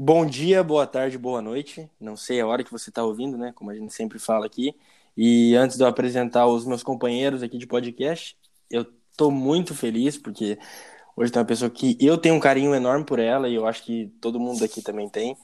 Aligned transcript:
Bom 0.00 0.24
dia, 0.24 0.62
boa 0.62 0.86
tarde, 0.86 1.18
boa 1.18 1.42
noite. 1.42 1.90
Não 1.98 2.16
sei 2.16 2.40
a 2.40 2.46
hora 2.46 2.62
que 2.62 2.70
você 2.70 2.88
está 2.88 3.02
ouvindo, 3.02 3.36
né? 3.36 3.50
Como 3.52 3.68
a 3.68 3.74
gente 3.74 3.92
sempre 3.92 4.20
fala 4.20 4.46
aqui. 4.46 4.72
E 5.16 5.56
antes 5.56 5.76
de 5.76 5.82
eu 5.82 5.88
apresentar 5.88 6.46
os 6.46 6.64
meus 6.64 6.84
companheiros 6.84 7.42
aqui 7.42 7.58
de 7.58 7.66
podcast, 7.66 8.38
eu 8.70 8.86
tô 9.16 9.28
muito 9.28 9.74
feliz 9.74 10.16
porque 10.16 10.56
hoje 11.16 11.32
tem 11.32 11.40
uma 11.40 11.48
pessoa 11.48 11.68
que 11.68 11.98
eu 12.00 12.16
tenho 12.16 12.36
um 12.36 12.40
carinho 12.40 12.76
enorme 12.76 13.04
por 13.04 13.18
ela 13.18 13.48
e 13.48 13.56
eu 13.56 13.66
acho 13.66 13.82
que 13.82 14.06
todo 14.20 14.38
mundo 14.38 14.64
aqui 14.64 14.80
também 14.80 15.08
tem. 15.08 15.36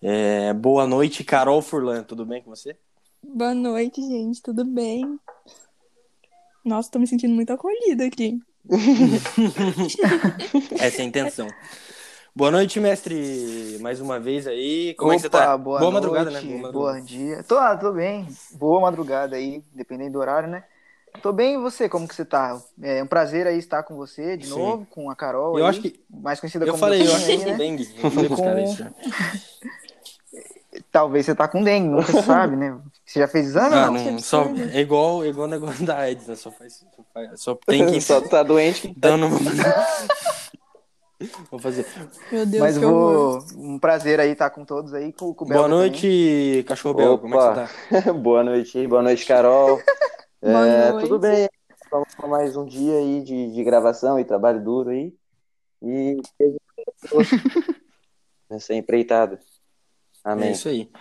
É, 0.00 0.54
boa 0.54 0.86
noite, 0.86 1.22
Carol 1.22 1.60
Furlan. 1.60 2.02
Tudo 2.02 2.24
bem 2.24 2.42
com 2.42 2.48
você? 2.48 2.78
Boa 3.22 3.54
noite, 3.54 4.00
gente. 4.00 4.40
Tudo 4.40 4.64
bem? 4.64 5.20
Nossa, 6.64 6.90
tô 6.90 6.98
me 6.98 7.06
sentindo 7.06 7.34
muito 7.34 7.52
acolhida 7.52 8.06
aqui. 8.06 8.40
Essa 10.80 11.02
é 11.02 11.04
a 11.04 11.04
intenção. 11.04 11.48
Boa 12.34 12.50
noite, 12.50 12.78
mestre, 12.78 13.78
mais 13.80 14.00
uma 14.00 14.18
vez 14.20 14.46
aí. 14.46 14.94
Como 14.94 15.10
Opa, 15.10 15.14
é 15.14 15.16
que 15.16 15.22
você 15.22 15.30
tá? 15.30 15.58
Boa, 15.58 15.78
boa 15.80 15.90
noite, 15.90 15.94
madrugada, 15.94 16.30
né? 16.30 16.40
Boa 16.40 16.58
madrugada. 16.62 16.98
Bom 16.98 17.04
dia. 17.04 17.42
Tô, 17.42 17.58
ah, 17.58 17.76
tô 17.76 17.92
bem. 17.92 18.26
Boa 18.52 18.80
madrugada 18.80 19.36
aí, 19.36 19.62
dependendo 19.74 20.12
do 20.12 20.18
horário, 20.20 20.48
né? 20.48 20.64
Tô 21.22 21.32
bem, 21.32 21.54
e 21.54 21.58
você? 21.58 21.88
Como 21.88 22.06
que 22.06 22.14
você 22.14 22.24
tá? 22.24 22.60
É 22.80 23.02
um 23.02 23.06
prazer 23.06 23.46
aí 23.46 23.58
estar 23.58 23.82
com 23.82 23.96
você 23.96 24.36
de 24.36 24.46
Sim. 24.46 24.58
novo, 24.60 24.86
com 24.86 25.10
a 25.10 25.16
Carol. 25.16 25.58
Eu 25.58 25.64
aí, 25.64 25.70
acho 25.70 25.80
que- 25.80 26.00
mais 26.08 26.38
conhecida 26.38 26.64
Eu 26.64 26.68
como 26.72 26.78
falei, 26.78 27.00
eu 27.00 27.12
Docinho 27.12 27.16
acho 27.16 27.42
que 27.42 27.48
eu 27.48 27.52
né? 27.52 27.58
dengue. 27.58 27.88
Eu 28.02 28.10
falei 28.10 28.30
Com- 28.30 28.36
caras 28.44 28.70
isso 28.70 28.78
já. 28.78 28.90
Talvez 30.92 31.26
você 31.26 31.34
tá 31.34 31.48
com 31.48 31.62
dengue, 31.64 31.88
nunca 31.88 32.22
sabe, 32.22 32.54
né? 32.56 32.78
Você 33.04 33.18
já 33.18 33.26
fez 33.26 33.46
exame? 33.48 33.74
Ah, 33.74 33.86
não? 33.86 33.94
que 33.96 34.10
não, 34.12 34.18
só, 34.20 34.44
é 34.72 34.80
igual, 34.80 35.24
é 35.24 35.28
igual 35.28 35.48
o 35.48 35.50
negócio 35.50 35.84
da 35.84 35.98
AIDS, 35.98 36.28
né? 36.28 36.36
Só 36.36 36.50
faz, 36.52 36.74
só, 36.74 37.02
faz- 37.12 37.40
só 37.40 37.54
tem 37.66 37.86
que 37.86 38.00
Só 38.00 38.20
tá 38.20 38.44
doente. 38.44 38.88
Então 38.96 39.16
não 39.16 39.30
vou 41.50 41.60
fazer. 41.60 41.86
Meu 42.32 42.46
Deus, 42.46 42.60
Mas 42.62 42.78
que 42.78 42.84
horror. 42.84 43.40
vou. 43.40 43.64
Um 43.64 43.78
prazer 43.78 44.20
aí 44.20 44.30
estar 44.32 44.50
com 44.50 44.64
todos 44.64 44.94
aí, 44.94 45.12
com, 45.12 45.34
com 45.34 45.44
o 45.44 45.48
Boa 45.48 45.68
noite, 45.68 46.64
cachorro 46.66 46.94
Bel. 46.94 47.18
Como 47.18 47.34
é 47.34 47.38
que 47.38 47.68
você 47.90 48.02
tá? 48.02 48.12
boa 48.14 48.42
noite, 48.42 48.86
boa 48.86 49.02
noite, 49.02 49.26
Carol. 49.26 49.80
Boa 50.42 50.66
É, 50.66 50.90
noite. 50.92 51.06
tudo 51.06 51.18
bem? 51.18 51.50
Vamos 51.90 52.14
para 52.14 52.26
mais 52.26 52.56
um 52.56 52.64
dia 52.64 52.94
aí 52.96 53.22
de, 53.22 53.52
de 53.52 53.62
gravação 53.62 54.18
e 54.18 54.24
trabalho 54.24 54.64
duro 54.64 54.88
aí. 54.88 55.12
E 55.82 56.16
nessa 58.48 58.72
empreitada. 58.74 59.38
É 60.24 60.30
Amém. 60.30 60.52
isso 60.52 60.68
aí. 60.68 60.86
também. 60.86 61.00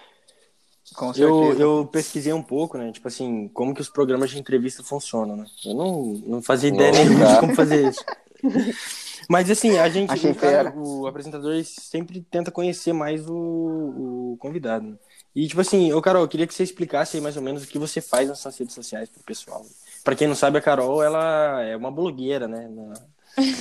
Com 0.94 1.14
certeza. 1.14 1.62
Eu, 1.62 1.80
eu 1.80 1.86
pesquisei 1.86 2.34
um 2.34 2.44
pouco, 2.44 2.78
né? 2.78 2.92
Tipo 2.92 3.08
assim, 3.08 3.48
como 3.54 3.74
que 3.74 3.80
os 3.80 3.88
programas 3.90 4.30
de 4.30 4.40
entrevista 4.40 4.84
funcionam, 4.84 5.38
né? 5.38 5.46
Eu 5.64 5.74
não, 5.74 6.04
não 6.26 6.42
fazia 6.42 6.68
ideia 6.70 6.92
nenhuma 6.92 7.26
de 7.28 7.34
tá. 7.34 7.40
como 7.40 7.56
fazer 7.56 7.88
isso. 7.90 8.04
Mas 9.30 9.50
assim, 9.52 9.78
a 9.78 9.88
gente, 9.90 10.12
Achei 10.12 10.32
o, 10.32 10.36
cara, 10.36 10.74
o 10.76 11.06
apresentador 11.06 11.54
sempre 11.64 12.20
tenta 12.22 12.50
conhecer 12.50 12.94
mais 12.94 13.30
o, 13.30 13.36
o 14.34 14.38
convidado. 14.40 14.88
né? 14.88 14.96
E 15.36 15.48
tipo 15.48 15.62
assim, 15.62 15.94
ô 15.94 16.02
Carol, 16.02 16.24
eu 16.24 16.28
queria 16.28 16.48
que 16.48 16.54
você 16.54 16.64
explicasse 16.64 17.16
aí 17.16 17.22
mais 17.22 17.38
ou 17.38 17.44
menos 17.44 17.64
o 17.64 17.68
que 17.68 17.78
você 17.78 18.02
faz 18.02 18.28
nas 18.28 18.40
suas 18.40 18.58
redes 18.58 18.74
sociais 18.74 19.08
pro 19.08 19.22
pessoal. 19.24 19.64
Pra 20.04 20.16
quem 20.16 20.28
não 20.28 20.34
sabe, 20.36 20.58
a 20.58 20.62
Carol, 20.62 21.04
ela 21.04 21.62
é 21.64 21.78
uma 21.78 21.92
blogueira, 21.92 22.48
né? 22.48 22.68
Na, 22.68 22.94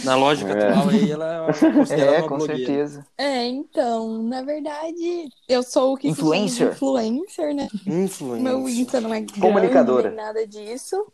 na 0.05 0.17
lógica 0.17 0.53
É. 0.53 0.71
atual 0.71 0.89
aí, 0.89 1.11
ela 1.11 1.35
é 1.35 1.39
É, 2.17 2.19
uma 2.21 2.29
com 2.29 2.39
blogueira. 2.39 2.65
certeza. 2.65 3.07
É, 3.19 3.45
então, 3.47 4.23
na 4.23 4.41
verdade, 4.43 5.29
eu 5.47 5.63
sou 5.63 5.93
o 5.93 5.97
que 5.99 6.09
Influencer. 6.09 6.73
influencer, 6.73 7.55
né? 7.55 7.69
Influencer. 7.87 8.43
Meu 8.43 8.67
Insta 8.67 9.01
não 9.03 9.13
é 9.13 9.21
grande, 9.21 9.39
Comunicadora. 9.41 10.09
nem 10.09 10.17
nada 10.17 10.47
disso. 10.47 11.07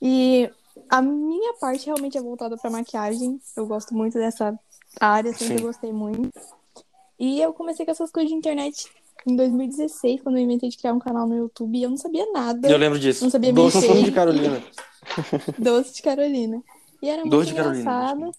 E 0.00 0.50
a 0.88 1.02
minha 1.02 1.54
parte 1.54 1.86
realmente 1.86 2.16
é 2.18 2.20
voltada 2.22 2.56
pra 2.56 2.70
maquiagem. 2.70 3.40
Eu 3.56 3.66
gosto 3.66 3.94
muito 3.94 4.14
dessa 4.14 4.58
área, 5.00 5.32
sempre 5.32 5.58
Sim. 5.58 5.62
gostei 5.64 5.92
muito. 5.92 6.30
E 7.18 7.40
eu 7.40 7.52
comecei 7.52 7.84
com 7.84 7.90
essas 7.92 8.10
coisas 8.10 8.30
de 8.30 8.36
internet 8.36 8.86
em 9.26 9.34
2016, 9.36 10.22
quando 10.22 10.36
eu 10.38 10.42
inventei 10.44 10.68
de 10.68 10.76
criar 10.78 10.92
um 10.94 10.98
canal 10.98 11.26
no 11.26 11.36
YouTube. 11.36 11.76
E 11.78 11.82
eu 11.82 11.90
não 11.90 11.96
sabia 11.96 12.30
nada. 12.32 12.68
Eu 12.68 12.78
lembro 12.78 12.98
disso. 12.98 13.24
Não 13.24 13.30
sabia 13.30 13.52
Doce 13.52 13.80
mexer. 13.80 14.04
de 14.04 14.12
Carolina. 14.12 14.62
Doce 15.58 15.94
de 15.94 16.02
Carolina. 16.02 16.62
E 17.02 17.08
era 17.08 17.22
muito 17.22 17.30
Doce 17.36 17.54
Carolina. 17.54 17.80
engraçado. 17.80 18.30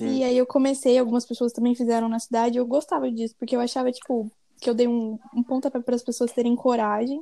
E 0.00 0.22
aí 0.22 0.38
eu 0.38 0.46
comecei, 0.46 0.96
algumas 0.98 1.26
pessoas 1.26 1.52
também 1.52 1.74
fizeram 1.74 2.08
na 2.08 2.20
cidade, 2.20 2.56
eu 2.58 2.64
gostava 2.64 3.10
disso, 3.10 3.34
porque 3.36 3.56
eu 3.56 3.60
achava, 3.60 3.90
tipo, 3.90 4.30
que 4.60 4.70
eu 4.70 4.74
dei 4.74 4.86
um, 4.86 5.18
um 5.34 5.42
pontapé 5.42 5.80
para 5.80 5.96
as 5.96 6.02
pessoas 6.02 6.30
terem 6.30 6.54
coragem 6.54 7.20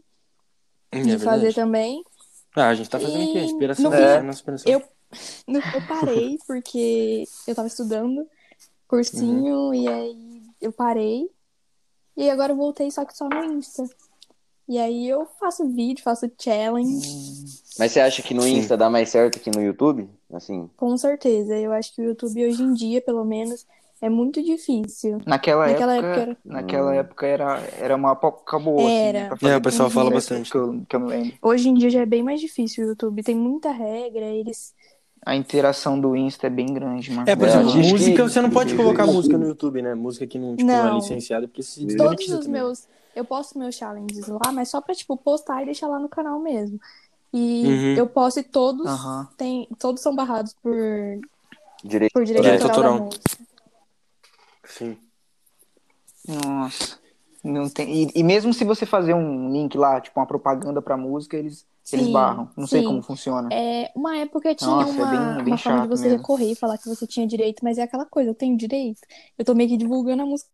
É 0.92 1.00
de 1.00 1.18
fazer 1.18 1.44
verdade. 1.46 1.54
também. 1.54 2.04
Ah, 2.60 2.68
a 2.68 2.74
gente 2.74 2.90
tá 2.90 2.98
fazendo 2.98 3.22
aqui, 3.22 3.38
a 3.38 3.42
E 3.42 3.44
inspiração. 3.44 3.90
no 3.90 3.96
é. 3.96 4.20
inspiração. 4.30 4.72
eu- 4.72 4.82
No- 5.46 5.58
Eu 5.74 5.80
parei 5.88 6.38
porque 6.46 7.24
eu 7.46 7.54
tava 7.54 7.66
estudando 7.68 8.26
cursinho 8.86 9.74
e 9.74 9.88
aí 9.88 10.42
eu 10.60 10.72
parei. 10.72 11.30
E 12.16 12.28
agora 12.28 12.52
eu 12.52 12.56
voltei 12.56 12.90
só 12.90 13.04
que 13.04 13.16
só 13.16 13.28
no 13.28 13.44
Insta. 13.44 13.84
E 14.68 14.78
aí 14.78 15.08
eu 15.08 15.26
faço 15.40 15.66
vídeo, 15.68 16.02
faço 16.02 16.30
challenge, 16.38 17.08
Mas 17.78 17.92
você 17.92 18.00
acha 18.00 18.22
que 18.22 18.34
no 18.34 18.42
Sim. 18.42 18.58
Insta 18.58 18.76
dá 18.76 18.90
mais 18.90 19.08
certo 19.08 19.40
que 19.40 19.50
no 19.50 19.62
YouTube? 19.62 20.10
Assim, 20.32 20.68
com 20.76 20.94
certeza. 20.98 21.56
Eu 21.56 21.72
acho 21.72 21.94
que 21.94 22.02
o 22.02 22.04
YouTube 22.04 22.46
hoje 22.46 22.62
em 22.62 22.74
dia, 22.74 23.00
pelo 23.00 23.24
menos, 23.24 23.64
é 24.00 24.08
muito 24.08 24.42
difícil. 24.42 25.18
Naquela, 25.26 25.66
Naquela 25.68 25.94
época, 25.94 26.08
época 26.08 26.20
era- 26.22 26.36
naquela 26.44 26.90
Hum. 26.90 26.94
época 26.94 27.26
era, 27.26 27.60
era 27.78 27.96
uma 27.96 28.12
época 28.12 28.58
boa, 28.58 28.80
assim, 28.82 28.92
Era. 28.92 29.20
né, 29.20 29.26
pra 29.28 29.36
fazer 29.36 29.52
É, 29.52 29.56
o 29.56 29.60
pessoal 29.62 29.90
fala 29.90 30.04
vídeo, 30.06 30.14
bastante. 30.16 30.50
Que 30.50 30.56
eu, 30.56 30.82
que 30.88 30.96
eu 30.96 31.00
me 31.00 31.08
lembro. 31.08 31.32
Hoje 31.42 31.68
em 31.68 31.74
dia 31.74 31.90
já 31.90 32.00
é 32.00 32.06
bem 32.06 32.22
mais 32.22 32.40
difícil 32.40 32.84
o 32.84 32.88
YouTube. 32.88 33.22
Tem 33.22 33.34
muita 33.34 33.70
regra, 33.70 34.24
eles. 34.24 34.74
A 35.26 35.34
interação 35.34 36.00
do 36.00 36.14
Insta 36.16 36.46
é 36.46 36.50
bem 36.50 36.66
grande, 36.72 37.10
mano. 37.10 37.28
É, 37.28 37.34
por 37.36 37.46
É, 37.46 37.50
exemplo, 37.50 37.72
que- 37.72 37.78
música, 37.90 38.22
você 38.22 38.40
não 38.40 38.50
pode 38.50 38.74
colocar 38.76 39.04
música 39.04 39.36
no 39.36 39.46
YouTube, 39.48 39.82
né? 39.82 39.94
Música 39.94 40.26
que 40.26 40.38
não, 40.38 40.54
tipo, 40.56 40.70
Não. 40.70 40.92
é 40.92 40.94
licenciada, 40.94 41.46
porque 41.48 41.62
se 41.62 41.84
Todos 41.96 42.24
os 42.28 42.38
também. 42.44 42.52
meus. 42.52 42.86
Eu 43.16 43.24
posto 43.24 43.58
meus 43.58 43.74
challenges 43.74 44.28
lá, 44.28 44.52
mas 44.52 44.68
só 44.68 44.80
pra, 44.80 44.94
tipo, 44.94 45.16
postar 45.16 45.62
e 45.62 45.66
deixar 45.66 45.88
lá 45.88 45.98
no 45.98 46.08
canal 46.08 46.38
mesmo. 46.38 46.78
E 47.34 47.64
Uhum. 47.66 47.94
eu 47.96 48.06
posto 48.06 48.38
e 48.40 48.42
todos. 48.44 48.86
Aham. 48.86 49.28
Tem, 49.36 49.68
todos 49.78 50.00
são 50.00 50.14
barrados 50.14 50.54
por, 50.62 50.72
direito. 51.84 52.12
por 52.12 52.24
direito 52.24 52.44
Direito 52.44 52.62
autoral 52.68 52.92
da 52.98 53.04
autoral. 53.04 53.20
Sim. 54.68 54.98
Nossa. 56.26 56.98
Não 57.42 57.68
tem... 57.68 58.04
E, 58.04 58.10
e 58.14 58.22
mesmo 58.22 58.52
se 58.52 58.64
você 58.64 58.84
fazer 58.84 59.14
um 59.14 59.50
link 59.52 59.76
lá, 59.76 60.00
tipo 60.00 60.18
uma 60.18 60.26
propaganda 60.26 60.82
pra 60.82 60.96
música, 60.96 61.36
eles, 61.36 61.66
eles 61.92 62.06
Sim, 62.06 62.12
barram. 62.12 62.50
Não 62.56 62.66
sei 62.66 62.80
sim. 62.80 62.86
como 62.86 63.02
funciona. 63.02 63.48
É, 63.52 63.90
uma 63.94 64.16
época 64.18 64.54
tinha 64.54 64.70
Nossa, 64.70 64.92
é 64.92 64.94
uma, 64.94 65.06
bem- 65.06 65.20
é 65.20 65.42
bem 65.44 65.54
uma 65.54 65.58
forma 65.58 65.82
de 65.82 65.88
você 65.88 66.02
mesmo. 66.02 66.18
recorrer 66.18 66.52
e 66.52 66.54
falar 66.54 66.78
que 66.78 66.88
você 66.88 67.06
tinha 67.06 67.26
direito, 67.26 67.64
mas 67.64 67.78
é 67.78 67.82
aquela 67.82 68.04
coisa, 68.04 68.30
eu 68.30 68.34
tenho 68.34 68.56
direito. 68.56 69.00
Eu 69.38 69.44
tô 69.44 69.54
meio 69.54 69.68
que 69.70 69.76
divulgando 69.76 70.22
a 70.22 70.26
música. 70.26 70.50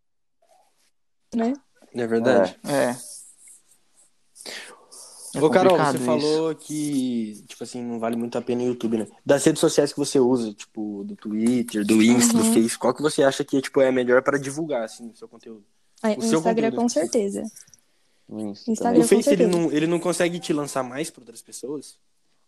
Né? 1.34 1.52
É 1.94 2.06
verdade. 2.06 2.56
É. 2.64 2.90
É 2.90 3.13
Ô, 5.40 5.50
Carol, 5.50 5.76
você 5.78 5.96
isso. 5.96 6.06
falou 6.06 6.54
que, 6.54 7.44
tipo 7.46 7.64
assim, 7.64 7.82
não 7.82 7.98
vale 7.98 8.16
muito 8.16 8.36
a 8.38 8.42
pena 8.42 8.62
o 8.62 8.66
YouTube, 8.66 8.98
né? 8.98 9.06
Das 9.24 9.44
redes 9.44 9.60
sociais 9.60 9.92
que 9.92 9.98
você 9.98 10.20
usa, 10.20 10.52
tipo, 10.52 11.02
do 11.04 11.16
Twitter, 11.16 11.84
do 11.84 12.02
Insta, 12.02 12.38
do 12.38 12.44
Uhum. 12.44 12.52
Face, 12.54 12.78
qual 12.78 12.94
que 12.94 13.02
você 13.02 13.22
acha 13.22 13.44
que, 13.44 13.60
tipo, 13.60 13.80
é 13.80 13.90
melhor 13.90 14.22
para 14.22 14.38
divulgar, 14.38 14.84
assim, 14.84 15.08
o 15.10 15.16
seu 15.16 15.28
conteúdo? 15.28 15.64
Aí, 16.02 16.16
O 16.16 16.22
seu 16.22 16.38
Instagram, 16.38 16.70
conteúdo, 16.70 16.82
com 16.82 16.86
tipo. 16.88 17.00
certeza. 17.00 17.42
Insta 18.28 18.70
Instagram. 18.70 18.98
O 18.98 19.02
com 19.02 19.08
Face, 19.08 19.30
ele 19.30 19.46
não, 19.46 19.72
ele 19.72 19.86
não 19.86 19.98
consegue 20.00 20.38
te 20.38 20.52
lançar 20.52 20.82
mais 20.82 21.10
para 21.10 21.22
outras 21.22 21.42
pessoas? 21.42 21.98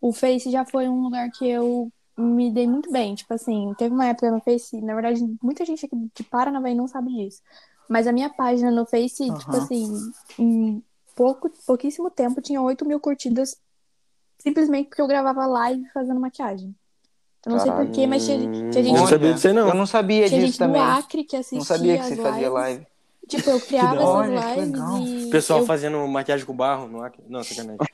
O 0.01 0.13
Face 0.13 0.51
já 0.51 0.65
foi 0.65 0.89
um 0.89 1.03
lugar 1.03 1.31
que 1.31 1.49
eu 1.49 1.91
me 2.17 2.51
dei 2.51 2.67
muito 2.67 2.91
bem. 2.91 3.15
Tipo 3.15 3.35
assim, 3.35 3.75
teve 3.77 3.95
uma 3.95 4.07
época 4.07 4.31
no 4.31 4.41
Face, 4.41 4.81
na 4.81 4.95
verdade, 4.95 5.21
muita 5.43 5.65
gente 5.65 5.85
aqui 5.85 5.97
de 6.15 6.23
Paranavaí 6.25 6.75
não 6.75 6.87
sabe 6.89 7.13
disso. 7.13 7.43
Mas 7.89 8.07
a 8.07 8.13
minha 8.13 8.29
página 8.31 8.71
no 8.71 8.87
Face, 8.87 9.23
Aham. 9.29 9.39
tipo 9.39 9.57
assim, 9.57 10.13
pouco, 11.17 11.51
pouquíssimo 11.67 12.09
tempo, 12.11 12.41
tinha 12.41 12.63
8 12.63 12.87
mil 12.87 13.01
curtidas 13.01 13.57
simplesmente 14.39 14.89
porque 14.91 15.03
eu 15.03 15.09
gravava 15.09 15.45
live 15.47 15.85
fazendo 15.93 16.21
maquiagem. 16.21 16.73
Eu 17.45 17.53
não 17.53 17.59
sei 17.59 17.71
Caralho. 17.71 17.87
porquê, 17.89 18.07
mas 18.07 18.25
tinha, 18.25 18.39
tinha 18.39 18.51
Hum, 18.51 18.73
gente, 18.73 18.93
não 18.93 19.07
sabia 19.07 19.35
disso 19.35 19.53
não. 19.53 19.69
Eu 19.69 19.75
não 19.75 19.87
sabia 19.87 20.29
tinha 20.29 20.41
disso 20.41 20.53
gente 20.53 20.59
também. 20.59 20.83
do 20.83 20.89
Acre 20.89 21.25
que 21.25 21.37
assistia 21.37 21.59
Não 21.59 21.65
sabia 21.65 21.99
que 21.99 22.05
você 22.05 22.17
fazia 22.17 22.49
lives. 22.49 22.53
live. 22.53 22.87
Tipo, 23.29 23.51
eu 23.51 23.61
criava 23.61 23.97
essas 23.97 24.07
Olha, 24.09 24.41
que 24.41 24.47
lives 24.61 24.73
legal. 24.73 24.99
e. 24.99 25.25
O 25.27 25.31
pessoal 25.31 25.59
eu... 25.61 25.67
fazendo 25.67 26.07
maquiagem 26.07 26.47
com 26.47 26.55
barro 26.55 26.87
no 26.87 27.03
Acre. 27.03 27.23
Não, 27.29 27.43
sacanagem. 27.43 27.79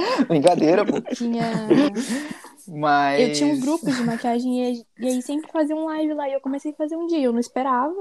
Brincadeira, 0.28 0.84
pô. 0.84 1.00
Tinha. 1.14 1.50
Mas. 2.78 3.20
Eu 3.22 3.32
tinha 3.32 3.48
uns 3.50 3.60
grupos 3.60 3.96
de 3.96 4.02
maquiagem 4.04 4.84
e, 5.00 5.06
aí 5.06 5.22
sempre 5.22 5.50
fazia 5.50 5.74
um 5.76 5.86
live 5.86 6.14
lá. 6.14 6.28
E 6.28 6.32
eu 6.34 6.40
comecei 6.40 6.72
a 6.72 6.76
fazer 6.76 6.96
um 6.96 7.06
dia. 7.06 7.20
Eu 7.22 7.32
não 7.32 7.40
esperava. 7.40 7.94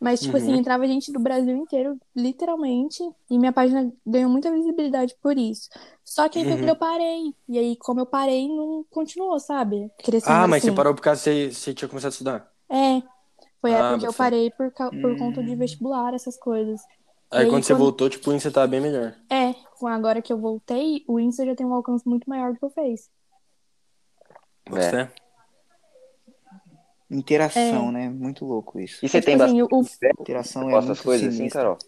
Mas, 0.00 0.22
tipo 0.22 0.36
assim, 0.36 0.52
Uhum. 0.52 0.58
entrava 0.58 0.86
gente 0.86 1.12
do 1.12 1.18
Brasil 1.18 1.56
inteiro, 1.56 1.98
literalmente. 2.14 3.02
E 3.30 3.38
minha 3.38 3.52
página 3.52 3.92
ganhou 4.06 4.30
muita 4.30 4.50
visibilidade 4.52 5.14
por 5.20 5.36
isso. 5.36 5.68
Só 6.04 6.28
que 6.28 6.38
aí 6.38 6.44
Uhum. 6.46 6.68
eu 6.68 6.76
parei. 6.76 7.34
E 7.48 7.58
aí, 7.58 7.76
como 7.76 8.00
eu 8.00 8.06
parei, 8.06 8.48
não 8.48 8.84
continuou, 8.90 9.38
sabe? 9.40 9.90
Crescendo 9.98 10.32
Ah, 10.32 10.46
mas 10.46 10.62
assim. 10.62 10.70
você 10.70 10.76
parou 10.76 10.94
por 10.94 11.02
causa 11.02 11.22
que 11.24 11.50
você, 11.50 11.52
você 11.52 11.74
tinha 11.74 11.88
começado 11.88 12.10
a 12.10 12.12
estudar. 12.12 12.52
É. 12.70 13.02
Foi 13.60 13.72
a 13.74 13.76
Ah, 13.76 13.80
época 13.80 13.98
que 14.00 14.06
eu 14.06 14.14
parei 14.14 14.50
por, 14.50 14.70
por 14.72 14.94
Hum. 15.14 15.18
conta 15.18 15.42
de 15.42 15.56
vestibular, 15.56 16.14
essas 16.14 16.36
coisas. 16.38 16.80
Aí, 17.30 17.40
aí, 17.40 17.50
quando 17.50 17.64
você 17.64 17.72
quando- 17.74 17.80
voltou, 17.82 18.08
tipo, 18.08 18.30
o 18.30 18.34
Insta 18.34 18.50
tava 18.50 18.66
bem 18.68 18.80
melhor. 18.80 19.14
É, 19.30 19.54
agora 19.86 20.22
que 20.22 20.32
eu 20.32 20.38
voltei, 20.38 21.04
o 21.08 21.18
Insta 21.20 21.44
já 21.44 21.54
tem 21.54 21.66
um 21.66 21.74
alcance 21.74 22.08
muito 22.08 22.28
maior 22.30 22.52
do 22.52 22.58
que 22.58 22.66
o 22.66 22.70
Face. 22.70 23.10
Bota 24.68 24.80
É. 24.80 25.10
interação, 27.10 27.88
É. 27.88 27.92
né? 27.92 28.08
Muito 28.10 28.44
louco 28.44 28.78
isso. 28.78 29.04
E 29.04 29.08
você 29.08 29.18
É, 29.18 29.20
tem 29.20 29.34
assim, 29.34 29.62
bastante 29.62 29.74
o- 29.74 30.20
Interação 30.20 30.70
é 30.70 30.76
as 30.76 31.00
coisas 31.00 31.28
assim, 31.28 31.36
sinistra. 31.36 31.62
Carol? 31.62 31.78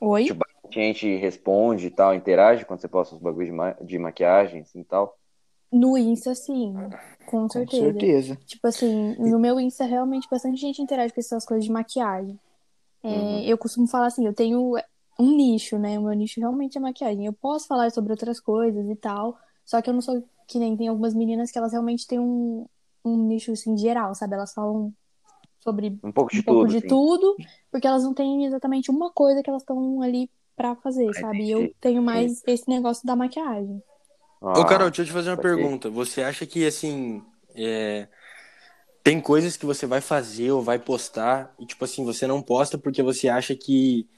Oi? 0.00 0.24
Tipo, 0.24 0.44
a 0.44 0.70
gente 0.72 1.16
responde 1.16 1.86
e 1.86 1.90
tal, 1.90 2.14
interage 2.14 2.64
quando 2.64 2.80
você 2.80 2.88
posta 2.88 3.14
os 3.14 3.20
bagulhos 3.20 3.50
de, 3.50 3.54
ma 3.56 3.72
de 3.72 3.98
maquiagem 3.98 4.62
assim, 4.62 4.80
e 4.80 4.84
tal. 4.84 5.16
No 5.72 5.96
Insta, 5.96 6.34
sim. 6.34 6.74
Com 7.26 7.42
Com 7.42 7.48
certeza. 7.48 7.84
certeza. 7.84 8.36
Tipo 8.46 8.66
assim, 8.66 9.14
no 9.18 9.38
meu 9.38 9.60
Insta, 9.60 9.84
realmente, 9.84 10.28
bastante 10.30 10.60
gente 10.60 10.80
interage 10.82 11.12
com 11.12 11.20
essas 11.20 11.44
coisas 11.44 11.64
de 11.64 11.70
maquiagem. 11.70 12.38
É, 13.02 13.08
Uhum. 13.08 13.40
Eu 13.40 13.56
costumo 13.58 13.86
falar 13.86 14.06
assim, 14.06 14.26
eu 14.26 14.34
tenho 14.34 14.74
um 15.18 15.36
nicho, 15.36 15.78
né? 15.78 15.98
O 15.98 16.02
meu 16.02 16.12
nicho 16.12 16.40
realmente 16.40 16.76
é 16.76 16.80
maquiagem. 16.80 17.26
Eu 17.26 17.32
posso 17.32 17.66
falar 17.66 17.90
sobre 17.90 18.12
outras 18.12 18.40
coisas 18.40 18.88
e 18.88 18.96
tal, 18.96 19.38
só 19.64 19.80
que 19.80 19.88
eu 19.88 19.94
não 19.94 20.00
sou 20.00 20.22
que 20.50 20.58
nem 20.58 20.76
tem 20.76 20.88
algumas 20.88 21.14
meninas 21.14 21.50
que 21.52 21.58
elas 21.58 21.72
realmente 21.72 22.06
têm 22.06 22.18
um, 22.20 22.66
um 23.04 23.16
nicho, 23.28 23.52
assim, 23.52 23.76
geral, 23.76 24.14
sabe? 24.14 24.34
Elas 24.34 24.52
falam 24.54 24.92
sobre 25.60 25.98
Um 26.02 26.12
pouco 26.12 26.30
de 26.32 26.40
um 26.40 26.42
pouco 26.42 26.66
tudo, 26.66 26.70
de 26.70 26.78
assim. 26.78 26.88
tudo, 26.88 27.36
porque 27.70 27.86
elas 27.86 28.02
não 28.04 28.14
têm 28.14 28.46
exatamente 28.46 28.90
uma 28.90 29.12
coisa 29.12 29.42
que 29.42 29.50
elas 29.50 29.62
estão 29.62 30.02
ali 30.02 30.30
pra 30.56 30.76
fazer, 30.76 31.12
sabe? 31.14 31.46
E 31.46 31.50
eu 31.52 31.74
tenho 31.80 32.02
mais 32.02 32.42
esse 32.46 32.68
negócio 32.68 33.06
da 33.06 33.16
maquiagem. 33.16 33.82
Ô, 34.54 34.64
Carol, 34.64 34.88
Ah, 34.88 34.90
deixa 34.90 35.02
eu 35.02 35.06
te 35.06 35.12
fazer 35.12 35.30
uma 35.30 35.36
saquei. 35.36 35.38
pergunta. 35.38 35.90
Você 35.90 36.22
acha 36.22 36.46
que, 36.46 36.66
assim, 36.66 37.22
é, 37.54 38.08
tem 39.04 39.20
coisas 39.20 39.56
que 39.56 39.66
você 39.66 39.86
vai 39.86 40.00
fazer 40.00 40.52
ou 40.52 40.62
vai 40.62 40.78
postar 40.78 41.54
e, 41.58 41.66
tipo 41.66 41.84
assim, 41.84 42.04
você 42.04 42.26
não 42.26 42.42
posta 42.42 42.78
porque 42.78 43.02
você 43.02 43.28
acha 43.28 43.56
que, 43.56 44.08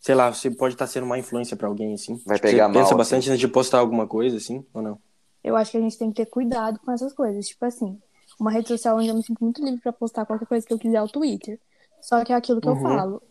sei 0.00 0.14
lá, 0.14 0.32
você 0.32 0.50
pode 0.50 0.74
estar 0.74 0.86
sendo 0.86 1.06
uma 1.06 1.18
influência 1.18 1.56
pra 1.56 1.68
alguém, 1.68 1.94
assim? 1.94 2.18
Vai 2.24 2.38
Tipo, 2.38 2.42
pegar 2.42 2.68
você 2.68 2.68
mal, 2.68 2.72
pensa 2.72 2.94
assim. 2.96 2.96
bastante 2.96 3.28
antes 3.30 3.40
de 3.40 3.48
postar 3.48 3.78
alguma 3.80 4.06
coisa, 4.08 4.36
assim, 4.38 4.64
ou 4.74 4.82
não? 4.82 5.02
Eu 5.42 5.56
acho 5.56 5.70
que 5.72 5.78
a 5.78 5.80
gente 5.80 5.98
tem 5.98 6.10
que 6.10 6.16
ter 6.16 6.26
cuidado 6.26 6.78
com 6.80 6.90
essas 6.92 7.12
coisas. 7.12 7.46
Tipo 7.48 7.64
assim, 7.64 7.98
uma 8.38 8.50
rede 8.50 8.68
social 8.68 8.96
onde 8.98 9.08
eu 9.08 9.14
me 9.14 9.22
sinto 9.22 9.42
muito 9.42 9.64
livre 9.64 9.80
pra 9.80 9.92
postar 9.92 10.26
qualquer 10.26 10.46
coisa 10.46 10.66
que 10.66 10.72
eu 10.72 10.78
quiser 10.78 10.98
é 10.98 11.02
o 11.02 11.08
Twitter. 11.08 11.58
Só 12.00 12.24
que 12.24 12.32
é 12.32 12.36
aquilo 12.36 12.60
que 12.60 12.68
eu 12.68 12.74
Uhum. 12.74 12.82
falo. 12.82 13.22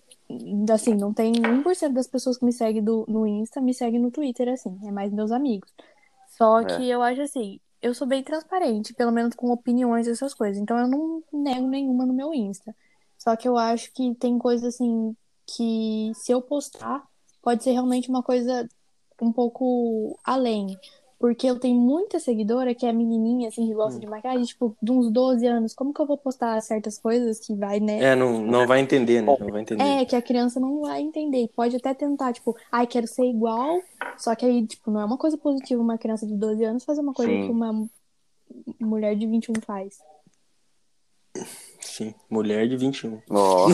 Assim, 0.72 0.94
não 0.94 1.12
tem 1.14 1.34
1% 1.34 1.94
das 1.94 2.08
pessoas 2.08 2.38
que 2.38 2.46
me 2.46 2.54
seguem 2.54 2.84
do, 2.84 3.06
no 3.08 3.26
Insta 3.26 3.60
me 3.60 3.74
seguem 3.74 4.00
no 4.00 4.12
Twitter, 4.12 4.48
assim. 4.50 4.78
É 4.86 4.92
mais 4.92 5.12
meus 5.12 5.32
amigos. 5.32 5.72
Só 6.38 6.60
É. 6.60 6.66
que 6.66 6.88
eu 6.88 7.02
acho 7.02 7.22
assim, 7.22 7.60
eu 7.82 7.94
sou 7.94 8.08
bem 8.08 8.24
transparente, 8.24 8.94
pelo 8.94 9.12
menos 9.12 9.36
com 9.36 9.50
opiniões 9.52 10.06
e 10.08 10.12
essas 10.12 10.34
coisas. 10.34 10.62
Então 10.62 10.78
eu 10.78 10.88
não 10.88 11.24
nego 11.34 11.68
nenhuma 11.68 12.06
no 12.06 12.14
meu 12.14 12.34
Insta. 12.34 12.76
Só 13.18 13.36
que 13.36 13.48
eu 13.48 13.58
acho 13.58 13.92
que 13.94 14.14
tem 14.16 14.38
coisas 14.38 14.76
assim 14.76 15.16
que 15.48 16.12
se 16.16 16.32
eu 16.32 16.42
postar, 16.42 17.04
pode 17.42 17.64
ser 17.64 17.72
realmente 17.72 18.08
uma 18.10 18.22
coisa 18.22 18.68
um 19.22 19.32
pouco 19.34 20.18
além. 20.24 20.78
Porque 21.20 21.46
eu 21.48 21.60
tenho 21.60 21.76
muita 21.78 22.18
seguidora 22.18 22.74
que 22.74 22.86
é 22.86 22.94
menininha, 22.94 23.50
assim, 23.50 23.68
que 23.68 23.74
gosta 23.74 23.98
Hum. 23.98 24.00
de 24.00 24.08
maquiagem, 24.08 24.46
tipo, 24.46 24.74
de 24.82 24.90
uns 24.92 25.12
12 25.12 25.46
anos. 25.46 25.74
Como 25.74 25.94
que 25.94 26.00
eu 26.02 26.06
vou 26.06 26.18
postar 26.18 26.60
certas 26.62 26.98
coisas 26.98 27.40
que 27.46 27.54
vai, 27.54 27.82
né? 27.82 28.02
É, 28.02 28.16
não, 28.16 28.40
não 28.42 28.66
vai 28.66 28.80
entender, 28.80 29.22
né? 29.22 29.36
Não 29.38 29.50
vai 29.52 29.62
entender. 29.62 29.84
É, 29.84 30.06
que 30.06 30.16
a 30.16 30.22
criança 30.22 30.62
não 30.62 30.80
vai 30.82 31.02
entender. 31.02 31.50
Pode 31.54 31.76
até 31.76 31.94
tentar, 31.94 32.32
tipo, 32.32 32.56
ai, 32.72 32.88
quero 32.88 33.06
ser 33.06 33.26
igual. 33.26 33.82
Só 34.18 34.34
que 34.34 34.46
aí, 34.46 34.66
tipo, 34.66 34.90
não 34.90 35.02
é 35.02 35.06
uma 35.06 35.18
coisa 35.18 35.38
positiva 35.38 35.82
uma 35.82 35.98
criança 35.98 36.26
de 36.26 36.34
12 36.36 36.64
anos 36.64 36.86
fazer 36.86 37.02
uma 37.02 37.14
coisa 37.14 37.30
Sim. 37.32 37.46
que 37.48 37.52
uma 37.52 37.86
mulher 38.80 39.14
de 39.18 39.28
21 39.28 39.56
faz. 39.62 40.00
Sim, 41.82 42.14
mulher 42.30 42.68
de 42.68 42.78
21. 42.78 43.20
Ó, 43.30 43.68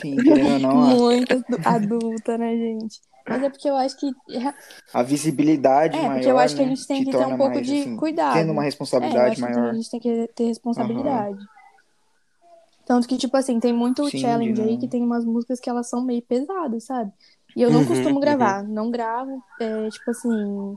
Sim, 0.00 0.14
não, 0.60 0.76
Muito 0.76 1.32
adu- 1.32 1.58
adulta, 1.64 2.38
né, 2.38 2.56
gente? 2.56 3.00
Mas 3.28 3.42
é 3.42 3.50
porque 3.50 3.68
eu 3.68 3.76
acho 3.76 3.96
que. 3.98 4.06
a, 4.92 5.02
visibilidade 5.02 6.00
É, 6.00 6.02
maior, 6.02 6.10
porque 6.10 6.30
eu 6.30 6.38
acho 6.38 6.54
que 6.54 6.62
a 6.62 6.66
né, 6.66 6.68
gente 6.68 6.86
tem 6.86 7.02
te 7.02 7.04
que 7.04 7.14
ter 7.14 7.26
um 7.26 7.32
torna 7.32 7.36
pouco 7.36 7.60
mais, 7.60 7.62
de 7.62 7.88
assim, 7.88 7.96
cuidado. 7.96 8.48
Tendo 8.48 8.52
uma 8.52 8.62
É, 9.00 9.16
eu 9.16 9.24
responsabilidade 9.24 9.30
acho 9.30 9.42
que 9.42 9.48
maior. 9.48 9.70
a 9.70 9.74
gente 9.74 9.90
tem 9.90 10.00
que 10.00 10.28
ter 10.34 10.46
responsabilidade. 10.46 11.38
Tanto 12.86 13.06
que, 13.06 13.18
tipo 13.18 13.36
assim, 13.36 13.60
tem 13.60 13.72
muito 13.72 14.10
Sim, 14.10 14.18
challenge 14.18 14.60
aí 14.62 14.78
não- 14.78 14.78
que 14.78 14.88
tem 14.88 15.02
umas 15.02 15.24
músicas 15.24 15.60
que 15.60 15.68
elas 15.68 15.88
são 15.88 16.02
meio 16.02 16.22
pesadas, 16.22 16.84
sabe? 16.84 17.12
E 17.54 17.60
eu 17.62 17.70
não 17.70 17.84
Uhum, 17.84 17.84
costumo 17.84 18.18
gravar, 18.20 18.62
não 18.64 18.90
gravo. 18.90 19.42
É, 19.60 19.88
tipo 19.90 20.10
assim, 20.10 20.76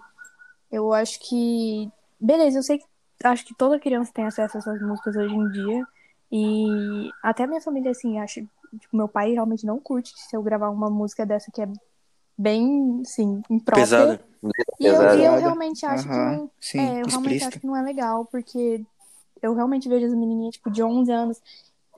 eu 0.71 0.94
acho 0.94 1.19
que. 1.21 1.89
Beleza, 2.19 2.59
eu 2.59 2.63
sei 2.63 2.80
que 2.80 2.86
acho 3.24 3.45
que 3.45 3.56
toda 3.56 3.80
criança 3.80 4.12
tem 4.13 4.25
acesso 4.25 4.57
a 4.57 4.59
essas 4.62 4.81
músicas 4.81 5.15
hoje 5.15 5.36
em 5.36 5.50
dia. 5.50 5.88
E 6.31 7.12
até 7.24 7.48
minha 7.48 7.62
família, 7.62 7.92
assim, 7.92 8.19
acha. 8.19 8.42
Tipo, 8.80 8.98
meu 8.98 9.07
pai 9.07 9.33
realmente 9.33 9.65
não 9.65 9.80
curte 9.80 10.12
se 10.18 10.36
eu 10.36 10.44
gravar 10.44 10.69
uma 10.69 10.89
música 10.89 11.25
dessa 11.25 11.51
que 11.51 11.62
é 11.62 11.68
bem, 12.41 13.01
assim, 13.01 13.41
imprópria. 13.49 13.85
Pesada. 13.85 14.25
E 14.79 14.85
eu, 14.88 15.19
e 15.19 15.25
eu 15.25 15.38
realmente 15.38 15.85
acho 15.85 16.03
que 16.03 16.09
Aham, 16.09 16.31
não. 16.38 16.51
sim, 16.59 16.79
é, 16.79 17.01
eu 17.01 17.05
realmente 17.05 17.43
acho 17.43 17.59
que 17.59 17.67
não 17.67 17.77
é 17.77 17.81
legal, 17.83 18.25
porque 18.25 18.83
eu 19.41 19.53
realmente 19.53 19.88
vejo 19.88 20.07
as 20.07 20.13
menininhas, 20.13 20.55
tipo, 20.55 20.71
de 20.71 20.81
11 20.81 21.11
anos. 21.11 21.41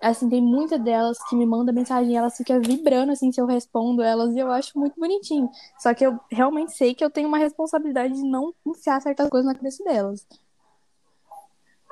Assim, 0.01 0.27
tem 0.29 0.41
muitas 0.41 0.81
delas 0.81 1.17
que 1.29 1.35
me 1.35 1.45
mandam 1.45 1.73
mensagem 1.73 2.11
e 2.11 2.15
elas 2.17 2.35
ficam 2.35 2.59
vibrando, 2.59 3.13
assim, 3.13 3.31
se 3.31 3.39
eu 3.39 3.45
respondo 3.45 4.01
elas, 4.01 4.35
e 4.35 4.39
eu 4.39 4.51
acho 4.51 4.77
muito 4.77 4.99
bonitinho. 4.99 5.49
Só 5.79 5.93
que 5.93 6.05
eu 6.05 6.19
realmente 6.29 6.73
sei 6.73 6.93
que 6.93 7.03
eu 7.05 7.09
tenho 7.09 7.29
uma 7.29 7.37
responsabilidade 7.37 8.13
de 8.13 8.23
não 8.23 8.53
enfiar 8.67 9.01
certas 9.01 9.29
coisas 9.29 9.47
na 9.47 9.55
cabeça 9.55 9.81
delas. 9.83 10.27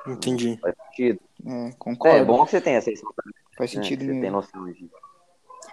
Entendi. 0.06 0.58
faz 0.58 0.74
sentido. 0.88 1.20
É, 1.46 1.68
É, 1.68 1.72
concordo. 1.78 2.18
é 2.18 2.24
bom 2.24 2.44
que 2.44 2.50
você 2.50 2.60
tenha 2.60 2.78
essa 2.78 2.90
responsabilidade, 2.90 3.46
Faz 3.56 3.74
né? 3.74 3.82
sentido 3.82 4.00
que 4.00 4.12
Você 4.14 4.20
tem 4.20 4.30
noção 4.30 4.72
disso. 4.72 4.90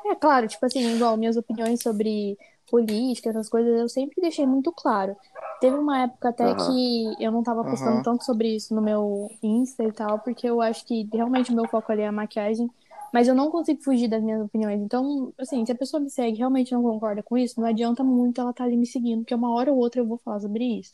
É 0.06 0.16
claro, 0.16 0.48
tipo 0.48 0.66
assim, 0.66 0.96
igual 0.96 1.18
minhas 1.18 1.36
opiniões 1.36 1.82
sobre 1.82 2.38
política, 2.70 3.30
essas 3.30 3.50
coisas, 3.50 3.80
eu 3.80 3.90
sempre 3.90 4.22
deixei 4.22 4.46
muito 4.46 4.72
claro. 4.72 5.16
Teve 5.62 5.76
uma 5.76 6.04
época 6.04 6.30
até 6.30 6.46
Aham. 6.46 6.56
que 6.56 7.24
eu 7.24 7.32
não 7.32 7.44
tava 7.44 7.64
postando 7.64 7.96
Aham. 7.96 8.04
tanto 8.04 8.24
sobre 8.24 8.56
isso 8.56 8.74
no 8.74 8.82
meu 8.82 9.30
Insta 9.44 9.84
e 9.84 9.92
tal, 9.92 10.20
porque 10.20 10.48
eu 10.48 10.62
acho 10.62 10.86
que 10.86 11.08
realmente 11.14 11.52
o 11.52 11.56
meu 11.56 11.68
foco 11.68 11.92
ali 11.92 12.02
é 12.02 12.08
a 12.08 12.12
maquiagem, 12.12 12.70
mas 13.14 13.28
eu 13.28 13.36
não 13.36 13.52
consigo 13.52 13.82
fugir 13.84 14.08
das 14.08 14.22
minhas 14.24 14.42
opiniões. 14.42 14.80
Então, 14.82 15.34
assim, 15.38 15.66
se 15.66 15.72
a 15.72 15.76
pessoa 15.76 16.00
me 16.02 16.10
segue 16.10 16.36
e 16.36 16.38
realmente 16.40 16.72
não 16.72 16.82
concorda 16.82 17.22
com 17.24 17.38
isso, 17.38 17.60
não 17.60 17.68
adianta 17.68 18.04
muito 18.04 18.40
ela 18.40 18.52
estar 18.52 18.64
ali 18.64 18.78
me 18.78 18.86
seguindo, 18.86 19.22
porque 19.22 19.36
uma 19.36 19.52
hora 19.54 19.72
ou 19.72 19.78
outra 19.78 20.00
eu 20.00 20.08
vou 20.08 20.18
falar 20.18 20.40
sobre 20.40 20.64
isso. 20.80 20.94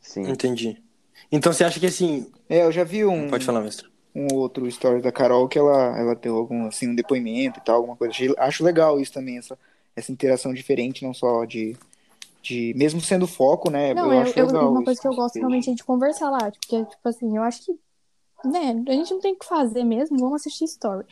Sim. 0.00 0.22
Entendi. 0.22 0.82
Então 1.30 1.52
você 1.52 1.64
acha 1.64 1.78
que 1.78 1.86
assim. 1.86 2.30
É, 2.48 2.64
eu 2.64 2.72
já 2.72 2.84
vi 2.84 3.04
um, 3.04 3.28
Pode 3.28 3.44
falar, 3.44 3.60
mestre. 3.60 3.88
um 4.14 4.26
outro 4.34 4.66
story 4.68 5.00
da 5.00 5.12
Carol 5.12 5.48
que 5.48 5.58
ela, 5.58 5.98
ela 5.98 6.14
deu 6.14 6.36
algum, 6.36 6.66
assim, 6.66 6.88
um 6.88 6.94
depoimento 6.94 7.58
e 7.58 7.62
tal, 7.62 7.76
alguma 7.76 7.96
coisa. 7.96 8.14
Acho 8.38 8.64
legal 8.64 8.98
isso 9.00 9.12
também, 9.12 9.38
essa, 9.38 9.58
essa 9.96 10.12
interação 10.12 10.52
diferente, 10.54 11.04
não 11.04 11.12
só 11.14 11.44
de, 11.44 11.76
de. 12.42 12.72
Mesmo 12.76 13.00
sendo 13.00 13.26
foco, 13.26 13.70
né? 13.70 13.92
Não, 13.94 14.06
eu, 14.06 14.12
eu, 14.12 14.20
acho 14.20 14.38
eu- 14.38 14.46
legal. 14.46 14.70
uma 14.70 14.84
coisa 14.84 15.00
que 15.00 15.08
eu 15.08 15.14
gosto 15.14 15.36
realmente 15.36 15.70
é 15.70 15.74
de 15.74 15.84
conversar 15.84 16.30
lá, 16.30 16.50
porque, 16.50 16.84
tipo 16.84 17.08
assim, 17.08 17.36
eu 17.36 17.42
acho 17.42 17.64
que, 17.64 17.72
né, 18.44 18.82
a 18.88 18.92
gente 18.92 19.12
não 19.12 19.20
tem 19.20 19.32
o 19.34 19.38
que 19.38 19.46
fazer 19.46 19.84
mesmo, 19.84 20.18
vamos 20.18 20.40
assistir 20.40 20.64
story. 20.64 21.06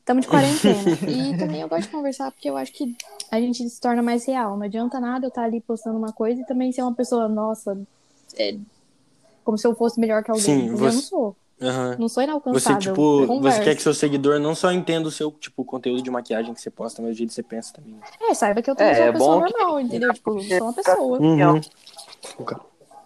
Estamos 0.00 0.24
de 0.24 0.30
quarentena. 0.30 0.82
e 1.08 1.36
também 1.36 1.62
eu 1.62 1.68
gosto 1.68 1.82
de 1.82 1.88
conversar 1.88 2.30
porque 2.30 2.48
eu 2.48 2.56
acho 2.56 2.72
que 2.72 2.96
a 3.28 3.40
gente 3.40 3.68
se 3.68 3.80
torna 3.80 4.02
mais 4.02 4.24
real. 4.24 4.56
Não 4.56 4.64
adianta 4.64 5.00
nada 5.00 5.26
eu 5.26 5.28
estar 5.28 5.42
ali 5.42 5.60
postando 5.60 5.98
uma 5.98 6.12
coisa 6.12 6.40
e 6.40 6.46
também 6.46 6.70
ser 6.70 6.82
uma 6.82 6.94
pessoa, 6.94 7.28
nossa, 7.28 7.76
é, 8.38 8.56
como 9.42 9.58
se 9.58 9.66
eu 9.66 9.74
fosse 9.74 9.98
melhor 9.98 10.22
que 10.22 10.30
alguém. 10.30 10.44
Sim, 10.44 10.68
porque 10.68 10.74
Eu 10.74 10.78
você- 10.78 10.94
não 10.94 11.02
sou. 11.02 11.36
Aham. 11.60 11.96
Não 11.98 12.08
sou 12.08 12.22
Você, 12.22 12.24
inalcançável. 12.28 12.78
tipo, 12.80 13.22
eu 13.22 13.40
você 13.40 13.60
quer 13.64 13.74
que 13.76 13.82
seu 13.82 13.94
seguidor 13.94 14.38
não 14.38 14.54
só 14.54 14.70
entenda 14.72 15.08
o 15.08 15.10
seu, 15.10 15.30
tipo, 15.32 15.64
conteúdo 15.64 16.02
de 16.02 16.10
maquiagem 16.10 16.52
que 16.52 16.60
você 16.60 16.70
posta, 16.70 17.00
mas 17.00 17.12
o 17.12 17.14
jeito 17.14 17.30
que 17.30 17.34
você 17.34 17.42
pensa 17.42 17.72
também. 17.72 17.94
né? 17.94 18.00
É, 18.28 18.34
saiba 18.34 18.60
que 18.60 18.70
eu 18.70 18.76
também 18.76 18.92
É, 18.92 18.96
sou 18.96 19.04
uma 19.04 19.08
é 19.08 19.12
pessoa 19.12 19.40
bom 19.40 19.44
que- 19.46 19.52
normal, 19.58 19.80
entendeu? 19.80 20.12
Tipo, 20.12 20.40
sou 20.42 20.62
uma 20.62 20.72
pessoa. 20.74 21.18
Uhum. 21.18 21.60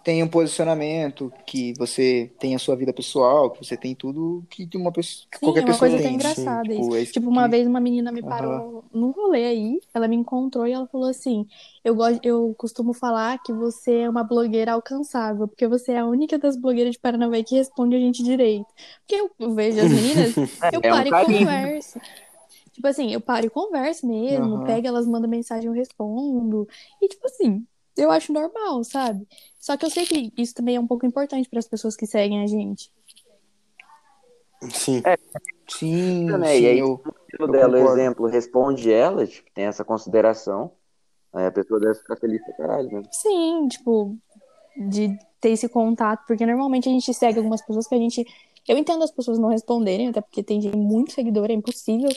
Tem 0.03 0.23
um 0.23 0.27
posicionamento, 0.29 1.31
que 1.45 1.73
você 1.77 2.33
tem 2.39 2.55
a 2.55 2.59
sua 2.59 2.75
vida 2.75 2.91
pessoal, 2.93 3.51
que 3.51 3.63
você 3.63 3.77
tem 3.77 3.95
tudo 3.95 4.43
que 4.49 4.67
uma 4.75 4.91
pessoa, 4.91 5.27
Sim, 5.33 5.43
qualquer 5.43 5.61
é 5.61 5.65
uma 5.65 5.77
pessoa 5.77 5.77
coisa 5.77 5.97
até 5.97 6.09
tem. 6.09 6.09
engraçada 6.09 6.73
Tipo, 6.73 6.75
isso. 6.75 6.89
é 6.95 7.01
isso 7.03 7.13
Tipo, 7.13 7.27
uma 7.29 7.47
que- 7.47 7.49
vez 7.49 7.65
uma 7.67 7.79
menina 7.79 8.11
me 8.11 8.21
parou 8.21 8.85
num 8.93 9.09
rolê 9.11 9.45
aí, 9.45 9.79
ela 9.93 10.07
me 10.07 10.15
encontrou 10.15 10.67
e 10.67 10.71
ela 10.73 10.87
falou 10.87 11.09
assim: 11.09 11.47
eu, 11.83 11.95
gosto, 11.95 12.19
eu 12.23 12.53
costumo 12.55 12.93
falar 12.93 13.39
que 13.41 13.51
você 13.51 14.01
é 14.01 14.09
uma 14.09 14.23
blogueira 14.23 14.73
alcançável, 14.73 15.47
porque 15.47 15.67
você 15.67 15.93
é 15.93 15.99
a 15.99 16.05
única 16.05 16.37
das 16.37 16.55
blogueiras 16.55 16.93
de 16.93 16.99
Paranavaí 16.99 17.43
que 17.43 17.55
responde 17.55 17.95
a 17.95 17.99
gente 17.99 18.21
direito. 18.23 18.67
Porque 19.07 19.15
eu 19.39 19.55
vejo 19.55 19.79
as 19.81 19.89
meninas, 19.89 20.35
eu 20.71 20.83
É 20.83 20.93
um 20.93 21.03
paro 21.03 21.09
e 21.09 21.13
carinho. 21.13 21.13
converso. 21.13 21.99
Tipo 22.73 22.87
assim, 22.87 23.11
eu 23.13 23.21
paro 23.21 23.45
e 23.47 23.49
converso 23.49 24.07
mesmo, 24.07 24.59
Aham. 24.59 24.61
pego, 24.61 24.87
elas 24.87 25.05
mandam 25.07 25.29
mensagem, 25.29 25.67
eu 25.67 25.73
respondo. 25.73 26.67
E 27.01 27.07
tipo 27.07 27.25
assim, 27.27 27.65
eu 28.01 28.11
acho 28.11 28.33
normal, 28.33 28.83
sabe? 28.83 29.27
Só 29.59 29.77
que 29.77 29.85
eu 29.85 29.89
sei 29.89 30.05
que 30.05 30.33
isso 30.37 30.53
também 30.53 30.75
é 30.75 30.79
um 30.79 30.87
pouco 30.87 31.05
importante 31.05 31.49
para 31.49 31.59
as 31.59 31.67
pessoas 31.67 31.95
que 31.95 32.05
seguem 32.07 32.41
a 32.43 32.47
gente. 32.47 32.91
Sim. 34.71 35.01
Sim, 35.67 36.25
né? 36.25 36.55
sim, 36.55 36.63
E 36.63 36.67
aí, 36.67 36.79
eu, 36.79 37.01
dela, 37.51 37.77
concordo. 37.77 37.87
exemplo, 37.99 38.27
responde 38.27 38.91
ela, 38.91 39.25
tipo, 39.25 39.49
tem 39.53 39.65
essa 39.65 39.83
consideração, 39.85 40.71
aí 41.33 41.45
a 41.45 41.51
pessoa 41.51 41.79
deve 41.79 41.95
ficar 41.95 42.17
feliz 42.17 42.41
pra 42.43 42.53
caralho, 42.53 42.91
né? 42.91 43.01
Sim, 43.11 43.67
tipo, 43.67 44.17
de 44.89 45.17
ter 45.39 45.49
esse 45.49 45.67
contato, 45.69 46.25
porque 46.27 46.45
normalmente 46.45 46.87
a 46.89 46.91
gente 46.91 47.13
segue 47.13 47.37
algumas 47.39 47.61
pessoas 47.65 47.87
que 47.87 47.95
a 47.95 47.97
gente. 47.97 48.25
Eu 48.67 48.77
entendo 48.77 49.03
as 49.03 49.11
pessoas 49.11 49.39
não 49.39 49.49
responderem, 49.49 50.09
até 50.09 50.21
porque 50.21 50.43
tem 50.43 50.61
gente 50.61 50.77
muito 50.77 51.13
seguidor, 51.13 51.49
é 51.49 51.53
impossível, 51.53 52.09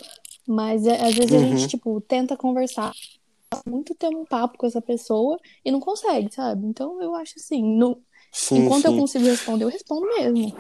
mas 0.47 0.87
é, 0.87 1.01
às 1.01 1.15
vezes 1.15 1.33
a 1.33 1.39
Uhum. 1.39 1.57
gente, 1.57 1.69
tipo, 1.69 2.01
tenta 2.03 2.37
conversar, 2.37 2.93
muito 3.67 3.95
ter 3.95 4.09
um 4.09 4.25
papo 4.25 4.59
com 4.59 4.67
essa 4.67 4.81
pessoa 4.81 5.39
e 5.65 5.71
não 5.71 5.81
consegue, 5.81 6.33
sabe? 6.33 6.67
Então 6.67 7.01
eu 7.03 7.15
acho 7.15 7.35
assim, 7.37 7.63
no... 7.63 8.01
Sim, 8.33 8.65
enquanto 8.65 8.87
eu 8.87 8.93
sim. 8.93 8.99
consigo 8.99 9.25
responder, 9.25 9.65
eu 9.65 9.69
respondo 9.69 10.07
mesmo. 10.07 10.55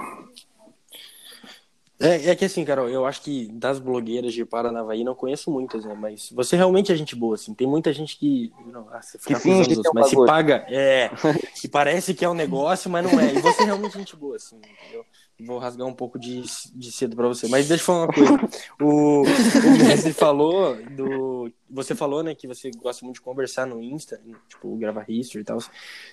É, 1.99 2.31
é 2.31 2.35
que 2.35 2.45
assim, 2.45 2.65
Carol, 2.65 2.89
eu 2.89 3.07
acho 3.07 3.23
que 3.23 3.47
das 3.53 3.79
blogueiras 3.79 4.35
de 4.35 4.45
Paranavaí 4.45 5.05
não 5.05 5.15
conheço 5.15 5.51
muitas, 5.51 5.85
né? 5.85 5.95
Mas 5.95 6.29
você 6.33 6.57
realmente 6.57 6.91
é 6.91 6.97
gente 6.97 7.15
boa, 7.15 7.37
assim. 7.37 7.55
Tem 7.55 7.67
muita 7.67 7.93
gente 7.93 8.19
que. 8.19 8.53
Não, 8.67 8.89
ah, 8.91 9.01
você 9.01 9.17
fica 9.17 9.35
Que 9.35 9.41
finge 9.41 9.65
que 9.69 9.75
é 9.75 9.77
outros, 9.77 9.93
um 9.95 10.01
mas 10.01 10.09
se 10.11 10.17
paga. 10.17 10.67
É. 10.69 11.11
E 11.65 11.69
parece 11.69 12.13
que 12.13 12.23
é 12.23 12.29
um 12.29 12.35
negócio, 12.35 12.91
mas 12.91 13.11
não 13.11 13.19
é. 13.19 13.33
E 13.33 13.41
você 13.41 13.63
é 13.63 13.65
realmente 13.65 13.97
gente 13.97 14.15
boa, 14.15 14.37
assim, 14.37 14.57
entendeu? 14.57 15.07
Vou 15.41 15.59
rasgar 15.59 15.87
um 15.87 15.93
pouco 15.93 16.17
de, 16.17 16.43
de 16.75 16.93
cedo 16.93 17.17
pra 17.17 17.27
você. 17.27 17.49
Mas 17.49 17.67
deixa 17.67 17.83
eu 17.83 17.87
falar 17.87 18.05
uma 18.05 18.13
coisa. 18.13 18.33
O, 18.81 19.23
o 19.23 19.79
Messi 19.89 20.13
falou 20.15 20.77
do. 20.93 21.51
Você 21.69 21.93
falou, 21.93 22.23
né, 22.23 22.37
que 22.37 22.47
você 22.47 22.71
gosta 22.71 23.05
muito 23.05 23.17
de 23.17 23.21
conversar 23.23 23.67
no 23.67 23.83
Insta, 23.83 24.21
tipo, 24.49 24.77
gravar 24.77 25.05
history 25.09 25.41
e 25.43 25.45
tal. 25.45 25.59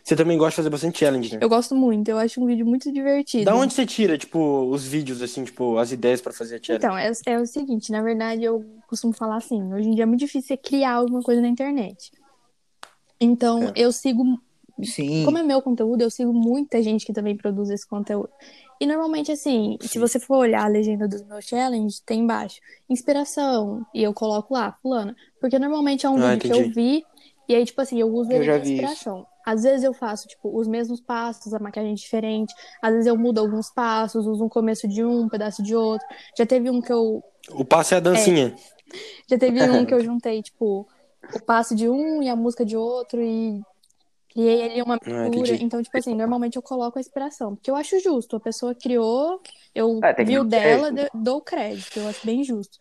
Você 0.04 0.16
também 0.16 0.40
gosta 0.40 0.51
de 0.51 0.56
fazer 0.56 0.70
bastante 0.72 0.98
challenge, 0.98 1.34
né? 1.34 1.40
Eu 1.40 1.48
gosto 1.50 1.75
muito, 1.75 2.10
eu 2.10 2.18
acho 2.18 2.42
um 2.42 2.48
vídeo 2.48 2.66
muito 2.66 2.92
divertido. 2.92 3.46
Da 3.46 3.56
onde 3.56 3.75
você 3.75 3.86
tira, 3.86 4.18
tipo, 4.18 4.40
os 4.72 4.88
vídeos, 4.88 5.22
assim, 5.22 5.44
tipo, 5.44 5.78
as 5.78 5.92
ideias 5.92 6.20
pra 6.20 6.34
fazer 6.34 6.56
a 6.56 6.63
challenge? 6.63 6.84
Então, 6.84 6.98
é, 6.98 7.12
é 7.28 7.40
o 7.40 7.46
seguinte, 7.46 7.92
na 7.92 8.01
verdade, 8.01 8.44
eu 8.44 8.66
costumo 8.88 9.13
falar 9.13 9.36
assim, 9.36 9.72
hoje 9.72 9.88
em 9.88 9.94
dia 9.94 10.04
é 10.04 10.08
muito 10.08 10.22
difícil 10.22 10.48
você 10.48 10.58
criar 10.58 10.94
alguma 10.94 11.22
coisa 11.22 11.40
na 11.40 11.48
internet. 11.48 12.12
Então, 13.20 13.66
É. 13.66 13.74
eu 13.75 13.92
sigo, 13.92 14.24
Sim. 14.84 15.24
como 15.25 15.38
é 15.38 15.44
meu 15.44 15.62
conteúdo, 15.62 16.01
eu 16.01 16.10
sigo 16.10 16.34
muita 16.34 16.82
gente 16.82 17.06
que 17.06 17.13
também 17.13 17.38
produz 17.38 17.70
esse 17.70 17.88
conteúdo. 17.88 18.32
E 18.82 18.88
normalmente, 18.88 19.32
assim, 19.32 19.78
se 19.82 20.00
você 20.00 20.20
for 20.20 20.40
olhar 20.40 20.66
a 20.66 20.68
legenda 20.68 21.08
dos 21.08 21.24
meus 21.24 21.46
challenges, 21.46 22.02
tem 22.02 22.22
embaixo, 22.22 22.60
inspiração, 22.90 23.86
e 23.94 24.04
eu 24.04 24.14
coloco 24.14 24.54
lá, 24.56 24.74
fulana. 24.82 25.16
Porque 25.40 25.60
normalmente 25.60 26.06
é 26.06 26.10
um 26.10 26.20
Ah, 26.20 26.22
vídeo 26.22 26.42
que 26.44 26.52
eu 26.54 26.64
entendi. 26.64 26.74
vi, 26.74 27.06
e 27.48 27.56
aí, 27.56 27.66
tipo 27.66 27.82
assim, 27.82 28.00
eu 28.02 28.10
uso 28.12 28.32
ele 28.34 28.50
de 28.50 28.60
isso. 28.60 28.62
inspiração. 28.62 29.28
Às 29.46 29.64
vezes 29.64 29.84
eu 29.84 29.94
faço, 29.94 30.28
tipo, 30.28 30.58
os 30.60 30.68
mesmos 30.68 31.02
passos, 31.02 31.54
a 31.54 31.60
maquiagem 31.60 31.94
diferente. 31.96 32.54
Às 32.82 32.92
vezes 32.94 33.08
eu 33.08 33.18
mudo 33.18 33.40
alguns 33.40 33.70
passos, 33.72 34.26
uso 34.28 34.44
um 34.46 34.50
começo 34.50 34.88
de 34.88 35.04
um, 35.06 35.24
um 35.24 35.30
pedaço 35.30 35.64
de 35.64 35.76
outro. 35.76 36.08
Já 36.38 36.46
teve 36.46 36.70
um 36.70 36.82
que 36.82 36.92
eu 36.94 37.24
O 37.50 37.66
passo 37.66 37.94
é 37.94 37.98
a 37.98 38.00
dancinha. 38.00 38.56
já 39.30 39.38
teve 39.38 39.70
um 39.72 39.86
que 39.86 39.94
eu 39.94 40.04
juntei, 40.04 40.42
tipo, 40.42 40.88
o 41.34 41.40
passo 41.40 41.76
de 41.76 41.90
um 41.90 42.22
e 42.22 42.30
a 42.30 42.36
música 42.36 42.66
de 42.66 42.76
outro 42.78 43.22
e 43.22 43.62
criei 44.34 44.64
ali 44.64 44.82
uma 44.82 44.98
Ah, 45.06 45.26
mistura. 45.26 45.28
entendi. 45.28 45.64
então, 45.64 45.82
tipo 45.84 45.98
assim, 45.98 46.16
normalmente 46.16 46.56
eu 46.58 46.62
coloco 46.64 46.98
a 46.98 47.02
inspiração. 47.02 47.56
Porque 47.56 47.72
eu 47.72 47.76
acho 47.76 48.00
justo. 48.00 48.36
A 48.36 48.40
pessoa 48.40 48.76
criou, 48.76 49.42
eu 49.76 50.04
É, 50.04 50.14
tem 50.14 50.26
que 50.26 50.32
vi 50.32 50.38
o 50.40 50.44
dar 50.62 50.82
dela, 50.84 50.92
dou 51.14 51.38
o 51.38 51.42
crédito. 51.42 51.98
Eu 51.98 52.08
acho 52.08 52.22
bem 52.26 52.44
justo. 52.44 52.78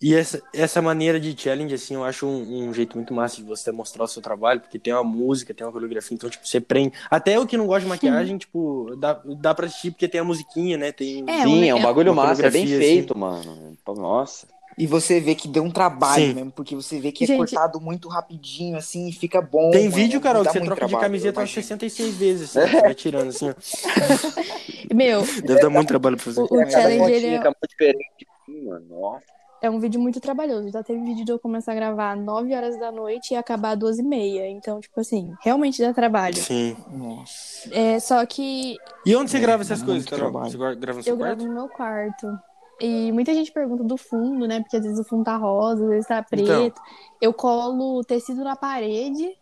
E 0.00 0.14
essa, 0.14 0.42
essa 0.52 0.82
maneira 0.82 1.18
de 1.18 1.34
challenge, 1.40 1.72
assim, 1.74 1.94
eu 1.94 2.04
acho 2.04 2.26
um, 2.26 2.68
um 2.68 2.74
jeito 2.74 2.94
muito 2.96 3.14
massa 3.14 3.36
de 3.36 3.42
você 3.44 3.72
mostrar 3.72 4.04
o 4.04 4.08
seu 4.08 4.20
trabalho, 4.20 4.60
porque 4.60 4.78
tem 4.78 4.92
uma 4.92 5.02
música, 5.04 5.54
tem 5.54 5.66
uma 5.66 5.72
coreografia, 5.72 6.14
então, 6.14 6.28
tipo, 6.28 6.46
você 6.46 6.60
prende. 6.60 6.94
Até 7.10 7.36
eu 7.36 7.46
que 7.46 7.56
não 7.56 7.66
gosto 7.66 7.84
de 7.84 7.88
maquiagem, 7.88 8.36
tipo, 8.36 8.94
dá, 8.98 9.14
dá 9.40 9.54
pra 9.54 9.66
assistir 9.66 9.92
porque 9.92 10.08
tem 10.08 10.20
a 10.20 10.24
musiquinha, 10.24 10.76
né? 10.76 10.92
Tem. 10.92 11.24
É, 11.26 11.32
Sim, 11.32 11.68
é 11.70 11.74
um 11.74 11.80
é- 11.80 11.82
bagulho 11.82 12.12
uma 12.12 12.14
massa, 12.14 12.46
é 12.46 12.50
bem 12.50 12.66
coreografia, 12.66 12.66
feito, 12.66 13.16
mano. 13.16 13.78
Pô, 13.84 13.94
Nossa. 13.94 14.46
E 14.76 14.86
você 14.86 15.20
vê 15.20 15.34
que 15.34 15.46
deu 15.48 15.62
um 15.62 15.70
trabalho 15.70 16.26
Sim. 16.28 16.34
mesmo, 16.34 16.50
porque 16.50 16.74
você 16.74 16.98
vê 17.00 17.12
que 17.12 17.24
é 17.24 17.26
Gente- 17.26 17.38
cortado 17.38 17.80
muito 17.80 18.08
rapidinho, 18.08 18.76
assim, 18.76 19.08
e 19.08 19.12
fica 19.12 19.40
bom. 19.40 19.70
Tem 19.70 19.84
mano. 19.84 19.94
vídeo, 19.94 20.20
Carol, 20.20 20.42
que 20.44 20.50
você 20.52 20.60
troca 20.60 20.74
de 20.74 20.78
trabalho, 20.88 21.00
camiseta 21.02 21.38
eu 21.38 21.42
umas 21.42 21.50
imagino. 21.50 21.62
66 21.78 22.14
vezes, 22.16 22.56
assim, 22.56 22.70
você 22.70 22.80
vai 22.80 22.94
tirando, 22.94 23.28
assim, 23.28 23.50
ó. 23.50 23.54
Meu, 24.94 25.22
Deve 25.42 25.60
dar 25.60 25.70
muito 25.70 25.88
trabalho 25.88 26.16
pra 26.16 26.24
fazer. 26.24 26.40
o, 26.40 26.44
o 26.44 26.70
challenge 26.70 27.12
ele 27.12 27.26
é, 27.26 27.38
diferente, 27.68 28.26
assim, 28.42 28.64
mano. 28.64 29.18
É 29.62 29.70
um 29.70 29.78
vídeo 29.80 29.98
muito 29.98 30.20
trabalhoso. 30.20 30.70
Já 30.70 30.82
teve 30.82 31.00
vídeo 31.02 31.24
de 31.24 31.32
eu 31.32 31.38
começar 31.38 31.72
a 31.72 31.74
gravar 31.74 32.14
9 32.14 32.54
horas 32.54 32.78
da 32.78 32.92
noite 32.92 33.32
e 33.32 33.36
acabar 33.36 33.70
às 33.70 33.78
12 33.78 34.02
e 34.02 34.04
meia. 34.04 34.46
Então, 34.50 34.78
tipo 34.78 35.00
assim, 35.00 35.32
realmente 35.42 35.80
dá 35.80 35.90
trabalho. 35.94 36.36
Sim. 36.36 36.76
Nossa. 36.92 37.70
É, 37.72 37.98
só 37.98 38.24
que 38.26 38.76
E 39.06 39.16
onde 39.16 39.30
você 39.30 39.38
É, 39.38 39.40
grava 39.40 39.62
essas 39.62 39.78
muito 39.78 39.90
coisas, 39.90 40.08
Carol? 40.10 40.30
trabalho. 40.30 40.50
Você 40.50 40.58
gra- 40.58 40.74
grava 40.74 40.98
no 40.98 41.02
seu 41.02 41.14
Eu 41.14 41.16
gravo 41.16 41.36
quarto? 41.36 41.48
no 41.48 41.54
meu 41.54 41.68
quarto. 41.70 42.38
E 42.80 43.12
muita 43.12 43.32
gente 43.32 43.52
pergunta 43.52 43.84
do 43.84 43.96
fundo, 43.96 44.46
né? 44.46 44.60
Porque 44.60 44.76
às 44.76 44.82
vezes 44.82 44.98
o 44.98 45.04
fundo 45.04 45.24
tá 45.24 45.36
rosa, 45.36 45.84
às 45.84 45.90
vezes 45.90 46.06
tá 46.06 46.22
preto. 46.22 46.50
Então. 46.50 46.84
Eu 47.20 47.32
colo 47.32 48.02
tecido 48.04 48.42
na 48.42 48.56
parede, 48.56 49.36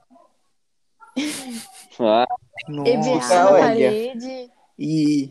Ah, 2.01 2.27
EVA 2.87 3.15
Nossa, 3.15 3.45
na 3.45 3.59
parede. 3.59 4.51
E, 4.79 5.31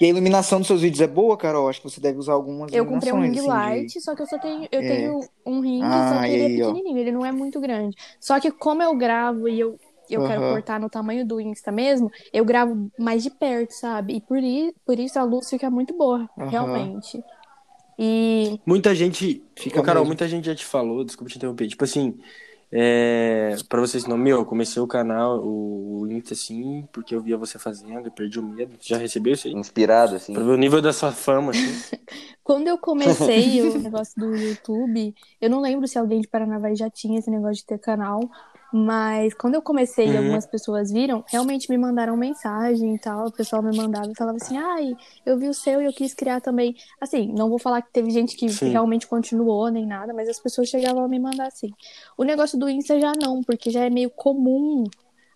e, 0.00 0.04
a 0.04 0.08
iluminação 0.08 0.58
dos 0.58 0.68
seus 0.68 0.80
vídeos 0.80 1.00
é 1.00 1.06
boa, 1.06 1.36
Carol? 1.36 1.68
Acho 1.68 1.80
que 1.80 1.90
você 1.90 2.00
deve 2.00 2.18
usar 2.18 2.34
algumas 2.34 2.72
Eu 2.72 2.86
comprei 2.86 3.12
um 3.12 3.20
ring 3.20 3.38
assim, 3.38 3.48
light, 3.48 3.92
de- 3.92 4.00
só 4.00 4.14
que 4.14 4.22
eu 4.22 4.26
só 4.26 4.38
tenho, 4.38 4.68
eu 4.70 4.80
É. 4.80 4.88
tenho 4.88 5.20
um 5.44 5.60
ring, 5.60 5.82
Ah, 5.82 6.08
só 6.14 6.20
que 6.22 6.32
ele 6.32 6.42
é 6.42 6.46
aí, 6.46 6.62
ó. 6.62 6.66
pequenininho, 6.72 6.98
ele 6.98 7.12
não 7.12 7.26
é 7.26 7.32
muito 7.32 7.60
grande. 7.60 7.96
Só 8.20 8.38
que 8.40 8.50
como 8.50 8.82
eu 8.82 8.94
gravo 8.96 9.48
e 9.48 9.58
eu, 9.58 9.78
eu 10.14 10.22
quero 10.22 10.42
Aham. 10.42 10.44
cortar 10.44 10.80
no 10.80 10.88
tamanho 10.90 11.26
do 11.26 11.40
Insta 11.40 11.72
mesmo, 11.72 12.10
eu 12.32 12.44
gravo 12.44 12.90
mais 12.98 13.22
de 13.22 13.30
perto, 13.30 13.72
sabe? 13.72 14.16
E 14.16 14.20
por, 14.20 14.38
i- 14.38 14.74
por 14.84 14.98
isso 14.98 15.18
a 15.18 15.24
luz 15.24 15.48
fica 15.50 15.70
muito 15.70 15.96
boa, 15.96 16.28
Aham. 16.36 16.90
realmente. 16.90 17.24
E 17.98 18.60
Muita 18.66 18.94
gente. 18.94 19.48
Fica 19.56 19.80
Ô, 19.80 19.82
Carol, 19.82 20.04
mesmo. 20.04 20.06
muita 20.06 20.28
gente 20.28 20.46
já 20.46 20.54
te 20.54 20.64
falou, 20.64 21.04
desculpa 21.04 21.30
te 21.30 21.36
interromper. 21.38 21.68
Tipo 21.68 21.84
assim, 21.84 22.18
é... 22.70 23.56
pra 23.68 23.80
vocês 23.80 24.06
não, 24.06 24.18
meu, 24.18 24.38
eu 24.38 24.46
comecei 24.46 24.80
o 24.82 24.86
canal, 24.86 25.40
o 25.44 25.86
o 26.02 26.12
Insta, 26.12 26.34
assim, 26.34 26.86
porque 26.92 27.14
eu 27.14 27.20
via 27.22 27.36
você 27.36 27.58
fazendo, 27.58 28.06
eu 28.06 28.12
perdi 28.12 28.38
o 28.38 28.42
medo. 28.42 28.76
Já 28.80 28.96
recebeu 28.98 29.32
isso 29.34 29.48
aí? 29.48 29.54
inspirado, 29.54 30.14
assim. 30.16 30.34
Pra 30.34 30.44
ver 30.44 30.50
o 30.52 30.56
nível 30.56 30.80
da 30.82 30.92
sua 30.92 31.12
fama, 31.12 31.50
assim. 31.52 31.82
Quando 32.42 32.68
eu 32.68 32.78
comecei 32.78 33.62
o 33.62 33.78
negócio 33.78 34.14
do 34.18 34.36
YouTube, 34.36 35.14
eu 35.40 35.50
não 35.50 35.60
lembro 35.60 35.86
se 35.88 35.98
alguém 35.98 36.20
de 36.20 36.28
Paranavaí 36.28 36.76
já 36.76 36.90
tinha 36.90 37.18
esse 37.18 37.30
negócio 37.30 37.56
de 37.56 37.66
ter 37.66 37.78
canal, 37.78 38.28
mas 38.78 39.32
quando 39.32 39.54
eu 39.54 39.62
comecei 39.62 40.06
e 40.06 40.10
Uhum. 40.10 40.18
algumas 40.18 40.46
pessoas 40.46 40.92
viram, 40.92 41.24
realmente 41.28 41.70
me 41.70 41.78
mandaram 41.78 42.14
mensagem 42.14 42.94
e 42.94 42.98
tal, 42.98 43.28
o 43.28 43.32
pessoal 43.32 43.62
me 43.62 43.74
mandava 43.74 44.10
e 44.10 44.14
falava 44.14 44.36
assim, 44.36 44.58
ai, 44.58 44.94
eu 45.24 45.38
vi 45.38 45.48
o 45.48 45.54
seu 45.54 45.80
e 45.80 45.86
eu 45.86 45.92
quis 45.94 46.12
criar 46.12 46.42
também. 46.42 46.76
Assim, 47.00 47.32
não 47.32 47.48
vou 47.48 47.58
falar 47.58 47.80
que 47.80 47.90
teve 47.90 48.10
gente 48.10 48.36
que 48.36 48.50
Sim. 48.50 48.68
realmente 48.68 49.06
continuou 49.06 49.70
nem 49.70 49.86
nada, 49.86 50.12
mas 50.12 50.28
as 50.28 50.38
pessoas 50.38 50.68
chegavam 50.68 51.02
a 51.02 51.08
me 51.08 51.18
mandar 51.18 51.46
assim. 51.46 51.70
O 52.18 52.22
negócio 52.24 52.58
do 52.58 52.68
Insta 52.68 53.00
já 53.00 53.12
não, 53.18 53.42
porque 53.42 53.70
já 53.70 53.82
é 53.84 53.88
meio 53.88 54.10
comum 54.10 54.84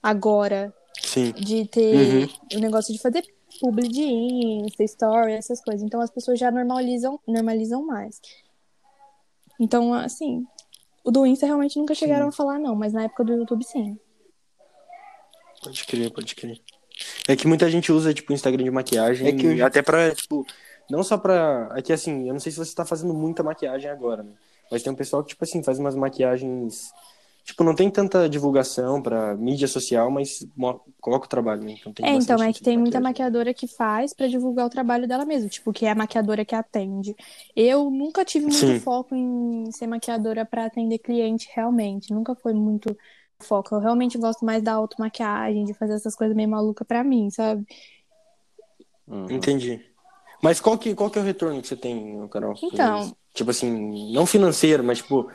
agora 0.02 0.74
Sim. 1.02 1.32
de 1.32 1.64
ter 1.66 2.28
o 2.54 2.58
negócio 2.58 2.92
de 2.92 3.00
fazer 3.00 3.24
publi 3.58 3.88
de 3.88 4.02
Insta, 4.02 4.84
story, 4.84 5.32
essas 5.32 5.62
coisas. 5.64 5.82
Então 5.82 6.02
as 6.02 6.10
pessoas 6.10 6.38
já 6.38 6.50
normalizam, 6.50 7.18
normalizam 7.26 7.86
mais. 7.86 8.20
Então, 9.58 9.94
assim, 9.94 10.46
o 11.04 11.10
do 11.10 11.26
Insta 11.26 11.46
realmente 11.46 11.78
nunca 11.78 11.94
chegaram 11.94 12.28
a 12.28 12.32
falar, 12.32 12.58
não, 12.58 12.74
mas 12.74 12.92
na 12.92 13.04
época 13.04 13.24
do 13.24 13.32
YouTube, 13.32 13.64
sim. 13.64 13.98
Pode 15.62 15.84
crer, 15.84 16.10
pode 16.12 16.34
crer. 16.34 16.60
É 17.28 17.36
que 17.36 17.46
muita 17.46 17.70
gente 17.70 17.92
usa, 17.92 18.12
tipo, 18.14 18.32
Instagram 18.32 18.64
de 18.64 18.70
maquiagem, 18.70 19.28
É 19.28 19.32
que 19.32 19.46
eu- 19.46 19.66
até 19.66 19.82
pra, 19.82 20.14
tipo, 20.14 20.46
não 20.90 21.02
só 21.02 21.16
pra. 21.18 21.72
É 21.76 21.82
que 21.82 21.92
assim, 21.92 22.26
eu 22.28 22.32
não 22.32 22.40
sei 22.40 22.52
se 22.52 22.58
você 22.58 22.74
tá 22.74 22.84
fazendo 22.84 23.14
muita 23.14 23.42
maquiagem 23.42 23.90
agora, 23.90 24.22
né? 24.22 24.32
Mas 24.70 24.82
tem 24.82 24.92
um 24.92 24.96
pessoal 24.96 25.22
que, 25.22 25.30
tipo 25.30 25.44
assim, 25.44 25.62
faz 25.62 25.78
umas 25.78 25.94
maquiagens. 25.94 26.90
Tipo, 27.50 27.64
não 27.64 27.74
tem 27.74 27.90
tanta 27.90 28.28
divulgação 28.28 29.02
pra 29.02 29.34
mídia 29.34 29.66
social, 29.66 30.08
mas 30.08 30.46
coloca 31.00 31.26
o 31.26 31.28
trabalho, 31.28 31.64
né? 31.64 31.74
Então 31.80 31.92
tem 31.92 32.06
É, 32.06 32.12
então, 32.14 32.40
é 32.40 32.52
que 32.52 32.62
tem 32.62 32.78
muita 32.78 33.00
maquiadora 33.00 33.52
que 33.52 33.66
faz 33.66 34.14
pra 34.14 34.28
divulgar 34.28 34.66
o 34.66 34.70
trabalho 34.70 35.08
dela 35.08 35.24
mesmo, 35.24 35.48
tipo, 35.48 35.72
que 35.72 35.84
é 35.84 35.90
a 35.90 35.94
maquiadora 35.96 36.44
que 36.44 36.54
atende. 36.54 37.12
Eu 37.56 37.90
nunca 37.90 38.24
tive 38.24 38.44
muito 38.44 38.56
Sim. 38.56 38.78
foco 38.78 39.16
em 39.16 39.68
ser 39.72 39.88
maquiadora 39.88 40.44
pra 40.44 40.66
atender 40.66 40.98
cliente, 40.98 41.50
realmente. 41.52 42.14
Nunca 42.14 42.36
foi 42.36 42.54
muito 42.54 42.96
foco. 43.40 43.74
Eu 43.74 43.80
realmente 43.80 44.16
gosto 44.16 44.44
mais 44.44 44.62
da 44.62 44.74
automaquiagem, 44.74 45.64
de 45.64 45.74
fazer 45.74 45.94
essas 45.94 46.14
coisas 46.14 46.36
meio 46.36 46.48
malucas 46.48 46.86
pra 46.86 47.02
mim, 47.02 47.30
sabe? 47.30 47.66
Uhum. 49.08 49.28
Entendi. 49.28 49.84
Mas 50.40 50.60
qual 50.60 50.78
que, 50.78 50.94
qual 50.94 51.10
que 51.10 51.18
é 51.18 51.22
o 51.22 51.24
retorno 51.24 51.60
que 51.60 51.66
você 51.66 51.74
tem, 51.74 52.28
Carol? 52.28 52.54
Então. 52.62 53.12
Tipo 53.34 53.50
assim, 53.50 54.12
não 54.12 54.24
financeiro, 54.24 54.84
mas 54.84 54.98
tipo. 54.98 55.28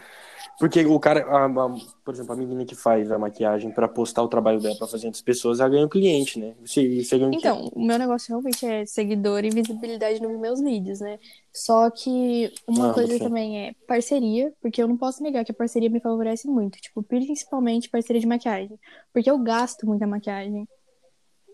Porque 0.60 0.86
o 0.86 1.00
cara, 1.00 1.26
a- 1.26 1.46
a- 1.46 1.76
por 2.04 2.14
exemplo, 2.14 2.34
a 2.34 2.36
menina 2.36 2.66
que 2.66 2.76
faz 2.76 3.12
a 3.12 3.20
maquiagem 3.20 3.72
pra 3.72 3.88
postar 3.88 4.24
o 4.24 4.28
trabalho 4.28 4.60
dela 4.62 4.76
pra 4.76 4.88
fazer 4.88 5.08
outras 5.08 5.22
pessoas, 5.22 5.60
ela 5.60 5.70
ganha 5.70 5.86
um 5.86 5.90
cliente, 5.90 6.40
né? 6.40 6.54
Você, 6.66 7.04
você 7.04 7.20
ganha 7.20 7.32
quê? 7.32 7.38
Então, 7.38 7.70
o 7.74 7.86
meu 7.86 8.00
negócio 8.00 8.30
realmente 8.30 8.66
é 8.66 8.86
seguidor 8.86 9.44
e 9.44 9.50
visibilidade 9.50 10.22
nos 10.22 10.40
meus 10.40 10.62
vídeos, 10.62 11.02
né? 11.02 11.20
Só 11.54 11.90
que 11.90 12.54
uma 12.68 12.92
Ah, 12.92 12.94
coisa 12.94 13.20
também 13.20 13.68
é 13.68 13.74
parceria, 13.88 14.54
porque 14.62 14.82
eu 14.82 14.88
não 14.88 14.96
posso 14.98 15.22
negar 15.22 15.44
que 15.44 15.52
a 15.52 15.56
parceria 15.56 15.90
me 15.90 16.00
favorece 16.00 16.48
muito, 16.48 16.80
tipo, 16.80 17.04
principalmente 17.04 17.90
parceria 17.90 18.22
de 18.22 18.28
maquiagem, 18.28 18.80
porque 19.14 19.30
eu 19.30 19.38
gasto 19.40 19.86
muita 19.86 20.08
maquiagem. 20.08 20.68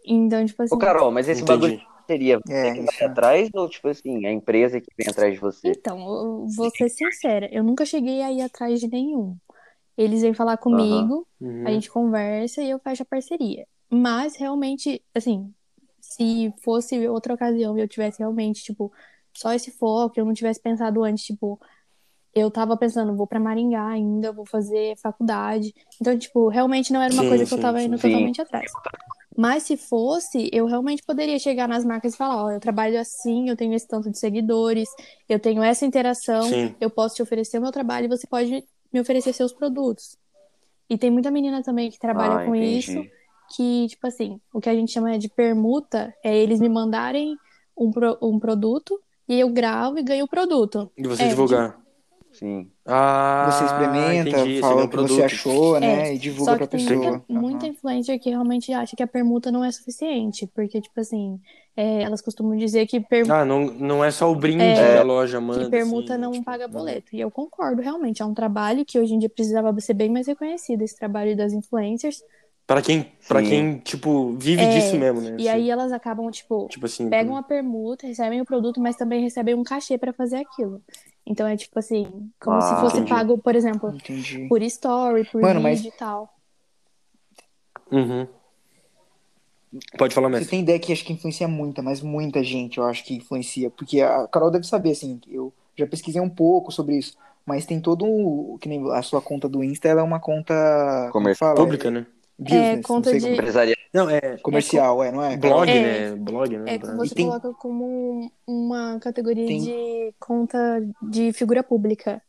Então, 0.05 0.45
tipo 0.45 0.61
assim, 0.63 0.75
Ô, 0.75 0.79
Carol, 0.79 1.11
mas 1.11 1.27
esse 1.27 1.43
bagulho 1.43 1.73
Entendi. 1.73 1.90
Seria 2.07 2.39
você 2.39 2.49
É, 2.49 2.71
que 2.71 2.83
isso 2.85 2.95
vai 2.99 3.07
é. 3.07 3.07
atrás 3.07 3.49
ou, 3.53 3.69
tipo 3.69 3.87
assim, 3.87 4.25
a 4.25 4.31
empresa 4.31 4.81
que 4.81 4.87
vem 4.97 5.07
atrás 5.09 5.33
de 5.33 5.39
você? 5.39 5.73
então, 5.73 5.99
eu 5.99 6.47
vou 6.55 6.69
ser 6.71 6.89
sincera, 6.89 7.47
eu 7.51 7.63
nunca 7.63 7.85
cheguei 7.85 8.21
a 8.21 8.31
ir 8.31 8.41
atrás 8.41 8.79
de 8.79 8.87
nenhum. 8.87 9.37
Eles 9.97 10.21
vêm 10.21 10.33
falar 10.33 10.57
comigo, 10.57 11.27
Uhum. 11.39 11.65
a 11.65 11.71
gente 11.71 11.89
conversa 11.91 12.61
e 12.63 12.69
eu 12.71 12.79
fecho 12.79 13.03
a 13.03 13.05
parceria. 13.05 13.67
Mas 13.91 14.35
realmente, 14.37 15.03
assim, 15.15 15.53
se 16.01 16.53
fosse 16.63 17.07
outra 17.09 17.33
ocasião 17.35 17.77
e 17.77 17.81
eu 17.81 17.87
tivesse 17.87 18.19
realmente, 18.19 18.63
tipo, 18.63 18.91
só 19.37 19.53
esse 19.53 19.71
foco, 19.71 20.19
eu 20.19 20.25
não 20.25 20.33
tivesse 20.33 20.61
pensado 20.61 21.03
antes, 21.03 21.25
tipo, 21.25 21.59
eu 22.33 22.51
tava 22.51 22.77
pensando, 22.77 23.15
vou 23.15 23.27
pra 23.27 23.39
Maringá 23.39 23.87
ainda, 23.89 24.31
vou 24.33 24.45
fazer 24.45 24.97
faculdade. 24.99 25.73
Então, 26.01 26.17
tipo, 26.19 26.49
realmente 26.49 26.93
não 26.93 27.01
era 27.01 27.13
uma 27.13 27.23
Sim, 27.23 27.29
coisa 27.29 27.45
que 27.45 27.53
eu 27.53 27.59
sim, 27.59 27.61
tava 27.61 27.81
sim. 27.81 27.83
indo 27.83 27.97
Sim. 27.97 28.09
totalmente 28.09 28.41
atrás. 28.41 28.71
Mas 29.37 29.63
se 29.63 29.77
fosse, 29.77 30.49
eu 30.51 30.65
realmente 30.65 31.01
poderia 31.03 31.39
chegar 31.39 31.67
nas 31.67 31.85
marcas 31.85 32.13
e 32.13 32.17
falar, 32.17 32.45
ó, 32.45 32.51
eu 32.51 32.59
trabalho 32.59 32.99
assim, 32.99 33.49
eu 33.49 33.55
tenho 33.55 33.73
esse 33.73 33.87
tanto 33.87 34.09
de 34.11 34.19
seguidores, 34.19 34.89
eu 35.27 35.39
tenho 35.39 35.63
essa 35.63 35.85
interação, 35.85 36.43
Sim. 36.43 36.75
eu 36.81 36.89
posso 36.89 37.15
te 37.15 37.21
oferecer 37.23 37.57
o 37.57 37.61
meu 37.61 37.71
trabalho 37.71 38.05
e 38.05 38.09
você 38.09 38.27
pode 38.27 38.63
me 38.93 38.99
oferecer 38.99 39.33
seus 39.33 39.53
produtos. 39.53 40.17
E 40.89 40.97
tem 40.97 41.09
muita 41.09 41.31
menina 41.31 41.63
também 41.63 41.89
que 41.89 41.97
trabalha 41.97 42.35
Ah, 42.41 42.45
com 42.45 42.53
entendi. 42.55 42.79
isso, 42.79 43.05
que, 43.55 43.87
tipo 43.87 44.05
assim, 44.05 44.39
o 44.53 44.59
que 44.59 44.69
a 44.69 44.73
gente 44.75 44.91
chama 44.91 45.17
de 45.17 45.29
permuta 45.29 46.13
é 46.23 46.37
eles 46.37 46.59
me 46.59 46.67
mandarem 46.67 47.37
um, 47.77 47.89
pro- 47.91 48.17
um 48.21 48.37
produto 48.37 48.99
e 49.27 49.39
eu 49.39 49.49
gravo 49.49 49.97
e 49.97 50.03
ganho 50.03 50.25
o 50.25 50.27
produto. 50.27 50.91
E 50.97 51.07
você 51.07 51.23
É, 51.23 51.27
divulgar. 51.29 51.80
Sim. 52.41 52.71
Ah, 52.87 53.47
Você 53.51 53.65
experimenta, 53.65 54.29
entendi, 54.29 54.59
fala 54.61 54.75
ganha 54.77 54.85
o 54.85 54.89
que 54.89 54.97
você 54.97 55.23
achou, 55.23 55.79
né? 55.79 56.09
É, 56.09 56.15
E 56.15 56.17
divulga 56.17 56.51
Só 56.53 56.57
pra 56.57 56.65
que 56.67 56.75
tem 56.75 56.87
pessoa. 56.87 57.11
muita, 57.11 57.33
muita 57.39 57.67
influencer 57.67 58.19
que 58.19 58.29
realmente 58.31 58.73
acha 58.73 58.95
que 58.95 59.03
a 59.03 59.07
permuta 59.07 59.51
não 59.51 59.63
é 59.63 59.71
suficiente, 59.71 60.47
porque, 60.47 60.81
tipo 60.81 60.99
assim, 60.99 61.39
é, 61.77 62.01
elas 62.01 62.19
costumam 62.19 62.57
dizer 62.57 62.87
que, 62.87 62.99
per- 62.99 63.29
Ah, 63.31 63.45
não, 63.45 63.65
não 63.65 64.03
é 64.03 64.09
só 64.09 64.31
o 64.31 64.35
brinde 64.35 64.63
É, 64.63 64.73
que 64.73 64.97
a 64.97 65.03
loja 65.03 65.39
manda. 65.39 65.65
que 65.65 65.69
permuta 65.69 66.13
assim, 66.13 66.21
não 66.23 66.31
tipo, 66.31 66.45
paga 66.45 66.65
uhum. 66.65 66.71
boleto. 66.71 67.15
E 67.15 67.19
eu 67.21 67.29
concordo, 67.29 67.79
realmente. 67.79 68.23
É 68.23 68.25
um 68.25 68.33
trabalho 68.33 68.83
que 68.83 68.97
hoje 68.97 69.13
em 69.13 69.19
dia 69.19 69.29
precisava 69.29 69.79
ser 69.79 69.93
bem 69.93 70.09
mais 70.09 70.25
reconhecido, 70.25 70.81
esse 70.81 70.97
trabalho 70.97 71.37
das 71.37 71.53
influencers. 71.53 72.23
Pra 72.65 72.81
quem, 72.81 73.11
pra 73.27 73.41
Sim. 73.41 73.49
quem, 73.49 73.77
tipo, 73.79 74.31
vive 74.37 74.63
É, 74.63 74.67
disso 74.69 74.95
mesmo, 74.97 75.19
né? 75.21 75.31
E 75.37 75.47
assim. 75.47 75.47
aí 75.49 75.69
elas 75.69 75.91
acabam, 75.91 76.29
tipo, 76.31 76.67
Tipo 76.69 76.85
assim. 76.85 77.09
pegam 77.09 77.35
a 77.35 77.43
permuta, 77.43 78.07
recebem 78.07 78.39
o 78.39 78.45
produto, 78.45 78.79
mas 78.79 78.95
também 78.95 79.21
recebem 79.21 79.53
um 79.55 79.63
cachê 79.63 79.97
pra 79.97 80.13
fazer 80.13 80.37
aquilo. 80.37 80.81
Então 81.25 81.47
é 81.47 81.55
tipo 81.55 81.77
assim, 81.77 82.31
como 82.39 82.57
Ah, 82.57 82.61
se 82.61 82.75
fosse 82.81 82.95
entendi. 82.97 83.09
pago, 83.09 83.37
por 83.37 83.55
exemplo, 83.55 83.89
Entendi. 83.93 84.47
por 84.47 84.61
story, 84.63 85.23
por 85.25 85.41
Mano, 85.41 85.59
vídeo 85.61 85.63
mas- 85.63 85.85
e 85.85 85.91
tal. 85.91 86.33
Uhum. 87.91 88.27
Pode 89.97 90.13
falar, 90.13 90.27
Você 90.27 90.31
mestre. 90.33 90.49
tem 90.49 90.59
ideia 90.61 90.79
que 90.79 90.91
acho 90.91 91.05
que 91.05 91.13
influencia 91.13 91.47
muita, 91.47 91.81
mas 91.81 92.01
muita 92.01 92.43
gente 92.43 92.77
eu 92.77 92.83
acho 92.85 93.05
que 93.05 93.15
influencia. 93.15 93.69
Porque 93.69 94.01
a 94.01 94.27
Carol 94.27 94.51
deve 94.51 94.65
saber, 94.65 94.91
assim, 94.91 95.19
eu 95.29 95.53
já 95.77 95.87
pesquisei 95.87 96.19
um 96.21 96.29
pouco 96.29 96.71
sobre 96.71 96.97
isso. 96.97 97.17
Mas 97.45 97.65
tem 97.65 97.79
todo 97.79 98.05
um. 98.05 98.57
Que 98.59 98.67
nem 98.69 98.91
a 98.91 99.01
sua 99.01 99.21
conta 99.21 99.47
do 99.47 99.63
Insta, 99.63 99.87
ela 99.87 100.01
é 100.01 100.03
uma 100.03 100.19
conta. 100.19 101.09
Que 101.11 101.35
fala? 101.35 101.55
Pública, 101.55 101.89
né? 101.89 102.05
Business, 102.37 102.79
É, 102.79 102.81
conta 102.81 103.11
de- 103.13 103.19
como- 103.21 103.33
Empresarial. 103.33 103.77
Não, 103.93 104.09
é 104.09 104.37
Comercial, 104.37 105.03
é, 105.03 105.11
não 105.11 105.21
é? 105.23 105.35
Blog, 105.35 105.69
É. 105.69 106.11
né? 106.11 106.15
Blog, 106.15 106.57
né? 106.57 106.75
É 106.75 106.79
que 106.79 106.87
você 106.87 107.13
tem- 107.13 107.25
coloca 107.27 107.53
como 107.55 108.31
uma 108.47 108.97
categoria 108.99 109.45
Tem- 109.45 109.61
de 109.61 110.13
conta 110.19 110.57
de 111.01 111.33
figura 111.33 111.61
pública. 111.61 112.21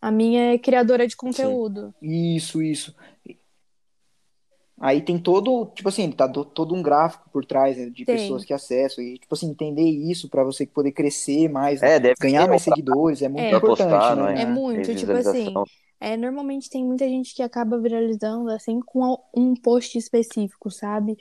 A 0.00 0.10
minha 0.10 0.52
é 0.54 0.58
criadora 0.58 1.06
de 1.06 1.16
conteúdo. 1.16 1.94
Isso, 2.02 2.62
isso. 2.62 2.94
Aí 4.82 5.02
tem 5.02 5.18
todo, 5.18 5.66
tipo 5.74 5.90
assim, 5.90 6.10
tá 6.10 6.26
do- 6.26 6.44
todo 6.44 6.74
um 6.74 6.82
gráfico 6.82 7.28
por 7.30 7.44
trás 7.44 7.76
né, 7.76 7.90
de 7.90 8.04
Tem. 8.04 8.16
pessoas 8.16 8.44
que 8.46 8.52
acessam. 8.54 9.04
E, 9.04 9.18
tipo 9.18 9.34
assim, 9.34 9.50
entender 9.50 9.82
isso 9.84 10.28
pra 10.30 10.42
você 10.42 10.66
poder 10.66 10.92
crescer 10.92 11.48
mais, 11.50 11.82
né, 11.82 11.96
É, 11.96 12.00
deve 12.00 12.14
ganhar 12.18 12.48
mais 12.48 12.62
seguidores, 12.62 13.20
é 13.20 13.28
muito 13.28 13.42
É. 13.42 13.48
importante, 13.56 13.90
postar, 13.90 14.16
não 14.16 14.24
né? 14.24 14.40
É 14.42 14.46
muito, 14.46 14.86
Tem 14.86 14.96
tipo 14.96 15.12
assim. 15.12 15.52
É, 16.00 16.16
normalmente 16.16 16.70
tem 16.70 16.84
muita 16.84 17.06
gente 17.08 17.34
que 17.34 17.42
acaba 17.42 17.78
viralizando 17.78 18.48
assim 18.50 18.80
com 18.80 19.18
um 19.36 19.54
post 19.54 19.98
específico, 19.98 20.70
sabe? 20.70 21.16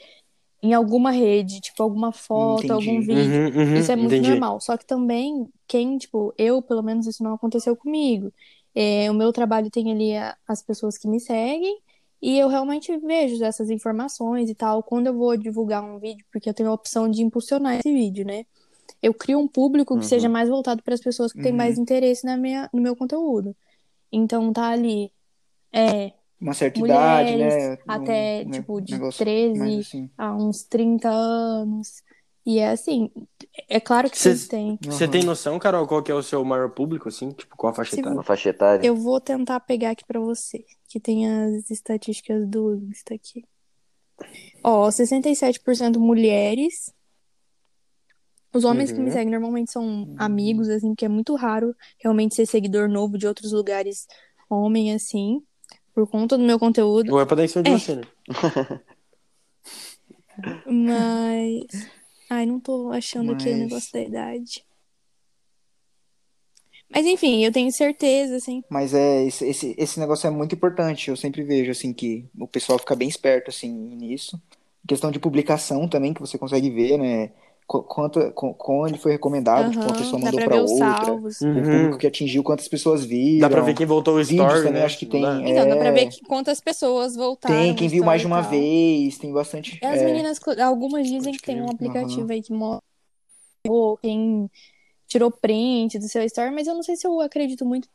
Em 0.62 0.74
alguma 0.74 1.12
rede, 1.12 1.62
tipo 1.62 1.84
alguma 1.84 2.12
foto, 2.12 2.66
Entendi. 2.66 2.72
algum 2.74 3.02
vídeo. 3.02 3.54
Uhum, 3.54 3.62
uhum, 3.74 3.78
Isso 3.80 3.92
é 3.92 3.96
muito 3.96 4.14
entendi. 4.16 4.30
normal. 4.32 4.60
Só 4.62 4.78
que 4.78 4.86
também, 4.86 5.48
quem, 5.68 5.98
tipo, 5.98 6.34
eu, 6.38 6.62
pelo 6.62 6.82
menos, 6.84 7.08
isso 7.08 7.24
não 7.24 7.34
aconteceu 7.34 7.76
comigo. 7.76 8.32
É, 8.76 9.10
o 9.12 9.14
meu 9.14 9.32
trabalho 9.34 9.70
tem 9.70 9.92
ali 9.92 10.16
a- 10.16 10.38
as 10.48 10.62
pessoas 10.64 10.98
que 10.98 11.08
me 11.08 11.20
seguem 11.20 11.80
e 12.22 12.38
eu 12.38 12.48
realmente 12.50 12.96
vejo 12.98 13.44
essas 13.44 13.70
informações 13.70 14.50
e 14.50 14.56
tal. 14.56 14.84
Quando 14.84 15.08
eu 15.08 15.14
vou 15.18 15.36
divulgar 15.38 15.84
um 15.84 16.00
vídeo, 16.00 16.26
porque 16.32 16.50
eu 16.50 16.54
tenho 16.54 16.70
a 16.70 16.74
opção 16.74 17.10
de 17.10 17.22
impulsionar 17.24 17.76
esse 17.80 17.92
vídeo, 17.94 18.26
né? 18.26 18.46
Eu 19.02 19.14
crio 19.14 19.40
um 19.40 19.48
público 19.48 19.96
que 19.98 20.04
Uhum. 20.04 20.10
seja 20.10 20.30
mais 20.30 20.50
voltado 20.50 20.84
para 20.84 20.94
as 20.94 21.02
pessoas 21.02 21.32
que 21.34 21.42
têm 21.42 21.52
Uhum. 21.52 21.58
mais 21.58 21.78
interesse 21.78 22.26
na 22.26 22.38
minha, 22.38 22.70
no 22.74 22.82
meu 22.82 22.96
conteúdo. 22.96 23.56
Então 24.12 24.52
tá 24.52 24.70
ali. 24.70 25.12
É, 25.72 26.14
Uma 26.42 26.54
certa 26.54 26.80
idade, 26.80 27.38
né? 27.38 27.78
até, 27.88 28.44
um- 28.46 28.52
tipo, 28.52 28.82
de 28.82 28.94
negócio 28.94 29.20
13 29.20 29.60
mais 29.60 29.80
assim. 29.88 30.10
a 30.18 30.36
uns 30.36 30.64
30 30.64 31.10
anos. 31.10 32.02
E 32.46 32.58
é 32.58 32.70
assim, 32.70 33.12
é 33.68 33.80
claro 33.80 34.10
que 34.10 34.18
Cê- 34.18 34.30
vocês 34.36 34.48
têm. 34.48 34.80
Você 34.84 35.08
tem 35.08 35.24
noção, 35.24 35.60
Carol, 35.60 35.86
qual 35.86 36.02
que 36.02 36.12
é 36.12 36.16
o 36.16 36.24
seu 36.24 36.44
maior 36.44 36.70
público, 36.72 37.08
assim? 37.08 37.30
Tipo, 37.32 37.56
qual 37.56 37.72
a 37.72 37.76
faixa 37.76 37.92
Se 37.92 38.00
etária? 38.00 38.16
Uma 38.16 38.24
faixa 38.24 38.50
etária. 38.50 38.88
Eu 38.88 38.96
vou 38.96 39.20
tentar 39.22 39.60
pegar 39.60 39.92
aqui 39.92 40.04
pra 40.06 40.20
você, 40.20 40.66
que 40.88 41.00
tem 41.00 41.30
as 41.30 41.70
estatísticas 41.70 42.48
do 42.48 42.76
Insta 42.76 43.14
aqui. 43.14 43.44
Ó, 44.64 44.90
67% 44.90 46.00
mulheres. 46.00 46.92
Os 48.54 48.64
homens 48.66 48.92
que 48.92 48.98
me 49.00 49.06
Uhum. 49.06 49.12
seguem 49.12 49.32
normalmente 49.32 49.72
são 49.72 50.14
amigos, 50.18 50.70
assim, 50.70 50.96
que 50.96 51.06
é 51.06 51.10
muito 51.10 51.36
raro 51.36 51.76
realmente 52.00 52.34
ser 52.36 52.46
seguidor 52.48 52.90
novo 52.90 53.18
de 53.18 53.28
outros 53.28 53.52
lugares, 53.52 54.08
homem, 54.50 54.92
assim, 54.94 55.42
por 55.94 56.08
conta 56.08 56.38
do 56.38 56.44
meu 56.44 56.58
conteúdo. 56.58 57.14
Ou 57.14 57.22
é 57.22 57.26
pra 57.26 57.36
dar 57.36 57.46
em 57.46 57.48
cima 57.48 57.64
de 57.64 57.70
É. 57.72 57.78
você, 57.78 57.96
né? 57.96 58.02
Mas. 60.66 61.88
Ai, 62.30 62.46
não 62.46 62.60
tô 62.60 62.92
achando 62.92 63.32
aqui 63.34 63.50
o 63.50 63.52
Mas- 63.52 63.60
negócio 63.60 63.94
da 63.94 64.02
idade. 64.02 64.64
Mas 66.92 67.06
enfim, 67.06 67.46
eu 67.46 67.52
tenho 67.52 67.72
certeza, 67.72 68.36
assim. 68.38 68.64
Mas 68.68 68.96
é, 68.96 69.24
esse, 69.26 69.46
esse, 69.46 69.76
esse 69.78 70.00
negócio 70.00 70.26
é 70.26 70.32
muito 70.32 70.56
importante. 70.56 71.10
Eu 71.10 71.16
sempre 71.16 71.44
vejo, 71.44 71.70
assim, 71.70 71.94
que 71.94 72.26
o 72.38 72.48
pessoal 72.48 72.80
fica 72.80 72.96
bem 72.96 73.08
esperto, 73.08 73.50
assim, 73.50 73.72
nisso. 73.72 74.42
Questão 74.88 75.12
de 75.12 75.20
publicação 75.20 75.88
também, 75.88 76.14
que 76.16 76.22
você 76.22 76.36
consegue 76.38 76.70
ver, 76.72 76.98
né? 76.98 77.32
Qu- 77.72 77.84
Quanto, 77.84 78.32
qu- 78.32 78.54
quando 78.56 78.98
foi 78.98 79.12
recomendado, 79.12 79.70
tipo, 79.70 79.84
uma 79.84 79.94
pessoa 79.94 80.20
mandou 80.20 80.40
pra 80.40 80.48
pra 80.48 80.56
ver 80.58 80.64
os 80.64 80.72
outra. 80.72 81.06
salvos. 81.06 81.40
O 81.42 81.46
Uhum. 81.48 81.64
público 81.64 81.98
que 82.00 82.08
atingiu, 82.08 82.44
quantas 82.44 82.68
pessoas 82.68 83.06
viram. 83.06 83.42
Dá 83.42 83.48
pra 83.50 83.62
ver 83.62 83.76
quem 83.76 83.86
voltou 83.86 84.16
o 84.16 84.24
Vídeos 84.24 84.42
story, 84.48 84.64
também, 84.66 84.80
né? 84.80 84.86
acho 84.88 84.98
que 84.98 85.06
tem. 85.06 85.22
Dá? 85.22 85.40
Então, 85.48 85.70
dá 85.70 85.76
pra 85.76 85.90
É. 85.90 85.92
ver 85.92 86.08
que 86.08 86.20
quantas 86.26 86.60
pessoas 86.60 87.16
voltaram. 87.16 87.56
Tem, 87.56 87.76
quem 87.76 87.88
viu 87.88 88.04
mais 88.04 88.22
de 88.22 88.26
uma 88.28 88.42
vez, 88.42 89.20
tem 89.20 89.32
bastante. 89.32 89.80
E 89.80 89.86
as 89.86 90.00
é, 90.02 90.06
meninas, 90.06 90.40
algumas 90.60 91.08
dizem 91.08 91.32
que 91.32 91.44
tem 91.44 91.62
um 91.62 91.70
aplicativo 91.70 92.32
aí 92.32 92.42
que 92.42 92.52
mostra 92.52 92.82
ou 93.68 93.98
quem 93.98 94.50
tirou 95.08 95.30
print 95.30 96.00
do 96.00 96.08
seu 96.08 96.24
story, 96.24 96.50
mas 96.50 96.66
eu 96.66 96.74
não 96.74 96.82
sei 96.82 96.96
se 96.96 97.06
eu 97.06 97.22
acredito 97.22 97.64
muito. 97.68 97.88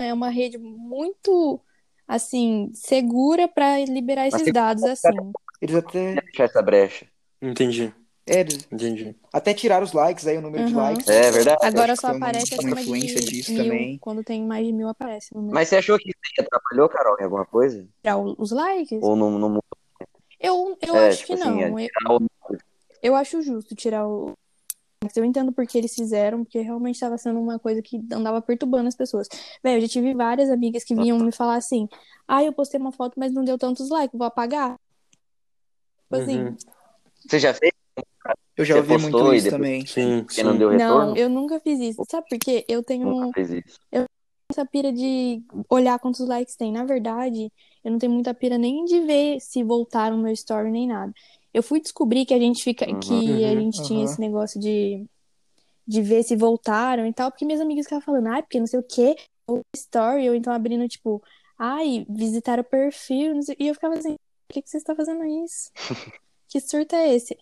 É 0.00 0.12
uma 0.12 0.30
rede 0.30 0.58
muito, 0.58 1.60
assim, 2.08 2.72
segura 2.74 3.46
pra 3.46 3.78
liberar 3.84 4.26
esses 4.26 4.42
tem- 4.42 4.52
dados 4.52 4.82
assim. 4.82 5.08
Eles 5.62 5.76
até. 5.76 6.16
Essa 6.40 6.60
brecha. 6.60 7.06
Entendi, 7.40 7.94
É, 8.26 8.40
eles 8.40 8.66
entendi. 8.72 9.14
até 9.32 9.52
tiraram 9.52 9.84
os 9.84 9.92
likes 9.92 10.26
aí, 10.26 10.38
o 10.38 10.40
número 10.40 10.64
de 10.64 10.74
Uhum. 10.74 10.80
likes. 10.80 11.06
É 11.08 11.30
verdade. 11.30 11.58
Agora 11.62 11.94
só 11.94 12.08
uma- 12.08 12.16
aparece 12.16 12.58
uma 12.58 12.80
influência 12.80 13.20
de 13.20 13.26
disso 13.26 13.52
mil. 13.52 13.62
também. 13.64 13.98
Quando 13.98 14.24
tem 14.24 14.42
mais 14.42 14.66
de 14.66 14.72
mil, 14.72 14.88
aparece. 14.88 15.28
Mas 15.34 15.68
você 15.68 15.76
achou 15.76 15.98
que 15.98 16.08
isso 16.08 16.18
aí 16.38 16.44
atrapalhou, 16.44 16.88
Carol, 16.88 17.16
em 17.20 17.24
alguma 17.24 17.44
coisa? 17.44 17.86
Tirar 18.02 18.18
os 18.18 18.50
likes? 18.50 19.02
Ou 19.02 19.14
não, 19.14 19.30
mudou? 19.32 19.62
Eu, 20.40 20.76
eu 20.80 20.94
É, 20.96 21.08
acho 21.08 21.18
tipo 21.18 21.26
que 21.28 21.34
assim, 21.34 21.44
não. 21.50 21.78
é 21.78 21.84
Eu, 21.84 22.26
eu 23.02 23.14
acho 23.14 23.42
justo 23.42 23.74
tirar 23.74 24.06
o. 24.08 24.32
Eu 25.14 25.24
entendo 25.24 25.52
porque 25.52 25.76
eles 25.76 25.94
fizeram, 25.94 26.44
porque 26.44 26.60
realmente 26.60 26.94
estava 26.94 27.18
sendo 27.18 27.38
uma 27.38 27.58
coisa 27.58 27.82
que 27.82 28.02
andava 28.10 28.40
perturbando 28.40 28.88
as 28.88 28.96
pessoas. 28.96 29.28
Velho, 29.62 29.76
eu 29.76 29.80
já 29.82 29.88
tive 29.88 30.14
várias 30.14 30.48
amigas 30.48 30.82
que 30.82 30.94
vinham 30.94 31.18
me 31.18 31.30
falar 31.30 31.56
assim: 31.56 31.86
ah, 32.26 32.42
eu 32.42 32.54
postei 32.54 32.80
uma 32.80 32.90
foto, 32.90 33.20
mas 33.20 33.30
não 33.32 33.44
deu 33.44 33.58
tantos 33.58 33.90
likes, 33.90 34.16
vou 34.18 34.26
apagar. 34.26 34.78
Tipo 36.04 36.16
assim, 36.16 36.38
Uhum. 36.38 36.56
Você 37.28 37.38
já 37.38 37.52
fez? 37.52 37.72
Eu 38.56 38.64
já 38.64 38.74
Você 38.74 38.80
ouvi 38.92 39.02
muito 39.02 39.06
isso 39.34 39.44
depois- 39.44 39.50
também. 39.50 39.86
Sim, 39.86 40.24
Que 40.24 40.42
não 40.42 40.52
sim. 40.52 40.58
deu 40.58 40.68
retorno? 40.70 41.06
não, 41.06 41.16
eu 41.16 41.28
nunca 41.28 41.58
fiz 41.60 41.80
isso. 41.80 42.02
Sabe 42.08 42.26
por 42.28 42.38
quê? 42.38 42.64
Eu 42.68 42.82
tenho 42.82 43.06
Nunca 43.08 43.32
fez 43.34 43.50
isso. 43.50 43.78
essa 44.50 44.64
pira 44.66 44.92
de 44.92 45.42
olhar 45.68 45.98
quantos 45.98 46.20
likes 46.26 46.54
tem. 46.54 46.70
Na 46.72 46.84
verdade, 46.84 47.50
eu 47.82 47.90
não 47.90 47.98
tenho 47.98 48.12
muita 48.12 48.32
pira 48.32 48.56
nem 48.56 48.84
de 48.84 49.00
ver 49.00 49.40
se 49.40 49.64
voltaram 49.64 50.16
no 50.16 50.22
meu 50.22 50.32
story 50.32 50.70
nem 50.70 50.86
nada. 50.86 51.12
Eu 51.52 51.62
fui 51.62 51.80
descobrir 51.80 52.24
que 52.26 52.34
a 52.34 52.38
gente 52.38 52.62
fica, 52.62 52.86
Uhum. 52.88 53.00
que 53.00 53.44
a 53.44 53.50
Uhum, 53.52 53.60
gente 53.60 53.82
tinha 53.82 53.98
uhum. 54.00 54.04
esse 54.04 54.20
negócio 54.20 54.60
de, 54.60 55.04
de 55.86 56.02
ver 56.02 56.22
se 56.22 56.36
voltaram 56.36 57.06
e 57.06 57.12
tal, 57.12 57.30
porque 57.30 57.44
minhas 57.44 57.60
amigas 57.60 57.86
ficavam 57.86 58.04
falando, 58.04 58.26
ai, 58.28 58.42
porque 58.42 58.58
não 58.60 58.66
sei 58.66 58.78
o 58.78 58.82
quê, 58.82 59.16
ou 59.46 59.60
story, 59.74 60.28
ou 60.28 60.34
então 60.34 60.52
abrindo, 60.52 60.86
tipo, 60.88 61.22
ai, 61.58 62.06
visitar 62.08 62.58
o 62.60 62.64
perfil, 62.64 63.34
não 63.34 63.42
sei- 63.42 63.56
e 63.58 63.68
eu 63.68 63.74
ficava 63.74 63.94
assim, 63.94 64.14
por 64.48 64.54
que, 64.54 64.62
que 64.62 64.70
você 64.70 64.76
está 64.78 64.94
fazendo 64.94 65.24
isso? 65.44 65.70
que 66.48 66.60
surto 66.60 66.94
é 66.94 67.14
esse? 67.14 67.36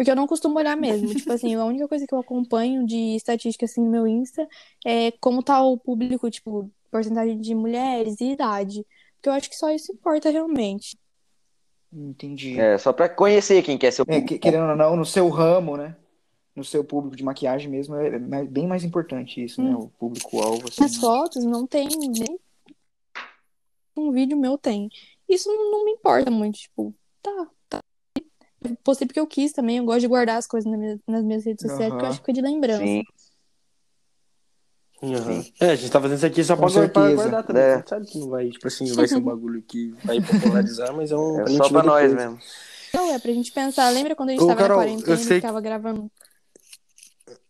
Porque 0.00 0.10
eu 0.10 0.16
não 0.16 0.26
costumo 0.26 0.58
olhar 0.58 0.78
mesmo. 0.78 1.08
Tipo 1.14 1.30
assim, 1.30 1.54
a 1.54 1.62
única 1.62 1.86
coisa 1.86 2.06
que 2.06 2.14
eu 2.14 2.18
acompanho 2.18 2.86
de 2.86 3.16
estatística 3.16 3.66
assim 3.66 3.82
no 3.82 3.90
meu 3.90 4.06
Insta 4.06 4.48
é 4.82 5.10
como 5.20 5.42
tá 5.42 5.62
o 5.62 5.76
público, 5.76 6.30
tipo, 6.30 6.70
porcentagem 6.90 7.38
de 7.38 7.54
mulheres 7.54 8.18
e 8.18 8.32
idade. 8.32 8.82
Porque 9.16 9.28
eu 9.28 9.34
acho 9.34 9.50
que 9.50 9.56
só 9.56 9.70
isso 9.70 9.92
importa 9.92 10.30
realmente. 10.30 10.98
Entendi. 11.92 12.58
É, 12.58 12.78
só 12.78 12.94
pra 12.94 13.10
conhecer 13.10 13.62
quem 13.62 13.76
quer 13.76 13.90
ser 13.90 14.00
o 14.00 14.06
É, 14.08 14.22
que- 14.22 14.38
querendo 14.38 14.70
ou 14.70 14.76
não, 14.76 14.96
no 14.96 15.04
seu 15.04 15.28
ramo, 15.28 15.76
né? 15.76 15.94
No 16.56 16.64
seu 16.64 16.82
público 16.82 17.14
de 17.14 17.22
maquiagem 17.22 17.68
mesmo, 17.70 17.94
é 17.96 18.18
mais- 18.18 18.48
bem 18.48 18.66
mais 18.66 18.82
importante 18.82 19.44
isso, 19.44 19.62
né? 19.62 19.68
Hum. 19.76 19.80
O 19.80 19.88
público-alvo, 19.98 20.66
assim. 20.66 20.82
As 20.82 20.96
fotos 20.96 21.44
não 21.44 21.66
tem 21.66 21.86
nem 21.88 22.38
um 23.94 24.10
vídeo 24.12 24.38
meu 24.38 24.56
tem. 24.56 24.88
Isso 25.28 25.46
não, 25.54 25.84
me 25.84 25.90
importa 25.90 26.30
muito, 26.30 26.58
tipo, 26.58 26.94
tá, 27.20 27.50
postei 28.84 29.06
porque 29.06 29.20
eu 29.20 29.26
quis 29.26 29.52
também. 29.52 29.78
Eu 29.78 29.84
gosto 29.84 30.00
de 30.00 30.06
guardar 30.08 30.38
as 30.38 30.46
coisas 30.46 30.70
nas 31.06 31.24
minhas, 31.24 31.44
redes 31.44 31.62
sociais, 31.68 31.90
porque 31.90 32.04
eu 32.04 32.08
acho 32.08 32.20
que 32.20 32.26
fica 32.26 32.32
de 32.32 32.40
lembrança. 32.42 32.82
Sim. 32.84 33.02
Aham. 35.02 35.42
É, 35.60 35.70
a 35.70 35.74
gente 35.76 35.90
tá 35.90 36.00
fazendo 36.00 36.16
isso 36.18 36.26
aqui 36.26 36.44
só 36.44 36.56
pra, 36.56 36.68
guardar- 36.68 36.90
pra 36.92 37.14
guardar 37.14 37.44
também. 37.46 37.62
É. 37.62 37.72
A 37.72 37.76
gente 37.78 37.88
sabe 37.88 38.06
que 38.06 38.18
não 38.18 38.28
vai, 38.28 38.50
tipo 38.50 38.68
assim, 38.68 38.92
vai 38.92 39.08
ser 39.08 39.16
um 39.16 39.20
bagulho 39.22 39.62
que 39.62 39.94
vai 40.04 40.20
popularizar, 40.20 40.94
mas 40.94 41.10
é 41.10 41.16
um. 41.16 41.40
É 41.40 41.46
só 41.48 41.68
pra 41.70 41.82
nós 41.82 42.12
mesmo. 42.12 42.38
Não, 42.92 43.14
é 43.14 43.18
pra 43.18 43.32
gente 43.32 43.50
pensar. 43.52 43.88
Lembra 43.90 44.14
quando 44.14 44.28
a 44.28 44.32
gente 44.32 44.42
Ô, 44.42 44.46
tava 44.48 44.60
Carol, 44.60 44.76
na 44.78 44.84
eu 44.84 44.88
quarentena 44.90 45.16
sei 45.16 45.24
e 45.24 45.28
que- 45.28 45.34
ficava 45.36 45.60
gravando 45.60 46.10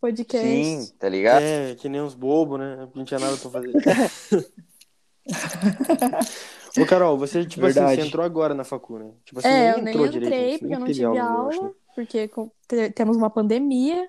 podcast? 0.01 0.47
Sim, 0.47 0.87
tá 0.99 1.09
ligado? 1.09 1.43
É, 1.43 1.75
que 1.75 1.89
nem 1.89 2.01
uns 2.01 2.15
bobos, 2.15 2.59
né? 2.59 2.89
Não 2.95 3.05
tinha 3.05 3.19
nada 3.19 3.37
pra 3.37 3.51
fazer. 3.51 3.73
Ô, 6.79 6.87
Carol, 6.87 7.19
você, 7.19 7.45
tipo 7.45 7.65
assim, 7.67 7.75
Verdade. 7.81 8.01
você 8.03 8.07
entrou 8.07 8.25
agora 8.25 8.55
na 8.55 8.65
facu, 8.65 8.99
né? 8.99 9.13
Tipo 9.25 9.41
assim, 9.41 9.49
É, 9.49 9.71
eu 9.73 9.75
nem 9.77 9.85
nem 9.85 9.93
entrou 9.95 10.07
entrei 10.07 10.21
direito. 10.31 10.61
porque 10.61 10.75
eu 10.75 10.79
não 10.79 10.87
nem 10.87 10.95
tive 10.95 11.07
aula, 11.07 11.21
eu 11.21 11.49
acho, 11.49 11.65
né? 11.65 11.71
porque 11.95 12.29
com- 12.29 12.51
te- 12.69 12.91
temos 12.91 13.17
uma 13.17 13.31
pandemia. 13.31 14.07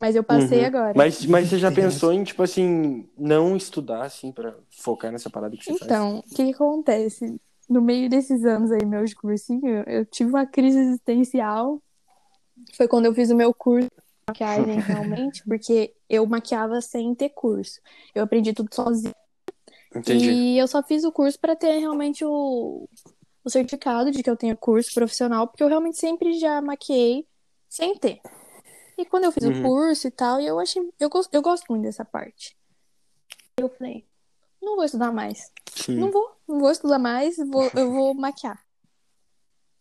Mas 0.00 0.16
eu 0.16 0.24
passei 0.24 0.60
Uhum. 0.60 0.66
agora. 0.66 0.92
Mas, 0.96 1.26
mas 1.26 1.48
você 1.48 1.58
já 1.58 1.70
pensou 1.70 2.12
em, 2.12 2.24
tipo 2.24 2.42
assim, 2.42 3.08
não 3.16 3.56
estudar, 3.56 4.02
assim, 4.04 4.32
pra 4.32 4.54
focar 4.70 5.12
nessa 5.12 5.30
parada 5.30 5.56
que 5.56 5.62
você 5.64 5.70
faz? 5.70 5.82
Então, 5.82 6.18
o 6.18 6.22
que, 6.34 6.44
que 6.46 6.54
acontece? 6.54 7.40
No 7.68 7.80
meio 7.80 8.10
desses 8.10 8.44
anos 8.44 8.72
aí, 8.72 8.84
meus 8.84 9.10
de 9.10 9.16
cursinho, 9.16 9.84
eu 9.86 10.04
tive 10.04 10.30
uma 10.30 10.44
crise 10.44 10.78
existencial. 10.78 11.80
Foi 12.76 12.88
quando 12.88 13.06
eu 13.06 13.14
fiz 13.14 13.30
o 13.30 13.36
meu 13.36 13.54
curso 13.54 13.86
de 13.86 14.02
maquiagem, 14.28 14.80
realmente, 14.82 15.44
porque 15.46 15.94
eu 16.08 16.26
maquiava 16.26 16.80
sem 16.80 17.14
ter 17.14 17.28
curso. 17.30 17.80
Eu 18.12 18.24
aprendi 18.24 18.52
tudo 18.52 18.74
sozinha. 18.74 19.14
Entendi. 19.94 20.30
E 20.30 20.58
eu 20.58 20.66
só 20.66 20.82
fiz 20.82 21.04
o 21.04 21.12
curso 21.12 21.38
para 21.38 21.54
ter 21.56 21.78
realmente 21.78 22.24
o, 22.24 22.88
o 23.44 23.50
certificado 23.50 24.10
de 24.10 24.22
que 24.22 24.30
eu 24.30 24.36
tenho 24.36 24.56
curso 24.56 24.92
profissional, 24.94 25.46
porque 25.46 25.62
eu 25.62 25.68
realmente 25.68 25.98
sempre 25.98 26.38
já 26.38 26.60
maquiei 26.60 27.26
sem 27.68 27.96
ter. 27.98 28.20
E 28.96 29.04
quando 29.04 29.24
eu 29.24 29.32
fiz 29.32 29.44
Uhum. 29.44 29.58
o 29.58 29.62
curso 29.62 30.06
e 30.06 30.10
tal, 30.10 30.40
eu 30.40 30.58
achei. 30.58 30.82
Eu, 30.98 31.10
eu 31.32 31.42
gosto 31.42 31.66
muito 31.70 31.82
dessa 31.84 32.04
parte. 32.04 32.56
Eu 33.56 33.68
falei, 33.68 34.04
não 34.60 34.76
vou 34.76 34.84
estudar 34.84 35.12
mais. 35.12 35.50
Sim. 35.74 35.96
Não 35.96 36.10
vou, 36.10 36.36
não 36.48 36.60
vou 36.60 36.70
estudar 36.70 36.98
mais, 36.98 37.36
vou, 37.36 37.70
eu 37.74 37.90
vou 37.90 38.14
maquiar. 38.14 38.62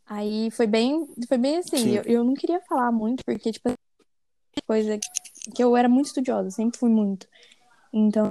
Aí 0.06 0.52
foi 0.52 0.68
bem, 0.68 1.08
foi 1.28 1.38
bem 1.38 1.58
assim, 1.58 1.78
Sim. 1.78 1.96
eu, 1.96 2.04
eu 2.04 2.24
não 2.24 2.34
queria 2.34 2.60
falar 2.62 2.92
muito, 2.92 3.24
porque, 3.24 3.52
tipo, 3.52 3.72
coisa 4.68 5.00
que 5.56 5.64
eu 5.64 5.76
era 5.78 5.88
muito 5.88 6.08
estudiosa, 6.08 6.52
sempre 6.52 6.78
fui 6.78 6.90
muito. 6.90 7.28
Então, 7.94 8.30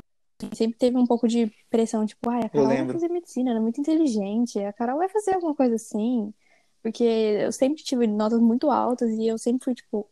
sempre 0.54 0.76
teve 0.78 0.96
um 0.96 1.06
pouco 1.06 1.26
de 1.28 1.52
pressão, 1.70 2.04
tipo, 2.06 2.28
ai, 2.30 2.42
a 2.44 2.48
Carol 2.48 2.66
vai 2.68 2.76
lembro. 2.78 2.94
fazer 2.94 3.08
medicina, 3.08 3.50
ela 3.50 3.58
é 3.58 3.62
muito 3.62 3.80
inteligente, 3.80 4.58
a 4.60 4.72
Carol 4.72 4.98
vai 4.98 5.08
fazer 5.08 5.34
alguma 5.34 5.54
coisa 5.54 5.74
assim. 5.76 6.32
Porque 6.82 7.04
eu 7.04 7.52
sempre 7.52 7.82
tive 7.82 8.06
notas 8.06 8.40
muito 8.40 8.70
altas 8.70 9.10
e 9.10 9.26
eu 9.26 9.36
sempre 9.36 9.64
fui, 9.64 9.74
tipo, 9.74 10.08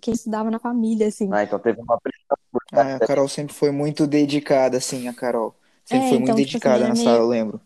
quem 0.00 0.12
estudava 0.12 0.50
na 0.50 0.58
família, 0.58 1.06
assim. 1.08 1.28
Ah, 1.32 1.42
então 1.44 1.58
teve 1.58 1.80
uma 1.80 1.98
pressão 1.98 2.36
por 2.52 2.60
Ah, 2.72 2.96
a 2.96 3.00
Carol 3.00 3.28
sempre 3.28 3.54
foi 3.54 3.70
muito 3.70 4.06
dedicada, 4.06 4.76
assim, 4.76 5.08
a 5.08 5.14
Carol. 5.14 5.54
Sempre 5.84 6.06
É, 6.06 6.08
foi 6.10 6.18
então, 6.18 6.34
muito 6.34 6.46
tipo 6.46 6.48
assim, 6.48 6.52
dedicada 6.52 6.76
era 6.80 6.88
na 6.88 6.94
meio- 6.94 7.04
sala, 7.04 7.18
eu 7.18 7.28
lembro. 7.28 7.60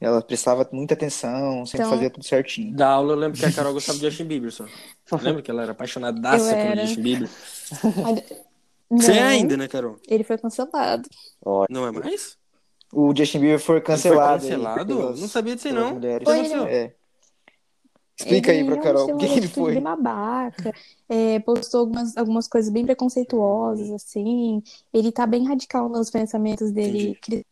Ela 0.00 0.20
prestava 0.22 0.68
muita 0.72 0.92
atenção, 0.94 1.64
sempre 1.64 1.86
Então- 1.86 1.90
fazia 1.96 2.10
tudo 2.10 2.24
certinho. 2.24 2.74
Da 2.76 2.88
aula 2.88 3.12
eu 3.14 3.18
lembro 3.18 3.38
que 3.38 3.44
a 3.46 3.52
Carol 3.52 3.72
gostava 3.72 3.98
de 3.98 4.04
Justin 4.04 4.24
Bieber 4.26 4.52
só. 4.52 4.64
Lembra 5.22 5.42
que 5.42 5.50
ela 5.50 5.62
era 5.62 5.72
apaixonadaça 5.72 6.54
pelo 6.54 6.58
era. 6.70 6.86
Justin 6.86 7.02
Bieber? 7.02 7.28
Você 8.90 9.12
é 9.12 9.22
ainda, 9.22 9.56
né, 9.56 9.66
Carol? 9.68 9.98
Ele 10.08 10.22
foi 10.24 10.38
cancelado. 10.38 11.08
Não 11.68 11.86
é 11.86 11.90
mais? 11.92 12.36
O 12.92 13.12
Justin 13.16 13.40
Bieber 13.40 13.58
foi 13.58 13.76
Ele 13.76 13.84
cancelado. 13.84 14.40
foi 14.42 14.50
aí 14.50 14.56
cancelado? 14.56 14.96
pelas- 14.96 15.20
Não 15.20 15.28
sabia 15.28 15.56
disso 15.56 15.68
aí, 15.68 15.74
não. 15.74 15.94
mulheres. 15.94 16.24
Foi, 16.24 16.38
ele- 16.38 16.54
É. 16.70 16.94
Explica 18.18 18.50
aí 18.50 18.60
Ele 18.60 18.68
pra 18.70 18.80
Carol 18.80 19.02
o 19.02 19.06
tem 19.08 19.16
que 19.18 19.26
ele 19.26 19.48
foi. 19.48 19.74
bem 19.74 19.82
babaca, 19.82 20.72
é, 21.06 21.38
postou 21.40 21.80
algumas, 21.80 22.16
algumas 22.16 22.48
coisas 22.48 22.72
bem 22.72 22.86
preconceituosas, 22.86 23.90
assim. 23.90 24.62
Ele 24.94 25.12
tá 25.12 25.26
bem 25.26 25.46
radical 25.46 25.86
nos 25.90 26.08
pensamentos 26.08 26.70
dele. 26.72 27.10
Entendi. 27.10 27.44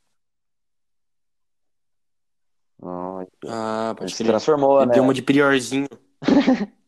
Ah, 2.83 3.27
Ah, 3.47 3.87
ele 3.91 3.95
pode 3.99 4.15
se 4.15 4.25
transformou, 4.25 4.79
Ele 4.79 4.87
né? 4.87 4.95
deu 4.95 5.03
uma 5.03 5.13
de 5.15 5.23
priorzinho. 5.23 5.89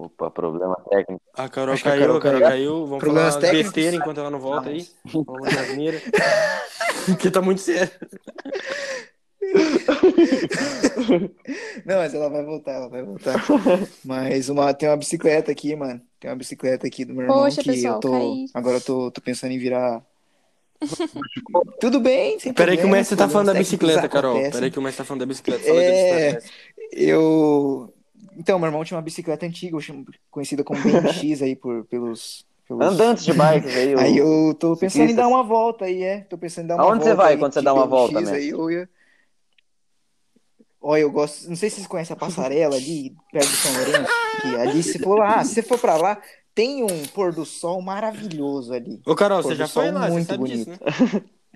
Opa, 0.00 0.30
problema 0.30 0.76
técnico. 0.88 1.20
A 1.34 1.48
Carol 1.48 1.74
Acho 1.74 1.82
que 1.82 1.88
a 1.88 1.92
caiu, 1.92 2.02
Carol 2.02 2.16
a 2.18 2.20
Carol 2.20 2.40
caiu. 2.40 2.50
caiu. 2.50 2.86
Vamos 2.86 2.98
Problemas 3.00 3.34
falar 3.34 3.40
técnicos. 3.46 3.72
besteira 3.72 3.96
enquanto 3.96 4.18
ela 4.20 4.30
não 4.30 4.38
volta 4.38 4.68
aí. 4.68 4.86
Vamos 5.04 5.48
de 5.48 5.58
asneira. 5.58 6.00
Porque 7.06 7.30
tá 7.32 7.42
muito 7.42 7.60
sério. 7.60 7.90
Não, 11.84 11.96
mas 11.96 12.14
ela 12.14 12.28
vai 12.28 12.44
voltar, 12.44 12.72
ela 12.72 12.88
vai 12.88 13.02
voltar. 13.02 13.34
Mas 14.04 14.48
uma, 14.48 14.72
tem 14.74 14.88
uma 14.88 14.96
bicicleta 14.96 15.50
aqui, 15.50 15.74
mano. 15.74 16.00
Tem 16.20 16.30
uma 16.30 16.36
bicicleta 16.36 16.86
aqui 16.86 17.04
do 17.04 17.12
meu 17.14 17.22
irmão 17.22 17.42
Poxa, 17.44 17.62
que 17.62 17.70
pessoal, 17.72 17.94
eu 17.94 18.00
tô. 18.00 18.10
caí. 18.12 18.46
Agora 18.54 18.76
eu 18.76 18.80
tô, 18.80 19.10
tô 19.10 19.20
pensando 19.20 19.52
em 19.52 19.58
virar. 19.58 20.02
Tudo 21.80 21.98
bem, 21.98 22.38
sem 22.38 22.52
Peraí 22.52 22.76
que 22.76 22.84
o 22.84 22.88
mestre 22.88 23.16
tá 23.16 23.28
falando 23.28 23.48
da 23.48 23.54
bicicleta, 23.54 24.08
Carol. 24.08 24.32
acontecem. 24.32 24.52
Peraí 24.52 24.70
que 24.70 24.78
o 24.78 24.82
mestre 24.82 24.98
tá 24.98 25.04
falando 25.04 25.20
da 25.20 25.26
bicicleta. 25.26 25.64
Fala 25.64 25.82
É. 25.82 26.32
da 26.32 26.38
bicicleta. 26.38 26.54
Eu. 26.92 27.92
Então, 28.36 28.58
meu 28.58 28.68
irmão 28.68 28.84
tinha 28.84 28.96
uma 28.96 29.02
bicicleta 29.02 29.46
antiga, 29.46 29.76
conhecida 30.30 30.62
como 30.62 30.80
BMX 30.80 31.42
aí 31.42 31.56
por, 31.56 31.84
pelos, 31.84 32.46
pelos. 32.66 32.86
Andantes 32.86 33.24
de 33.24 33.32
bikes 33.32 33.74
aí. 33.76 33.94
Aí 33.94 34.18
eu 34.18 34.54
tô 34.58 34.76
pensando 34.76 35.10
em 35.10 35.14
dar 35.14 35.28
uma 35.28 35.42
volta 35.42 35.84
aí, 35.86 36.02
é. 36.02 36.20
Tô 36.20 36.38
pensando 36.38 36.64
em 36.64 36.68
dar 36.68 36.74
uma 36.76 36.84
Aonde 36.84 37.04
você 37.04 37.10
volta 37.10 37.22
vai 37.22 37.32
aí 37.32 37.38
quando 37.38 37.52
você 37.54 37.62
dá 37.62 37.74
uma 37.74 37.86
BMX 37.86 37.90
volta, 37.90 38.18
aí, 38.18 38.24
mestre? 38.24 38.48
eu 38.48 38.70
ia... 38.70 38.88
Olha, 40.80 41.00
eu 41.00 41.10
gosto. 41.10 41.48
Não 41.48 41.56
sei 41.56 41.68
se 41.68 41.76
vocês 41.76 41.86
conhecem 41.88 42.14
a 42.14 42.16
passarela 42.16 42.76
ali, 42.76 43.14
perto 43.32 43.48
do 43.48 43.56
São 43.56 43.72
Lourenço. 43.72 44.12
Que 44.40 44.56
ali, 44.56 44.82
se 44.82 44.98
for 45.00 45.18
lá, 45.18 45.42
se 45.44 45.54
você 45.54 45.62
for 45.62 45.78
pra 45.78 45.96
lá, 45.96 46.22
tem 46.54 46.84
um 46.84 47.06
pôr 47.14 47.32
do 47.32 47.44
sol 47.44 47.82
maravilhoso 47.82 48.72
ali. 48.72 49.00
Ô, 49.04 49.14
Carol, 49.14 49.42
Pôr 49.42 49.48
você 49.48 49.56
já 49.56 49.66
foi 49.66 49.90
lá, 49.90 50.06
você 50.06 50.12
muito 50.12 50.26
sabe 50.28 50.38
bonito. 50.38 50.58
disso, 50.58 50.70
né? 50.70 50.78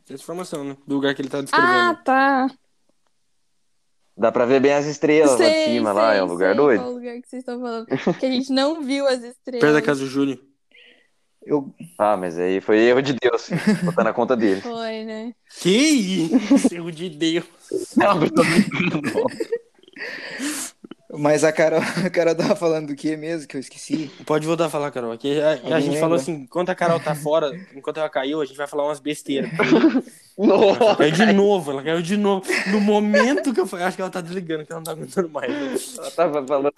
Tem 0.04 0.14
essa 0.14 0.22
informação, 0.24 0.64
né? 0.64 0.76
Do 0.86 0.96
lugar 0.96 1.14
que 1.14 1.22
ele 1.22 1.28
tá 1.28 1.40
descrevendo. 1.40 1.72
Ah, 1.72 1.94
tá. 2.04 2.50
Dá 4.16 4.30
pra 4.30 4.44
ver 4.44 4.60
bem 4.60 4.72
as 4.74 4.86
estrelas 4.86 5.30
lá 5.32 5.36
de 5.38 5.44
Sei, 5.52 5.64
cima, 5.66 5.92
lá, 5.92 6.10
sei, 6.10 6.20
é 6.20 6.22
um 6.24 6.26
lugar 6.26 6.54
sei 6.54 6.56
doido. 6.56 6.82
Qual 6.82 6.92
lugar 6.92 7.20
que 7.20 7.28
vocês 7.28 7.40
estão 7.40 7.60
falando? 7.60 7.86
Que 7.86 8.26
a 8.26 8.30
gente 8.30 8.52
não 8.52 8.82
viu 8.82 9.06
as 9.06 9.22
estrelas. 9.22 9.60
Perto 9.60 9.72
da 9.72 9.82
casa 9.82 10.00
do 10.00 10.06
Júlio. 10.06 10.38
Eu, 11.44 11.74
Ah, 11.98 12.16
mas 12.16 12.38
aí 12.38 12.60
foi 12.60 12.78
erro 12.78 13.02
de 13.02 13.14
Deus, 13.14 13.48
botar 13.82 14.04
na 14.04 14.12
conta 14.12 14.36
dele. 14.36 14.60
Foi, 14.60 15.04
né? 15.04 15.32
Que 15.60 15.70
isso? 15.70 16.72
Erro 16.72 16.92
de 16.92 17.08
Deus. 17.08 17.44
Não, 17.96 18.22
eu 18.22 18.30
tô. 18.30 18.42
Mas 21.12 21.44
a 21.44 21.52
Carol, 21.52 21.80
a 22.04 22.10
Carol 22.10 22.34
tava 22.34 22.56
falando 22.56 22.88
do 22.88 22.96
que 22.96 23.16
mesmo, 23.16 23.46
que 23.46 23.56
eu 23.56 23.60
esqueci. 23.60 24.10
Pode 24.24 24.46
voltar 24.46 24.66
a 24.66 24.70
falar, 24.70 24.90
Carol. 24.90 25.12
Aqui 25.12 25.40
a, 25.40 25.50
a 25.76 25.80
gente 25.80 25.98
falou 25.98 26.16
lembra? 26.16 26.16
assim, 26.16 26.32
enquanto 26.32 26.70
a 26.70 26.74
Carol 26.74 26.98
tá 26.98 27.14
fora, 27.14 27.52
enquanto 27.74 27.98
ela 27.98 28.08
caiu, 28.08 28.40
a 28.40 28.44
gente 28.46 28.56
vai 28.56 28.66
falar 28.66 28.84
umas 28.84 29.00
besteiras. 29.00 29.50
Nossa. 30.38 30.96
Caiu 30.96 31.12
de 31.12 31.32
novo, 31.32 31.70
ela 31.70 31.82
caiu 31.82 32.00
de 32.00 32.16
novo. 32.16 32.44
No 32.70 32.80
momento 32.80 33.52
que 33.52 33.60
eu 33.60 33.66
falei, 33.66 33.84
acho 33.84 33.96
que 33.96 34.00
ela 34.00 34.10
tá 34.10 34.22
desligando, 34.22 34.64
que 34.64 34.72
ela 34.72 34.80
não 34.80 34.84
tá 34.84 34.92
aguentando 34.92 35.28
mais. 35.28 35.98
Ela 35.98 36.10
tava 36.10 36.46
falando. 36.46 36.72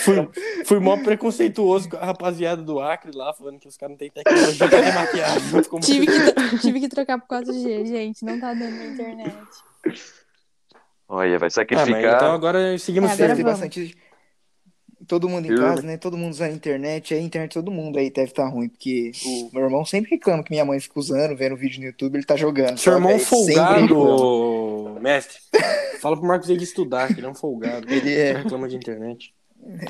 Fui, 0.00 0.28
fui 0.64 0.80
mó 0.80 0.96
preconceituoso 0.96 1.90
com 1.90 1.96
a 1.96 2.04
rapaziada 2.04 2.62
do 2.62 2.80
Acre 2.80 3.12
lá, 3.14 3.32
falando 3.32 3.60
que 3.60 3.68
os 3.68 3.76
caras 3.76 3.92
não 3.92 3.98
têm 3.98 4.10
tecnologia 4.10 4.68
pra 4.68 4.92
maquiagem. 4.92 5.62
Tive 5.80 6.06
que, 6.06 6.58
tive 6.58 6.80
que 6.80 6.88
trocar 6.88 7.20
por 7.20 7.28
4G, 7.28 7.86
gente. 7.86 8.24
Não 8.24 8.40
tá 8.40 8.52
dando 8.52 8.76
na 8.76 8.86
internet. 8.86 9.36
Olha, 11.08 11.30
vai 11.30 11.36
Ah, 11.36 11.40
mas 11.42 11.52
sacrificar. 11.54 12.16
então 12.16 12.32
agora 12.32 12.78
seguimos 12.78 13.10
É, 13.10 13.24
agora 13.24 13.42
bastante. 13.44 13.96
Todo 15.06 15.28
mundo 15.28 15.44
em 15.44 15.48
Firme. 15.48 15.62
casa, 15.64 15.82
né? 15.82 15.96
Todo 15.98 16.16
mundo 16.16 16.32
usando 16.32 16.54
internet. 16.54 17.14
Aí 17.14 17.20
a 17.20 17.22
internet 17.22 17.50
de 17.50 17.54
todo 17.54 17.70
mundo 17.70 17.98
aí 17.98 18.10
deve 18.10 18.30
estar 18.30 18.48
ruim, 18.48 18.68
porque 18.68 19.12
o 19.24 19.50
meu 19.52 19.64
irmão 19.64 19.84
sempre 19.84 20.10
reclama 20.12 20.42
que 20.42 20.50
minha 20.50 20.64
mãe 20.64 20.80
fica 20.80 20.98
usando, 20.98 21.36
vendo 21.36 21.54
vídeo 21.54 21.78
no 21.80 21.86
YouTube, 21.86 22.16
ele 22.16 22.24
tá 22.24 22.34
jogando. 22.34 22.76
Seu 22.78 22.94
irmão 22.94 23.10
ele 23.12 23.20
sempre 23.20 23.54
folgado, 23.54 24.98
mestre. 25.00 25.38
Fala 26.00 26.16
pro 26.16 26.26
Marcos 26.26 26.48
de 26.48 26.54
estudar, 26.64 27.08
que 27.08 27.20
ele 27.20 27.26
é 27.26 27.30
um 27.30 27.34
folgado. 27.34 27.86
Ele 27.92 28.12
é. 28.14 28.32
Reclama 28.38 28.68
de 28.68 28.76
internet. 28.76 29.32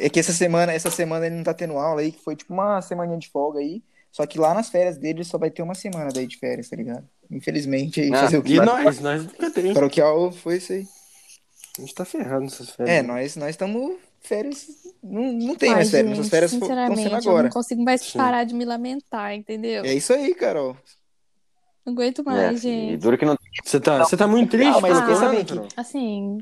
É 0.00 0.08
que 0.10 0.18
essa 0.20 0.32
semana, 0.32 0.72
essa 0.72 0.90
semana 0.90 1.26
ele 1.26 1.36
não 1.36 1.44
tá 1.44 1.54
tendo 1.54 1.78
aula 1.78 2.00
aí, 2.00 2.12
que 2.12 2.22
foi 2.22 2.34
tipo 2.36 2.52
uma 2.52 2.82
semaninha 2.82 3.18
de 3.18 3.28
folga 3.30 3.60
aí. 3.60 3.82
Só 4.10 4.24
que 4.26 4.38
lá 4.38 4.54
nas 4.54 4.70
férias 4.70 4.96
dele 4.96 5.22
só 5.24 5.36
vai 5.38 5.50
ter 5.50 5.62
uma 5.62 5.74
semana 5.74 6.10
daí 6.12 6.26
de 6.26 6.38
férias, 6.38 6.68
tá 6.68 6.76
ligado? 6.76 7.04
Infelizmente, 7.30 8.00
aí 8.00 8.12
Ah, 8.12 8.22
fazer 8.22 8.38
o 8.38 8.40
E 8.40 8.44
quê? 8.44 8.60
nós, 8.60 9.00
nós 9.00 9.24
nunca 9.24 9.50
tem. 9.50 9.72
Paroquial 9.74 10.32
foi 10.32 10.56
isso 10.56 10.72
aí. 10.72 10.86
A 11.78 11.80
gente 11.82 11.94
tá 11.94 12.04
ferrado 12.04 12.42
nessas 12.42 12.70
férias. 12.70 12.96
É, 12.96 13.02
nós 13.02 13.36
nós 13.36 13.50
estamos 13.50 13.96
férias. 14.20 14.66
Não, 15.02 15.32
não 15.32 15.54
tem 15.54 15.70
Ai, 15.70 15.76
mais 15.76 15.90
férias, 15.90 16.16
gente, 16.16 16.30
férias 16.30 16.52
estão 16.52 16.68
sinceramente, 16.68 17.02
sendo 17.02 17.14
eu 17.14 17.18
agora. 17.18 17.42
não 17.44 17.50
consigo 17.50 17.82
mais 17.82 18.00
Sim. 18.02 18.18
parar 18.18 18.44
de 18.44 18.54
me 18.54 18.64
lamentar, 18.64 19.34
entendeu? 19.34 19.84
É 19.84 19.94
isso 19.94 20.12
aí, 20.12 20.34
Carol. 20.34 20.76
Não 21.84 21.92
aguento 21.92 22.20
É, 22.20 22.22
mais, 22.24 22.58
e 22.58 22.62
gente. 22.62 22.96
duro 22.96 23.16
que 23.18 23.24
não 23.24 23.36
Você 23.64 23.78
tá, 23.80 23.98
você 24.04 24.16
tá 24.16 24.26
muito 24.26 24.50
triste, 24.50 24.72
Não, 24.72 24.80
mas 24.80 24.98
enquanto, 24.98 25.20
saber 25.20 25.44
que-? 25.44 25.76
Assim, 25.76 26.38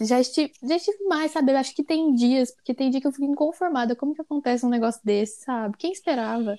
já 0.00 0.20
estive, 0.20 0.52
já 0.62 0.76
estive 0.76 1.04
mais, 1.04 1.32
sabe? 1.32 1.52
Eu 1.52 1.58
acho 1.58 1.74
que 1.74 1.82
tem 1.84 2.14
dias, 2.14 2.50
porque 2.52 2.72
tem 2.72 2.90
dia 2.90 3.00
que 3.00 3.06
eu 3.06 3.12
fico 3.12 3.24
inconformada. 3.24 3.94
Como 3.96 4.14
que 4.14 4.22
acontece 4.22 4.64
um 4.64 4.70
negócio 4.70 5.00
desse, 5.04 5.44
sabe? 5.44 5.76
Quem 5.76 5.92
esperava? 5.92 6.56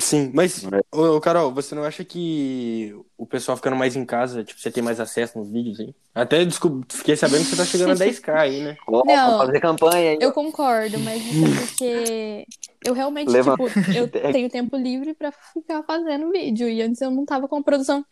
Sim, 0.00 0.30
mas, 0.34 0.64
É. 0.64 0.80
ô, 0.96 1.16
ô, 1.16 1.20
Carol, 1.20 1.52
você 1.52 1.74
não 1.74 1.84
acha 1.84 2.04
que 2.04 2.94
o 3.16 3.24
pessoal 3.26 3.56
ficando 3.56 3.76
mais 3.76 3.94
em 3.94 4.04
casa, 4.04 4.42
tipo, 4.42 4.60
você 4.60 4.70
tem 4.70 4.82
mais 4.82 4.98
acesso 4.98 5.38
nos 5.38 5.50
vídeos 5.50 5.78
aí? 5.78 5.94
Até 6.14 6.44
descob- 6.44 6.84
fiquei 6.90 7.16
sabendo 7.16 7.44
que 7.44 7.50
você 7.50 7.56
tá 7.56 7.64
chegando 7.64 7.90
a 7.92 7.94
10k 8.04 8.34
aí, 8.34 8.60
né? 8.62 8.76
Não. 8.88 9.38
fazer 9.38 9.60
campanha 9.60 10.10
aí. 10.12 10.18
Eu 10.20 10.32
concordo, 10.32 10.98
mas 10.98 11.22
isso 11.24 11.44
é 11.44 11.66
porque 11.66 12.46
eu 12.84 12.92
realmente, 12.94 13.30
Levanta 13.30 13.62
tipo, 13.68 13.90
eu 13.96 14.08
tenho 14.32 14.48
tempo 14.50 14.76
livre 14.76 15.14
pra 15.14 15.30
ficar 15.30 15.82
fazendo 15.84 16.30
vídeo. 16.30 16.68
E 16.68 16.82
antes 16.82 17.00
eu 17.00 17.10
não 17.10 17.24
tava 17.24 17.46
com 17.46 17.56
a 17.56 17.62
produção. 17.62 18.04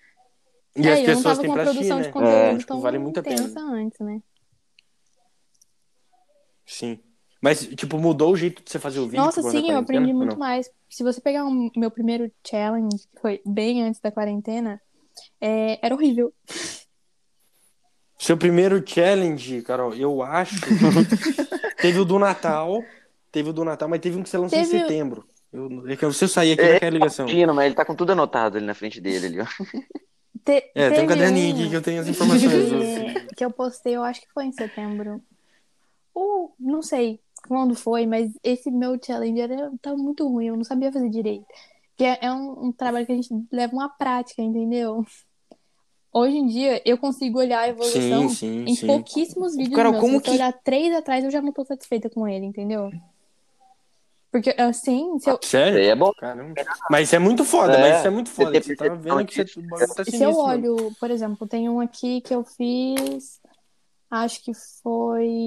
E 0.76 0.86
é, 0.86 0.92
as 0.92 1.00
eu 1.00 1.06
não 1.08 1.16
pessoas 1.16 1.36
tava 1.38 1.48
com 1.48 1.54
produção 1.54 1.98
né? 1.98 2.02
de 2.04 2.08
conteúdo 2.10 2.34
É, 2.34 2.52
tipo, 2.58 2.66
tão 2.68 2.80
vale 2.80 2.98
muito 2.98 3.18
a 3.18 3.22
pena. 3.22 3.52
antes, 3.72 3.98
né? 4.00 4.22
Sim. 6.64 7.00
Mas, 7.42 7.66
tipo, 7.66 7.98
mudou 7.98 8.32
o 8.32 8.36
jeito 8.36 8.62
de 8.62 8.70
você 8.70 8.78
fazer 8.78 9.00
o 9.00 9.06
vídeo? 9.06 9.24
Nossa, 9.24 9.42
sim, 9.42 9.48
eu 9.48 9.52
quarentena, 9.52 9.80
aprendi 9.80 10.12
muito 10.12 10.38
mais. 10.38 10.70
Se 10.88 11.02
você 11.02 11.20
pegar 11.20 11.44
o 11.44 11.70
meu 11.76 11.90
primeiro 11.90 12.30
challenge, 12.46 12.98
que 13.12 13.20
foi 13.20 13.42
bem 13.44 13.82
antes 13.82 14.00
da 14.00 14.12
quarentena, 14.12 14.80
é, 15.40 15.84
era 15.84 15.92
horrível. 15.92 16.32
Seu 18.16 18.36
primeiro 18.36 18.80
challenge, 18.86 19.60
Carol, 19.62 19.92
eu 19.94 20.22
acho. 20.22 20.54
teve 21.82 21.98
o 21.98 22.04
do 22.04 22.16
Natal. 22.16 22.84
Teve 23.32 23.50
o 23.50 23.52
do 23.52 23.64
Natal, 23.64 23.88
mas 23.88 24.00
teve 24.00 24.16
um 24.16 24.22
que 24.22 24.28
você 24.28 24.38
lançou 24.38 24.60
Teve 24.60 24.76
em 24.76 24.80
setembro. 24.80 25.26
Eu, 25.52 25.88
é 25.88 25.96
que 25.96 26.06
você 26.06 26.28
sair 26.28 26.52
aqui 26.52 26.62
É, 26.62 26.74
naquela 26.74 26.92
ligação. 26.92 27.26
Imagina, 27.26 27.52
mas 27.52 27.66
ele 27.66 27.74
tá 27.74 27.84
com 27.84 27.96
tudo 27.96 28.12
anotado 28.12 28.56
ali 28.56 28.64
na 28.66 28.74
frente 28.74 29.00
dele, 29.00 29.26
ali, 29.26 29.40
ó. 29.40 29.46
Te- 30.44 30.70
É, 30.76 30.90
tem 30.90 31.04
um 31.04 31.08
caderninho 31.08 31.56
um 31.56 31.58
aqui 31.58 31.70
que 31.70 31.76
eu 31.76 31.82
tenho 31.82 32.00
as 32.02 32.08
informações. 32.08 32.50
que, 32.50 33.34
que 33.36 33.44
eu 33.44 33.50
postei, 33.50 33.96
eu 33.96 34.04
acho 34.04 34.20
que 34.20 34.30
foi 34.32 34.44
em 34.44 34.52
setembro. 34.52 35.20
Ou, 36.14 36.54
não 36.60 36.82
sei 36.82 37.21
quando 37.46 37.74
foi, 37.74 38.06
mas 38.06 38.32
esse 38.42 38.70
meu 38.70 38.98
challenge 39.02 39.40
era, 39.40 39.70
tava 39.80 39.96
muito 39.96 40.26
ruim, 40.28 40.46
eu 40.46 40.56
não 40.56 40.64
sabia 40.64 40.92
fazer 40.92 41.08
direito. 41.08 41.46
Porque 41.90 42.04
é, 42.04 42.18
é 42.22 42.32
um, 42.32 42.66
um 42.68 42.72
trabalho 42.72 43.04
que 43.06 43.12
a 43.12 43.16
gente 43.16 43.28
leva 43.52 43.72
uma 43.74 43.88
prática, 43.88 44.40
entendeu? 44.42 45.04
Hoje 46.12 46.36
em 46.36 46.46
dia, 46.46 46.82
eu 46.84 46.98
consigo 46.98 47.38
olhar 47.38 47.60
a 47.60 47.68
evolução 47.68 48.28
Sim, 48.28 48.34
sim, 48.34 48.66
em 48.68 48.76
sim. 48.76 48.86
pouquíssimos 48.86 49.56
vídeos 49.56 49.76
Carol, 49.76 49.92
meus. 49.92 50.00
como 50.02 50.12
Se 50.12 50.16
eu 50.18 50.20
que- 50.22 50.30
olhar 50.30 50.52
três 50.62 50.94
atrás, 50.94 51.24
eu 51.24 51.30
já 51.30 51.40
não 51.40 51.52
tô 51.52 51.64
satisfeita 51.64 52.10
com 52.10 52.28
ele, 52.28 52.44
entendeu? 52.46 52.90
Porque, 54.30 54.54
assim, 54.58 55.18
se 55.18 55.28
eu, 55.30 55.38
Sério? 55.42 55.78
Aí 55.78 55.88
é 55.88 55.94
bom. 55.94 56.10
Caramba. 56.16 56.54
Mas 56.90 57.08
isso 57.08 57.16
é 57.16 57.18
muito 57.18 57.44
foda, 57.44 57.76
É, 57.76 57.80
mas 57.80 57.98
isso 57.98 58.06
é 58.06 58.10
muito 58.10 58.30
foda. 58.30 58.60
você 58.62 58.74
que 58.74 58.76
tá 58.76 58.94
vendo 58.94 59.26
que 59.26 59.34
você, 59.34 59.44
tá 59.44 60.04
Se 60.10 60.22
eu 60.22 60.30
mano. 60.30 60.42
olho, 60.42 60.76
por 60.98 61.10
exemplo, 61.10 61.46
tem 61.46 61.68
um 61.68 61.80
aqui 61.80 62.20
que 62.22 62.34
eu 62.34 62.44
fiz, 62.44 63.40
acho 64.10 64.42
que 64.42 64.52
foi. 64.82 65.46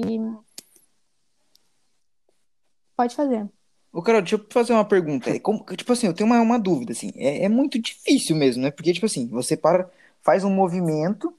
Pode 2.96 3.14
fazer. 3.14 3.48
Ô, 3.92 4.02
Carol, 4.02 4.20
deixa 4.20 4.36
eu 4.36 4.46
fazer 4.50 4.72
uma 4.72 4.84
pergunta. 4.84 5.30
É 5.30 5.38
como- 5.38 5.64
tipo 5.76 5.92
assim, 5.92 6.06
eu 6.06 6.14
tenho 6.14 6.28
uma, 6.28 6.40
uma 6.40 6.58
dúvida, 6.58 6.92
assim. 6.92 7.12
É, 7.16 7.44
é 7.44 7.48
muito 7.48 7.78
difícil 7.80 8.36
mesmo, 8.36 8.62
né? 8.62 8.70
Porque, 8.70 8.92
tipo 8.92 9.06
assim, 9.06 9.26
você 9.28 9.56
para, 9.56 9.88
faz 10.22 10.44
um 10.44 10.50
movimento, 10.50 11.32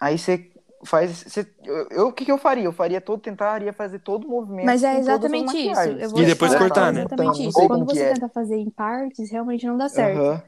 aí 0.00 0.18
você 0.18 0.50
faz. 0.84 1.24
Você, 1.24 1.46
eu, 1.64 1.88
eu- 1.90 2.08
o 2.08 2.12
que 2.12 2.24
que 2.24 2.32
eu 2.32 2.38
faria? 2.38 2.64
Eu 2.64 2.72
faria 2.72 3.00
todo, 3.00 3.20
tentaria 3.20 3.72
fazer 3.72 4.00
todo 4.00 4.26
o 4.26 4.30
movimento. 4.30 4.66
Mas 4.66 4.84
é 4.84 4.98
exatamente 4.98 5.56
isso. 5.58 5.88
Eu 5.90 6.10
E 6.16 6.24
depois 6.26 6.52
falar, 6.52 6.58
cortar, 6.60 6.88
é 6.88 6.94
né? 6.94 7.00
Exatamente 7.00 7.34
Então, 7.42 7.48
isso. 7.48 7.68
Quando 7.68 7.86
você 7.86 8.00
é. 8.02 8.14
tenta 8.14 8.28
fazer 8.30 8.56
em 8.56 8.70
partes, 8.70 9.30
realmente 9.30 9.66
não 9.66 9.76
dá 9.76 9.88
certo. 9.88 10.42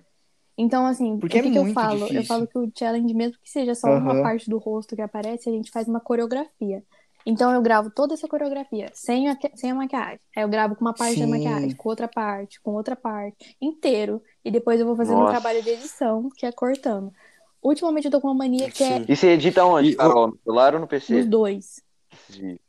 Então, 0.58 0.86
assim, 0.86 1.16
Porque 1.20 1.38
o 1.38 1.42
que, 1.42 1.48
é 1.48 1.50
que 1.52 1.58
eu 1.58 1.64
muito 1.64 1.74
falo? 1.74 2.04
Eu 2.04 2.08
difícil. 2.08 2.22
falo 2.24 2.46
que 2.46 2.58
o 2.58 2.72
challenge, 2.76 3.12
mesmo 3.14 3.38
que 3.42 3.50
seja 3.50 3.74
só 3.74 3.88
uma 3.88 4.14
parte 4.22 4.48
do 4.48 4.58
rosto 4.58 4.96
que 4.96 5.02
aparece, 5.02 5.48
a 5.48 5.52
gente 5.52 5.70
faz 5.70 5.86
uma 5.86 6.00
coreografia. 6.00 6.82
Então, 7.28 7.52
eu 7.52 7.60
gravo 7.60 7.90
toda 7.90 8.14
essa 8.14 8.28
coreografia 8.28 8.88
sem 8.94 9.28
a, 9.28 9.36
sem 9.56 9.72
a 9.72 9.74
maquiagem. 9.74 10.20
Aí 10.36 10.44
eu 10.44 10.48
gravo 10.48 10.76
com 10.76 10.84
uma 10.84 10.94
parte 10.94 11.18
da 11.18 11.24
Sim. 11.24 11.30
maquiagem, 11.32 11.74
com 11.74 11.88
outra 11.88 12.06
parte, 12.06 12.60
com 12.60 12.70
outra 12.74 12.94
parte, 12.94 13.56
inteiro. 13.60 14.22
E 14.44 14.50
depois 14.50 14.78
eu 14.78 14.86
vou 14.86 14.94
fazendo 14.94 15.16
um 15.16 15.20
Nossa. 15.22 15.32
trabalho 15.32 15.60
de 15.60 15.70
edição, 15.70 16.30
que 16.36 16.46
é 16.46 16.52
cortando. 16.52 17.12
Ultimamente 17.60 18.04
eu 18.04 18.12
tô 18.12 18.20
com 18.20 18.28
uma 18.28 18.34
mania 18.34 18.70
que 18.70 18.84
é 18.84 18.98
Sim. 19.00 19.06
E 19.08 19.16
você 19.16 19.30
edita 19.32 19.64
onde, 19.64 19.96
Carol? 19.96 20.28
No 20.28 20.38
celular 20.44 20.74
ou 20.74 20.78
no 20.80 20.84
nos 20.86 20.90
PC? 20.90 21.24
dois. 21.24 21.82
De- 22.30 22.60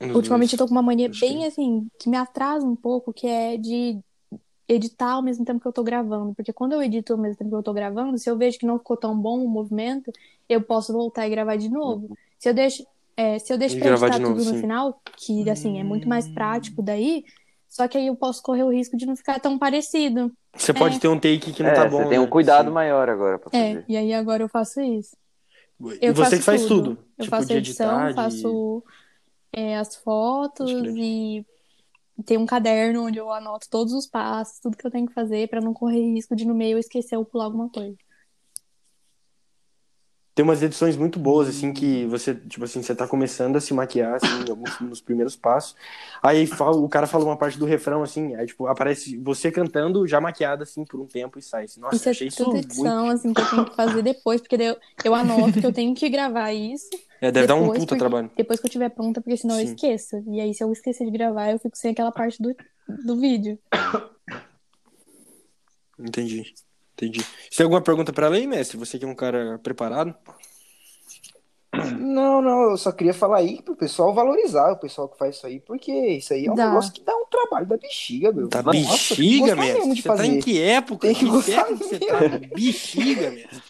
Nos 0.00 0.16
Ultimamente 0.16 0.54
eu 0.54 0.58
dois. 0.58 0.58
tô 0.58 0.66
com 0.66 0.74
uma 0.74 0.82
mania 0.82 1.08
Acho 1.08 1.20
bem 1.20 1.38
que- 1.38 1.44
assim, 1.46 1.86
que 2.00 2.08
me 2.08 2.16
atrasa 2.16 2.66
um 2.66 2.74
pouco, 2.74 3.12
que 3.12 3.26
é 3.28 3.56
de 3.56 4.00
editar 4.68 5.12
ao 5.12 5.22
mesmo 5.22 5.44
tempo 5.44 5.60
que 5.60 5.68
eu 5.68 5.72
tô 5.72 5.84
gravando. 5.84 6.34
Porque 6.34 6.52
quando 6.52 6.72
eu 6.72 6.82
edito 6.82 7.12
ao 7.12 7.18
mesmo 7.20 7.36
tempo 7.36 7.50
que 7.50 7.56
eu 7.56 7.62
tô 7.62 7.72
gravando, 7.72 8.18
se 8.18 8.28
eu 8.28 8.36
vejo 8.36 8.58
que 8.58 8.66
não 8.66 8.78
ficou 8.78 8.96
tão 8.96 9.16
bom 9.16 9.44
o 9.44 9.48
movimento, 9.48 10.10
eu 10.48 10.60
posso 10.60 10.92
voltar 10.92 11.26
e 11.26 11.30
gravar 11.30 11.54
de 11.56 11.68
novo. 11.68 12.16
Se 12.38 12.48
eu 12.48 12.54
deixo, 12.54 12.84
é, 13.16 13.38
se 13.38 13.52
eu 13.52 13.58
deixo 13.58 13.76
E 13.76 13.80
pra 13.80 13.90
editar 13.90 14.08
de 14.10 14.18
novo, 14.20 14.36
tudo 14.36 14.44
no 14.46 14.54
sim. 14.54 14.60
final, 14.60 15.00
que 15.16 15.48
assim, 15.50 15.78
é 15.78 15.84
muito 15.84 16.08
mais 16.08 16.28
prático 16.28 16.82
daí, 16.82 17.24
só 17.68 17.86
que 17.88 17.96
aí 17.98 18.06
eu 18.06 18.16
posso 18.16 18.42
correr 18.42 18.62
o 18.64 18.70
risco 18.70 18.96
de 18.96 19.06
não 19.06 19.16
ficar 19.16 19.38
tão 19.40 19.58
parecido. 19.58 20.32
Você 20.54 20.74
pode 20.74 20.96
É. 20.96 20.98
ter 20.98 21.08
um 21.08 21.18
take 21.18 21.52
que 21.52 21.62
não 21.62 21.70
é, 21.70 21.74
tá 21.74 21.86
bom. 21.88 21.98
você 22.02 22.08
tem 22.10 22.18
um 22.18 22.22
né? 22.24 22.28
cuidado 22.28 22.66
Sim. 22.68 22.74
maior 22.74 23.08
agora 23.08 23.38
pra 23.38 23.48
É, 23.58 23.74
fazer. 23.74 23.84
e 23.88 23.96
aí 23.96 24.12
agora 24.12 24.42
eu 24.42 24.48
faço 24.48 24.80
isso. 24.80 25.16
E 25.80 25.98
Eu 26.06 26.14
você 26.14 26.22
faço 26.24 26.36
que 26.36 26.42
faz 26.42 26.66
tudo. 26.66 26.90
Eu 27.18 27.24
tipo, 27.24 27.30
faço 27.36 27.48
de 27.48 27.54
edição, 27.56 28.04
editar, 28.06 28.08
de- 28.08 28.14
faço 28.42 28.84
é, 29.52 29.76
as 29.78 29.96
fotos 29.96 30.70
Pode 30.72 31.00
e 31.00 31.44
tem 32.24 32.36
um 32.38 32.46
caderno 32.46 33.06
onde 33.06 33.18
eu 33.18 33.32
anoto 33.32 33.68
todos 33.70 33.92
os 33.94 34.06
passos, 34.06 34.60
tudo 34.60 34.76
que 34.76 34.86
eu 34.86 34.90
tenho 34.90 35.06
que 35.06 35.14
fazer 35.14 35.48
pra 35.48 35.60
não 35.60 35.72
correr 35.74 36.00
risco 36.12 36.36
de 36.36 36.46
no 36.46 36.54
meio 36.54 36.74
eu 36.76 36.78
esquecer 36.78 37.16
ou 37.16 37.24
pular 37.24 37.46
alguma 37.46 37.68
coisa. 37.70 37.96
Tem 40.34 40.42
umas 40.42 40.62
edições 40.62 40.96
muito 40.96 41.18
boas, 41.18 41.46
assim, 41.46 41.74
que 41.74 42.06
você, 42.06 42.34
tipo 42.34 42.64
assim, 42.64 42.82
você 42.82 42.94
tá 42.94 43.06
começando 43.06 43.56
a 43.56 43.60
se 43.60 43.74
maquiar, 43.74 44.14
assim, 44.14 44.48
alguns, 44.48 44.80
nos 44.80 45.00
primeiros 45.02 45.36
passos. 45.36 45.76
Aí 46.22 46.46
fala- 46.46 46.74
o 46.76 46.88
cara 46.88 47.06
fala 47.06 47.24
uma 47.24 47.36
parte 47.36 47.58
do 47.58 47.66
refrão, 47.66 48.02
assim, 48.02 48.34
aí, 48.34 48.46
tipo, 48.46 48.66
aparece 48.66 49.18
você 49.18 49.52
cantando 49.52 50.06
já 50.06 50.22
maquiada, 50.22 50.62
assim, 50.62 50.86
por 50.86 50.98
um 51.00 51.06
tempo 51.06 51.38
e 51.38 51.42
sai. 51.42 51.66
Nossa, 51.76 51.96
isso 51.96 52.08
é 52.08 52.10
achei 52.12 52.28
isso 52.28 52.38
tanta 52.38 52.50
muito... 52.52 52.64
edição, 52.64 53.08
assim, 53.10 53.34
que 53.34 53.40
eu 53.42 53.50
tenho 53.50 53.64
que 53.66 53.76
fazer 53.76 54.02
depois, 54.02 54.40
porque 54.40 54.54
eu, 54.56 54.76
eu 55.04 55.14
anoto 55.14 55.60
que 55.60 55.66
eu 55.66 55.72
tenho 55.72 55.94
que 55.94 56.08
gravar 56.08 56.50
isso 56.52 56.88
É, 57.20 57.30
deve 57.30 57.46
dar 57.46 57.54
um 57.56 57.66
puta 57.66 57.80
porque- 57.80 57.96
trabalho. 57.98 58.30
depois 58.34 58.58
que 58.58 58.66
eu 58.66 58.70
tiver 58.70 58.88
pronta, 58.88 59.20
porque 59.20 59.36
senão 59.36 59.60
eu 59.60 59.66
Sim. 59.66 59.74
esqueço. 59.74 60.24
E 60.28 60.40
aí, 60.40 60.54
se 60.54 60.64
eu 60.64 60.72
esquecer 60.72 61.04
de 61.04 61.10
gravar, 61.10 61.50
eu 61.50 61.58
fico 61.58 61.76
sem 61.76 61.90
aquela 61.90 62.10
parte 62.10 62.42
do, 62.42 62.56
do 63.04 63.20
vídeo. 63.20 63.58
Entendi. 65.98 66.54
Entendi. 66.94 67.20
Você 67.20 67.56
tem 67.58 67.64
alguma 67.64 67.80
pergunta 67.82 68.12
pra 68.12 68.26
ela 68.26 68.36
aí, 68.36 68.46
mestre? 68.46 68.76
Você 68.76 68.98
que 68.98 69.04
é 69.04 69.08
um 69.08 69.14
cara 69.14 69.58
preparado? 69.62 70.14
Não, 71.74 72.42
não, 72.42 72.70
eu 72.70 72.76
só 72.76 72.92
queria 72.92 73.14
falar 73.14 73.38
aí 73.38 73.62
pro 73.62 73.74
pessoal 73.74 74.12
valorizar 74.12 74.72
o 74.72 74.76
pessoal 74.76 75.08
que 75.08 75.16
faz 75.16 75.36
isso 75.36 75.46
aí, 75.46 75.58
porque 75.58 75.90
isso 75.90 76.34
aí 76.34 76.44
é 76.46 76.52
um 76.52 76.54
Dá. 76.54 76.66
negócio 76.68 76.92
que 76.92 77.02
dá 77.02 77.16
um 77.16 77.24
trabalho 77.24 77.66
da 77.66 77.78
bexiga, 77.78 78.30
meu. 78.30 78.48
Tá 78.48 78.62
Nossa, 78.62 79.14
bexiga, 79.14 79.56
mestre? 79.56 79.78
mesmo 79.78 79.94
de 79.94 80.02
Você 80.02 80.08
tá 80.08 80.16
fazer. 80.16 80.26
em 80.26 80.38
que 80.38 80.60
época? 80.60 81.06
Tem 81.06 81.14
que 81.16 81.24
que 81.24 81.30
gostar 81.30 81.64
que 81.64 81.74
você 81.76 81.98
tá? 81.98 82.20
Bexiga, 82.54 83.30
mestre. 83.30 83.62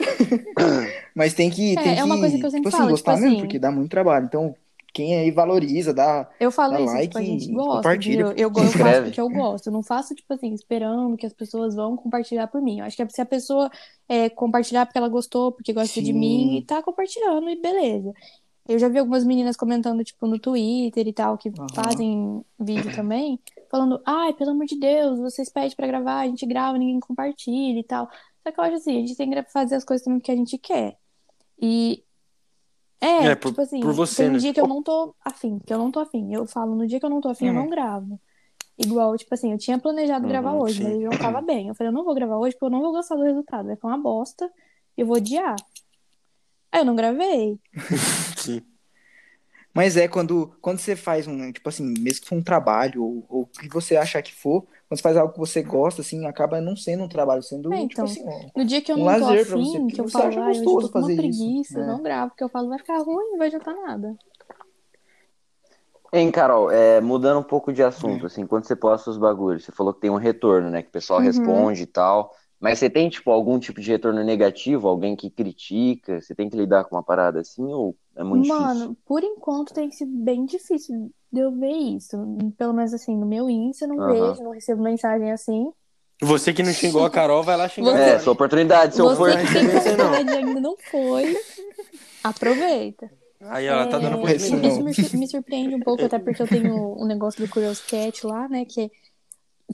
Mas 1.14 1.34
tem 1.34 1.50
que, 1.50 1.72
É, 1.78 1.82
tem 1.82 1.98
é 1.98 2.04
uma 2.04 2.14
que, 2.14 2.20
coisa 2.20 2.38
que 2.38 2.46
eu 2.46 2.50
sempre 2.50 2.64
tipo 2.64 2.68
assim, 2.68 2.76
falo, 2.78 2.90
gostar 2.92 3.12
tipo 3.12 3.22
mesmo, 3.24 3.36
assim- 3.36 3.46
porque 3.46 3.58
dá 3.58 3.70
muito 3.70 3.90
trabalho. 3.90 4.24
Então, 4.24 4.54
quem 4.92 5.16
aí 5.16 5.30
valoriza, 5.30 5.94
dá. 5.94 6.28
Eu 6.38 6.50
falo 6.50 6.74
Dá 6.74 6.80
isso, 6.80 6.92
like 6.92 7.06
tipo, 7.08 7.18
a 7.18 7.22
gente 7.22 7.50
e 7.50 7.52
gosta? 7.52 7.94
Eu, 8.36 8.52
Se 8.54 8.60
eu 8.60 8.72
faço 8.72 9.02
porque 9.02 9.20
eu 9.20 9.28
gosto. 9.30 9.66
Eu 9.66 9.72
não 9.72 9.82
faço, 9.82 10.14
tipo 10.14 10.32
assim, 10.34 10.52
esperando 10.52 11.16
que 11.16 11.26
as 11.26 11.32
pessoas 11.32 11.74
vão 11.74 11.96
compartilhar 11.96 12.46
por 12.48 12.60
mim. 12.60 12.80
Eu 12.80 12.84
acho 12.84 12.96
que 12.96 13.08
se 13.10 13.20
a 13.20 13.26
pessoa 13.26 13.70
é, 14.08 14.28
compartilhar 14.28 14.84
porque 14.84 14.98
ela 14.98 15.08
gostou, 15.08 15.52
porque 15.52 15.72
gosta 15.72 16.00
de 16.00 16.12
Sim. 16.12 16.18
mim, 16.18 16.58
e 16.58 16.64
tá 16.64 16.82
compartilhando, 16.82 17.48
e 17.48 17.60
beleza. 17.60 18.12
Eu 18.68 18.78
já 18.78 18.88
vi 18.88 18.98
algumas 18.98 19.24
meninas 19.24 19.56
comentando, 19.56 20.04
tipo, 20.04 20.26
no 20.26 20.38
Twitter 20.38 21.08
e 21.08 21.12
tal, 21.12 21.36
que 21.36 21.48
Aham. 21.48 21.68
fazem 21.74 22.44
vídeo 22.60 22.94
também, 22.94 23.40
falando, 23.70 24.00
ai, 24.06 24.32
pelo 24.34 24.50
amor 24.50 24.66
de 24.66 24.78
Deus, 24.78 25.18
vocês 25.18 25.48
pedem 25.48 25.74
pra 25.74 25.86
gravar, 25.86 26.20
a 26.20 26.26
gente 26.26 26.46
grava, 26.46 26.78
ninguém 26.78 27.00
compartilha 27.00 27.80
e 27.80 27.84
tal. 27.84 28.08
Só 28.42 28.52
que 28.52 28.60
eu 28.60 28.64
acho 28.64 28.76
assim, 28.76 28.96
a 28.98 29.00
gente 29.00 29.16
tem 29.16 29.30
que 29.30 29.42
fazer 29.50 29.74
as 29.74 29.84
coisas 29.84 30.04
também 30.04 30.20
que 30.20 30.30
a 30.30 30.36
gente 30.36 30.58
quer. 30.58 30.96
E 31.60 32.04
é, 33.02 33.30
É, 33.30 33.34
por- 33.34 33.50
tipo 33.50 33.60
assim, 33.62 33.80
por 33.80 33.92
você, 33.92 34.24
tem 34.24 34.30
um 34.30 34.32
né? 34.32 34.38
dia 34.38 34.54
que 34.54 34.60
eu 34.60 34.66
não 34.68 34.82
tô 34.82 35.14
afim, 35.24 35.58
que 35.66 35.72
eu 35.74 35.78
não 35.78 35.90
tô 35.90 36.00
afim. 36.00 36.32
Eu 36.34 36.46
falo, 36.46 36.74
no 36.76 36.86
dia 36.86 37.00
que 37.00 37.06
eu 37.06 37.10
não 37.10 37.20
tô 37.20 37.28
afim, 37.28 37.46
eu 37.48 37.54
não 37.54 37.68
gravo. 37.68 38.20
Igual, 38.78 39.16
tipo 39.18 39.34
assim, 39.34 39.52
eu 39.52 39.58
tinha 39.58 39.78
planejado 39.78 40.26
gravar 40.28 40.52
Uhum, 40.54 40.60
hoje, 40.62 40.78
sim. 40.78 40.84
mas 40.84 41.00
eu 41.00 41.10
não 41.10 41.18
tava 41.18 41.40
bem. 41.42 41.68
Eu 41.68 41.74
falei, 41.74 41.90
eu 41.90 41.94
não 41.94 42.04
vou 42.04 42.14
gravar 42.14 42.38
hoje 42.38 42.54
porque 42.56 42.66
eu 42.66 42.70
não 42.70 42.80
vou 42.82 42.92
gostar 42.92 43.16
do 43.16 43.22
resultado. 43.24 43.66
Vai 43.66 43.76
ficar 43.76 43.88
uma 43.88 43.98
bosta 43.98 44.50
e 44.96 45.02
eu 45.02 45.06
vou 45.06 45.16
odiar. 45.16 45.56
Aí 46.70 46.80
eu 46.80 46.84
não 46.84 46.96
gravei. 46.96 47.58
Sim. 48.36 48.62
Mas 49.74 49.96
é 49.96 50.06
quando, 50.06 50.54
quando 50.60 50.78
você 50.78 50.94
faz 50.94 51.26
um, 51.26 51.50
tipo 51.50 51.68
assim, 51.68 51.94
mesmo 51.98 52.22
que 52.22 52.28
for 52.28 52.36
um 52.36 52.42
trabalho, 52.42 53.02
ou, 53.02 53.26
ou 53.28 53.42
o 53.42 53.46
que 53.46 53.68
você 53.68 53.96
achar 53.96 54.22
que 54.22 54.34
for, 54.34 54.66
quando 54.92 54.98
você 54.98 55.02
faz 55.02 55.16
algo 55.16 55.32
que 55.32 55.38
você 55.38 55.62
gosta, 55.62 56.02
assim, 56.02 56.26
acaba 56.26 56.60
não 56.60 56.76
sendo 56.76 57.04
um 57.04 57.08
trabalho, 57.08 57.42
sendo, 57.42 57.72
É, 57.72 57.80
tipo 57.80 57.92
então. 57.94 58.04
assim, 58.04 58.22
um- 58.22 58.50
No 58.54 58.64
dia 58.64 58.82
que 58.82 58.92
eu 58.92 58.96
Um 58.98 59.06
não 59.06 59.18
tô 59.18 59.24
afim, 59.26 59.88
que 59.88 60.00
eu 60.00 60.08
falo, 60.08 60.38
acha 60.40 60.60
eu 60.64 60.64
tô 60.64 60.88
com 60.90 60.98
uma 60.98 61.06
fazer 61.06 61.14
isso, 61.14 61.16
preguiça, 61.16 61.80
né? 61.80 61.86
não 61.86 62.02
gravo, 62.02 62.30
porque 62.30 62.44
eu 62.44 62.48
falo, 62.50 62.68
vai 62.68 62.78
ficar 62.78 62.98
ruim, 62.98 63.30
não 63.30 63.38
vai 63.38 63.46
adiantar 63.46 63.74
nada. 63.74 64.16
Hein, 66.12 66.30
Carol, 66.30 66.70
é, 66.70 67.00
mudando 67.00 67.40
um 67.40 67.42
pouco 67.42 67.72
de 67.72 67.82
assunto, 67.82 68.26
assim, 68.26 68.46
quando 68.46 68.66
você 68.66 68.76
posta 68.76 69.08
os 69.08 69.16
bagulhos, 69.16 69.64
você 69.64 69.72
falou 69.72 69.94
que 69.94 70.00
tem 70.02 70.10
um 70.10 70.16
retorno, 70.16 70.70
né? 70.70 70.82
Que 70.82 70.88
o 70.88 70.92
pessoal 70.92 71.20
Uhum. 71.20 71.24
responde 71.24 71.82
e 71.82 71.86
tal. 71.86 72.34
Mas 72.60 72.78
você 72.78 72.90
tem, 72.90 73.08
tipo, 73.08 73.30
algum 73.30 73.58
tipo 73.58 73.80
de 73.80 73.90
retorno 73.90 74.22
negativo? 74.22 74.86
Alguém 74.88 75.16
que 75.16 75.30
critica? 75.30 76.20
Você 76.20 76.34
tem 76.34 76.50
que 76.50 76.56
lidar 76.56 76.84
com 76.84 76.96
uma 76.96 77.02
parada 77.02 77.40
assim 77.40 77.64
ou 77.64 77.96
é 78.14 78.22
muito 78.22 78.44
difícil? 78.44 78.68
Mano, 78.68 78.96
por 79.06 79.22
enquanto 79.24 79.72
tem 79.74 79.90
sido 79.90 80.12
bem 80.22 80.44
difícil 80.44 81.10
de 81.32 81.40
eu 81.40 81.50
ver 81.50 81.72
isso. 81.72 82.16
Pelo 82.58 82.72
menos 82.74 82.92
assim, 82.92 83.16
no 83.16 83.26
meu 83.26 83.48
Insta 83.48 83.84
eu 83.86 83.88
não 83.88 84.00
Aham. 84.00 84.30
vejo, 84.30 84.42
não 84.44 84.50
recebo 84.50 84.82
mensagem 84.82 85.32
assim. 85.32 85.72
Você 86.20 86.52
que 86.52 86.62
não 86.62 86.72
xingou 86.72 87.04
a 87.04 87.10
Carol, 87.10 87.42
vai 87.42 87.56
lá 87.56 87.68
xingar 87.68 87.92
Você- 87.92 87.98
É, 88.10 88.18
sua 88.18 88.32
oportunidade. 88.34 88.94
Se 88.94 89.00
eu 89.00 89.08
Você 89.08 89.16
for. 89.16 89.30
que 89.38 89.52
tem 89.52 89.64
Você 89.64 89.96
não. 89.96 90.04
oportunidade 90.12 90.36
ainda 90.36 90.60
não 90.60 90.76
foi, 90.76 91.34
aproveita. 92.22 93.10
Aí 93.40 93.66
ela 93.66 93.86
tá 93.88 93.98
dando 93.98 94.28
É, 94.28 94.36
Isso 94.36 94.54
isso 94.56 94.82
me, 94.84 94.94
sur- 94.94 95.18
me 95.18 95.26
surpreende 95.26 95.74
um 95.74 95.80
pouco, 95.80 96.04
até 96.04 96.18
porque 96.18 96.40
eu 96.42 96.46
tenho 96.46 96.96
um 96.96 97.04
negócio 97.06 97.44
do 97.44 97.50
Curious 97.50 97.80
Cat 97.80 98.24
lá, 98.26 98.48
né? 98.48 98.64
Que 98.64 98.90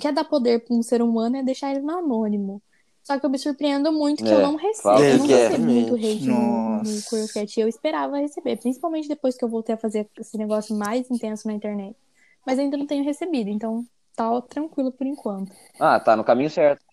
quer 0.00 0.12
dar 0.12 0.24
poder 0.24 0.64
para 0.64 0.74
um 0.74 0.82
ser 0.82 1.02
humano 1.02 1.36
é 1.36 1.42
deixar 1.42 1.70
ele 1.72 1.80
no 1.80 1.90
anônimo. 1.98 2.62
Só 3.08 3.18
que 3.18 3.24
eu 3.24 3.30
me 3.30 3.38
surpreendo 3.38 3.90
muito 3.90 4.22
que 4.22 4.28
eu 4.28 4.38
É, 4.38 4.42
não 4.42 4.54
recebo. 4.56 4.82
fala 4.82 5.00
Eu 5.06 5.16
não 5.18 5.24
que 5.24 5.32
é. 5.32 5.48
recebo 5.48 5.64
muito 5.64 5.94
hate 5.94 6.28
no, 6.28 6.82
no. 6.84 7.02
Curious 7.04 7.32
Cat. 7.32 7.58
Eu 7.58 7.66
esperava 7.66 8.18
receber, 8.18 8.58
principalmente 8.58 9.08
depois 9.08 9.34
que 9.34 9.42
eu 9.42 9.48
voltei 9.48 9.74
a 9.74 9.78
fazer 9.78 10.06
esse 10.20 10.36
negócio 10.36 10.76
mais 10.76 11.10
intenso 11.10 11.48
na 11.48 11.54
internet. 11.54 11.96
Mas 12.44 12.58
ainda 12.58 12.76
não 12.76 12.86
tenho 12.86 13.02
recebido, 13.02 13.48
então 13.48 13.82
tá 14.14 14.42
tranquilo 14.42 14.92
por 14.92 15.06
enquanto. 15.06 15.50
Ah, 15.80 15.98
tá 15.98 16.14
no 16.14 16.22
caminho 16.22 16.50
certo. 16.50 16.84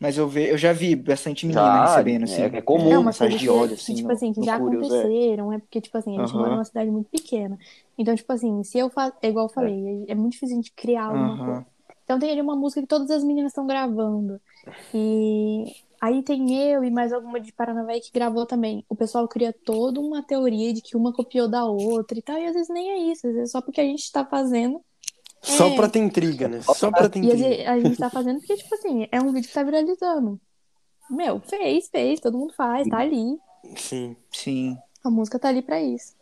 Mas 0.00 0.18
eu, 0.18 0.28
ve, 0.28 0.50
eu 0.50 0.58
já 0.58 0.72
vi 0.72 0.96
bastante 0.96 1.46
menina 1.46 1.62
Já, 1.62 1.86
recebendo, 1.86 2.24
assim. 2.24 2.42
é, 2.42 2.58
é 2.58 2.60
comum. 2.62 2.90
É 2.90 2.98
uma 2.98 3.06
mensagem 3.06 3.38
de 3.38 3.48
ódio, 3.48 3.76
que, 3.76 3.82
assim, 3.82 3.94
tipo 3.94 4.08
no- 4.08 4.12
assim, 4.12 4.32
que 4.32 4.42
já 4.42 4.58
Curious, 4.58 4.82
é. 4.82 4.98
aconteceram, 4.98 5.52
é 5.52 5.58
porque, 5.58 5.80
tipo 5.80 5.96
assim, 5.96 6.16
a 6.16 6.18
gente 6.18 6.32
Aham. 6.32 6.38
mora 6.40 6.50
numa 6.54 6.64
cidade 6.64 6.90
muito 6.90 7.08
pequena. 7.08 7.56
Então, 7.96 8.14
tipo 8.16 8.32
assim, 8.32 8.64
se 8.64 8.78
eu 8.78 8.90
faço. 8.90 9.16
É 9.22 9.28
igual 9.28 9.46
eu 9.46 9.48
falei, 9.54 10.04
é, 10.08 10.12
é 10.12 10.14
muito 10.16 10.32
difícil 10.32 10.54
a 10.54 10.56
gente 10.60 10.72
criar 10.72 11.04
alguma 11.06 11.30
Aham. 11.34 11.44
coisa. 11.46 11.75
Então 12.06 12.20
tem 12.20 12.30
ali 12.30 12.40
uma 12.40 12.54
música 12.54 12.80
que 12.80 12.86
todas 12.86 13.10
as 13.10 13.24
meninas 13.24 13.50
estão 13.50 13.66
gravando. 13.66 14.40
E 14.94 15.64
aí 16.00 16.22
tem 16.22 16.56
eu 16.70 16.84
e 16.84 16.90
mais 16.90 17.12
alguma 17.12 17.40
de 17.40 17.52
Paranavaí 17.52 18.00
que 18.00 18.12
gravou 18.12 18.46
também. 18.46 18.84
O 18.88 18.94
pessoal 18.94 19.26
cria 19.26 19.52
toda 19.52 20.00
uma 20.00 20.22
teoria 20.22 20.72
de 20.72 20.80
que 20.80 20.96
uma 20.96 21.12
copiou 21.12 21.48
da 21.48 21.64
outra 21.64 22.16
e 22.16 22.22
tal. 22.22 22.38
E 22.38 22.46
às 22.46 22.54
vezes 22.54 22.68
nem 22.68 22.90
é 22.92 22.98
isso, 23.12 23.26
às 23.26 23.34
vezes 23.34 23.50
é 23.50 23.52
só 23.52 23.60
porque 23.60 23.80
a 23.80 23.84
gente 23.84 24.10
tá 24.12 24.24
fazendo. 24.24 24.80
Só 25.42 25.66
É. 25.66 25.74
pra 25.74 25.88
ter 25.88 25.98
intriga, 25.98 26.46
né? 26.46 26.60
Só 26.62 26.90
pra 26.92 27.08
ter 27.08 27.18
E 27.24 27.26
às 27.26 27.34
intriga. 27.34 27.48
vezes 27.48 27.66
a 27.68 27.78
gente 27.80 27.98
tá 27.98 28.08
fazendo 28.10 28.38
porque, 28.38 28.56
tipo 28.56 28.74
assim, 28.74 29.08
é 29.10 29.20
um 29.20 29.32
vídeo 29.32 29.48
que 29.48 29.54
tá 29.54 29.64
viralizando. 29.64 30.40
Meu, 31.10 31.40
fez, 31.40 31.88
fez, 31.88 32.20
todo 32.20 32.38
mundo 32.38 32.52
faz, 32.54 32.88
tá 32.88 32.98
ali. 32.98 33.36
Sim. 33.76 34.16
Sim. 34.32 34.78
A 35.04 35.10
música 35.10 35.38
tá 35.40 35.48
ali 35.48 35.60
pra 35.62 35.80
isso. 35.82 36.14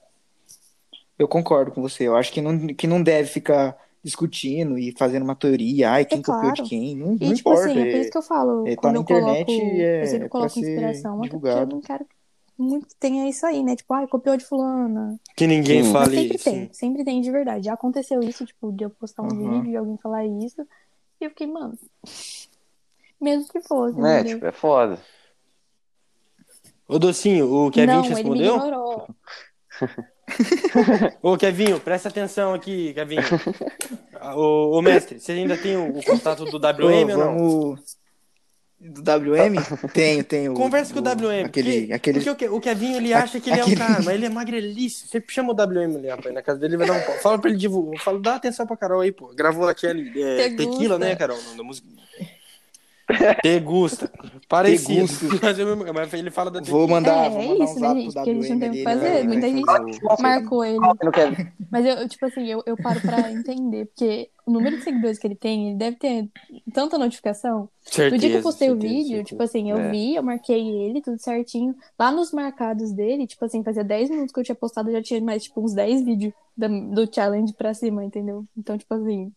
Eu 1.18 1.28
concordo 1.28 1.70
com 1.72 1.80
você. 1.82 2.04
Eu 2.08 2.16
acho 2.16 2.32
que 2.32 2.40
não, 2.40 2.66
que 2.68 2.86
não 2.86 3.02
deve 3.02 3.28
ficar 3.28 3.76
discutindo 4.04 4.78
e 4.78 4.92
fazendo 4.92 5.22
uma 5.22 5.34
teoria. 5.34 5.90
Ai, 5.92 6.04
quem 6.04 6.20
copiou 6.20 6.52
de 6.52 6.62
quem? 6.62 6.94
Não, 6.94 7.14
E, 7.14 7.24
não 7.26 7.32
tipo 7.34 7.50
importa. 7.50 7.70
assim, 7.70 7.80
é 7.80 7.86
por 7.86 7.96
é- 7.96 8.00
isso 8.00 8.10
que 8.10 8.18
eu 8.18 8.22
falo, 8.22 8.66
é, 8.68 8.76
tá 8.76 8.82
quando 8.82 8.94
na 8.94 9.00
eu 9.00 9.04
coloco, 9.04 9.50
internet, 9.50 9.62
é- 9.62 10.02
eu 10.02 10.06
sempre 10.06 10.26
é 10.26 10.28
coloco 10.28 10.52
pra 10.52 10.62
ser 10.62 10.70
inspiração, 10.70 11.22
até 11.22 11.38
porque 11.38 11.48
eu 11.48 11.66
não 11.66 11.80
quero 11.80 12.06
muito 12.56 12.86
que 12.86 12.94
tenha 12.96 13.28
isso 13.28 13.44
aí, 13.46 13.64
né? 13.64 13.74
Tipo, 13.74 13.94
ai, 13.94 14.06
copiou 14.06 14.36
de 14.36 14.44
fulana. 14.44 15.18
Que 15.34 15.46
ninguém 15.46 15.82
Sim. 15.82 15.92
Mas 15.92 16.02
fale 16.04 16.16
sempre 16.16 16.36
isso. 16.36 16.44
tem, 16.44 16.72
sempre 16.72 17.04
tem 17.04 17.20
de 17.20 17.30
verdade. 17.32 17.64
Já 17.64 17.72
aconteceu 17.72 18.20
isso, 18.20 18.44
tipo, 18.44 18.70
de 18.70 18.84
eu 18.84 18.90
postar 18.90 19.22
um 19.22 19.28
Aham. 19.28 19.62
vídeo 19.62 19.72
e 19.72 19.76
alguém 19.76 19.96
falar 19.98 20.24
isso, 20.24 20.60
e 21.20 21.24
eu 21.24 21.30
fiquei, 21.30 21.46
mano, 21.48 21.76
mesmo 23.20 23.48
que 23.48 23.60
fosse, 23.62 23.98
É, 23.98 24.20
entendeu? 24.20 24.34
tipo, 24.34 24.46
é 24.46 24.52
foda. 24.52 25.00
Ô, 26.86 26.98
Docinho, 26.98 27.50
o 27.50 27.70
Kevin 27.70 27.86
não, 27.86 28.02
te 28.02 28.06
ele 28.06 28.14
me 28.14 28.20
respondeu? 28.20 28.56
ignorou. 28.56 29.08
Ô, 31.22 31.36
Kevinho, 31.36 31.78
presta 31.80 32.08
atenção 32.08 32.54
aqui, 32.54 32.92
Kevinho. 32.94 33.22
Ô, 34.34 34.78
ô, 34.78 34.82
mestre, 34.82 35.20
você 35.20 35.32
ainda 35.32 35.56
tem 35.56 35.76
o, 35.76 35.98
o 35.98 36.02
contato 36.04 36.44
do 36.44 36.56
Ô, 36.56 36.60
WM 36.60 37.12
ou 37.12 37.18
não? 37.18 37.18
vamos... 37.18 38.04
Do 38.80 39.00
WM? 39.00 39.54
Tenho, 39.94 40.22
tenho. 40.24 40.52
Conversa 40.52 40.92
com 40.92 41.00
o 41.00 41.02
WM. 41.02 41.44
Aquele, 41.46 41.80
porque, 41.80 41.92
aquele... 41.94 42.18
porque 42.20 42.30
o 42.30 42.36
Ke- 42.36 42.48
o 42.56 42.60
Kevinho, 42.60 42.96
ele 42.98 43.14
acha 43.14 43.40
que 43.40 43.48
ele 43.48 43.60
é 43.60 43.62
um 43.62 43.66
Aquele- 43.66 43.80
cara, 43.80 44.02
mas 44.02 44.08
ele 44.08 44.26
é 44.26 44.28
magrelice. 44.28 45.08
Você 45.08 45.24
chama 45.28 45.52
o 45.52 45.56
WM 45.56 45.96
ali, 45.96 46.08
rapaz, 46.08 46.34
na 46.34 46.42
casa 46.42 46.58
dele, 46.60 46.74
ele 46.74 46.84
vai 46.84 46.88
dar 46.88 47.00
um 47.02 47.06
pau. 47.06 47.14
Fala 47.22 47.38
pra 47.38 47.48
ele 47.48 47.58
divulgar. 47.58 48.02
Fala, 48.02 48.20
dá 48.20 48.34
atenção 48.34 48.66
pra 48.66 48.76
Carol 48.76 49.00
aí, 49.00 49.10
pô. 49.10 49.28
Gravou 49.34 49.66
aquele 49.68 50.20
é, 50.22 50.50
Te 50.50 50.56
tequila, 50.56 50.98
né, 50.98 51.16
Carol? 51.16 51.38
o 51.38 51.56
da 51.56 51.62
música. 51.62 51.88
Te 53.42 53.60
gusta. 53.60 54.10
Parecido. 54.48 55.00
gusto. 55.02 55.26
Mas, 55.94 56.14
ele 56.14 56.30
fala 56.30 56.50
da. 56.50 56.60
Vou 56.60 56.88
mandar, 56.88 57.26
É, 57.26 57.30
vou 57.30 57.40
é 57.42 57.46
mandar 57.48 57.64
isso, 57.64 57.76
um 57.76 57.80
né, 57.80 57.94
gente? 58.00 58.14
Porque 58.14 58.30
a 58.30 58.34
gente 58.34 58.48
não 58.50 58.58
tem 58.58 58.68
o 58.68 58.72
que 58.72 58.78
ele 58.78 58.84
fazer. 58.84 59.10
vai- 59.10 59.22
Muita 59.24 59.48
gente 59.48 59.64
o- 60.18 60.22
marcou 60.22 60.64
ele. 60.64 60.78
Mas 61.70 61.84
eu, 61.86 62.08
tipo 62.08 62.24
assim, 62.26 62.46
eu, 62.46 62.62
eu 62.64 62.76
paro 62.76 63.00
pra 63.00 63.30
entender, 63.30 63.86
porque 63.86 64.30
o 64.46 64.50
número 64.50 64.76
de 64.78 64.82
seguidores 64.84 65.18
que 65.18 65.26
ele 65.26 65.34
tem, 65.34 65.68
ele 65.70 65.76
deve 65.78 65.96
ter 65.96 66.28
tanta 66.72 66.96
notificação. 66.98 67.68
Certeza, 67.82 68.10
No 68.14 68.18
dia 68.20 68.30
que 68.30 68.36
eu 68.36 68.42
postei 68.42 68.68
o 68.70 68.72
certeza, 68.72 68.92
vídeo, 68.94 69.06
certeza. 69.08 69.24
tipo 69.24 69.42
assim, 69.42 69.70
eu 69.70 69.78
É. 69.78 69.90
vi, 69.90 70.14
eu 70.14 70.22
marquei 70.22 70.66
ele, 70.68 71.02
tudo 71.02 71.18
certinho. 71.18 71.74
Lá 71.98 72.10
nos 72.10 72.32
marcados 72.32 72.92
dele, 72.92 73.26
tipo 73.26 73.44
assim, 73.44 73.62
fazia 73.62 73.84
10 73.84 74.08
minutos 74.10 74.32
que 74.32 74.40
eu 74.40 74.44
tinha 74.44 74.54
postado, 74.54 74.88
eu 74.88 74.94
já 74.94 75.02
tinha 75.02 75.20
mais, 75.20 75.42
tipo, 75.44 75.62
uns 75.62 75.74
10 75.74 76.02
vídeos 76.04 76.32
do 76.56 77.12
challenge 77.12 77.52
pra 77.52 77.74
cima, 77.74 78.04
entendeu? 78.04 78.44
Então, 78.56 78.78
tipo 78.78 78.94
assim, 78.94 79.30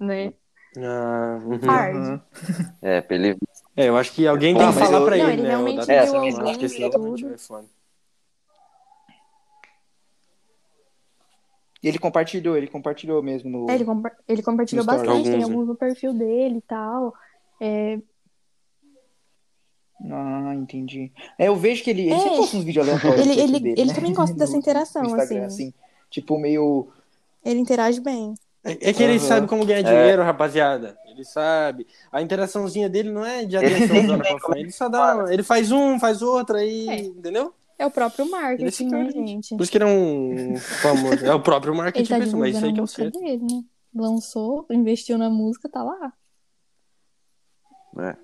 né? 0.00 0.32
Ah, 0.76 1.38
uhum. 1.44 1.58
Hard. 1.58 2.20
É, 2.82 3.00
pra 3.00 3.16
ele. 3.16 3.36
É, 3.76 3.88
eu 3.88 3.96
acho 3.96 4.12
que 4.12 4.26
alguém 4.26 4.54
tem 4.56 4.66
que 4.66 4.72
falar 4.78 4.98
eu- 4.98 5.04
pra 5.06 5.16
Não, 5.16 5.24
ele, 5.24 5.32
ele 5.34 5.42
né? 5.42 5.48
realmente 5.48 5.80
o 5.82 5.86
deu 5.86 5.98
acho 6.00 6.58
que 6.58 6.66
e 6.66 6.90
tudo. 6.90 7.34
é. 7.34 7.64
E 11.82 11.88
ele 11.88 11.98
compartilhou, 11.98 12.56
ele 12.56 12.66
compartilhou 12.66 13.22
mesmo 13.22 13.48
no. 13.48 13.70
É, 13.70 13.74
ele, 13.76 13.84
compa- 13.84 14.16
ele 14.26 14.42
compartilhou 14.42 14.84
bastante, 14.84 15.06
tem 15.06 15.16
Alguns, 15.34 15.38
né? 15.38 15.44
alguns 15.44 15.68
no 15.68 15.76
perfil 15.76 16.12
dele 16.12 16.56
e 16.58 16.62
tal. 16.62 17.14
É, 17.60 17.98
Ah, 20.10 20.54
entendi. 20.54 21.10
É, 21.36 21.48
eu 21.48 21.56
vejo 21.56 21.82
que 21.82 21.90
ele, 21.90 22.02
ele 22.02 22.12
É. 22.14 22.18
sempre 22.20 22.36
posta 22.36 22.56
uns 22.56 22.62
vídeos 22.64 22.86
aleatórios. 22.86 23.20
Ele- 23.20 23.40
ele- 23.40 23.52
dele, 23.60 23.74
ele 23.80 23.84
né? 23.90 23.94
também 23.94 24.14
gosta 24.14 24.34
dessa 24.38 24.56
interação, 24.56 25.02
Instagram, 25.04 25.46
assim. 25.46 25.74
Tipo, 26.08 26.38
meio. 26.38 26.88
ele 27.44 27.58
interage 27.60 28.00
bem. 28.00 28.34
É, 28.68 28.90
é 28.90 28.92
que 28.92 29.02
ele 29.02 29.16
Aham. 29.16 29.26
sabe 29.26 29.46
como 29.46 29.64
ganhar 29.64 29.82
dinheiro, 29.82 30.22
rapaziada. 30.22 30.98
Ele 31.06 31.24
sabe. 31.24 31.86
A 32.12 32.22
interaçãozinha 32.22 32.88
dele 32.88 33.10
não 33.10 33.24
é 33.24 33.44
de 33.44 33.56
atenção 33.56 34.18
pra. 34.40 34.58
Ele 34.58 34.70
só 34.70 34.88
dá. 34.88 35.26
Ele 35.30 35.42
faz 35.42 35.72
um, 35.72 35.98
faz 35.98 36.22
outro 36.22 36.56
aí. 36.56 36.88
É. 36.88 37.00
Entendeu? 37.00 37.54
É 37.78 37.86
o 37.86 37.90
próprio 37.90 38.24
Ele 38.24 38.34
é 38.34 38.40
marketing, 38.40 38.90
cara, 38.90 39.04
né, 39.04 39.10
gente. 39.10 39.56
Por 39.56 39.62
isso 39.62 39.70
que 39.70 39.78
ele 39.78 39.84
é 39.84 39.86
um 39.86 40.56
famoso. 40.56 41.24
É 41.24 41.32
o 41.32 41.40
próprio 41.40 41.72
Ele 41.72 41.78
marketing, 41.78 42.08
tá 42.08 42.18
pessoal, 42.18 42.40
mas 42.40 42.56
isso 42.56 42.64
aí 42.66 42.72
que 42.72 42.80
é 42.80 42.82
o 42.82 42.86
certo. 42.86 43.20
dele, 43.20 43.42
né? 43.42 43.62
Lançou, 43.94 44.66
investiu 44.70 45.16
na 45.16 45.30
música, 45.30 45.68
tá 45.68 45.82
lá. 45.82 46.12
É. 48.00 48.16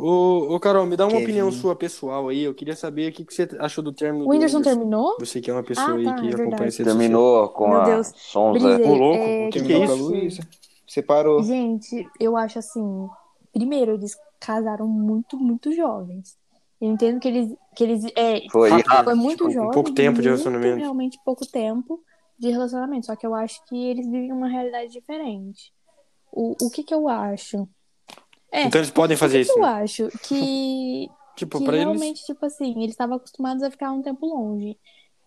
Ô, 0.00 0.54
ô, 0.54 0.60
Carol, 0.60 0.86
me 0.86 0.96
dá 0.96 1.04
uma 1.04 1.12
Kevin. 1.12 1.24
opinião 1.24 1.52
sua 1.52 1.76
pessoal 1.76 2.28
aí. 2.28 2.42
Eu 2.42 2.54
queria 2.54 2.74
saber 2.74 3.10
o 3.10 3.12
que, 3.12 3.24
que 3.24 3.34
você 3.34 3.48
achou 3.58 3.82
do 3.84 3.92
termo. 3.92 4.20
O 4.20 4.24
do 4.24 4.30
Whindersson 4.30 4.62
terminou? 4.62 5.16
Você 5.18 5.40
que 5.40 5.50
é 5.50 5.52
uma 5.52 5.62
pessoa 5.62 5.90
Ah, 5.90 5.94
aí 5.96 6.04
tá, 6.04 6.14
que 6.14 6.28
é 6.28 6.34
acompanha 6.34 6.68
esse 6.68 6.82
Terminou 6.82 7.48
com 7.50 7.68
Meu 7.68 7.80
a 7.80 7.84
Deus. 7.84 8.12
Sonza. 8.16 8.78
Ô, 8.80 8.94
louco, 8.94 9.18
é, 9.22 9.46
o 9.48 9.50
que 9.50 9.62
que 9.62 9.72
é 9.72 10.24
isso? 10.26 10.40
Separou. 10.86 11.42
Gente, 11.42 12.06
eu 12.18 12.36
acho 12.36 12.58
assim. 12.58 13.08
Primeiro, 13.52 13.92
eles 13.92 14.16
casaram 14.40 14.86
muito, 14.86 15.36
muito 15.36 15.72
jovens. 15.72 16.36
Eu 16.80 16.88
entendo 16.90 17.20
que 17.20 17.28
eles. 17.28 17.54
Que 17.76 17.84
eles 17.84 18.04
é, 18.16 18.40
Foi 18.50 18.70
Rápido. 18.70 19.04
foi 19.04 19.14
muito 19.14 19.38
tipo, 19.44 19.50
jovem. 19.50 19.70
pouco 19.70 19.92
tempo 19.92 20.20
de 20.20 20.28
relacionamento. 20.28 20.78
Realmente 20.78 21.18
pouco 21.24 21.46
tempo 21.46 22.02
de 22.38 22.48
relacionamento. 22.48 23.06
Só 23.06 23.14
que 23.16 23.26
eu 23.26 23.34
acho 23.34 23.62
que 23.66 23.76
eles 23.76 24.06
vivem 24.06 24.32
uma 24.32 24.48
realidade 24.48 24.90
diferente. 24.90 25.72
O, 26.32 26.56
o 26.64 26.70
que 26.70 26.82
que 26.82 26.94
eu 26.94 27.08
acho? 27.08 27.68
É, 28.52 28.64
Então 28.64 28.80
eles 28.80 28.90
podem 28.90 29.16
fazer 29.16 29.40
isso. 29.40 29.52
eu 29.52 29.62
né? 29.62 29.68
acho? 29.82 30.08
Que 30.22 31.08
Tipo, 31.36 31.58
que 31.58 31.64
pra 31.64 31.74
eles. 31.76 31.86
realmente, 31.86 32.24
tipo 32.26 32.44
assim, 32.44 32.74
eles 32.78 32.90
estavam 32.90 33.16
acostumados 33.16 33.62
a 33.62 33.70
ficar 33.70 33.92
um 33.92 34.02
tempo 34.02 34.26
longe. 34.26 34.76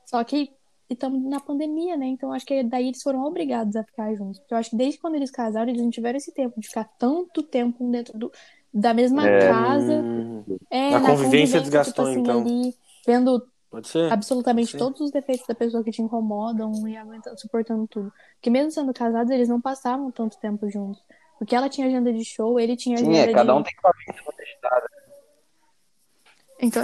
Só 0.05 0.23
que 0.23 0.51
estamos 0.89 1.23
na 1.23 1.39
pandemia, 1.39 1.97
né? 1.97 2.05
Então 2.07 2.31
acho 2.31 2.45
que 2.45 2.61
daí 2.63 2.87
eles 2.89 3.01
foram 3.01 3.23
obrigados 3.23 3.75
a 3.75 3.83
ficar 3.83 4.13
juntos. 4.13 4.37
Porque 4.39 4.53
eu 4.53 4.57
acho 4.57 4.69
que 4.69 4.75
desde 4.75 4.99
quando 4.99 5.15
eles 5.15 5.31
casaram, 5.31 5.69
eles 5.69 5.81
não 5.81 5.89
tiveram 5.89 6.17
esse 6.17 6.31
tempo 6.31 6.59
de 6.59 6.67
ficar 6.67 6.83
tanto 6.99 7.41
tempo 7.41 7.89
dentro 7.89 8.15
do, 8.17 8.31
da 8.71 8.93
mesma 8.93 9.27
É. 9.27 9.49
casa. 9.49 9.93
Hum, 10.03 10.43
É, 10.69 10.93
A 10.93 10.99
na 10.99 11.09
convivência 11.09 11.59
desgastou, 11.61 12.05
tipo 12.05 12.11
assim, 12.11 12.19
então. 12.19 12.41
ali, 12.41 12.75
vendo 13.07 13.47
pode 13.71 13.87
ser? 13.87 14.11
absolutamente 14.11 14.77
todos 14.77 15.01
os 15.01 15.09
defeitos 15.09 15.47
da 15.47 15.55
pessoa 15.55 15.83
que 15.83 15.89
te 15.89 16.01
incomodam 16.01 16.71
e 16.87 16.95
aguentando, 16.95 17.39
suportando 17.39 17.87
tudo. 17.87 18.13
Porque 18.35 18.51
mesmo 18.51 18.69
sendo 18.69 18.93
casados, 18.93 19.31
eles 19.31 19.49
não 19.49 19.59
passavam 19.59 20.11
tanto 20.11 20.37
tempo 20.37 20.69
juntos. 20.69 21.01
Porque 21.43 21.55
ela 21.57 21.67
tinha 21.67 21.87
agenda 21.87 22.13
de 22.13 22.23
show, 22.23 22.57
ele 22.57 22.77
tinha 22.77 22.97
Sim, 22.97 23.09
agenda 23.09 23.31
é, 23.31 23.33
cada 23.33 23.51
de... 23.51 23.59
um 23.59 23.63
tem 23.63 23.73
uma 23.83 23.93
vida 23.99 24.23
muito 24.23 24.41
agitada. 24.41 24.89
Então, 26.57 26.83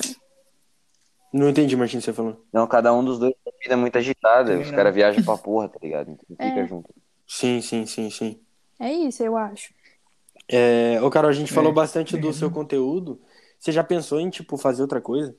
Não 1.32 1.47
entendi, 1.47 1.78
Martins, 1.78 2.03
você 2.03 2.12
falou. 2.12 2.45
Não, 2.51 2.68
cada 2.68 2.91
um 2.93 3.01
dos 3.01 3.18
dois 3.20 3.34
tem 3.41 3.53
vida 3.64 3.78
muito 3.78 3.97
agitada. 3.97 4.60
Os 4.60 4.70
caras 4.70 4.93
viajam 4.93 5.24
pra 5.24 5.38
porra, 5.38 5.70
tá 5.70 5.80
ligado? 5.82 6.12
Então 6.12 6.45
É. 6.45 6.49
fica 6.49 6.68
junto. 6.68 6.93
Sim, 7.26 7.62
sim, 7.62 7.86
sim, 7.86 8.10
sim. 8.10 8.41
é 8.78 8.91
isso, 8.91 9.24
eu 9.24 9.38
acho. 9.38 9.74
É, 10.51 11.01
ô, 11.01 11.10
Carol, 11.10 11.30
a 11.30 11.34
gente 11.34 11.53
falou 11.53 11.72
É. 11.72 11.76
bastante 11.76 12.18
do 12.18 12.34
seu 12.34 12.51
conteúdo. 12.51 13.22
Você 13.57 13.72
já 13.72 13.84
pensou 13.84 14.20
em, 14.20 14.30
tipo, 14.30 14.57
fazer 14.57 14.82
outra 14.82 14.99
coisa? 14.99 15.34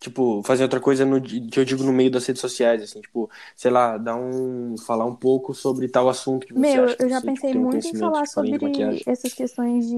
Tipo, 0.00 0.42
fazer 0.44 0.62
outra 0.62 0.80
coisa 0.80 1.04
no, 1.04 1.20
que 1.20 1.58
eu 1.58 1.64
digo 1.64 1.82
no 1.82 1.92
meio 1.92 2.10
das 2.10 2.24
redes 2.26 2.40
sociais, 2.40 2.82
assim, 2.82 3.00
tipo, 3.00 3.28
sei 3.56 3.70
lá, 3.70 3.98
dar 3.98 4.16
um, 4.16 4.76
falar 4.78 5.04
um 5.06 5.14
pouco 5.16 5.52
sobre 5.54 5.88
tal 5.88 6.08
assunto 6.08 6.46
que 6.46 6.54
você 6.54 6.60
Meu, 6.60 6.84
acha 6.84 6.96
que 6.96 7.04
eu 7.04 7.08
já 7.08 7.20
você, 7.20 7.26
pensei 7.26 7.50
tipo, 7.50 7.52
tem 7.52 7.60
um 7.60 7.64
muito 7.64 7.86
em 7.86 7.94
falar 7.94 8.22
tipo, 8.22 8.32
sobre 8.34 9.02
essas 9.06 9.32
questões 9.34 9.86
de 9.88 9.96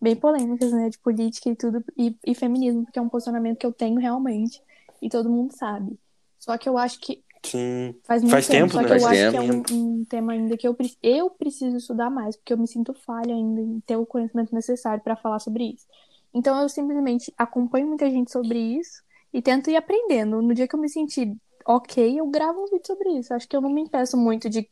bem 0.00 0.16
polêmicas, 0.16 0.72
né, 0.72 0.88
de 0.90 0.98
política 0.98 1.48
e 1.50 1.56
tudo, 1.56 1.84
e, 1.96 2.14
e 2.26 2.34
feminismo, 2.34 2.84
porque 2.84 2.98
é 2.98 3.02
um 3.02 3.08
posicionamento 3.08 3.58
que 3.58 3.66
eu 3.66 3.72
tenho 3.72 3.98
realmente, 3.98 4.62
e 5.00 5.08
todo 5.08 5.30
mundo 5.30 5.52
sabe. 5.56 5.98
Só 6.38 6.56
que 6.58 6.68
eu 6.68 6.76
acho 6.78 7.00
que 7.00 7.22
Sim. 7.44 7.94
Faz 8.04 8.22
muito 8.22 8.32
Faz 8.32 8.48
tempo, 8.48 8.72
só 8.72 8.82
né? 8.82 8.88
que 8.88 8.92
eu 8.92 9.04
Faz 9.04 9.04
acho 9.06 9.30
que 9.30 9.36
é 9.36 9.40
tempo. 9.40 9.72
um, 9.74 10.00
um 10.00 10.04
tema 10.04 10.32
ainda 10.32 10.56
que 10.56 10.66
eu, 10.66 10.76
eu 11.02 11.30
preciso 11.30 11.76
estudar 11.76 12.08
mais, 12.08 12.36
porque 12.36 12.52
eu 12.52 12.58
me 12.58 12.66
sinto 12.68 12.94
falha 12.94 13.34
ainda 13.34 13.60
em 13.60 13.80
ter 13.80 13.96
o 13.96 14.06
conhecimento 14.06 14.54
necessário 14.54 15.02
para 15.02 15.16
falar 15.16 15.40
sobre 15.40 15.64
isso. 15.74 15.86
Então 16.36 16.60
eu 16.60 16.68
simplesmente 16.68 17.32
acompanho 17.38 17.86
muita 17.86 18.10
gente 18.10 18.30
sobre 18.30 18.58
isso 18.58 19.02
e 19.32 19.40
tento 19.40 19.70
ir 19.70 19.76
aprendendo. 19.76 20.42
No 20.42 20.52
dia 20.52 20.68
que 20.68 20.76
eu 20.76 20.80
me 20.80 20.86
sentir 20.86 21.34
ok, 21.66 22.20
eu 22.20 22.26
gravo 22.26 22.60
um 22.60 22.66
vídeo 22.66 22.86
sobre 22.86 23.08
isso. 23.18 23.32
Acho 23.32 23.48
que 23.48 23.56
eu 23.56 23.60
não 23.62 23.70
me 23.70 23.80
impeço 23.80 24.18
muito 24.18 24.50
de. 24.50 24.68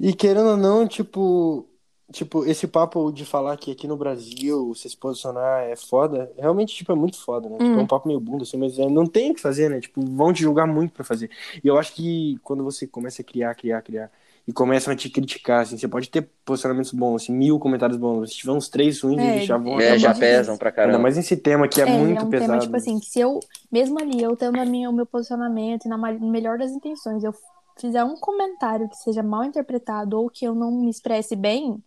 E 0.00 0.14
querendo 0.14 0.48
ou 0.48 0.56
não, 0.56 0.88
tipo, 0.88 1.68
tipo, 2.10 2.46
esse 2.46 2.66
papo 2.66 3.12
de 3.12 3.26
falar 3.26 3.58
que 3.58 3.70
aqui 3.70 3.86
no 3.86 3.94
Brasil 3.94 4.68
você 4.68 4.88
se 4.88 4.96
posicionar 4.96 5.64
é 5.64 5.76
foda, 5.76 6.32
realmente, 6.38 6.74
tipo, 6.74 6.92
é 6.92 6.94
muito 6.94 7.20
foda, 7.20 7.46
né? 7.50 7.58
Tipo, 7.58 7.78
é 7.78 7.82
um 7.82 7.86
papo 7.86 8.08
meio 8.08 8.20
bunda, 8.20 8.44
assim, 8.44 8.56
mas 8.56 8.78
é, 8.78 8.88
não 8.88 9.06
tem 9.06 9.32
o 9.32 9.34
que 9.34 9.40
fazer, 9.40 9.68
né? 9.68 9.80
Tipo, 9.80 10.00
vão 10.00 10.32
te 10.32 10.40
julgar 10.42 10.66
muito 10.66 10.92
pra 10.94 11.04
fazer. 11.04 11.30
E 11.62 11.68
eu 11.68 11.76
acho 11.78 11.94
que 11.94 12.38
quando 12.42 12.64
você 12.64 12.86
começa 12.86 13.20
a 13.20 13.24
criar, 13.24 13.54
criar, 13.54 13.82
criar, 13.82 14.10
e 14.46 14.52
começam 14.52 14.92
a 14.92 14.96
te 14.96 15.10
criticar, 15.10 15.62
assim, 15.62 15.76
você 15.76 15.88
pode 15.88 16.08
ter 16.08 16.28
posicionamentos 16.44 16.92
bons, 16.92 17.22
assim, 17.22 17.32
mil 17.32 17.58
comentários 17.58 17.98
bons, 17.98 18.30
se 18.30 18.36
tiver 18.36 18.52
uns 18.52 18.68
três 18.68 19.00
ruins, 19.00 19.18
É, 19.20 19.36
eles 19.36 19.44
já 19.46 19.58
vão 19.58 19.80
É, 19.80 19.94
É 19.94 19.98
já 19.98 20.14
pesam 20.14 20.56
pra 20.56 20.68
Ainda 20.70 20.76
caramba. 20.76 20.98
mais 21.00 21.16
nesse 21.16 21.36
tema 21.36 21.66
que 21.66 21.80
é, 21.80 21.86
muito 21.86 22.20
é 22.20 22.24
um 22.24 22.30
pesado. 22.30 22.50
tema, 22.52 22.60
tipo 22.62 22.76
assim, 22.76 22.98
que 23.00 23.06
se 23.06 23.18
eu, 23.20 23.40
mesmo 23.72 23.98
ali, 23.98 24.22
eu 24.22 24.36
tendo 24.36 24.60
a 24.60 24.64
minha, 24.64 24.88
o 24.88 24.92
meu 24.92 25.04
posicionamento 25.06 25.86
e 25.86 25.88
na 25.88 25.98
melhor 25.98 26.58
das 26.58 26.70
intenções, 26.70 27.24
eu 27.24 27.34
fizer 27.78 28.04
um 28.04 28.16
comentário 28.16 28.88
que 28.88 28.96
seja 28.96 29.22
mal 29.22 29.44
interpretado 29.44 30.18
ou 30.18 30.30
que 30.30 30.44
eu 30.44 30.54
não 30.54 30.70
me 30.70 30.90
expresse 30.90 31.34
bem, 31.34 31.82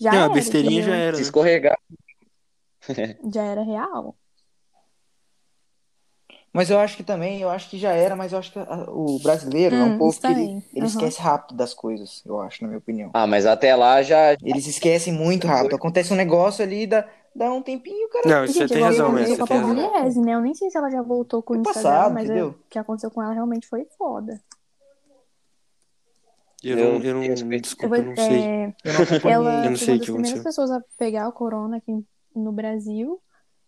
já 0.00 0.10
Não, 0.12 0.18
a 0.20 0.24
era, 0.24 0.32
besteirinha 0.34 0.82
já 0.82 0.94
era. 0.94 1.16
Se 1.16 1.20
né? 1.20 1.22
escorregar. 1.22 1.78
Já 3.32 3.42
era 3.42 3.62
real. 3.62 4.16
Mas 6.58 6.70
eu 6.70 6.78
acho 6.80 6.96
que 6.96 7.04
também, 7.04 7.40
eu 7.40 7.48
acho 7.50 7.70
que 7.70 7.78
já 7.78 7.92
era, 7.92 8.16
mas 8.16 8.32
eu 8.32 8.38
acho 8.40 8.50
que 8.52 8.58
a- 8.58 8.86
o 8.90 9.16
brasileiro 9.20 9.76
é 9.76 9.84
um 9.84 9.92
Hum, 9.92 9.98
povo 9.98 10.18
que 10.20 10.26
ele, 10.26 10.60
Aham. 10.76 10.86
esquece 10.86 11.20
rápido 11.20 11.56
das 11.56 11.72
coisas, 11.72 12.20
eu 12.26 12.40
acho, 12.40 12.62
na 12.62 12.68
minha 12.68 12.78
opinião. 12.78 13.12
Ah, 13.14 13.28
mas 13.28 13.46
até 13.46 13.76
lá 13.76 14.02
já. 14.02 14.32
Eles 14.42 14.66
esquecem 14.66 15.12
muito 15.12 15.46
rápido. 15.46 15.76
Acontece 15.76 16.12
um 16.12 16.16
negócio 16.16 16.64
ali, 16.64 16.84
dá, 16.84 17.06
dá 17.32 17.52
um 17.52 17.62
tempinho, 17.62 18.08
cara. 18.08 18.28
Não, 18.28 18.44
isso 18.44 18.54
você 18.54 18.66
tem 18.66 18.82
razão, 18.82 19.12
mesmo, 19.12 19.36
você 19.36 19.44
tem 19.44 19.56
razão. 19.56 20.24
Né? 20.24 20.32
Eu 20.34 20.40
nem 20.40 20.52
sei 20.52 20.68
se 20.68 20.76
ela 20.76 20.90
já 20.90 21.00
voltou 21.00 21.44
com 21.44 21.52
o 21.52 21.56
Foi 21.58 21.60
Insta 21.70 21.74
passado, 21.74 22.14
mas 22.14 22.24
é- 22.24 22.26
entendeu? 22.32 22.48
o 22.48 22.68
que 22.68 22.78
aconteceu 22.80 23.10
com 23.12 23.22
ela 23.22 23.34
realmente 23.34 23.68
foi 23.68 23.86
foda. 23.96 24.40
Eu 26.64 26.76
Eu 26.76 26.98
não, 26.98 27.02
eu 27.04 27.14
não, 27.14 27.60
desculpa, 27.60 27.94
Eu 27.96 28.00
eu 28.00 28.04
vou- 28.04 28.14
não 28.16 28.16
sei. 28.20 28.42
é, 28.42 28.74
Eu 28.84 28.92
não 28.94 29.30
ela 29.30 29.50
Eu 29.64 29.70
não 29.70 29.76
foi 29.76 29.86
sei 29.86 29.94
uma 29.94 29.94
o 29.94 29.98
das 30.00 30.08
primeiras 30.10 30.40
aconteceu. 30.40 30.42
pessoas 30.42 30.70
a 30.72 30.80
pegar 30.98 31.28
o 31.28 31.32
corona 31.32 31.76
aqui 31.76 32.04
no 32.34 32.50
Brasil. 32.50 33.22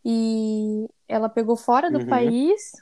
E 0.04 0.88
ela 1.08 1.28
pegou 1.28 1.56
fora 1.56 1.90
do 1.90 1.98
Uhum. 1.98 2.06
país. 2.08 2.72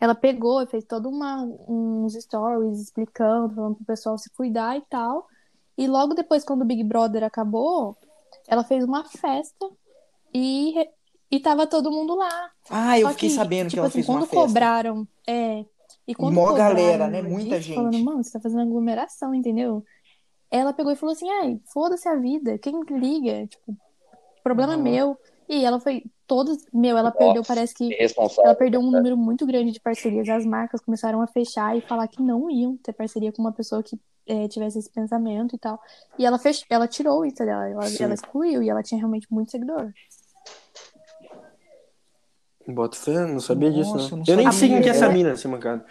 Ela 0.00 0.14
pegou 0.14 0.60
e 0.62 0.66
fez 0.66 0.84
todo 0.84 1.08
uma, 1.08 1.42
uns 1.68 2.14
stories 2.14 2.80
explicando, 2.80 3.54
falando 3.54 3.76
pro 3.76 3.84
pessoal 3.84 4.18
se 4.18 4.30
cuidar 4.30 4.76
e 4.76 4.82
tal. 4.82 5.26
E 5.78 5.86
logo 5.86 6.14
depois, 6.14 6.44
quando 6.44 6.62
o 6.62 6.66
Big 6.66 6.82
Brother 6.84 7.22
acabou, 7.24 7.96
ela 8.48 8.64
fez 8.64 8.84
uma 8.84 9.04
festa 9.04 9.70
e, 10.34 10.74
e 11.30 11.40
tava 11.40 11.66
todo 11.66 11.90
mundo 11.90 12.14
lá. 12.16 12.50
Ah, 12.68 12.98
eu 12.98 13.06
Só 13.08 13.14
fiquei 13.14 13.30
sabendo 13.30 13.64
que 13.68 13.70
tipo 13.70 13.80
ela 13.80 13.88
assim, 13.88 13.98
fez 13.98 14.08
uma 14.08 14.18
quando 14.18 14.26
festa. 14.26 14.46
cobraram, 14.46 15.08
é, 15.26 15.64
e 16.06 16.14
quando 16.14 16.34
mó 16.34 16.46
cobraram 16.48 16.68
galera, 16.68 17.08
né? 17.08 17.22
Muita 17.22 17.58
disso, 17.58 17.74
falando, 17.74 17.92
gente. 17.92 18.04
mano, 18.04 18.24
você 18.24 18.32
tá 18.32 18.40
fazendo 18.40 18.62
aglomeração, 18.62 19.34
entendeu? 19.34 19.84
Ela 20.50 20.72
pegou 20.72 20.92
e 20.92 20.96
falou 20.96 21.12
assim, 21.14 21.30
ai, 21.30 21.60
foda-se 21.72 22.08
a 22.08 22.16
vida, 22.16 22.58
quem 22.58 22.80
liga? 22.90 23.46
Tipo, 23.46 23.76
problema 24.42 24.76
Uhum. 24.76 24.82
meu. 24.82 25.18
E 25.48 25.64
ela 25.64 25.80
foi, 25.80 26.04
todos, 26.34 26.64
meu, 26.72 26.96
ela 26.96 27.10
perdeu, 27.10 27.42
parece 27.46 27.74
que 27.74 27.90
ela 28.42 28.54
perdeu 28.54 28.80
um 28.80 28.90
número 28.90 29.16
muito 29.18 29.44
grande 29.44 29.70
de 29.70 29.78
parcerias. 29.80 30.26
As 30.30 30.46
marcas 30.46 30.80
começaram 30.80 31.20
a 31.20 31.26
fechar 31.26 31.76
e 31.76 31.82
falar 31.82 32.08
que 32.08 32.22
não 32.22 32.50
iam 32.50 32.74
ter 32.78 32.94
parceria 32.94 33.30
com 33.30 33.42
uma 33.42 33.52
pessoa 33.52 33.82
que 33.82 33.98
eh, 34.26 34.48
tivesse 34.48 34.78
esse 34.78 34.90
pensamento 34.90 35.54
e 35.54 35.58
tal. 35.58 35.78
E 36.18 36.24
ela 36.24 36.38
fech... 36.38 36.64
ela 36.70 36.88
tirou 36.88 37.20
o 37.20 37.24
Insta 37.26 37.44
dela, 37.44 37.68
ela, 37.68 37.84
ela 38.00 38.14
excluiu 38.14 38.62
e 38.62 38.70
ela 38.70 38.82
tinha 38.82 38.98
realmente 38.98 39.26
muito 39.30 39.50
seguidor. 39.50 39.92
Bota 42.66 42.96
fé, 42.96 43.26
não 43.26 43.40
sabia 43.40 43.70
disso, 43.72 43.92
Nossa, 43.94 44.16
não. 44.16 44.22
eu 44.22 44.24
não 44.24 44.24
Eu 44.28 44.36
nem 44.36 44.52
sei 44.52 44.68
quem 44.68 44.80
que 44.80 44.88
é 44.88 44.92
essa 44.92 45.04
Ela- 45.06 45.12
mina, 45.14 45.30
essa 45.30 45.48
mancada. 45.48 45.84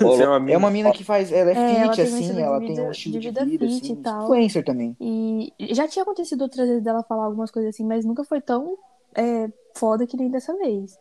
É 0.00 0.04
uma 0.04 0.50
É 0.50 0.56
uma 0.56 0.70
mina 0.70 0.90
que 0.92 1.04
faz. 1.04 1.30
Ela 1.32 1.52
é 1.52 1.54
É, 1.54 1.76
ela 1.82 1.92
fit, 1.94 2.02
assim, 2.02 2.18
estilo 2.20 2.34
de 2.34 2.42
ela 2.42 2.58
vida- 2.58 2.74
tem 2.74 2.84
um 2.84 2.90
estilo 2.90 3.12
de 3.14 3.20
de 3.20 3.28
vida 3.28 3.44
vida, 3.44 3.66
fit 3.68 3.82
assim. 3.84 3.92
e 3.92 3.96
tal. 4.02 4.24
Influencer 4.24 4.64
também. 4.64 4.96
E 5.00 5.52
já 5.74 5.86
tinha 5.86 6.02
acontecido 6.02 6.42
outras 6.42 6.66
vezes 6.68 6.82
dela 6.82 7.04
falar 7.04 7.24
algumas 7.26 7.50
coisas 7.52 7.72
assim, 7.72 7.84
mas 7.86 8.04
nunca 8.04 8.24
foi 8.24 8.40
tão 8.40 8.76
é, 9.16 9.50
foda 9.76 10.06
que 10.06 10.16
nem 10.16 10.30
dessa 10.30 10.56
vez. 10.56 10.98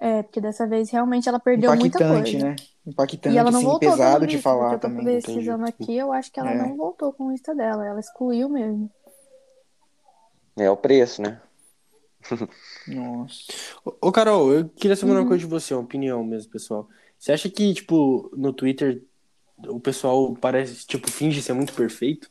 É, 0.00 0.22
porque 0.22 0.40
dessa 0.40 0.66
vez 0.66 0.90
realmente 0.90 1.28
ela 1.28 1.40
perdeu 1.40 1.74
muita 1.74 1.98
Impactante, 1.98 2.32
coisa. 2.32 2.46
né? 2.46 2.56
Impactante, 2.86 3.34
E 3.34 3.38
ela 3.38 3.50
não 3.50 3.58
assim, 3.58 3.68
voltou 3.68 3.90
pesado 3.90 4.26
de 4.26 4.38
falar 4.38 4.74
eu 4.74 4.78
tô 4.78 4.88
também. 4.88 5.04
pesquisando 5.04 5.64
aqui, 5.66 5.96
eu 5.96 6.12
acho 6.12 6.30
que 6.32 6.38
ela 6.38 6.52
É. 6.52 6.56
não 6.56 6.76
voltou 6.76 7.12
com 7.12 7.26
o 7.26 7.32
Insta 7.32 7.54
dela, 7.54 7.84
ela 7.86 8.00
excluiu 8.00 8.48
mesmo. 8.48 8.90
É 10.56 10.70
o 10.70 10.76
preço, 10.76 11.20
né? 11.22 11.40
Nossa. 12.86 13.52
Ô, 14.00 14.10
Carol, 14.12 14.52
eu 14.52 14.68
queria 14.68 14.96
saber 14.96 15.12
uma 15.12 15.20
Uhum. 15.20 15.28
coisa 15.28 15.40
de 15.40 15.46
você, 15.50 15.74
uma 15.74 15.82
opinião 15.82 16.22
mesmo, 16.24 16.50
pessoal. 16.50 16.88
Você 17.18 17.32
acha 17.32 17.48
que, 17.50 17.74
tipo, 17.74 18.30
no 18.36 18.52
Twitter 18.52 19.04
o 19.68 19.80
pessoal 19.80 20.34
parece, 20.36 20.86
tipo, 20.86 21.10
finge 21.10 21.42
ser 21.42 21.52
muito 21.52 21.72
perfeito? 21.74 22.30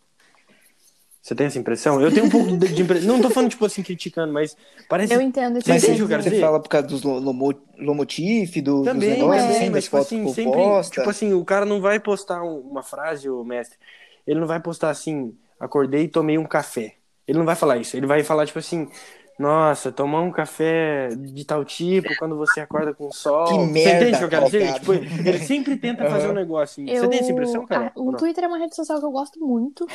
Você 1.27 1.35
tem 1.35 1.47
essa 1.47 1.59
impressão? 1.59 1.99
Eu 2.01 2.09
tenho 2.09 2.25
um 2.25 2.29
pouco 2.29 2.47
de, 2.57 2.69
de 2.69 2.81
impressão. 2.83 3.09
Não 3.09 3.21
tô 3.21 3.29
falando, 3.29 3.49
tipo 3.49 3.65
assim, 3.65 3.83
criticando, 3.83 4.31
mas 4.31 4.55
parece. 4.87 5.13
Eu 5.13 5.19
entendo 5.19 5.55
Mas 5.55 5.65
que 5.65 5.71
entende 5.71 5.81
você 5.81 5.91
o 5.91 5.95
que 5.97 6.01
eu 6.03 6.07
quero 6.07 6.23
quer 6.23 6.23
Você 6.23 6.29
dizer? 6.35 6.41
fala 6.45 6.61
por 6.61 6.69
causa 6.69 6.87
dos 6.87 7.03
lo- 7.03 7.19
lomo- 7.19 7.53
lomotif, 7.77 8.61
do, 8.61 8.77
dos 8.77 8.85
Também, 8.85 9.09
negócios, 9.09 9.43
também, 9.43 9.57
assim, 9.57 9.69
mas 9.69 9.83
tipo 9.83 9.97
assim, 9.97 10.25
sempre, 10.29 10.51
posta. 10.53 10.91
tipo 10.93 11.09
assim, 11.09 11.33
o 11.33 11.43
cara 11.43 11.65
não 11.65 11.81
vai 11.81 11.99
postar 11.99 12.41
um- 12.43 12.59
uma 12.61 12.81
frase, 12.81 13.29
o 13.29 13.43
mestre. 13.43 13.77
Ele 14.25 14.39
não 14.39 14.47
vai 14.47 14.61
postar 14.61 14.89
assim, 14.89 15.35
acordei 15.59 16.03
e 16.03 16.07
tomei 16.07 16.37
um 16.37 16.45
café. 16.45 16.95
Ele 17.27 17.37
não 17.37 17.45
vai 17.45 17.57
falar 17.57 17.75
isso. 17.75 17.97
Ele 17.97 18.05
vai 18.07 18.23
falar 18.23 18.45
tipo 18.45 18.59
assim, 18.59 18.87
nossa, 19.37 19.91
tomar 19.91 20.21
um 20.21 20.31
café 20.31 21.09
de 21.09 21.45
tal 21.45 21.63
tipo 21.65 22.15
quando 22.15 22.37
você 22.37 22.59
acorda 22.59 22.93
com 22.93 23.07
o 23.07 23.11
sol. 23.11 23.47
Que 23.47 23.53
Você 23.53 23.65
merda, 23.65 24.05
entende 24.05 24.15
o 24.15 24.17
que 24.19 24.23
eu 24.23 24.29
quero 24.29 24.45
dizer? 24.45 24.73
Tipo, 24.73 24.93
ele 24.93 25.39
sempre 25.39 25.75
tenta 25.77 26.05
fazer 26.09 26.27
um 26.29 26.33
negócio 26.33 26.81
assim. 26.81 26.87
Você 26.87 27.05
Eu- 27.05 27.09
tem 27.09 27.19
essa 27.19 27.31
impressão, 27.31 27.65
cara? 27.65 27.91
Ah, 27.95 27.99
o 27.99 28.13
Twitter 28.13 28.43
é 28.43 28.47
uma 28.47 28.57
rede 28.57 28.75
social 28.75 28.99
que 28.99 29.05
eu 29.05 29.11
gosto 29.11 29.39
muito. 29.39 29.85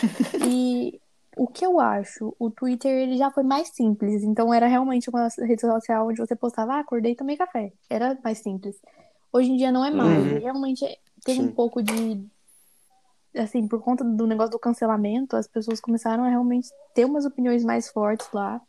e 0.46 1.00
o 1.36 1.46
que 1.46 1.64
eu 1.64 1.80
acho, 1.80 2.34
o 2.38 2.50
Twitter 2.50 2.90
ele 2.90 3.16
já 3.16 3.30
foi 3.30 3.42
mais 3.42 3.68
simples. 3.68 4.22
Então 4.22 4.52
era 4.52 4.66
realmente 4.66 5.08
uma 5.08 5.28
rede 5.38 5.60
social 5.60 6.08
onde 6.08 6.18
você 6.18 6.36
postava, 6.36 6.74
ah, 6.74 6.80
acordei 6.80 7.12
e 7.12 7.16
tomei 7.16 7.36
café. 7.36 7.72
Era 7.88 8.18
mais 8.22 8.38
simples. 8.38 8.76
Hoje 9.32 9.50
em 9.50 9.56
dia 9.56 9.72
não 9.72 9.84
é 9.84 9.90
mais. 9.90 10.26
Uhum. 10.26 10.38
Realmente 10.38 10.84
tem 11.24 11.36
Sim. 11.36 11.46
um 11.46 11.52
pouco 11.52 11.82
de. 11.82 12.24
Assim, 13.34 13.66
por 13.66 13.80
conta 13.80 14.04
do 14.04 14.26
negócio 14.26 14.50
do 14.50 14.58
cancelamento, 14.58 15.36
as 15.36 15.48
pessoas 15.48 15.80
começaram 15.80 16.22
a 16.22 16.28
realmente 16.28 16.68
ter 16.94 17.06
umas 17.06 17.24
opiniões 17.24 17.64
mais 17.64 17.88
fortes 17.88 18.28
lá. 18.32 18.60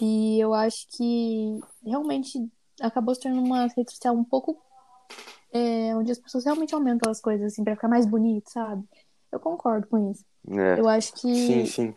E 0.00 0.40
eu 0.40 0.54
acho 0.54 0.86
que 0.96 1.58
realmente 1.84 2.38
acabou 2.80 3.14
se 3.14 3.20
tornando 3.20 3.46
uma 3.46 3.66
rede 3.66 3.90
social 3.90 4.14
um 4.14 4.24
pouco 4.24 4.56
é, 5.52 5.94
onde 5.94 6.12
as 6.12 6.18
pessoas 6.18 6.44
realmente 6.44 6.74
aumentam 6.74 7.10
as 7.10 7.20
coisas, 7.20 7.52
assim, 7.52 7.64
pra 7.64 7.74
ficar 7.74 7.88
mais 7.88 8.06
bonito, 8.06 8.50
sabe? 8.50 8.82
Eu 9.32 9.40
concordo 9.40 9.86
com 9.86 10.10
isso. 10.10 10.24
É. 10.50 10.80
Eu 10.80 10.88
acho 10.88 11.12
que 11.14 11.34
Sim, 11.34 11.64
sim. 11.66 11.94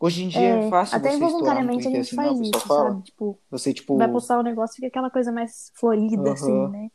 Hoje 0.00 0.22
em 0.24 0.28
dia 0.28 0.40
é, 0.40 0.66
é 0.66 0.70
fácil 0.70 0.96
até 0.96 1.08
você 1.10 1.16
involuntariamente 1.16 1.88
a 1.88 1.90
gente 1.90 2.00
assim, 2.00 2.16
faz 2.16 2.40
isso, 2.40 2.60
fala. 2.68 2.90
sabe? 2.90 3.02
Tipo, 3.02 3.38
Você, 3.50 3.72
tipo... 3.74 3.96
vai 3.96 4.10
postar 4.10 4.38
um 4.38 4.42
negócio 4.42 4.74
e 4.74 4.76
fica 4.76 4.86
aquela 4.88 5.10
coisa 5.10 5.32
mais 5.32 5.72
florida, 5.74 6.20
Aham. 6.22 6.32
assim, 6.32 6.68
né? 6.68 6.88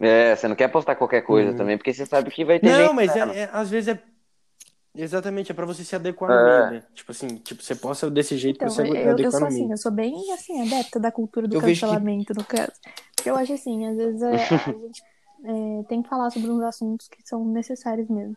É, 0.00 0.34
você 0.36 0.48
não 0.48 0.56
quer 0.56 0.68
postar 0.68 0.96
qualquer 0.96 1.22
coisa 1.22 1.50
Uhum. 1.50 1.56
também, 1.56 1.76
porque 1.76 1.92
você 1.92 2.06
sabe 2.06 2.30
que 2.30 2.44
vai 2.44 2.58
ter 2.58 2.70
Não, 2.70 2.92
mas 2.92 3.14
é, 3.16 3.20
é- 3.42 3.50
às 3.52 3.68
vezes 3.70 3.94
é. 3.96 4.02
Exatamente, 4.94 5.52
é 5.52 5.54
pra 5.54 5.64
você 5.66 5.84
se 5.84 5.94
adequar 5.94 6.30
É. 6.30 6.36
no 6.36 6.44
meio, 6.68 6.82
né? 6.82 6.86
Tipo 6.94 7.12
assim, 7.12 7.36
tipo, 7.36 7.62
você 7.62 7.76
possa 7.76 8.10
desse 8.10 8.36
jeito 8.36 8.56
Então, 8.56 8.68
você 8.68 8.82
eu, 8.82 8.94
eu 8.94 9.10
adequar 9.10 9.30
sou 9.30 9.40
no 9.40 9.46
assim, 9.46 9.60
meio. 9.62 9.72
eu 9.72 9.76
sou 9.76 9.92
bem, 9.92 10.32
assim, 10.32 10.60
adepta 10.60 10.98
da 10.98 11.12
cultura 11.12 11.46
do 11.46 11.54
Eu 11.56 11.60
vejo 11.60 11.80
que- 11.80 11.86
cancelamento, 11.86 12.34
no 12.34 12.44
caso. 12.44 12.72
Porque 13.14 13.30
eu 13.30 13.36
acho 13.36 13.52
assim, 13.52 13.86
às 13.86 13.96
vezes 13.96 14.20
é, 14.22 14.26
a 14.26 14.36
gente 14.82 15.02
é, 15.44 15.82
tem 15.84 16.02
que 16.02 16.08
falar 16.08 16.30
sobre 16.30 16.50
uns 16.50 16.62
assuntos 16.62 17.08
que 17.08 17.26
são 17.26 17.44
necessários 17.44 18.08
mesmo. 18.08 18.36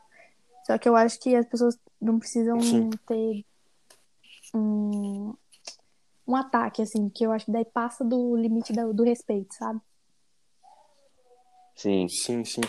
Só 0.66 0.78
que 0.78 0.88
eu 0.88 0.95
acho 0.95 1.20
que 1.20 1.36
as 1.36 1.45
pessoas 1.45 1.78
não 2.01 2.18
precisam 2.20 2.60
Sim. 2.62 2.89
ter 3.06 3.45
um, 4.54 5.34
um 6.28 6.36
ataque, 6.36 6.82
assim, 6.82 7.10
que 7.10 7.26
eu 7.26 7.32
acho 7.32 7.45
que 7.45 7.51
daí 7.51 7.66
passa 7.66 8.04
do 8.04 8.36
limite 8.36 8.72
do, 8.72 8.93
do 8.93 9.04
respeito, 9.04 9.54
sabe? 9.56 9.80
Sim. 11.76 12.08
Sim, 12.08 12.45
sim. 12.45 12.62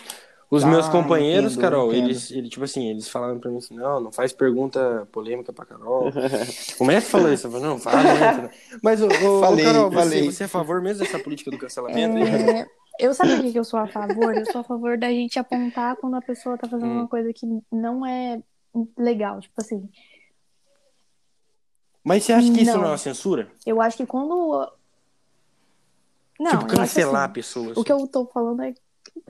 Os 0.51 0.63
Ah, 0.63 0.69
meus 0.69 0.89
companheiros, 0.89 1.53
entendo, 1.53 1.63
Carol, 1.63 1.93
entendo. 1.93 2.05
eles, 2.07 2.31
ele, 2.31 2.49
tipo 2.49 2.65
assim, 2.65 2.89
eles 2.89 3.09
falaram 3.09 3.41
pra 3.41 3.51
mim 3.51 3.59
assim, 3.59 3.75
não, 3.75 4.01
não 4.01 4.13
faz 4.13 4.33
pergunta 4.33 5.09
polêmica 5.11 5.53
pra 5.53 5.65
Carol. 5.65 6.11
o 6.79 6.85
mestre 6.85 7.11
falou 7.11 7.33
isso, 7.33 7.47
eu 7.47 7.51
falei, 7.51 7.67
não, 7.67 7.79
fala? 7.79 8.51
Mas, 8.83 9.03
ô, 9.03 9.07
ô, 9.07 9.39
ô, 9.39 9.41
Falei, 9.41 9.65
Carol, 9.65 9.91
você, 9.91 9.97
falei. 9.99 10.31
você 10.31 10.43
é 10.45 10.47
a 10.47 10.49
favor 10.49 10.81
mesmo 10.81 11.03
dessa 11.03 11.19
política 11.19 11.51
do 11.51 11.59
cancelamento? 11.59 12.19
É, 12.19 12.67
eu 12.99 13.13
sabe 13.15 13.35
o 13.35 13.43
que 13.43 13.53
que 13.53 13.59
eu 13.59 13.65
sou 13.65 13.79
a 13.81 13.87
favor? 13.89 14.37
Eu 14.37 14.47
sou 14.51 14.61
a 14.61 14.65
favor 14.65 14.97
da 14.99 15.09
gente 15.11 15.39
apontar 15.39 15.97
quando 15.97 16.15
a 16.17 16.23
pessoa 16.23 16.57
tá 16.59 16.69
fazendo 16.69 16.91
Hum. 16.93 16.99
uma 17.01 17.09
coisa 17.09 17.33
que 17.33 17.47
não 17.71 18.05
é 18.07 18.43
legal. 18.97 19.41
Tipo 19.41 19.61
assim, 19.61 19.89
Mas 22.03 22.25
você 22.25 22.33
acha 22.33 22.53
que 22.53 22.61
isso 22.63 22.73
Não. 22.73 22.79
não 22.81 22.87
é 22.89 22.91
uma 22.91 22.99
censura? 22.99 23.51
eu 23.65 23.81
acho 23.81 23.97
que 23.97 24.07
quando. 24.07 24.71
Não, 26.39 26.51
tipo, 26.59 26.67
cancelar 26.67 27.25
assim, 27.25 27.33
pessoa. 27.33 27.69
O 27.69 27.73
assim. 27.73 27.83
que 27.85 27.93
eu 27.93 28.07
tô 28.09 28.27
falando 28.27 28.63
é 28.63 28.75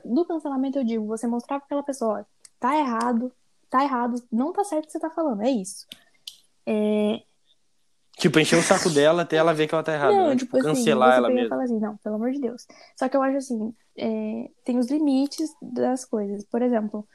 do 0.05 0.25
cancelamento 0.25 0.79
eu 0.79 0.85
digo, 0.85 1.07
você 1.07 1.27
mostrar 1.27 1.59
pra 1.59 1.67
aquela 1.67 1.83
pessoa, 1.83 2.21
ó, 2.21 2.25
tá 2.59 2.77
errado, 2.77 3.31
tá 3.69 3.83
errado, 3.85 4.23
não 4.33 4.53
tá 4.53 4.65
certo 4.65 4.85
o 4.85 4.87
que 4.87 4.93
você 4.93 4.99
tá 5.01 5.11
falando, 5.11 5.43
é 5.43 5.51
isso. 5.51 5.87
É, 6.67 7.23
Tipo, 8.17 8.39
encher 8.39 8.59
o 8.59 8.62
saco 8.62 8.89
dela 8.91 9.23
até 9.23 9.37
ela 9.37 9.53
ver 9.53 9.67
que 9.67 9.75
ela 9.75 9.83
tá 9.83 9.93
errada. 9.93 10.15
não, 10.15 10.29
né? 10.29 10.37
tipo 10.37 10.57
Tipo, 10.57 10.59
assim, 10.59 10.69
cancelar 10.69 11.17
ela 11.17 11.49
falar 11.49 11.65
assim, 11.65 11.79
não, 11.81 11.97
pelo 11.97 12.15
amor 12.15 12.31
de 12.31 12.41
Deus. 12.41 12.67
Só 12.97 13.09
que 13.09 13.17
eu 13.17 13.23
acho 13.23 13.39
assim, 13.39 13.75
é, 13.97 14.51
tem 14.65 14.79
os 14.79 14.89
limites 14.89 15.51
das 15.61 16.05
coisas. 16.05 16.45
Por 16.45 16.62
exemplo, 16.62 17.07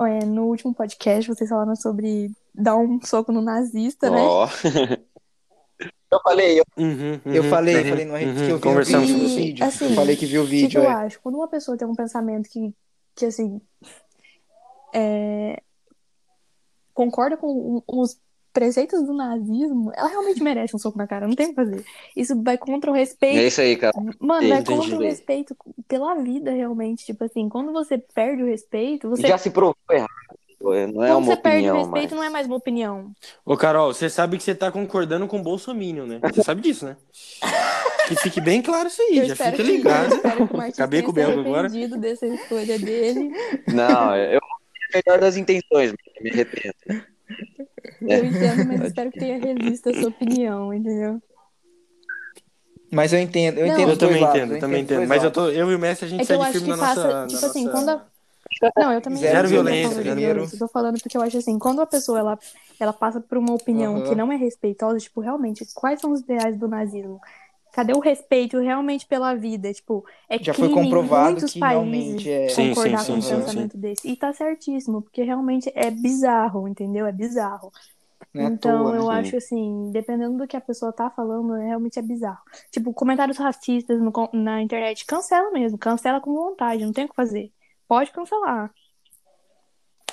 é, 0.00 0.24
no 0.24 0.44
último 0.44 0.74
podcast 0.74 1.28
vocês 1.28 1.48
falaram 1.48 1.74
sobre 1.74 2.30
dar 2.54 2.76
um 2.76 3.00
soco 3.00 3.32
no 3.32 3.40
nazista, 3.40 4.10
né? 4.10 4.20
Ó. 4.20 4.46
eu 6.10 6.20
falei, 6.22 6.60
eu 6.60 6.64
Uhum, 6.76 7.20
Eu 7.24 7.42
uhum, 7.42 7.50
falei, 7.50 7.76
uhum, 7.76 7.88
falei 7.88 8.04
no 8.04 8.16
rede 8.16 8.30
uhum, 8.30 8.46
que 8.46 8.50
eu 8.52 8.56
vi 8.56 8.62
Conversamos 8.62 9.08
sobre 9.10 9.24
isso. 9.24 9.36
vídeo. 9.36 9.64
assim, 9.64 9.84
eu 9.86 9.94
falei 9.94 10.16
que 10.16 10.26
vi 10.26 10.38
o 10.38 10.42
O 10.42 10.44
que, 10.44 10.50
que 10.50 10.60
vídeo, 10.62 10.82
eu 10.82 10.90
é. 10.90 10.92
acho? 10.92 11.20
Quando 11.20 11.34
uma 11.34 11.48
pessoa 11.48 11.76
tem 11.76 11.88
um 11.88 11.94
pensamento 11.94 12.48
que, 12.48 12.72
que 13.16 13.26
assim, 13.26 13.60
é, 14.94 15.60
concorda 16.94 17.36
com 17.36 17.82
os 17.86 18.20
preceitos 18.58 19.04
do 19.04 19.14
nazismo, 19.14 19.92
ela 19.94 20.08
realmente 20.08 20.42
merece 20.42 20.74
um 20.74 20.80
soco 20.80 20.98
na 20.98 21.06
cara, 21.06 21.28
não 21.28 21.36
tem 21.36 21.46
o 21.46 21.48
que 21.50 21.54
fazer. 21.54 21.84
Isso 22.16 22.42
vai 22.42 22.58
contra 22.58 22.90
o 22.90 22.96
é 22.96 22.98
respeito. 22.98 23.38
isso 23.38 23.60
aí, 23.60 23.76
cara. 23.76 23.92
Mano, 24.18 24.48
vai 24.48 24.58
Entendi. 24.58 24.80
contra 24.80 24.96
o 24.96 25.00
respeito 25.00 25.56
pela 25.86 26.16
vida, 26.16 26.50
realmente. 26.50 27.06
Tipo 27.06 27.22
assim, 27.24 27.48
quando 27.48 27.72
você 27.72 27.96
perde 27.98 28.42
o 28.42 28.46
respeito, 28.46 29.08
você. 29.08 29.28
Já 29.28 29.38
se 29.38 29.50
provou 29.50 29.76
errado. 29.88 30.08
Não 30.60 30.74
é 31.04 31.08
quando 31.10 31.18
uma 31.18 31.20
você 31.20 31.36
perde 31.36 31.68
o 31.68 31.70
opinião, 31.70 31.76
respeito, 31.76 32.10
mas... 32.10 32.18
não 32.18 32.24
é 32.24 32.30
mais 32.30 32.46
uma 32.48 32.56
opinião. 32.56 33.12
Ô, 33.44 33.56
Carol, 33.56 33.94
você 33.94 34.10
sabe 34.10 34.36
que 34.36 34.42
você 34.42 34.56
tá 34.56 34.72
concordando 34.72 35.28
com 35.28 35.38
o 35.38 35.42
Bolsominion, 35.42 36.04
né? 36.04 36.20
Você 36.34 36.42
sabe 36.42 36.60
disso, 36.60 36.84
né? 36.84 36.96
Que 38.08 38.16
fique 38.16 38.40
bem 38.40 38.62
claro 38.62 38.88
isso 38.88 39.02
aí, 39.02 39.18
Eu 39.18 39.26
já 39.26 39.36
fica 39.36 39.52
que, 39.52 39.62
ligado. 39.62 40.12
eu 40.12 40.16
espero 40.16 40.48
que 40.48 40.54
o 40.54 40.56
Martins 40.56 40.78
Acabei 40.78 41.02
com 41.02 41.10
o 41.10 41.14
se 41.14 41.20
Belga 41.20 41.40
agora. 41.42 41.68
dessa 41.68 42.26
escolha 42.26 42.78
dele. 42.78 43.30
Não, 43.68 44.16
eu 44.16 44.38
a 44.38 44.96
melhor 44.96 45.20
das 45.20 45.36
intenções, 45.36 45.92
me 46.22 46.30
arrependo. 46.30 46.74
Eu 48.00 48.24
entendo, 48.24 48.66
mas 48.66 48.82
espero 48.88 49.10
que 49.10 49.18
tenha 49.18 49.38
revisto 49.38 49.88
a 49.90 49.94
sua 49.94 50.08
opinião, 50.08 50.72
entendeu? 50.72 51.20
Mas 52.90 53.12
eu 53.12 53.18
entendo, 53.18 53.58
eu 53.58 53.66
Não. 53.66 53.74
entendo 53.74 53.90
Eu 53.90 53.98
também 53.98 54.22
lados, 54.22 54.36
entendo, 54.36 54.54
eu 54.54 54.60
também 54.60 54.82
entendo 54.82 55.08
Mas 55.08 55.22
eu, 55.22 55.30
tô, 55.30 55.48
eu 55.48 55.70
e 55.70 55.74
o 55.74 55.78
Messi, 55.78 56.04
a 56.04 56.08
gente 56.08 56.20
É 56.20 56.34
eu 56.34 56.40
segue 56.40 56.52
firme 56.52 56.68
na 56.68 56.76
nossa... 56.76 57.02
passa, 57.02 57.28
tipo 57.28 57.46
assim, 57.46 57.64
nossa- 57.64 57.72
quando 57.72 57.88
a... 57.90 58.06
Não, 58.76 58.92
eu 58.92 59.00
também 59.00 59.20
Zero 59.20 59.48
violência, 59.48 59.94
da 59.94 60.02
zero 60.02 60.16
violência. 60.16 60.56
Eu 60.56 60.58
tô 60.60 60.68
falando 60.68 60.98
porque 61.00 61.16
eu 61.16 61.22
acho 61.22 61.36
assim, 61.38 61.58
quando 61.58 61.80
a 61.80 61.86
pessoa 61.86 62.18
ela, 62.18 62.38
ela 62.80 62.92
passa 62.92 63.20
por 63.20 63.36
uma 63.38 63.54
opinião 63.54 64.00
que 64.02 64.14
não 64.14 64.32
é 64.32 64.36
respeitosa, 64.36 64.98
tipo, 64.98 65.20
realmente, 65.20 65.64
quais 65.74 66.00
são 66.00 66.12
os 66.12 66.20
ideais 66.20 66.56
do 66.56 66.66
nazismo? 66.66 67.20
Cadê 67.72 67.92
o 67.94 68.00
respeito 68.00 68.58
realmente 68.58 69.06
pela 69.06 69.34
vida? 69.34 69.72
Tipo, 69.72 70.04
é 70.28 70.38
Já 70.40 70.54
foi 70.54 70.68
comprovado 70.70 71.42
muitos 71.42 71.52
que 71.52 71.60
países 71.60 71.60
realmente 71.60 72.30
é. 72.30 72.74
Sim, 72.74 72.74
concordar 72.74 72.98
sim, 72.98 72.98
com 73.06 73.18
um 73.18 73.22
sim, 73.22 73.42
sim, 73.42 73.42
pensamento 73.42 73.76
desse. 73.78 74.08
E 74.08 74.16
tá 74.16 74.32
certíssimo, 74.32 75.02
porque 75.02 75.22
realmente 75.22 75.70
é 75.74 75.90
bizarro, 75.90 76.66
entendeu? 76.68 77.06
É 77.06 77.12
bizarro. 77.12 77.70
É 78.34 78.48
então, 78.48 78.62
toa, 78.62 78.94
né? 78.94 79.00
eu 79.00 79.08
Sim. 79.08 79.08
acho 79.10 79.36
assim, 79.36 79.90
dependendo 79.92 80.38
do 80.38 80.46
que 80.46 80.56
a 80.56 80.60
pessoa 80.60 80.92
tá 80.92 81.10
falando, 81.10 81.54
é- 81.56 81.66
realmente 81.66 81.98
é 81.98 82.02
bizarro. 82.02 82.42
Tipo, 82.70 82.94
comentários 82.94 83.38
racistas 83.38 84.00
no 84.00 84.12
na 84.32 84.62
internet, 84.62 85.04
cancela 85.06 85.50
mesmo, 85.52 85.78
cancela 85.78 86.20
com 86.20 86.34
vontade, 86.34 86.84
não 86.84 86.92
tem 86.92 87.04
o 87.06 87.08
que 87.08 87.14
fazer. 87.16 87.52
Pode 87.88 88.12
cancelar. 88.12 88.72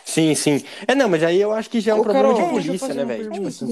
Sim, 0.04 0.36
sim. 0.36 0.58
É, 0.88 0.96
não, 0.96 1.10
mas 1.10 1.24
aí 1.24 1.42
eu 1.42 1.52
acho 1.52 1.70
que 1.70 1.80
já 1.82 1.92
é 1.92 1.96
um 1.96 2.00
Ô, 2.00 2.02
problema 2.02 2.34
Carol, 2.34 2.34
de 2.34 2.44
polícia, 2.44 2.94
né, 2.94 3.04
velho? 3.06 3.30
Tipo 3.32 3.48
assim, 3.48 3.68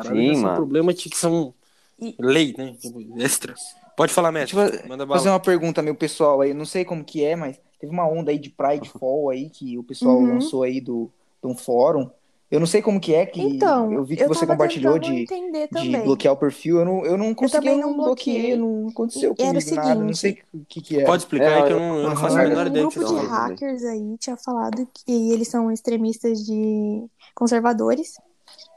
Sim, 0.00 0.36
são 0.36 0.50
mano. 0.50 0.52
problemas 0.52 0.94
que 1.02 1.10
são 1.16 1.54
E- 2.00 2.14
lei, 2.18 2.54
né? 2.56 2.74
Tipo, 2.80 3.00
extra. 3.20 3.54
Pode 3.96 4.12
falar. 4.12 4.30
Deixa 4.32 4.56
eu 4.56 4.88
Manda 4.88 5.06
fazer 5.06 5.24
bala. 5.24 5.36
uma 5.36 5.40
pergunta, 5.40 5.82
meu 5.82 5.94
pessoal 5.94 6.40
aí. 6.40 6.54
Não 6.54 6.64
sei 6.64 6.84
como 6.84 7.04
que 7.04 7.24
é, 7.24 7.34
mas 7.34 7.58
teve 7.80 7.92
uma 7.92 8.08
onda 8.08 8.30
aí 8.30 8.38
de 8.38 8.50
Pride 8.50 8.88
Fall 8.88 9.30
aí 9.30 9.50
que 9.50 9.76
o 9.78 9.82
pessoal 9.82 10.16
Uhum. 10.16 10.34
lançou 10.34 10.62
aí 10.62 10.80
do, 10.80 11.10
de 11.42 11.50
um 11.50 11.56
fórum. 11.56 12.08
Eu 12.50 12.58
não 12.58 12.66
sei 12.66 12.80
como 12.80 12.98
que 12.98 13.12
é, 13.12 13.26
que 13.26 13.42
Então, 13.42 13.92
eu 13.92 14.02
vi 14.02 14.16
que 14.16 14.22
eu 14.22 14.28
você 14.28 14.46
compartilhou 14.46 14.98
de, 14.98 15.26
de 15.26 15.98
bloquear 16.02 16.32
o 16.32 16.36
perfil. 16.36 16.78
Eu 16.78 16.84
não, 16.86 17.04
eu 17.04 17.18
não 17.18 17.34
consegui, 17.34 17.68
eu 17.68 17.76
não 17.76 17.88
não 17.90 17.96
bloqueei, 17.96 18.56
bloqueei. 18.56 18.56
não 18.56 18.88
aconteceu 18.88 19.34
E 19.38 19.42
era 19.42 19.58
o 19.58 19.62
comigo 19.62 19.76
nada. 19.76 19.94
Não 19.96 20.14
sei 20.14 20.38
o 20.54 20.64
que, 20.66 20.80
que 20.80 20.98
é. 20.98 21.04
Pode 21.04 21.24
explicar 21.24 21.44
É, 21.50 21.54
aí 21.56 21.66
que 21.66 21.72
eu 21.74 21.78
não, 21.78 21.98
eu 21.98 22.08
não 22.08 22.16
faço 22.16 22.38
a 22.38 22.42
menor 22.44 22.64
Um 22.64 22.68
ideia 22.70 22.84
do 22.86 22.90
que 22.90 22.98
grupo 23.00 23.14
de 23.20 23.26
tá 23.26 23.28
hackers 23.48 23.84
aí 23.84 24.16
tinha 24.18 24.36
falado 24.38 24.88
que 24.94 25.30
eles 25.30 25.48
são 25.48 25.70
extremistas 25.70 26.38
de 26.46 27.04
conservadores. 27.34 28.14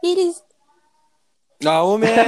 E 0.04 0.12
eles. 0.12 0.44
Ah, 1.66 1.84
o 1.84 1.98
mestre! 1.98 2.22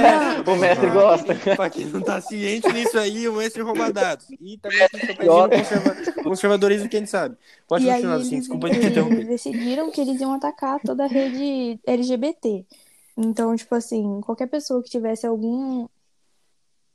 O 0.46 0.56
mestre 0.56 0.90
gosta. 0.90 1.34
Pra 1.56 1.70
quem 1.70 1.86
não 1.86 2.02
tá 2.02 2.20
ciente 2.20 2.72
nisso 2.72 2.98
aí, 2.98 3.28
o 3.28 3.32
mestre 3.34 3.62
rouba 3.62 3.92
dados. 3.92 4.26
E 4.40 4.58
também 4.58 4.78
a 4.82 4.88
gente 4.92 5.06
tá 5.06 5.14
pedindo 5.14 5.48
conserva... 5.50 6.22
conservadorismo, 6.22 6.88
quem 6.88 7.06
sabe. 7.06 7.36
Pode 7.66 7.84
e 7.84 7.88
aí 7.90 7.94
continuar, 7.96 8.14
eles, 8.16 8.26
assim, 8.26 8.38
desculpa 8.38 8.70
te 8.70 8.76
interromper. 8.78 9.14
eles 9.16 9.28
decidiram 9.28 9.90
que 9.90 10.00
eles 10.00 10.20
iam 10.20 10.34
atacar 10.34 10.80
toda 10.80 11.04
a 11.04 11.08
rede 11.08 11.80
LGBT. 11.86 12.64
Então, 13.16 13.54
tipo 13.56 13.74
assim, 13.74 14.20
qualquer 14.22 14.48
pessoa 14.48 14.82
que 14.82 14.90
tivesse 14.90 15.26
algum. 15.26 15.86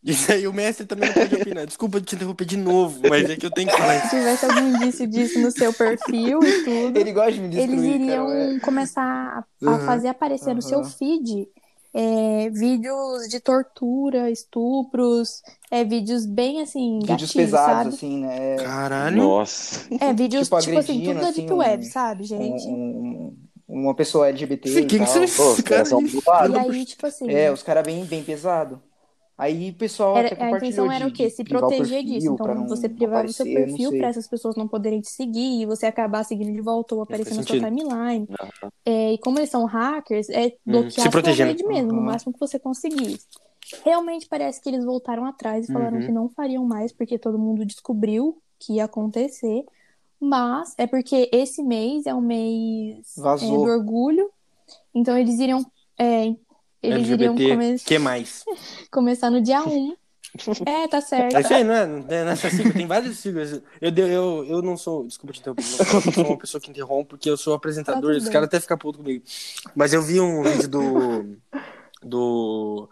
Isso 0.02 0.32
aí 0.32 0.48
o 0.48 0.54
mestre 0.54 0.86
também 0.86 1.08
não 1.10 1.14
pode 1.14 1.36
opinar. 1.36 1.66
Desculpa 1.66 2.00
te 2.00 2.16
interromper 2.16 2.46
de 2.46 2.56
novo, 2.56 3.02
mas 3.10 3.30
é 3.30 3.36
que 3.36 3.46
eu 3.46 3.52
tenho 3.52 3.70
que 3.70 3.76
falar 3.76 3.98
isso. 3.98 4.10
tivesse 4.10 4.46
algum 4.46 4.76
indício 4.76 5.08
disso 5.08 5.40
no 5.40 5.52
seu 5.52 5.74
perfil 5.74 6.40
e 6.42 6.64
tudo. 6.64 6.98
Ele 6.98 7.12
gosta 7.12 7.34
de 7.34 7.42
me 7.42 7.50
destruir, 7.50 7.80
eles 7.80 8.02
iriam 8.02 8.28
Carol, 8.28 8.56
é. 8.56 8.60
começar 8.60 9.04
a, 9.04 9.40
a 9.40 9.72
Uhum. 9.72 9.86
fazer 9.86 10.08
aparecer 10.08 10.54
no 10.54 10.62
seu 10.62 10.80
Uhum. 10.80 10.86
feed 10.86 11.48
é, 11.94 12.50
vídeos 12.50 13.28
de 13.30 13.40
tortura, 13.40 14.30
estupros, 14.30 15.42
é, 15.72 15.84
vídeos 15.84 16.26
bem 16.26 16.62
assim, 16.62 17.00
Vídeos 17.00 17.22
gatilhos, 17.22 17.34
pesados, 17.34 17.76
sabe? 17.76 17.96
assim, 17.96 18.20
né? 18.22 18.56
Caralho. 18.58 19.18
Nossa. 19.24 19.88
É, 20.00 20.14
vídeos 20.14 20.44
Tipo, 20.48 20.60
tipo, 20.62 20.78
assim, 20.80 21.04
tudo 21.04 21.20
da 21.20 21.30
assim, 21.30 21.42
Deep 21.42 21.54
um- 21.54 21.58
Web, 21.58 21.86
sabe, 21.86 22.24
gente? 22.24 22.68
Um- 22.68 22.72
um- 22.72 23.38
uma 23.68 23.94
pessoa 23.96 24.28
LGBT 24.30 24.70
Sim, 24.70 24.80
e 24.80 24.86
quem 24.86 25.00
que 25.00 25.06
tal. 25.06 25.14
Pô, 25.14 25.52
os 25.54 25.62
caras 25.62 25.64
caras 25.64 25.90
são 25.90 26.00
aí? 26.00 26.22
boados. 26.26 26.56
E 26.56 26.60
aí, 26.60 26.86
tipo 26.86 27.06
assim, 27.06 27.30
É, 27.30 27.52
os 27.52 27.62
caras 27.64 27.84
bem, 27.84 28.04
bem 28.06 28.24
pesado. 28.24 28.82
Aí 29.40 29.70
o 29.70 29.74
pessoal 29.74 30.18
era- 30.18 30.28
até 30.34 30.44
a 30.44 30.52
intenção 30.52 30.92
era 30.92 31.08
o 31.08 31.12
quê? 31.14 31.30
Se 31.30 31.44
privar 31.46 31.64
o 31.64 31.68
proteger 31.68 32.04
perfil 32.04 32.14
disso. 32.20 32.34
Então, 32.34 32.68
você 32.68 32.90
privava 32.90 33.26
o 33.26 33.32
seu 33.34 33.46
perfil 33.46 33.92
para 33.98 34.08
essas 34.10 34.28
pessoas 34.28 34.56
não 34.58 34.68
poderem 34.68 35.00
te 35.00 35.10
seguir 35.10 35.62
e 35.62 35.66
você 35.66 35.86
acabar 35.86 36.26
seguindo 36.26 36.54
de 36.54 36.62
volta 36.62 36.94
ou 36.94 37.02
aparecer 37.02 37.34
faz 37.36 37.38
na 37.38 37.44
sua 37.44 37.56
timeline. 37.70 38.28
Aham. 38.38 38.72
É, 38.86 39.14
e 39.14 39.18
como 39.20 39.40
eles 39.40 39.50
são 39.50 39.64
hackers, 39.66 40.30
é 40.30 40.54
bloquear 40.66 41.10
se 41.12 41.18
a 41.18 41.24
sua 41.24 41.46
rede 41.46 41.64
mesmo, 41.66 41.92
no 41.94 42.00
Uhum. 42.00 42.04
máximo 42.06 42.34
que 42.34 42.40
você 42.40 42.60
conseguir. 42.60 43.18
Realmente 43.86 44.28
parece 44.28 44.62
que 44.62 44.68
eles 44.68 44.84
voltaram 44.84 45.26
atrás 45.26 45.70
e 45.70 45.72
falaram 45.72 46.00
Uhum. 46.00 46.06
que 46.06 46.12
não 46.12 46.30
fariam 46.30 46.66
mais, 46.66 46.92
porque 46.92 47.18
todo 47.18 47.40
mundo 47.40 47.66
descobriu 47.66 48.42
que 48.60 48.74
ia 48.74 48.86
acontecer. 48.86 49.64
Mas 50.20 50.76
é 50.78 50.86
porque 50.86 51.30
esse 51.32 51.64
mês 51.64 52.06
é 52.06 52.14
o 52.14 52.20
mês 52.20 53.18
é, 53.18 53.22
do 53.48 53.62
orgulho. 53.62 54.30
Então 54.94 55.18
eles 55.18 55.40
iriam. 55.40 55.66
é, 55.98 56.34
eles 56.82 57.08
iriam 57.10 57.34
LGBT, 57.34 57.50
come- 57.56 57.80
que 57.80 58.00
mais? 58.00 58.44
começar 58.92 59.30
no 59.30 59.42
dia 59.42 59.64
1. 59.64 59.96
É, 60.66 60.88
tá 60.88 61.02
certo. 61.02 61.36
É 61.36 61.42
isso 61.42 61.54
aí, 61.54 61.64
não 61.64 61.74
é? 61.74 61.86
Não 61.88 62.06
é 62.08 62.24
Nessa 62.24 62.50
sigla, 62.52 62.72
tem 62.72 62.86
várias 62.86 63.18
siglas. 63.18 63.52
Eu, 63.52 63.62
eu, 63.96 64.08
eu, 64.08 64.46
eu 64.46 64.62
não 64.62 64.78
sou, 64.78 65.06
desculpa 65.08 65.34
te 65.34 65.40
interromper, 65.40 65.64
não 65.64 66.14
sou 66.14 66.26
uma 66.28 66.38
pessoa 66.38 66.62
que 66.62 66.70
interrompe, 66.70 67.10
porque 67.10 67.30
eu 67.30 67.36
sou 67.36 67.54
apresentador, 67.56 68.12
Tá 68.12 68.18
os 68.20 68.30
caras 68.30 68.48
até 68.48 68.60
ficam 68.60 68.78
putos 68.78 69.02
comigo. 69.02 69.24
Mas 69.76 69.92
eu 69.92 70.02
vi 70.04 70.20
um 70.22 70.44
vídeo 70.44 70.68
do. 70.70 71.38
do. 72.04 72.90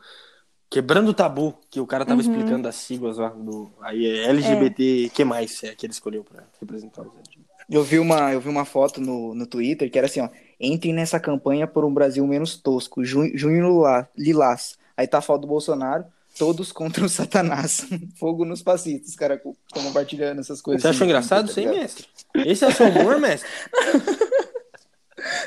Quebrando 0.69 1.09
o 1.09 1.13
Tabu, 1.13 1.57
que 1.69 1.79
o 1.79 1.87
cara 1.87 2.05
tava 2.05 2.21
Uhum. 2.21 2.27
explicando 2.29 2.67
as 2.67 2.75
siglas 2.75 3.17
lá. 3.17 3.29
Do, 3.29 3.71
aí 3.81 4.05
é 4.05 4.25
LGBT, 4.29 5.11
que 5.13 5.23
mais 5.23 5.63
é 5.63 5.75
que 5.75 5.85
ele 5.85 5.93
escolheu 5.93 6.23
pra 6.23 6.43
representar 6.59 7.03
os 7.03 7.13
LGBT. 7.15 7.39
Eu 7.69 7.83
vi 7.83 7.99
uma, 7.99 8.33
eu 8.33 8.41
vi 8.41 8.49
uma 8.49 8.65
foto 8.65 8.99
no, 8.99 9.33
no 9.35 9.45
Twitter 9.45 9.89
que 9.91 9.97
era 9.97 10.07
assim, 10.07 10.21
ó. 10.21 10.29
Entrem 10.59 10.93
nessa 10.93 11.19
campanha 11.19 11.67
por 11.67 11.85
um 11.85 11.93
Brasil 11.93 12.25
menos 12.25 12.55
tosco. 12.57 13.03
Junho, 13.05 13.83
Lilás. 14.17 14.77
Aí 14.95 15.07
tá 15.07 15.19
a 15.19 15.21
foto 15.21 15.41
do 15.41 15.47
Bolsonaro. 15.47 16.05
Todos 16.37 16.71
contra 16.71 17.03
o 17.03 17.09
Satanás. 17.09 17.87
Fogo 18.19 18.45
nos 18.45 18.61
fascistas. 18.61 19.09
Os 19.09 19.15
caras 19.15 19.41
co- 19.41 19.55
estão 19.67 19.83
compartilhando 19.83 20.39
essas 20.39 20.61
coisas. 20.61 20.81
Você 20.83 20.87
achou 20.89 20.97
assim, 20.97 21.05
engraçado 21.05 21.47
tá 21.53 21.59
aí, 21.59 21.65
ligado? 21.65 21.81
mestre? 21.81 22.07
Esse 22.35 22.63
é 22.63 22.67
o 22.67 22.71
seu 22.71 22.87
humor, 22.89 23.19
mestre? 23.19 23.49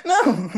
Não! 0.04 0.50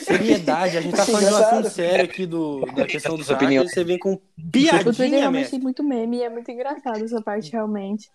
Seriedade, 0.00 0.76
a 0.76 0.80
gente 0.80 0.96
tá 0.96 1.06
falando 1.06 1.26
de 1.28 1.32
um 1.32 1.36
assunto 1.36 1.70
sério 1.70 2.04
aqui 2.04 2.26
do, 2.26 2.60
da 2.74 2.84
questão 2.84 3.16
dos 3.16 3.26
Sua 3.26 3.36
opinião. 3.36 3.62
hackers, 3.62 3.74
você 3.74 3.84
vem 3.84 3.98
com 3.98 4.14
O 4.14 4.16
Twitter 4.50 4.82
piadinha, 4.82 5.18
realmente 5.20 5.32
mestre. 5.42 5.50
tem 5.58 5.62
muito 5.62 5.84
meme 5.84 6.16
e 6.18 6.22
é 6.24 6.28
muito 6.28 6.50
engraçado 6.50 7.04
essa 7.04 7.22
parte, 7.22 7.52
realmente. 7.52 8.10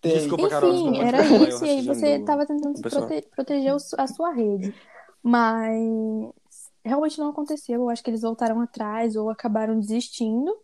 Tem. 0.00 0.12
Desculpa, 0.14 0.48
Carol. 0.48 0.70
Enfim, 0.70 0.82
desculpa, 0.92 1.06
era 1.08 1.18
desculpa, 1.22 1.48
isso, 1.48 1.64
e 1.66 1.68
aí 1.70 1.82
você 1.86 2.18
do- 2.18 2.24
tava 2.24 2.46
tentando 2.46 2.80
prote- 2.80 3.28
proteger 3.34 3.74
a 3.98 4.06
sua 4.06 4.32
rede. 4.32 4.74
Mas 5.22 6.70
realmente 6.84 7.18
não 7.18 7.30
aconteceu. 7.30 7.80
Eu 7.82 7.90
acho 7.90 8.02
que 8.02 8.10
eles 8.10 8.22
voltaram 8.22 8.60
atrás 8.60 9.16
ou 9.16 9.30
acabaram 9.30 9.78
desistindo. 9.78 10.54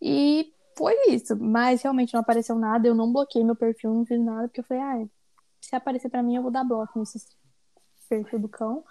E 0.00 0.52
foi 0.76 0.94
isso. 1.08 1.36
Mas 1.38 1.82
realmente 1.82 2.12
não 2.14 2.20
apareceu 2.20 2.56
nada. 2.56 2.86
Eu 2.86 2.94
não 2.94 3.12
bloqueei 3.12 3.44
meu 3.44 3.56
perfil, 3.56 3.92
não 3.94 4.04
fiz 4.04 4.20
nada, 4.20 4.48
porque 4.48 4.60
eu 4.60 4.64
falei, 4.64 4.82
ah, 4.82 5.06
se 5.60 5.74
aparecer 5.76 6.08
pra 6.10 6.22
mim, 6.22 6.36
eu 6.36 6.42
vou 6.42 6.50
dar 6.50 6.64
bloco 6.64 6.98
nesse 6.98 7.18
perfil 8.08 8.38
do 8.38 8.48
cão. 8.48 8.82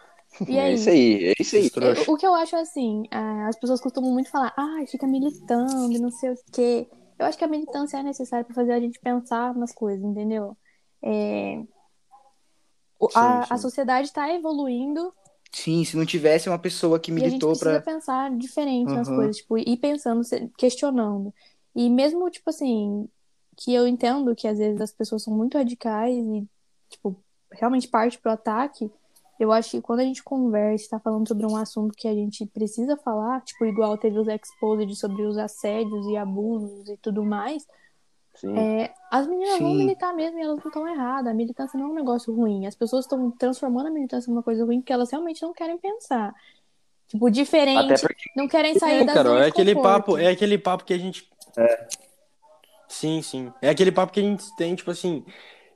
E 0.47 0.57
é, 0.57 0.69
É 0.69 0.73
isso 0.73 0.89
aí, 0.89 1.25
é 1.29 1.33
isso 1.39 1.55
aí. 1.55 1.69
Trouxa. 1.69 2.11
o 2.11 2.15
que 2.17 2.25
eu 2.25 2.33
acho 2.35 2.55
assim, 2.55 3.03
ah, 3.11 3.47
as 3.47 3.59
pessoas 3.59 3.81
costumam 3.81 4.11
muito 4.11 4.29
falar, 4.29 4.53
ah, 4.57 4.83
fica 4.87 5.07
militando 5.07 5.91
e 5.91 5.99
não 5.99 6.11
sei 6.11 6.31
o 6.31 6.35
quê. 6.51 6.87
Eu 7.19 7.25
acho 7.25 7.37
que 7.37 7.43
a 7.43 7.47
militância 7.47 7.97
é 7.97 8.03
necessária 8.03 8.45
para 8.45 8.55
fazer 8.55 8.71
a 8.71 8.79
gente 8.79 8.99
pensar 8.99 9.53
nas 9.55 9.73
coisas, 9.73 10.03
entendeu? 10.03 10.57
É, 11.01 11.61
a, 13.13 13.39
Sim, 13.39 13.55
a 13.55 13.57
sim. 13.57 13.57
sociedade 13.57 14.07
está 14.07 14.33
evoluindo 14.33 15.13
Sim, 15.51 15.83
se 15.83 15.97
não 15.97 16.05
tivesse 16.05 16.47
uma 16.47 16.59
pessoa 16.59 16.99
que 16.99 17.11
e 17.11 17.13
a 17.25 17.29
gente 17.29 17.31
militou 17.31 17.49
precisa 17.49 17.79
pra. 17.79 17.81
pensar 17.81 18.35
diferente 18.37 18.93
nas 18.93 19.07
Aham. 19.07 19.15
coisas, 19.15 19.37
tipo, 19.37 19.57
ir 19.57 19.77
pensando, 19.77 20.21
questionando. 20.57 21.33
E 21.75 21.89
mesmo, 21.89 22.29
tipo 22.29 22.49
assim, 22.49 23.09
que 23.57 23.73
eu 23.73 23.87
entendo 23.87 24.35
que 24.35 24.47
às 24.47 24.57
vezes 24.57 24.79
as 24.79 24.91
pessoas 24.91 25.23
são 25.23 25.35
muito 25.35 25.57
radicais 25.57 26.15
e, 26.15 26.47
tipo, 26.89 27.15
realmente 27.51 27.87
parte 27.87 28.19
pro 28.19 28.31
ataque, 28.31 28.89
eu 29.39 29.51
acho 29.53 29.71
que 29.71 29.81
quando 29.81 30.01
a 30.01 30.03
gente 30.03 30.21
conversa, 30.21 30.83
está 30.83 30.99
falando 30.99 31.27
sobre 31.27 31.45
um 31.45 31.55
assunto 31.55 31.95
que 31.95 32.07
a 32.07 32.13
gente 32.13 32.45
precisa 32.45 32.97
falar, 32.97 33.41
tipo, 33.41 33.65
igual 33.65 33.97
teve 33.97 34.19
os 34.19 34.27
exposed 34.27 34.93
sobre 34.95 35.23
os 35.23 35.37
assédios 35.37 36.05
e 36.07 36.17
abusos 36.17 36.89
e 36.89 36.97
tudo 36.97 37.23
mais, 37.23 37.65
Sim. 38.35 38.57
é, 38.57 38.93
as 39.09 39.27
meninas 39.27 39.59
vão 39.59 39.71
Sim. 39.71 39.77
militar 39.77 40.13
mesmo 40.13 40.37
e 40.37 40.41
elas 40.41 40.57
não 40.59 40.67
estão 40.67 40.87
erradas. 40.87 41.31
A 41.31 41.33
militância 41.33 41.79
não 41.79 41.87
é 41.87 41.89
um 41.89 41.95
negócio 41.95 42.35
ruim. 42.35 42.67
As 42.67 42.75
pessoas 42.75 43.05
estão 43.05 43.31
transformando 43.31 43.87
a 43.87 43.91
militância 43.91 44.29
numa 44.29 44.43
coisa 44.43 44.65
ruim 44.65 44.81
porque 44.81 44.93
elas 44.93 45.09
realmente 45.09 45.41
não 45.41 45.53
querem 45.53 45.77
pensar. 45.77 46.33
Tipo, 47.07 47.29
diferente, 47.31 47.93
Até 47.93 48.01
porque 48.07 48.29
não 48.35 48.47
querem 48.47 48.77
sair 48.77 49.01
É, 49.01 49.03
da 49.05 49.23
zona 49.23 49.45
é 49.45 49.47
aquele 49.47 49.73
conforto. 49.73 49.95
papo, 50.05 50.17
é 50.17 50.27
aquele 50.27 50.57
papo 50.57 50.83
que 50.83 50.93
a 50.93 50.97
gente. 50.97 51.27
Sim, 52.87 53.21
sim. 53.21 53.53
É 53.61 53.69
aquele 53.69 53.91
papo 53.91 54.11
que 54.13 54.19
a 54.19 54.23
gente 54.23 54.55
tem, 54.55 54.75
tipo 54.75 54.91
assim, 54.91 55.25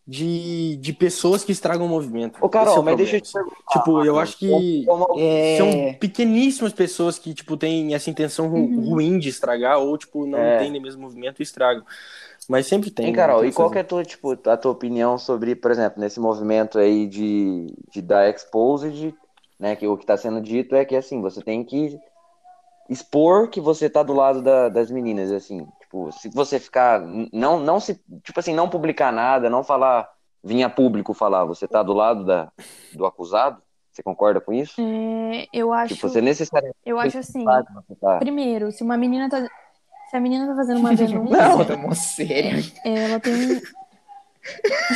de, 0.05 0.75
de 0.77 0.91
pessoas 0.93 1.43
que 1.45 1.51
estragam 1.53 1.85
o 1.85 1.89
movimento. 1.89 2.37
Ô, 2.41 2.49
Carol, 2.49 2.75
é 2.75 2.79
o 2.79 2.83
mas 2.83 2.97
deixa 2.97 3.17
eu 3.17 3.21
te 3.21 3.31
perguntar. 3.31 3.55
Tipo, 3.71 4.03
eu 4.05 4.19
acho 4.19 4.37
que 4.37 4.83
Como- 4.85 5.19
É. 5.19 5.57
são 5.57 5.93
pequeníssimas 5.99 6.73
pessoas 6.73 7.17
que, 7.17 7.33
tipo, 7.33 7.55
têm 7.55 7.93
essa 7.95 8.09
intenção 8.09 8.47
Uhum. 8.53 8.89
ruim 8.89 9.17
de 9.17 9.29
estragar 9.29 9.79
ou, 9.79 9.97
tipo, 9.97 10.25
não 10.25 10.37
É. 10.39 10.57
entendem 10.61 10.81
mesmo 10.81 10.99
o 10.99 11.03
movimento 11.03 11.39
e 11.39 11.43
estragam. 11.43 11.83
Mas 12.49 12.67
sempre 12.67 12.91
tem. 12.91 13.05
Hein, 13.05 13.11
né? 13.13 13.17
Carol, 13.17 13.39
Tem 13.39 13.47
e 13.47 13.51
que 13.51 13.55
qual 13.55 13.69
fazer. 13.69 13.73
que 13.75 13.79
é 13.79 13.81
a 13.81 13.85
tua, 13.87 14.03
tipo, 14.03 14.49
a 14.49 14.57
tua 14.57 14.71
opinião 14.71 15.17
sobre, 15.17 15.55
por 15.55 15.71
exemplo, 15.71 16.01
nesse 16.01 16.19
movimento 16.19 16.77
aí 16.77 17.07
de, 17.07 17.67
de 17.89 18.01
dar 18.01 18.29
exposed, 18.29 19.15
né, 19.57 19.77
que 19.77 19.87
o 19.87 19.95
que 19.95 20.03
está 20.03 20.17
sendo 20.17 20.41
dito 20.41 20.75
é 20.75 20.83
que, 20.83 20.97
assim, 20.97 21.21
você 21.21 21.41
tem 21.41 21.63
que 21.63 21.97
expor 22.89 23.47
que 23.49 23.61
você 23.61 23.89
tá 23.89 24.03
do 24.03 24.11
lado 24.13 24.41
da- 24.41 24.67
das 24.67 24.91
meninas, 24.91 25.31
assim, 25.31 25.65
tipo, 25.93 26.11
se 26.11 26.29
você 26.29 26.59
ficar, 26.59 26.99
não, 27.31 27.59
não 27.59 27.79
se, 27.79 28.01
tipo 28.23 28.39
assim, 28.39 28.53
não 28.53 28.67
publicar 28.67 29.11
nada, 29.11 29.49
não 29.49 29.63
falar, 29.63 30.09
vir 30.43 30.63
a 30.63 30.69
público 30.69 31.13
falar, 31.13 31.45
você 31.45 31.67
tá 31.67 31.83
do 31.83 31.93
lado 31.93 32.25
da, 32.25 32.51
do 32.91 33.05
acusado, 33.05 33.61
você 33.91 34.01
concorda 34.01 34.41
com 34.41 34.51
isso? 34.51 34.81
É, 34.81 35.47
eu 35.53 35.71
acho, 35.71 35.93
Tipo, 35.93 36.09
você 36.09 36.19
necessariamente 36.19 36.75
eu 36.85 36.97
acho 36.99 37.19
assim, 37.19 37.45
tá... 37.45 38.19
primeiro, 38.19 38.71
se 38.71 38.83
uma 38.83 38.97
menina 38.97 39.29
tá, 39.29 39.47
se 40.09 40.17
a 40.17 40.19
menina 40.19 40.47
tá 40.47 40.55
fazendo 40.55 40.79
uma 40.79 40.93
denúncia, 40.95 41.37
Não, 41.37 41.63
tá 41.65 41.77
mó 41.77 41.93
sério. 41.93 42.63
ela 42.83 43.19
tem, 43.19 43.33
um, 43.33 43.61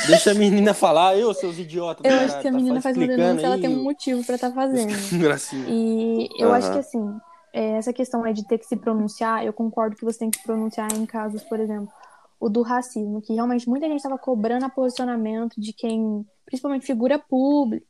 Deixa 0.07 0.31
a 0.31 0.33
menina 0.33 0.73
falar, 0.73 1.17
eu, 1.17 1.33
seus 1.33 1.57
idiotas. 1.57 2.05
eu 2.05 2.11
caralho, 2.11 2.31
acho 2.31 2.41
que 2.41 2.47
a 2.47 2.51
tá 2.51 2.57
menina 2.57 2.81
faz 2.81 2.97
uma 2.97 3.07
denúncia, 3.07 3.45
ela 3.45 3.55
aí 3.55 3.61
tem 3.61 3.69
um 3.69 3.83
motivo 3.83 4.23
pra 4.23 4.35
estar 4.35 4.51
fazendo. 4.51 4.91
Gracinha. 5.21 5.69
E 5.69 6.29
eu 6.41 6.49
Aham. 6.49 6.57
acho 6.57 6.71
que 6.73 6.79
assim, 6.79 7.21
essa 7.53 7.93
questão 7.93 8.25
é 8.25 8.33
de 8.33 8.45
ter 8.47 8.57
que 8.57 8.65
se 8.65 8.77
pronunciar, 8.77 9.45
eu 9.45 9.53
concordo 9.53 9.95
que 9.95 10.05
você 10.05 10.19
tem 10.19 10.29
que 10.31 10.37
se 10.39 10.43
pronunciar 10.43 10.93
em 10.93 11.05
casos, 11.05 11.43
por 11.43 11.59
exemplo, 11.59 11.89
o 12.39 12.49
do 12.49 12.61
racismo, 12.61 13.21
que 13.21 13.33
realmente 13.33 13.67
muita 13.69 13.87
gente 13.87 13.97
estava 13.97 14.17
cobrando 14.17 14.65
a 14.65 14.69
posicionamento 14.69 15.59
de 15.59 15.73
quem, 15.73 16.25
principalmente 16.45 16.85
figura 16.85 17.17
pública. 17.19 17.85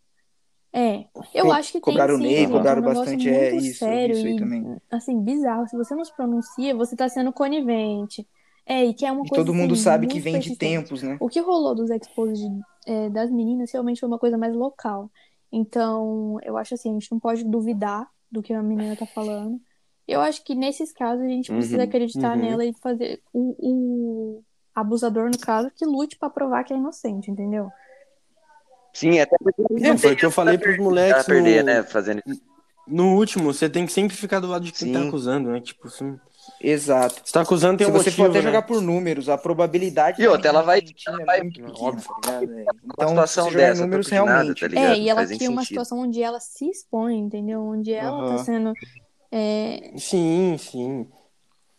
É, 0.74 1.06
eu 1.34 1.46
Co- 1.46 1.52
acho 1.52 1.72
que 1.72 1.82
tem 1.82 1.94
cobraram 1.94 2.18
sim, 2.18 2.24
Ney, 2.24 2.46
gente, 2.46 2.52
cobraram 2.52 2.82
é 2.82 2.84
um 2.84 2.86
negócio 2.86 3.10
bastante, 3.10 3.28
muito 3.28 3.36
é, 3.36 3.56
isso, 3.56 3.80
sério 3.80 4.12
isso 4.12 4.28
aí 4.28 4.34
e, 4.34 4.36
também. 4.36 4.64
assim, 4.92 5.20
bizarro. 5.22 5.68
Se 5.68 5.76
você 5.78 5.96
não 5.96 6.06
se 6.06 6.16
pronuncia, 6.16 6.76
você 6.76 6.96
tá 6.96 7.10
sendo 7.10 7.34
conivente. 7.34 8.28
É, 8.66 8.86
e 8.86 8.94
que 8.94 9.06
é 9.06 9.12
uma 9.12 9.26
E 9.26 9.30
coisa, 9.30 9.46
todo 9.46 9.54
mundo 9.54 9.74
assim, 9.74 9.84
sabe 9.84 10.08
que 10.08 10.20
vem 10.20 10.40
de 10.40 10.56
tempos, 10.58 11.02
né? 11.02 11.18
O 11.20 11.30
que 11.30 11.40
rolou 11.40 11.74
dos 11.76 11.90
exposes 11.90 12.40
de- 12.40 12.62
é, 12.86 13.10
das 13.10 13.32
meninas 13.32 13.72
realmente 13.72 14.00
foi 14.00 14.08
uma 14.10 14.20
coisa 14.20 14.38
mais 14.38 14.56
local. 14.56 15.10
Então, 15.52 16.38
eu 16.44 16.58
acho 16.58 16.74
assim, 16.74 16.90
a 16.92 16.94
gente 16.94 17.12
não 17.12 17.20
pode 17.20 17.44
duvidar 17.44 18.08
do 18.32 18.42
que 18.42 18.54
a 18.54 18.62
menina 18.64 18.96
tá 18.96 19.06
falando. 19.08 19.62
Eu 20.08 20.22
acho 20.22 20.44
que 20.44 20.56
nesses 20.56 20.92
casos 20.94 21.24
a 21.26 21.28
gente 21.28 21.52
precisa 21.52 21.84
Uhum, 21.84 21.84
acreditar 21.84 22.36
uhum. 22.36 22.42
nela 22.42 22.66
e 22.66 22.74
fazer 22.74 23.22
o, 23.34 24.38
o 24.40 24.46
abusador, 24.76 25.30
no 25.30 25.38
caso, 25.38 25.72
que 25.72 25.86
lute 25.86 26.18
pra 26.18 26.30
provar 26.30 26.64
que 26.64 26.74
é 26.74 26.78
inocente, 26.78 27.30
entendeu? 27.32 27.72
Sim, 28.94 29.20
até 29.20 29.36
porque 29.38 29.64
É, 29.84 29.98
foi 29.98 30.14
o 30.14 30.18
que 30.18 30.26
eu 30.26 30.32
falei 30.32 30.58
pros 30.58 30.78
pra 30.78 30.84
moleques 30.84 31.26
perder, 31.26 31.64
no, 31.64 31.66
né, 31.66 31.84
fazendo 31.84 32.22
no 32.88 33.16
último. 33.16 33.54
Você 33.54 33.70
tem 33.70 33.86
que 33.86 33.92
sempre 33.92 34.16
ficar 34.16 34.40
do 34.40 34.48
lado 34.48 34.66
de 34.66 34.72
quem 34.72 34.90
tá 34.92 35.02
Sim. 35.02 35.08
acusando, 35.08 35.52
né? 35.52 35.62
Tipo, 35.62 35.88
assim, 35.88 36.20
Exato. 36.60 37.22
você 37.24 37.32
tá 37.32 37.42
acusando 37.42 37.78
tem 37.78 37.86
Se 37.86 37.92
um 37.92 37.94
você 37.96 38.10
motivo, 38.10 38.18
for 38.24 38.30
até 38.30 38.40
né? 38.40 38.44
jogar 38.46 38.62
por 38.64 38.82
números, 38.82 39.30
a 39.30 39.38
probabilidade 39.38 40.22
E 40.22 40.28
outra, 40.28 40.50
ela 40.50 40.62
vai- 40.64 40.82
mentir 40.82 41.14
é 41.14 41.26
vai- 41.26 41.42
muito 41.44 41.62
Óbvio. 41.80 42.04
tá 42.22 42.40
ligado? 42.40 42.52
É. 42.60 42.64
uma 42.64 42.72
Então, 42.94 43.08
situação 43.10 43.52
dessa, 43.52 43.82
números, 43.84 44.06
de 44.08 44.14
nada, 44.16 44.32
realmente. 44.32 44.60
tá 44.62 44.68
ligado? 44.68 44.86
É, 44.94 44.98
e 45.00 45.10
ela 45.10 45.20
Faz 45.22 45.38
cria 45.38 45.50
uma 45.50 45.62
sentido. 45.62 45.68
situação 45.68 46.00
onde 46.00 46.22
ela 46.22 46.40
se 46.40 46.70
expõe, 46.70 47.18
entendeu? 47.20 47.62
Onde 47.62 47.94
ela 47.94 48.18
tá 48.20 48.36
Aham. 48.36 48.38
sendo. 48.44 48.74
é, 49.32 49.92
Sim, 49.98 50.56
sim. 50.58 51.08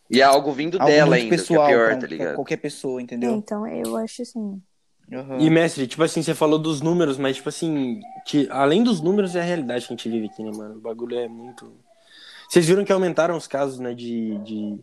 E 0.09 0.21
é 0.21 0.23
algo 0.23 0.51
vindo 0.51 0.75
Algo 0.79 0.85
dela 0.91 1.15
ainda, 1.17 1.29
pessoal 1.35 1.67
que 1.67 1.73
é 1.73 1.75
pior, 1.75 1.99
tá 1.99 2.07
ligado? 2.07 2.35
qualquer 2.35 2.57
pessoa, 2.57 2.99
é, 2.99 3.03
entendeu? 3.03 3.31
então, 3.35 3.67
eu 3.67 3.95
acho 3.97 4.21
assim. 4.21 4.61
Aham. 5.11 5.39
E, 5.39 5.49
mestre, 5.49 5.87
tipo 5.87 6.03
assim, 6.03 6.21
você 6.21 6.33
falou 6.35 6.57
dos 6.59 6.81
números, 6.81 7.17
mas, 7.17 7.35
tipo 7.37 7.49
assim, 7.49 7.99
que, 8.25 8.47
além 8.51 8.83
dos 8.83 9.01
números, 9.01 9.35
é 9.35 9.41
a 9.41 9.43
realidade 9.43 9.85
que 9.87 9.93
a 9.93 9.95
gente 9.95 10.07
vive 10.09 10.27
aqui, 10.27 10.43
né, 10.43 10.51
mano? 10.55 10.75
O 10.77 10.79
bagulho 10.79 11.17
é 11.17 11.27
muito. 11.27 11.71
Vocês 12.49 12.65
viram 12.67 12.83
que 12.83 12.91
aumentaram 12.91 13.37
os 13.37 13.47
casos, 13.47 13.79
né, 13.79 13.93
de, 13.93 14.37
de, 14.39 14.79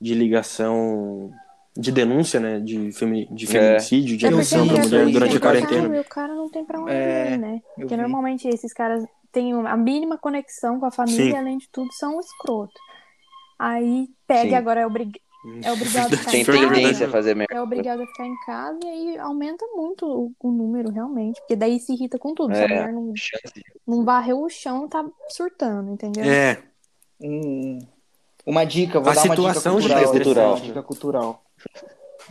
de 0.00 0.14
ligação, 0.14 1.32
de 1.76 1.90
denúncia, 1.90 2.38
né, 2.38 2.60
de, 2.60 2.92
femi, 2.92 3.26
de 3.30 3.46
feminicídio, 3.46 4.16
de 4.16 4.26
É 4.26 4.28
agressão 4.28 4.68
pra 4.68 4.76
mulher 4.82 5.06
durante 5.10 5.32
a 5.32 5.36
eu 5.36 5.40
quarentena. 5.40 5.82
Sabe, 5.82 6.00
o 6.00 6.04
cara 6.04 6.34
não 6.34 6.48
tem 6.50 6.64
pra 6.64 6.80
onde 6.80 6.92
É, 6.92 7.34
ir, 7.34 7.38
né? 7.38 7.62
Porque 7.78 7.96
vi. 7.96 8.02
normalmente 8.02 8.46
esses 8.48 8.72
caras 8.74 9.04
têm 9.32 9.52
a 9.54 9.76
mínima 9.76 10.18
conexão 10.18 10.78
com 10.78 10.86
a 10.86 10.90
família 10.90 11.24
Sim. 11.24 11.30
e, 11.30 11.36
além 11.36 11.58
de 11.58 11.68
tudo, 11.70 11.92
são 11.92 12.20
escroto. 12.20 12.78
Aí 13.58 14.08
pega 14.26 14.42
Sim. 14.42 14.50
e 14.50 14.54
agora 14.54 14.80
é, 14.80 14.86
obrig... 14.86 15.20
é 15.64 15.72
obrigado 15.72 16.14
a 16.14 16.16
ficar 16.16 16.30
Tem 16.30 16.42
em 16.42 16.44
casa. 16.44 16.58
tendência 16.74 17.06
a 17.06 17.10
fazer 17.10 17.34
merda. 17.34 17.54
É 17.54 17.60
obrigado 17.60 18.02
a 18.02 18.06
ficar 18.06 18.26
em 18.26 18.36
casa 18.46 18.78
e 18.84 18.88
aí 18.88 19.18
aumenta 19.18 19.64
muito 19.74 20.06
o, 20.06 20.32
o 20.40 20.50
número, 20.52 20.90
realmente. 20.90 21.40
Porque 21.40 21.56
daí 21.56 21.80
se 21.80 21.92
irrita 21.92 22.18
com 22.18 22.34
tudo. 22.34 22.54
Se 22.54 22.60
a 22.60 22.64
É. 22.64 22.68
mulher 22.68 22.92
não, 22.92 23.12
não 23.86 24.04
varreu 24.04 24.42
o 24.42 24.48
chão, 24.48 24.88
tá 24.88 25.04
surtando, 25.30 25.92
entendeu? 25.92 26.24
É, 26.24 26.62
Um- 27.20 27.78
uma 28.46 28.64
dica, 28.64 29.00
vou 29.00 29.10
A 29.10 29.14
dar 29.14 29.24
uma 29.24 29.36
dica 29.36 29.54
situação 29.54 29.80
já 29.80 29.94
cultural. 30.00 30.02
é 30.02 30.06
cultural. 30.24 30.50
Uma 30.54 30.60
dica 30.60 30.82
cultural. 30.82 31.42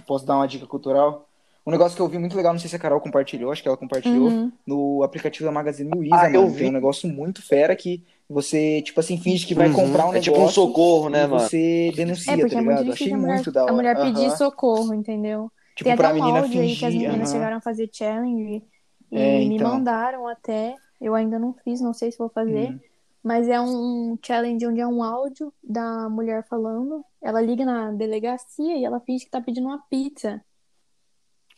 Posso 0.06 0.26
dar 0.26 0.36
uma 0.36 0.48
dica 0.48 0.66
cultural? 0.66 1.28
Um 1.66 1.72
negócio 1.72 1.96
que 1.98 2.02
eu 2.02 2.08
vi 2.08 2.18
muito 2.18 2.36
legal, 2.38 2.54
não 2.54 2.60
sei 2.60 2.70
se 2.70 2.76
a 2.78 2.80
Carol 2.80 3.02
compartilhou, 3.02 3.52
acho 3.52 3.62
que 3.62 3.68
ela 3.68 3.76
compartilhou, 3.76 4.30
Uhum. 4.30 4.52
no 4.66 5.04
aplicativo 5.04 5.44
da 5.46 5.52
Magazine 5.52 5.90
Luiza, 5.94 6.16
Ah, 6.16 6.30
eu 6.32 6.44
mano. 6.44 6.54
vi. 6.54 6.60
Tem 6.60 6.70
um 6.70 6.72
negócio 6.72 7.10
muito 7.10 7.46
fera 7.46 7.76
que 7.76 8.06
você, 8.30 8.82
tipo 8.82 9.00
assim, 9.02 9.18
finge 9.18 9.46
que 9.46 9.54
vai 9.54 9.68
Uhum. 9.68 9.74
comprar 9.74 10.06
um 10.08 10.14
É 10.16 10.20
tipo 10.22 10.38
negócio 10.38 10.64
um 10.64 10.68
socorro, 10.68 11.10
né, 11.10 11.28
mano? 11.28 11.40
você 11.42 11.92
denuncia, 11.94 12.34
É 12.34 12.38
porque 12.38 12.56
tá 12.56 12.62
é 12.62 12.64
muito 12.64 12.78
ligado? 12.80 12.86
difícil 12.94 13.06
Achei 13.08 13.14
a 13.14 13.18
mulher, 13.18 13.34
muito 13.36 13.52
da 13.52 13.64
hora. 13.64 13.72
a 13.72 13.76
mulher 13.76 13.96
pedir 14.02 14.32
socorro, 14.38 14.94
entendeu? 14.94 15.52
Tipo, 15.76 15.90
Tem 15.90 15.98
pra 15.98 16.08
até 16.10 16.18
um 16.18 16.22
menina 16.24 16.40
áudio 16.40 16.62
aí 16.62 16.76
que 16.76 16.86
as 16.86 16.94
fingir. 16.94 17.10
meninas 17.10 17.32
chegaram 17.32 17.58
a 17.58 17.62
fazer 17.62 17.90
challenge 17.92 18.64
e 19.12 19.18
É, 19.18 19.40
me 19.40 19.56
então. 19.56 19.70
mandaram 19.70 20.26
até. 20.28 20.74
Eu 21.02 21.14
ainda 21.16 21.38
não 21.38 21.54
fiz, 21.64 21.82
não 21.82 21.94
sei 21.94 22.12
se 22.12 22.18
vou 22.18 22.30
fazer. 22.30 22.70
Uhum. 22.70 22.80
Mas 23.28 23.49
é 23.49 23.59
um 23.59 24.17
challenge 24.25 24.65
onde 24.65 24.80
é 24.80 24.88
um 24.88 25.03
áudio 25.03 25.53
da 25.61 26.07
mulher 26.09 26.47
falando. 26.47 27.03
Ela 27.21 27.41
liga 27.41 27.65
na 27.65 27.91
delegacia 27.91 28.78
e 28.78 28.86
ela 28.86 29.01
finge 29.01 29.25
que 29.25 29.32
tá 29.32 29.41
pedindo 29.41 29.67
uma 29.67 29.80
pizza. 29.89 30.41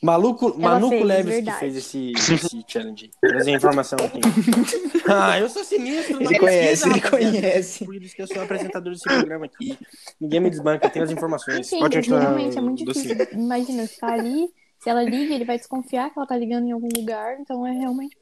Maluco, 0.01 0.47
Ela 0.47 0.57
Manuco 0.57 0.89
fez, 0.89 1.05
Leves 1.05 1.25
que 1.25 1.31
verdade. 1.31 1.59
fez 1.59 1.75
esse, 1.75 2.11
esse 2.13 2.65
challenge. 2.67 3.11
Trazer 3.21 3.51
informação 3.51 3.99
aqui. 4.03 4.19
ah, 5.07 5.39
eu 5.39 5.47
sou 5.47 5.63
sinistro. 5.63 6.15
Ele 6.15 6.29
pesquisa, 6.29 6.39
conhece, 6.39 6.89
ele 6.89 6.99
rapaziada. 6.99 7.37
conhece. 7.39 7.85
Por 7.85 7.95
isso 7.95 8.15
que 8.15 8.21
eu 8.23 8.27
sou 8.27 8.41
apresentador 8.41 8.91
desse 8.91 9.03
programa 9.03 9.45
aqui. 9.45 9.77
Ninguém 10.19 10.39
me 10.39 10.49
desbanca, 10.49 10.87
eu 10.87 10.91
tenho 10.91 11.05
as 11.05 11.11
informações. 11.11 11.67
Enfim, 11.67 11.79
Pode 11.81 11.99
realmente 11.99 12.57
é 12.57 12.61
muito 12.61 12.83
Docinho. 12.83 13.15
difícil. 13.15 13.39
Imagina, 13.39 13.85
você 13.85 13.95
tá 13.99 14.11
ali, 14.13 14.49
se 14.79 14.89
ela 14.89 15.03
liga, 15.03 15.35
ele 15.35 15.45
vai 15.45 15.59
desconfiar 15.59 16.09
que 16.09 16.17
ela 16.17 16.27
tá 16.27 16.35
ligando 16.35 16.65
em 16.65 16.71
algum 16.71 16.89
lugar. 16.95 17.39
Então 17.39 17.67
é 17.67 17.73
realmente, 17.73 18.17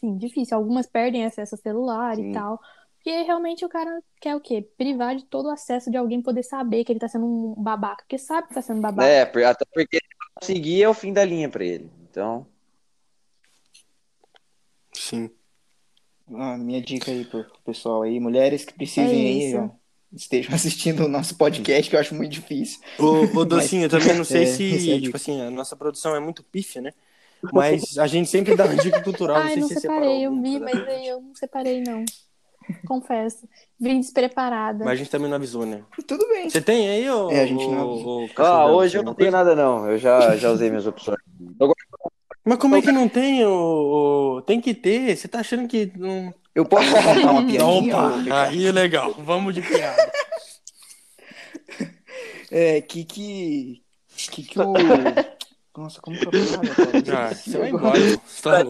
sim, 0.00 0.16
difícil. 0.16 0.56
Algumas 0.56 0.86
perdem 0.86 1.24
acesso 1.24 1.54
a 1.54 1.58
celular 1.58 2.16
Sim. 2.16 2.30
e 2.30 2.32
tal. 2.32 2.60
Porque 2.96 3.22
realmente 3.22 3.64
o 3.64 3.68
cara 3.68 4.02
quer 4.20 4.36
o 4.36 4.40
quê? 4.40 4.62
Privar 4.76 5.16
de 5.16 5.24
todo 5.24 5.46
o 5.46 5.50
acesso 5.50 5.90
de 5.90 5.96
alguém 5.96 6.20
poder 6.20 6.42
saber 6.42 6.84
que 6.84 6.92
ele 6.92 7.00
tá 7.00 7.08
sendo 7.08 7.24
um 7.24 7.54
babaca. 7.54 8.02
Porque 8.02 8.18
sabe 8.18 8.48
que 8.48 8.54
tá 8.54 8.62
sendo 8.62 8.80
babaca. 8.80 9.08
É, 9.08 9.22
até 9.22 9.64
porque 9.72 9.98
seguir 10.42 10.82
é 10.82 10.88
o 10.88 10.94
fim 10.94 11.12
da 11.12 11.24
linha 11.24 11.48
pra 11.48 11.64
ele. 11.64 11.90
Então, 12.10 12.46
Sim. 14.92 15.30
Ah, 16.32 16.56
minha 16.56 16.80
dica 16.80 17.10
aí 17.10 17.24
pro 17.24 17.44
pessoal 17.64 18.02
aí, 18.02 18.20
mulheres 18.20 18.64
que 18.64 18.72
precisem 18.72 19.26
É 19.26 19.60
aí, 19.62 19.70
estejam 20.12 20.54
assistindo 20.54 21.04
o 21.04 21.08
nosso 21.08 21.36
podcast, 21.36 21.88
que 21.88 21.96
eu 21.96 22.00
acho 22.00 22.14
muito 22.14 22.32
difícil. 22.32 22.80
Ô, 22.98 23.38
ô 23.38 23.44
Docinho, 23.46 23.84
eu 23.84 23.90
também 23.90 24.14
não 24.14 24.24
sei 24.24 24.42
É, 24.42 24.46
se, 24.46 24.92
é 24.92 25.00
tipo 25.00 25.16
assim, 25.16 25.40
a 25.40 25.50
nossa 25.50 25.74
produção 25.74 26.14
é 26.14 26.20
muito 26.20 26.44
pífia, 26.44 26.80
né? 26.82 26.92
Mas 27.52 27.98
a 27.98 28.06
gente 28.06 28.28
sempre 28.28 28.54
dá 28.54 28.64
uma 28.66 28.76
dica 28.76 29.02
cultural. 29.02 29.36
Ai, 29.36 29.56
não 29.56 29.62
não 29.62 29.68
sei 29.68 29.76
se 29.76 29.82
você 29.82 29.88
separei, 29.88 30.26
eu 30.26 30.42
vi, 30.42 30.60
mas 30.60 30.88
aí 30.88 31.08
eu 31.08 31.20
não 31.20 31.34
separei, 31.34 31.82
não. 31.82 32.04
confesso. 32.86 33.48
Vim 33.78 34.00
despreparada. 34.00 34.84
Mas 34.84 34.92
a 34.92 34.96
gente 34.96 35.10
também 35.10 35.28
não 35.28 35.36
avisou, 35.36 35.64
né? 35.64 35.82
Tudo 36.06 36.26
bem. 36.28 36.50
Você 36.50 36.60
tem 36.60 36.88
aí, 36.88 37.10
ô. 37.10 37.30
É, 37.30 37.42
a 37.42 37.46
gente 37.46 37.66
não 37.66 38.28
Ah, 38.36 38.66
hoje 38.66 38.98
eu 38.98 39.02
não 39.02 39.14
tenho 39.14 39.30
nada, 39.30 39.54
não. 39.54 39.88
Eu 39.88 39.98
já, 39.98 40.36
já 40.36 40.50
usei 40.50 40.68
minhas 40.68 40.86
opções. 40.86 41.18
Mas 42.44 42.58
como 42.58 42.76
é 42.76 42.82
que 42.82 42.92
não 42.92 43.08
tem, 43.08 43.44
ô? 43.44 44.42
Tem 44.46 44.60
que 44.60 44.74
ter. 44.74 45.16
Você 45.16 45.28
tá 45.28 45.40
achando 45.40 45.66
que 45.68 45.92
não. 45.96 46.32
Eu 46.54 46.64
posso 46.64 46.90
contar 46.92 47.32
uma 47.32 47.46
piadinha? 47.46 47.96
Opa, 47.96 48.48
aí 48.48 48.66
é 48.66 48.72
legal. 48.72 49.14
Vamos 49.18 49.54
de 49.54 49.62
piada. 49.62 50.12
É, 52.52 52.80
que 52.80 53.04
que. 53.04 53.80
Que 54.16 54.42
que 54.42 54.58
o. 54.58 54.74
Nossa, 55.76 56.00
como 56.00 56.18
que 56.18 56.24
cara? 56.24 57.30
Ah, 57.30 57.34
você 57.34 57.58
vai 57.58 57.70
embora. 57.70 57.98
tá. 58.42 58.60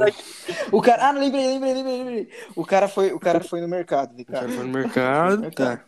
O 0.70 0.82
cara. 0.82 1.08
Ah, 1.08 1.12
lembrei, 1.12 1.46
lembrei, 1.46 1.74
lembrei, 1.74 1.98
lembrei. 1.98 2.28
O 2.54 2.64
cara 2.64 2.88
foi, 2.88 3.12
o 3.12 3.18
cara 3.18 3.40
foi 3.40 3.60
no 3.60 3.68
mercado, 3.68 4.12
O 4.20 4.24
cara 4.24 4.46
Ricardo. 4.46 4.52
foi 4.52 4.66
no 4.66 4.72
mercado. 4.72 5.50
Tá. 5.50 5.84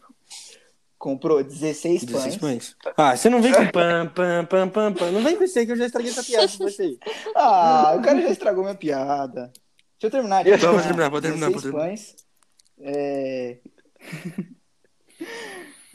Comprou 0.98 1.42
16 1.42 2.04
pães. 2.04 2.12
16 2.12 2.36
pães. 2.36 2.76
Ah, 2.96 3.16
você 3.16 3.28
não 3.28 3.42
vem 3.42 3.52
com 3.52 3.66
pam, 3.66 4.06
pam, 4.14 4.44
pam, 4.46 4.68
pam, 4.68 4.92
pam. 4.94 5.10
Não 5.10 5.22
vem 5.22 5.36
com 5.36 5.44
isso 5.44 5.58
aí 5.58 5.66
que 5.66 5.72
eu 5.72 5.76
já 5.76 5.86
estraguei 5.86 6.10
essa 6.10 6.22
piada 6.22 6.48
com 6.48 6.64
você. 6.64 6.96
Ah, 7.34 7.94
o 7.98 8.02
cara 8.02 8.22
já 8.22 8.30
estragou 8.30 8.62
minha 8.62 8.76
piada. 8.76 9.52
Deixa 10.00 10.06
eu 10.06 10.10
terminar. 10.10 10.44
Deixa 10.44 10.64
eu 10.64 10.72
Pode 10.72 10.82
terminar, 10.84 11.10
pode 11.10 11.26
terminar, 11.26 11.46
16 11.48 11.72
pode 11.72 11.84
pães. 11.84 12.16
É... 12.80 13.58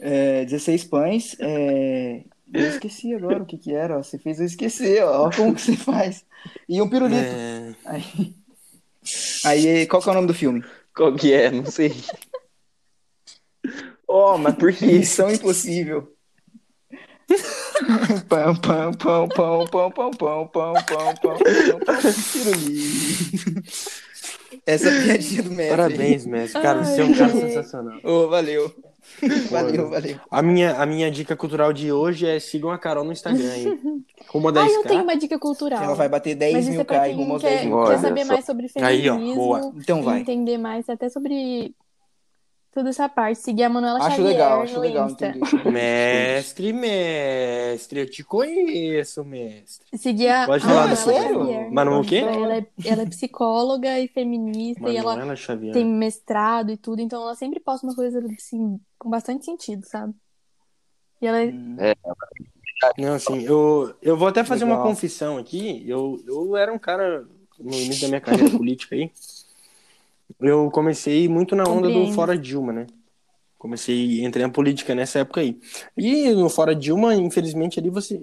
é, 0.00 0.44
16 0.44 0.84
pães. 0.84 1.36
É... 1.40 2.24
Eu 2.52 2.68
esqueci 2.68 3.14
agora 3.14 3.42
o 3.42 3.46
que 3.46 3.58
que 3.58 3.74
era. 3.74 3.98
ó. 3.98 4.02
Você 4.02 4.18
fez 4.18 4.40
eu 4.40 4.46
esquecer, 4.46 5.02
ó. 5.04 5.26
Ó 5.26 5.30
Como 5.30 5.54
que 5.54 5.60
você 5.60 5.76
faz? 5.76 6.24
E 6.68 6.80
um 6.80 6.88
pirulito. 6.88 7.20
É... 7.22 7.74
Aí... 7.84 8.34
Aí, 9.44 9.86
qual 9.86 10.02
que 10.02 10.08
é 10.08 10.12
o 10.12 10.14
nome 10.14 10.26
do 10.26 10.34
filme? 10.34 10.62
Qual 10.94 11.14
que 11.14 11.32
é? 11.32 11.50
Não 11.50 11.64
sei. 11.66 11.94
Oh, 14.06 14.38
mas 14.38 14.54
por 14.54 14.72
que 14.72 14.84
isso? 14.86 14.98
Missão 14.98 15.30
Impossível. 15.30 16.12
pão, 18.28 18.56
pão, 18.56 18.92
pão, 18.92 19.28
pão, 19.28 19.66
pão, 19.66 19.90
pão, 19.90 20.10
pão, 20.10 20.10
pão, 20.10 20.46
pão, 20.48 20.74
pão, 20.74 21.14
pão, 21.14 21.38
pão, 21.84 21.98
pirulito. 22.32 23.62
Essa 24.64 24.88
é 24.88 24.98
a 24.98 25.02
piadinha 25.04 25.42
do 25.42 25.50
mestre. 25.50 25.76
Parabéns, 25.76 26.26
mestre. 26.26 26.62
Cara, 26.62 26.84
você 26.84 27.00
é 27.00 27.04
um 27.04 27.14
cara 27.14 27.32
sensacional. 27.32 28.00
Ô, 28.02 28.28
valeu. 28.28 28.74
Valeu, 29.50 29.88
valeu. 29.90 30.20
A 30.30 30.42
minha, 30.42 30.80
a 30.80 30.86
minha 30.86 31.10
dica 31.10 31.36
cultural 31.36 31.72
de 31.72 31.90
hoje 31.92 32.26
é 32.26 32.38
sigam 32.38 32.70
a 32.70 32.78
Carol 32.78 33.04
no 33.04 33.12
Instagram. 33.12 33.76
Rumo 34.28 34.48
a 34.48 34.50
Ah, 34.50 34.54
10k. 34.54 34.74
eu 34.74 34.82
tenho 34.84 35.02
uma 35.02 35.16
dica 35.16 35.38
cultural. 35.38 35.82
Ela 35.82 35.94
vai 35.94 36.08
bater 36.08 36.34
10 36.34 36.52
Mas 36.54 36.62
isso 36.64 36.72
mil 36.72 36.80
é 36.82 36.84
K 36.84 37.08
e 37.08 37.12
rumo 37.14 37.32
aos 37.34 37.42
quer, 37.42 37.48
10 37.50 37.66
mil 37.66 37.84
quer 37.84 37.98
saber 37.98 38.24
mais 38.24 38.44
sobre 38.44 38.68
Aí, 38.76 39.08
ó, 39.08 39.14
feminismo. 39.14 39.40
boa. 39.42 39.72
Então 39.76 40.02
vai. 40.02 40.20
Entender 40.20 40.58
mais 40.58 40.88
até 40.88 41.08
sobre 41.08 41.74
toda 42.78 42.90
essa 42.90 43.08
parte. 43.08 43.38
Seguir 43.40 43.64
a 43.64 43.68
Manuela 43.68 43.98
Acho 43.98 44.10
Xavier 44.16 44.26
legal, 44.28 44.56
no 44.58 44.62
acho 44.62 44.80
legal 44.80 45.06
Insta. 45.08 45.26
entender. 45.28 45.64
Mestre, 45.70 46.72
mestre, 46.72 48.00
eu 48.00 48.10
te 48.10 48.22
conheço, 48.24 49.24
mestre. 49.24 49.86
Seguir 49.98 50.28
a, 50.28 50.46
Pode 50.46 50.62
falar 50.62 50.86
Manuela 50.88 50.90
dessa- 50.90 51.12
Xavier. 51.28 51.72
Manu 51.72 52.00
o 52.00 52.04
quê? 52.04 52.16
Ela 52.18 52.56
é, 52.58 52.66
ela 52.84 53.02
é 53.02 53.06
psicóloga 53.06 53.98
e 53.98 54.08
feminista 54.08 54.88
e 54.88 54.96
ela 54.96 55.12
Manuela 55.16 55.36
Xavier. 55.36 55.72
tem 55.72 55.84
mestrado 55.84 56.70
e 56.70 56.76
tudo, 56.76 57.00
então 57.02 57.20
ela 57.22 57.34
sempre 57.34 57.58
posta 57.60 57.86
uma 57.86 57.94
coisa 57.94 58.24
assim, 58.38 58.78
com 58.98 59.10
bastante 59.10 59.44
sentido, 59.44 59.84
sabe? 59.86 60.14
E 61.20 61.26
ela 61.26 61.40
é 61.42 61.46
Hum. 61.46 61.76
Não, 62.96 63.14
assim, 63.14 63.42
eu, 63.42 63.92
eu 64.00 64.16
vou 64.16 64.28
até 64.28 64.44
fazer 64.44 64.62
uma 64.64 64.76
Legal. 64.76 64.88
confissão 64.88 65.36
aqui. 65.36 65.82
Eu, 65.84 66.22
eu 66.26 66.56
era 66.56 66.72
um 66.72 66.78
cara, 66.78 67.26
no 67.58 67.72
início 67.74 68.02
da 68.02 68.08
minha 68.08 68.20
carreira 68.20 68.56
política 68.56 68.94
aí, 68.94 69.10
eu 70.40 70.70
comecei 70.70 71.28
muito 71.28 71.56
na 71.56 71.64
onda 71.64 71.88
do 71.88 71.94
Compreendo. 71.94 72.14
Fora 72.14 72.38
Dilma, 72.38 72.72
né? 72.72 72.86
Comecei, 73.58 74.24
entrei 74.24 74.46
na 74.46 74.52
política 74.52 74.94
nessa 74.94 75.18
época 75.18 75.40
aí. 75.40 75.58
E 75.96 76.30
no 76.30 76.48
Fora 76.48 76.76
Dilma, 76.76 77.14
infelizmente, 77.16 77.80
ali 77.80 77.90
você, 77.90 78.22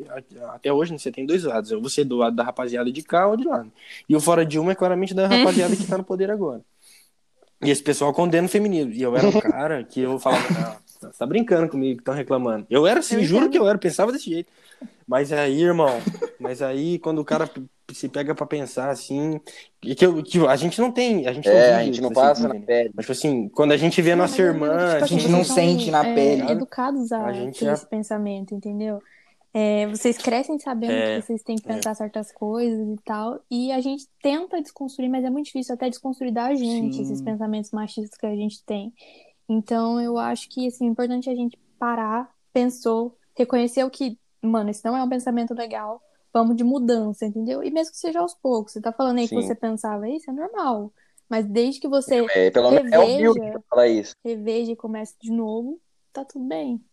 até 0.53 0.71
hoje, 0.71 0.93
né, 0.93 0.97
você 0.97 1.11
tem 1.11 1.25
dois 1.25 1.43
lados. 1.43 1.71
É 1.71 1.75
você 1.75 2.05
do 2.05 2.15
lado 2.15 2.35
da 2.37 2.43
rapaziada 2.43 2.89
de 2.89 3.01
cá 3.03 3.27
ou 3.27 3.35
de 3.35 3.43
lá. 3.45 3.63
né? 3.63 3.69
E 4.07 4.15
o 4.15 4.21
Fora 4.21 4.45
Dilma 4.45 4.71
é 4.71 4.75
claramente 4.75 5.13
da 5.13 5.27
rapaziada 5.27 5.75
que 5.75 5.85
tá 5.85 5.97
no 5.97 6.05
poder 6.05 6.31
agora. 6.31 6.61
E 7.61 7.69
esse 7.69 7.83
pessoal 7.83 8.13
condena 8.13 8.45
o 8.45 8.49
feminino. 8.49 8.91
E 8.91 9.01
eu 9.01 9.15
era 9.15 9.27
um 9.27 9.41
cara 9.41 9.83
que 9.83 9.99
eu 10.01 10.17
falava, 10.19 10.79
você 10.99 11.09
tá 11.17 11.25
brincando 11.25 11.67
comigo, 11.69 11.97
que 11.97 12.01
estão 12.01 12.13
reclamando. 12.13 12.65
Eu 12.69 12.87
era 12.87 12.99
assim, 13.01 13.15
Eu 13.15 13.23
juro 13.23 13.49
que 13.49 13.57
eu 13.57 13.67
era, 13.67 13.77
pensava 13.77 14.11
desse 14.11 14.29
jeito. 14.29 14.51
Mas 15.07 15.31
aí, 15.33 15.61
irmão, 15.63 15.99
mas 16.39 16.61
aí 16.61 16.97
quando 16.99 17.19
o 17.19 17.25
cara 17.25 17.49
se 17.93 18.09
pega 18.09 18.33
pra 18.35 18.45
pensar 18.47 18.89
assim, 18.89 19.39
e 19.83 19.95
que, 19.95 20.23
que 20.23 20.39
a 20.47 20.55
gente 20.55 20.79
não 20.81 20.91
tem, 20.91 21.27
a 21.27 21.33
gente 21.33 21.51
não 21.53 21.61
É, 21.61 21.61
vive 21.61 21.81
a 21.81 21.83
gente 21.83 22.01
não 22.01 22.11
passa 22.11 22.47
na 22.47 22.53
nível, 22.53 22.59
né? 22.59 22.67
pele. 22.67 22.91
Mas, 22.95 23.05
tipo 23.05 23.11
assim, 23.13 23.49
quando 23.49 23.71
a 23.73 23.77
gente 23.77 24.01
vê 24.01 24.15
nossa 24.15 24.41
é 24.41 24.41
irmã, 24.41 24.67
tipo, 24.85 25.03
a 25.03 25.03
assim, 25.03 25.19
gente 25.19 25.27
gente 25.27 25.29
não 25.29 25.43
sente 25.43 25.91
na 25.91 26.03
é, 26.03 26.05
pele. 26.05 26.51
educados 26.51 27.11
a, 27.11 27.19
A 27.19 27.31
gente 27.33 27.57
ter 27.57 27.67
é- 27.67 27.73
esse 27.73 27.87
pensamento, 27.87 28.53
entendeu? 28.53 29.01
É, 29.53 29.87
vocês 29.87 30.17
crescem 30.19 30.59
sabendo 30.59 31.01
É, 31.01 31.03
que 31.03 31.13
vocês 31.13 31.43
têm 31.43 31.59
que 31.59 31.65
pensar 31.65 31.95
certas 31.95 32.31
coisas 32.31 32.87
e 32.89 32.97
tal, 33.03 33.43
e 33.51 33.71
a 33.71 33.81
gente 33.81 34.07
tenta 34.21 34.61
desconstruir, 34.61 35.09
mas 35.09 35.25
é 35.25 35.29
muito 35.29 35.47
difícil 35.47 35.75
até 35.75 35.89
desconstruir 35.89 36.33
da 36.33 36.55
gente 36.55 37.01
Sim. 37.01 37.01
esses 37.01 37.21
pensamentos 37.21 37.71
machistas 37.71 38.17
que 38.19 38.25
a 38.27 38.35
gente 38.35 38.63
tem. 38.65 38.93
Então, 39.49 40.01
eu 40.01 40.17
acho 40.17 40.49
que 40.49 40.67
assim, 40.67 40.85
é 40.87 40.89
importante 40.89 41.29
a 41.29 41.35
gente 41.35 41.57
parar, 41.79 42.29
pensou, 42.53 43.17
reconhecer 43.37 43.83
o 43.83 43.89
que, 43.91 44.19
mano, 44.43 44.69
esse 44.71 44.83
não 44.85 44.95
é 44.97 45.03
um 45.03 45.09
pensamento 45.09 45.53
legal, 45.53 46.01
vamos 46.35 46.57
de 46.57 46.65
mudança, 46.65 47.25
entendeu? 47.25 47.63
E 47.63 47.71
mesmo 47.71 47.93
que 47.93 47.97
seja 47.97 48.19
aos 48.19 48.33
poucos, 48.33 48.73
você 48.73 48.81
tá 48.81 48.91
falando 48.91 49.19
aí 49.19 49.23
que 49.27 49.35
Sim. 49.35 49.41
você 49.41 49.55
pensava 49.55 50.09
isso, 50.09 50.29
é 50.29 50.33
normal. 50.33 50.91
Mas 51.29 51.45
desde 51.45 51.79
que 51.79 51.87
você 51.87 52.25
É, 52.35 52.51
pelo 52.51 52.69
menos 52.71 52.91
é 52.91 52.97
Reveja. 52.97 53.31
humilde 53.31 53.51
pra 53.51 53.61
falar 53.69 53.87
isso. 53.87 54.13
reveja 54.23 54.73
e 54.73 54.75
comece 54.75 55.15
de 55.21 55.31
novo, 55.31 55.79
tá 56.11 56.25
tudo 56.25 56.43
bem. 56.45 56.83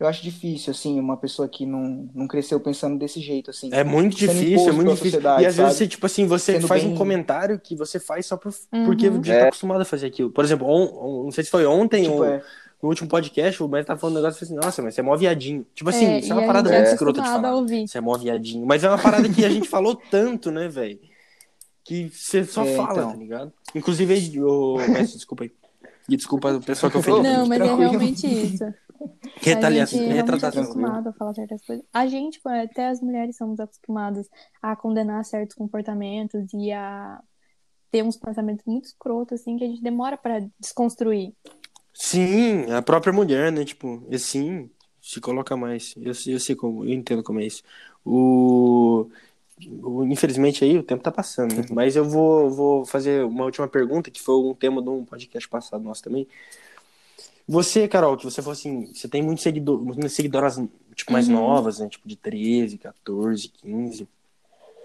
Eu 0.00 0.08
acho 0.08 0.22
difícil, 0.22 0.72
assim, 0.72 0.98
uma 0.98 1.16
pessoa 1.16 1.46
que 1.48 1.64
não, 1.64 2.10
não 2.12 2.26
cresceu 2.26 2.58
pensando 2.58 2.98
desse 2.98 3.20
jeito, 3.20 3.50
assim. 3.50 3.68
É 3.72 3.84
muito 3.84 4.16
difícil, 4.16 4.68
é 4.68 4.72
muito 4.72 4.92
difícil. 4.94 5.20
E 5.20 5.26
às 5.26 5.38
vezes 5.40 5.54
sabe? 5.56 5.72
você, 5.72 5.86
tipo 5.88 6.04
assim, 6.06 6.26
você 6.26 6.52
Sendo 6.54 6.66
faz 6.66 6.82
bem- 6.82 6.92
um 6.92 6.96
comentário 6.96 7.60
que 7.60 7.76
você 7.76 8.00
faz 8.00 8.26
só 8.26 8.36
por, 8.36 8.52
Uhum. 8.72 8.86
porque 8.86 9.08
já 9.22 9.34
É. 9.34 9.40
tá 9.42 9.46
acostumado 9.48 9.82
a 9.82 9.84
fazer 9.84 10.06
aquilo. 10.06 10.30
Por 10.32 10.44
exemplo, 10.44 10.66
on- 10.66 11.20
on- 11.20 11.24
não 11.24 11.30
sei 11.30 11.44
se 11.44 11.50
foi 11.50 11.64
ontem 11.64 12.02
Tipo, 12.04 12.16
ou 12.16 12.24
é, 12.24 12.42
no 12.84 12.90
último 12.90 13.08
podcast, 13.08 13.62
o 13.62 13.66
Beto 13.66 13.86
tá 13.86 13.96
falando 13.96 14.16
um 14.16 14.18
negócio 14.20 14.36
e 14.36 14.46
falou 14.46 14.58
assim, 14.60 14.66
nossa, 14.66 14.82
mas 14.82 14.94
você 14.94 15.00
é 15.00 15.04
mó 15.04 15.16
viadinho. 15.16 15.66
Tipo 15.74 15.88
assim, 15.88 16.04
É, 16.04 16.18
isso 16.18 16.30
é 16.32 16.36
uma 16.36 16.42
a 16.42 16.46
parada 16.46 16.68
gente 16.68 16.76
é 16.76 16.80
muito 16.82 16.92
escrota 16.92 17.22
de 17.22 17.26
falar. 17.28 17.54
ouvir. 17.54 17.88
Você 17.88 17.96
é 17.96 18.00
mó 18.02 18.16
viadinho. 18.18 18.66
Mas 18.66 18.84
é 18.84 18.88
uma 18.90 18.98
parada 18.98 19.26
que 19.28 19.42
a 19.44 19.48
gente 19.48 19.66
falou 19.68 19.96
tanto, 20.10 20.50
né, 20.50 20.68
velho? 20.68 21.00
Que 21.82 22.10
você 22.10 22.44
só 22.44 22.62
É, 22.62 22.76
fala, 22.76 22.92
então. 22.92 23.10
tá 23.12 23.16
ligado? 23.16 23.52
Inclusive, 23.74 24.40
o 24.42 24.76
Mestre, 24.76 25.16
desculpa 25.16 25.44
aí. 25.44 25.52
E 26.10 26.16
desculpa 26.16 26.52
o 26.52 26.60
pessoal 26.60 26.90
que 26.90 26.96
eu 26.98 27.00
ofendi. 27.00 27.22
Não, 27.22 27.46
mas 27.46 27.58
é 27.60 27.64
tranquilo. 27.64 27.90
realmente 27.90 28.26
isso. 28.26 28.64
Retaliação, 29.40 29.98
a 29.98 30.02
gente 30.02 30.12
é 30.12 30.14
retratação. 30.14 30.62
a 31.08 31.12
falar 31.14 31.34
certas 31.34 31.64
coisas. 31.64 31.84
A 31.92 32.06
gente, 32.06 32.38
até 32.44 32.88
as 32.88 33.00
mulheres 33.00 33.36
somos 33.38 33.58
acostumadas 33.60 34.28
a 34.62 34.76
condenar 34.76 35.24
certos 35.24 35.56
comportamentos 35.56 36.52
e 36.52 36.70
a 36.70 37.18
ter 37.90 38.02
uns 38.02 38.16
pensamentos 38.16 38.64
muito 38.66 38.84
escrotos, 38.86 39.40
assim, 39.40 39.56
que 39.56 39.64
a 39.64 39.68
gente 39.68 39.82
demora 39.82 40.16
pra 40.18 40.40
desconstruir. 40.60 41.32
Sim, 41.94 42.70
a 42.72 42.82
própria 42.82 43.12
mulher, 43.12 43.52
né? 43.52 43.64
Tipo, 43.64 44.02
e 44.10 44.18
sim, 44.18 44.68
se 45.00 45.20
coloca 45.20 45.56
mais. 45.56 45.94
Eu, 46.00 46.12
sei- 46.14 46.34
eu 46.34 46.40
sei 46.40 46.56
como, 46.56 46.84
eu 46.84 46.92
entendo 46.92 47.22
como 47.22 47.38
é 47.40 47.46
isso. 47.46 47.62
O, 48.04 49.06
o- 49.82 50.04
infelizmente 50.04 50.64
aí 50.64 50.76
o 50.76 50.82
tempo 50.82 51.02
tá 51.04 51.12
passando, 51.12 51.54
né? 51.54 51.64
Mas 51.70 51.94
eu 51.94 52.04
vou, 52.04 52.50
vou 52.50 52.84
fazer 52.84 53.24
uma 53.24 53.44
última 53.44 53.68
pergunta, 53.68 54.10
que 54.10 54.20
foi 54.20 54.34
um 54.34 54.54
tema 54.54 54.82
de 54.82 54.88
um 54.88 55.04
podcast 55.04 55.48
passado 55.48 55.84
nosso 55.84 56.02
também. 56.02 56.26
Você, 57.46 57.86
Carol, 57.86 58.16
que 58.16 58.24
você 58.24 58.40
falou 58.40 58.54
assim, 58.54 58.86
você 58.92 59.06
tem 59.06 59.22
muitos 59.22 59.42
seguidor, 59.44 59.80
muitas 59.80 60.12
seguidoras, 60.14 60.58
tipo, 60.94 61.12
mais 61.12 61.28
Uhum. 61.28 61.34
novas, 61.34 61.78
né? 61.78 61.88
Tipo, 61.88 62.08
de 62.08 62.16
13, 62.16 62.78
14, 62.78 63.48
15. 63.48 64.08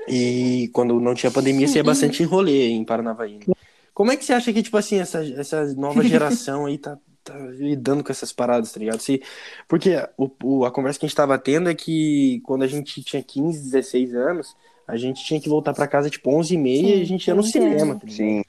E 0.07 0.69
quando 0.73 0.99
não 0.99 1.13
tinha 1.15 1.31
pandemia, 1.31 1.67
você 1.67 1.77
ia 1.79 1.83
bastante 1.83 2.21
em 2.21 2.25
rolê 2.25 2.67
em 2.69 2.83
Paranavaí. 2.83 3.39
né? 3.47 3.53
Como 3.99 4.11
é 4.13 4.15
que 4.17 4.23
você 4.23 4.31
acha 4.31 4.53
que, 4.53 4.63
tipo 4.63 4.77
assim, 4.77 4.97
essa, 4.97 5.21
essa 5.25 5.65
nova 5.73 6.01
geração 6.03 6.65
aí 6.67 6.77
tá, 6.77 6.97
tá 7.21 7.37
lidando 7.37 8.01
com 8.01 8.11
essas 8.13 8.31
paradas, 8.31 8.71
tá 8.71 8.79
ligado? 8.79 9.01
Se, 9.01 9.21
porque 9.67 9.89
o, 10.17 10.29
o- 10.41 10.65
a 10.65 10.71
conversa 10.71 10.97
que 10.97 11.05
a 11.05 11.09
gente 11.09 11.17
tava 11.17 11.37
tendo 11.37 11.69
é 11.69 11.75
que 11.75 12.39
quando 12.45 12.63
a 12.63 12.67
gente 12.67 13.03
tinha 13.03 13.21
15, 13.21 13.59
16 13.61 14.15
anos, 14.15 14.55
a 14.87 14.95
gente 14.95 15.21
tinha 15.25 15.41
que 15.41 15.49
voltar 15.49 15.73
pra 15.73 15.85
casa, 15.85 16.09
tipo, 16.09 16.33
11 16.33 16.55
e 16.55 16.57
meia 16.57 16.95
e 16.95 17.01
a 17.01 17.05
gente 17.05 17.27
ia 17.27 17.35
no 17.35 17.43
cinema, 17.43 17.95
tá? 17.95 18.07
Sim. 18.07 18.41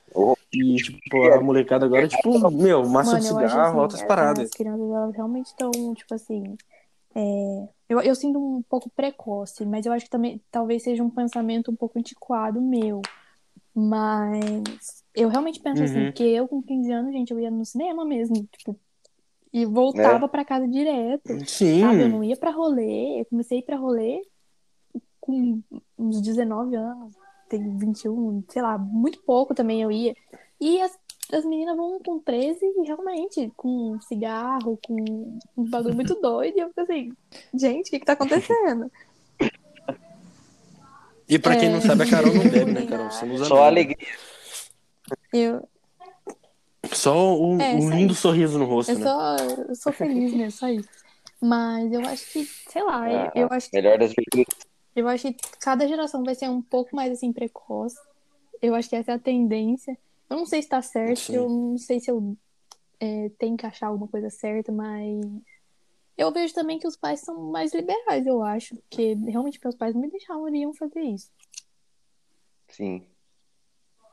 E, 0.53 0.77
tipo, 0.77 1.25
a 1.25 1.41
molecada 1.41 1.85
agora, 1.85 2.07
tipo, 2.07 2.51
meu, 2.53 2.89
massa 2.89 3.19
de 3.19 3.25
Mano, 3.27 3.39
acho 3.41 3.51
cigarro, 3.51 3.69
assim, 3.71 3.79
altas 3.81 4.01
as- 4.03 4.07
paradas. 4.07 4.45
As 4.45 4.51
crianças, 4.51 4.81
elas 4.89 5.15
realmente 5.17 5.47
estão, 5.47 5.71
tipo 5.95 6.15
assim. 6.15 6.57
é, 7.15 7.69
Eu, 7.89 8.01
eu 8.01 8.15
sinto 8.15 8.39
um 8.39 8.63
pouco 8.63 8.89
precoce, 8.91 9.67
mas 9.67 9.85
eu 9.85 9.93
acho 9.93 10.05
que 10.05 10.11
também 10.11 10.41
talvez 10.51 10.85
seja 10.85 11.03
um 11.03 11.11
pensamento 11.11 11.73
um 11.73 11.77
pouco 11.77 11.99
antiquado 11.99 12.61
meu. 12.63 13.03
Mas 13.75 15.00
eu 15.15 15.29
realmente 15.29 15.61
penso 15.61 15.83
assim, 15.83 15.99
Uhum. 15.99 16.05
porque 16.07 16.23
eu 16.23 16.47
com 16.49 16.63
15 16.63 16.91
anos, 16.93 17.13
gente, 17.13 17.31
eu 17.33 17.41
ia 17.41 17.51
no 17.51 17.65
cinema 17.65 18.05
mesmo, 18.05 18.47
tipo, 18.57 18.77
e 19.53 19.65
voltava 19.67 20.29
pra 20.29 20.45
casa 20.45 20.67
direto. 20.69 21.29
Sim. 21.47 21.81
Sabe, 21.81 22.03
eu 22.03 22.09
não 22.09 22.23
ia 22.23 22.37
pra 22.37 22.51
rolê, 22.51 23.21
eu 23.21 23.25
comecei 23.27 23.59
a 23.59 23.61
ir 23.61 23.65
pra 23.65 23.77
rolê 23.77 24.23
com 25.21 25.61
uns 25.99 26.21
19 26.21 26.77
anos, 26.77 27.13
tenho 27.49 27.77
21, 27.79 28.43
sei 28.49 28.63
lá, 28.63 28.79
muito 28.79 29.21
pouco 29.23 29.55
também 29.55 29.83
eu 29.83 29.91
ia. 29.91 30.15
E 30.61 30.81
as- 30.81 30.99
as 31.33 31.45
meninas 31.45 31.77
vão 31.77 31.99
com 32.05 32.19
13 32.19 32.59
e 32.65 32.87
realmente 32.87 33.53
com 33.57 34.01
cigarro, 34.01 34.79
com 34.85 34.97
um 35.57 35.65
bagulho 35.71 35.95
muito 35.95 36.15
doido. 36.21 36.57
E 36.57 36.61
eu 36.61 36.69
fico 36.69 36.81
assim, 36.81 37.13
gente, 37.55 37.89
o 37.89 37.91
que 37.91 38.01
que 38.01 38.07
tá 38.07 38.13
acontecendo? 38.15 38.91
E 41.29 41.39
pra 41.39 41.57
quem 41.57 41.69
É. 41.69 41.73
não 41.73 41.81
sabe, 41.81 42.03
a 42.03 42.11
Carol 42.11 42.35
não 42.35 42.49
bebe, 42.49 42.73
né, 42.73 42.87
Carol? 42.87 43.11
Só 43.47 43.63
alegria. 43.63 43.97
Eu, 45.33 45.69
Só 46.93 47.39
um, 47.41 47.61
É, 47.61 47.75
um 47.75 47.79
isso 47.79 47.91
lindo 47.91 48.15
sorriso 48.15 48.59
no 48.59 48.65
rosto, 48.65 48.93
eu, 48.93 48.99
né? 48.99 49.05
sou, 49.05 49.65
eu 49.69 49.75
sou 49.75 49.93
feliz 49.93 50.33
mesmo, 50.33 50.51
só 50.51 50.69
isso. 50.69 50.89
Mas 51.41 51.93
eu 51.93 52.01
acho 52.01 52.33
que, 52.33 52.45
sei 52.45 52.83
lá, 52.83 53.07
Ah, 53.07 53.33
eu, 53.35 53.49
acho 53.51 53.71
que, 53.71 53.77
Melhor 53.77 53.99
das 53.99 54.13
virtudes. 54.13 54.55
eu 54.95 55.09
acho 55.09 55.33
que 55.33 55.37
cada 55.61 55.87
geração 55.89 56.23
vai 56.25 56.35
ser 56.35 56.49
um 56.51 56.61
pouco 56.61 56.95
mais 56.95 57.13
assim 57.13 57.33
precoce. 57.33 57.97
Eu 58.61 58.75
acho 58.75 58.89
que 58.91 58.97
essa 58.97 59.13
é 59.13 59.15
a 59.15 59.19
tendência. 59.19 59.97
Eu 60.29 60.37
não 60.37 60.47
sei 60.47 60.63
se 60.63 60.69
tá 60.69 60.83
certo, 60.83 61.19
Sim. 61.19 61.35
eu 61.35 61.49
não 61.49 61.79
sei 61.79 61.99
se 61.99 62.11
eu 62.11 62.37
é, 62.99 63.31
tenho 63.39 63.57
que 63.57 63.65
achar 63.67 63.87
alguma 63.87 64.07
coisa 64.07 64.29
certa, 64.29 64.71
mas 64.71 65.25
eu 66.17 66.31
vejo 66.31 66.53
também 66.53 66.79
que 66.79 66.87
os 66.87 66.97
pais 66.97 67.21
são 67.21 67.51
mais 67.51 67.73
liberais, 67.73 68.27
eu 68.27 68.43
acho. 68.43 68.77
Porque 68.77 69.15
realmente 69.15 69.59
meus 69.63 69.75
pais 69.75 69.95
não 69.95 70.03
me 70.03 70.11
deixariam 70.11 70.75
fazer 70.75 71.01
isso. 71.01 71.31
Sim. 72.69 73.07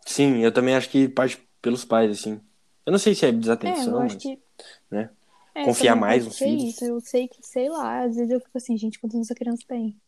Sim, 0.07 0.37
eu 0.39 0.51
também 0.53 0.73
acho 0.73 0.89
que 0.89 1.07
parte 1.09 1.37
pelos 1.61 1.83
pais, 1.83 2.09
assim. 2.09 2.39
Eu 2.85 2.91
não 2.91 2.97
sei 2.97 3.13
se 3.13 3.25
é 3.25 3.29
É, 3.29 3.31
desatenção, 3.33 3.93
eu 3.93 3.99
mas... 3.99 4.15
que. 4.15 4.39
né? 4.89 5.09
É, 5.53 5.65
Confiar 5.65 5.95
mais 5.95 6.25
nos 6.25 6.37
filhos. 6.37 6.63
Isso. 6.63 6.85
Eu 6.85 7.01
sei 7.01 7.27
que, 7.27 7.45
sei 7.45 7.67
lá, 7.67 8.03
às 8.03 8.15
vezes 8.15 8.31
eu 8.31 8.39
fico 8.39 8.57
assim, 8.57 8.77
gente, 8.77 8.99
quantos 8.99 9.15
anos 9.15 9.27
essa 9.27 9.35
criança 9.35 9.63
tem? 9.67 9.99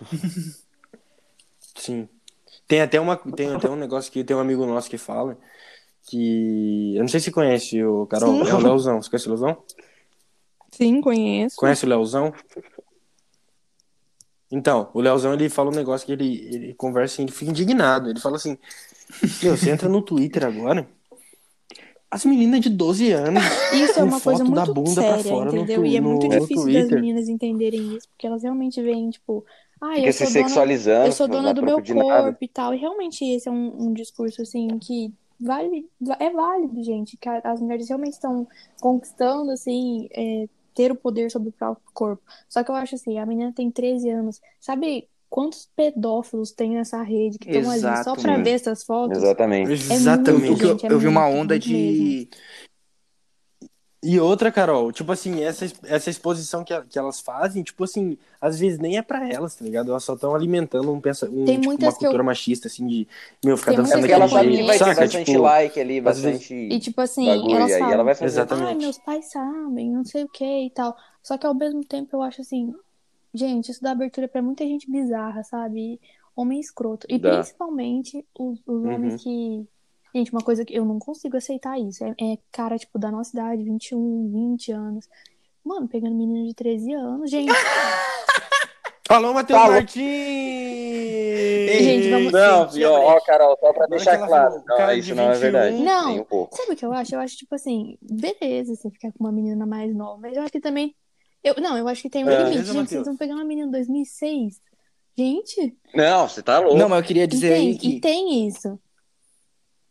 Sim. 1.76 2.08
Tem 2.66 2.80
até, 2.80 2.98
uma, 2.98 3.16
tem 3.16 3.52
até 3.52 3.68
um 3.68 3.76
negócio 3.76 4.10
que 4.10 4.24
tem 4.24 4.34
um 4.34 4.40
amigo 4.40 4.64
nosso 4.64 4.88
que 4.88 4.96
fala 4.96 5.36
que... 6.08 6.94
Eu 6.96 7.00
não 7.00 7.08
sei 7.08 7.20
se 7.20 7.30
conhece 7.30 7.82
o 7.84 8.06
Carol, 8.06 8.44
Sim. 8.44 8.50
é 8.50 8.54
o 8.54 8.58
Leozão. 8.58 9.02
Você 9.02 9.10
conhece 9.10 9.26
o 9.26 9.30
Leozão? 9.30 9.62
Sim, 10.70 11.00
conheço. 11.00 11.56
Conhece 11.56 11.84
o 11.84 11.88
Leozão? 11.88 12.32
Então, 14.50 14.90
o 14.92 15.00
Leozão, 15.00 15.32
ele 15.32 15.48
fala 15.48 15.70
um 15.70 15.74
negócio 15.74 16.04
que 16.06 16.12
ele, 16.12 16.48
ele 16.52 16.74
conversa 16.74 17.14
assim, 17.14 17.22
ele 17.22 17.32
fica 17.32 17.50
indignado. 17.50 18.10
Ele 18.10 18.18
fala 18.20 18.36
assim, 18.36 18.58
meu, 19.42 19.56
você 19.56 19.70
entra 19.70 19.88
no 19.88 20.02
Twitter 20.02 20.44
agora, 20.44 20.88
as 22.10 22.24
meninas 22.24 22.60
de 22.60 22.68
12 22.68 23.12
anos 23.12 23.42
Isso 23.72 24.00
é 24.00 24.02
uma 24.04 24.20
coisa 24.20 24.44
foto 24.44 24.52
da 24.52 24.62
muito 24.66 24.74
bunda 24.74 25.00
pra 25.02 25.18
séria, 25.18 25.30
fora 25.30 25.52
no 25.52 25.58
entendeu? 25.58 25.82
tu- 25.82 25.86
e 25.86 25.96
é 25.96 26.00
muito 26.00 26.26
no- 26.26 26.34
no 26.34 26.40
difícil 26.40 26.56
das 26.56 26.64
Twitter. 26.64 27.00
meninas 27.00 27.28
entenderem 27.28 27.96
isso, 27.96 28.08
porque 28.08 28.26
elas 28.26 28.42
realmente 28.42 28.82
veem, 28.82 29.10
tipo, 29.10 29.44
ah, 29.80 29.96
eu 29.98 30.12
se 30.12 30.18
sou 30.18 30.26
dona, 30.26 30.48
sexualizando. 30.48 31.06
eu 31.06 31.12
sou 31.12 31.28
dona 31.28 31.54
do 31.54 31.62
meu 31.62 31.76
corpo 31.82 32.38
e 32.44 32.48
tal. 32.48 32.74
E 32.74 32.78
realmente 32.78 33.24
esse 33.24 33.48
é 33.48 33.52
um, 33.52 33.86
um 33.86 33.92
discurso, 33.92 34.42
assim, 34.42 34.66
que 34.80 35.12
vale, 35.40 35.86
é 36.18 36.30
válido, 36.30 36.82
gente. 36.82 37.16
Que 37.16 37.28
as 37.28 37.60
mulheres 37.60 37.88
realmente 37.88 38.14
estão 38.14 38.46
conquistando, 38.80 39.52
assim, 39.52 40.08
é, 40.12 40.48
ter 40.80 40.90
o 40.90 40.96
poder 40.96 41.30
sobre 41.30 41.50
o 41.50 41.52
próprio 41.52 41.84
corpo. 41.92 42.22
Só 42.48 42.64
que 42.64 42.70
eu 42.70 42.74
acho 42.74 42.94
assim, 42.94 43.18
a 43.18 43.26
menina 43.26 43.52
tem 43.54 43.70
13 43.70 44.08
anos. 44.08 44.40
Sabe 44.58 45.06
quantos 45.28 45.68
pedófilos 45.76 46.52
tem 46.52 46.70
nessa 46.70 47.02
rede 47.02 47.38
que 47.38 47.50
estão 47.50 47.70
ali 47.70 47.82
só 48.02 48.16
sim. 48.16 48.42
ver 48.42 48.52
essas 48.52 48.82
fotos? 48.82 49.18
Exatamente. 49.18 49.72
Exatamente. 49.72 50.46
muito, 50.48 50.62
Eu, 50.62 50.68
gente, 50.70 50.86
é 50.86 50.92
eu 50.92 50.98
vi 50.98 51.06
uma 51.06 51.26
onda 51.26 51.58
de. 51.58 52.30
E 54.02 54.18
outra, 54.18 54.50
Carol, 54.50 54.90
tipo 54.92 55.12
assim, 55.12 55.42
essa, 55.42 55.66
essa 55.84 56.08
exposição 56.08 56.64
que, 56.64 56.72
que 56.84 56.98
elas 56.98 57.20
fazem, 57.20 57.62
tipo 57.62 57.84
assim, 57.84 58.16
às 58.40 58.58
vezes 58.58 58.78
nem 58.78 58.96
é 58.96 59.02
pra 59.02 59.28
elas, 59.28 59.54
tá 59.54 59.62
ligado? 59.62 59.90
Elas 59.90 60.02
só 60.04 60.14
estão 60.14 60.34
alimentando 60.34 60.90
um, 60.90 60.98
pensa, 60.98 61.28
um, 61.28 61.44
Tem 61.44 61.60
tipo, 61.60 61.66
uma 61.74 61.76
que 61.76 61.84
eu- 61.84 61.98
cultura 61.98 62.22
machista, 62.22 62.66
assim, 62.68 62.86
de, 62.86 63.06
meu, 63.44 63.58
ficar 63.58 63.72
Tem 63.72 63.76
dançando 63.76 64.00
Porque 64.00 64.06
que 64.08 64.12
ela 64.14 64.26
jeito, 64.26 64.66
vai 64.66 64.78
ter 64.78 64.84
saca? 64.84 64.94
bastante 65.02 65.26
Tipo, 65.26 65.42
like 65.42 65.80
ali, 65.80 66.00
bastante 66.00 66.54
E 66.54 66.80
tipo 66.80 66.98
assim, 67.02 67.26
bagulho, 67.26 67.56
elas 67.56 67.70
e 67.70 67.78
falam, 67.78 67.94
ela 67.94 68.04
vai 68.04 68.14
fazer. 68.14 68.26
Exatamente. 68.26 68.72
ah, 68.72 68.74
meus 68.78 68.98
pais 68.98 69.30
sabem, 69.30 69.90
não 69.90 70.04
sei 70.04 70.24
o 70.24 70.28
que 70.30 70.44
e 70.44 70.70
tal. 70.70 70.96
Só 71.22 71.36
que 71.36 71.46
ao 71.46 71.54
mesmo 71.54 71.84
tempo 71.84 72.16
eu 72.16 72.22
acho 72.22 72.40
assim, 72.40 72.74
gente, 73.34 73.70
isso 73.70 73.82
dá 73.82 73.90
abertura 73.92 74.28
pra 74.28 74.40
muita 74.42 74.64
gente 74.64 74.90
bizarra, 74.90 75.44
sabe? 75.44 76.00
Homem 76.34 76.58
escroto. 76.60 77.06
E 77.10 77.18
Dá. 77.18 77.32
principalmente 77.32 78.26
os, 78.38 78.58
os 78.66 78.66
Uhum. 78.68 78.94
homens 78.94 79.22
que. 79.22 79.68
Gente, 80.14 80.32
uma 80.32 80.40
coisa 80.42 80.64
que 80.64 80.74
eu 80.74 80.84
não 80.84 80.98
consigo 80.98 81.36
aceitar 81.36 81.78
isso. 81.78 82.02
É, 82.04 82.10
é 82.10 82.38
cara, 82.50 82.76
tipo, 82.78 82.98
da 82.98 83.10
nossa 83.10 83.30
idade, 83.36 83.62
21, 83.62 84.30
20 84.32 84.72
anos. 84.72 85.08
Mano, 85.64 85.86
pegando 85.88 86.14
menina 86.16 86.46
de 86.48 86.54
13 86.54 86.92
anos, 86.94 87.30
gente. 87.30 87.52
Falou, 89.06 89.34
Matheus 89.34 89.58
Falou. 89.58 89.74
Martins! 89.74 90.06
Gente, 91.82 92.10
vamos- 92.10 92.32
Não, 92.32 92.68
filho, 92.70 92.94
a 92.94 93.00
ó, 93.00 93.20
Carol, 93.20 93.56
só 93.58 93.72
pra 93.72 93.86
deixar 93.86 94.18
claro. 94.18 94.62
falou, 94.62 94.64
Não, 94.86 94.92
isso 94.94 95.08
de 95.08 95.14
não 95.14 95.24
é 95.24 95.32
21, 95.34 95.40
verdade. 95.40 95.76
Não. 95.78 96.26
Um. 96.32 96.46
Sabe 96.52 96.72
o 96.72 96.76
que 96.76 96.86
eu 96.86 96.92
acho? 96.92 97.14
Eu 97.14 97.20
acho, 97.20 97.36
tipo 97.36 97.54
assim, 97.54 97.98
beleza 98.00 98.74
você 98.76 98.88
ficar 98.90 99.10
com 99.12 99.24
uma 99.24 99.32
menina 99.32 99.66
mais 99.66 99.94
nova, 99.94 100.18
mas 100.20 100.36
eu 100.36 100.42
acho 100.42 100.52
que 100.52 100.60
também. 100.60 100.94
Eu, 101.42 101.54
não, 101.60 101.76
eu 101.76 101.88
acho 101.88 102.02
que 102.02 102.10
tem 102.10 102.24
um 102.24 102.28
É. 102.30 102.36
limite. 102.38 102.50
Beleza, 102.58 102.72
Gente, 102.72 102.88
vocês 102.90 103.04
vão 103.06 103.16
pegar 103.16 103.34
uma 103.34 103.44
menina 103.44 103.66
em 103.68 103.70
2006. 103.72 104.60
Gente, 105.18 105.76
Não, 105.94 106.28
você 106.28 106.42
tá 106.42 106.58
louco. 106.60 106.76
Não, 106.78 106.88
mas 106.88 107.00
eu 107.00 107.04
queria 107.06 107.24
e 107.24 107.26
dizer 107.26 107.52
aí 107.54 107.60
tem, 107.60 107.70
e 107.72 107.78
que. 107.78 108.00
tem 108.00 108.46
isso. 108.46 108.78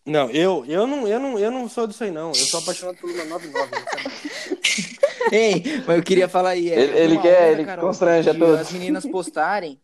Não, 0.05 0.29
eu, 0.31 0.65
eu, 0.67 0.87
não, 0.87 1.07
eu, 1.07 1.19
não, 1.19 1.37
eu 1.39 1.51
não 1.51 1.69
sou 1.69 1.85
disso 1.85 2.03
aí, 2.03 2.11
não. 2.11 2.29
Eu 2.29 2.35
sou 2.35 2.59
apaixonado 2.61 2.97
por 2.97 3.09
uma 3.11 3.23
99, 3.25 3.71
né, 3.71 3.85
sabe? 3.91 4.99
Ei, 5.31 5.83
mas 5.85 5.97
eu 5.97 6.03
queria 6.03 6.27
falar 6.27 6.51
aí. 6.51 6.69
é, 6.71 6.79
Ele- 6.79 6.97
ele 6.97 7.17
quer- 7.19 7.41
onda, 7.43 7.51
ele 7.51 7.65
Carol, 7.65 7.85
constrange 7.87 8.29
a 8.29 8.33
de 8.33 8.39
todos. 8.39 8.59
As 8.61 8.71
meninas 8.71 9.05
postarem. 9.05 9.79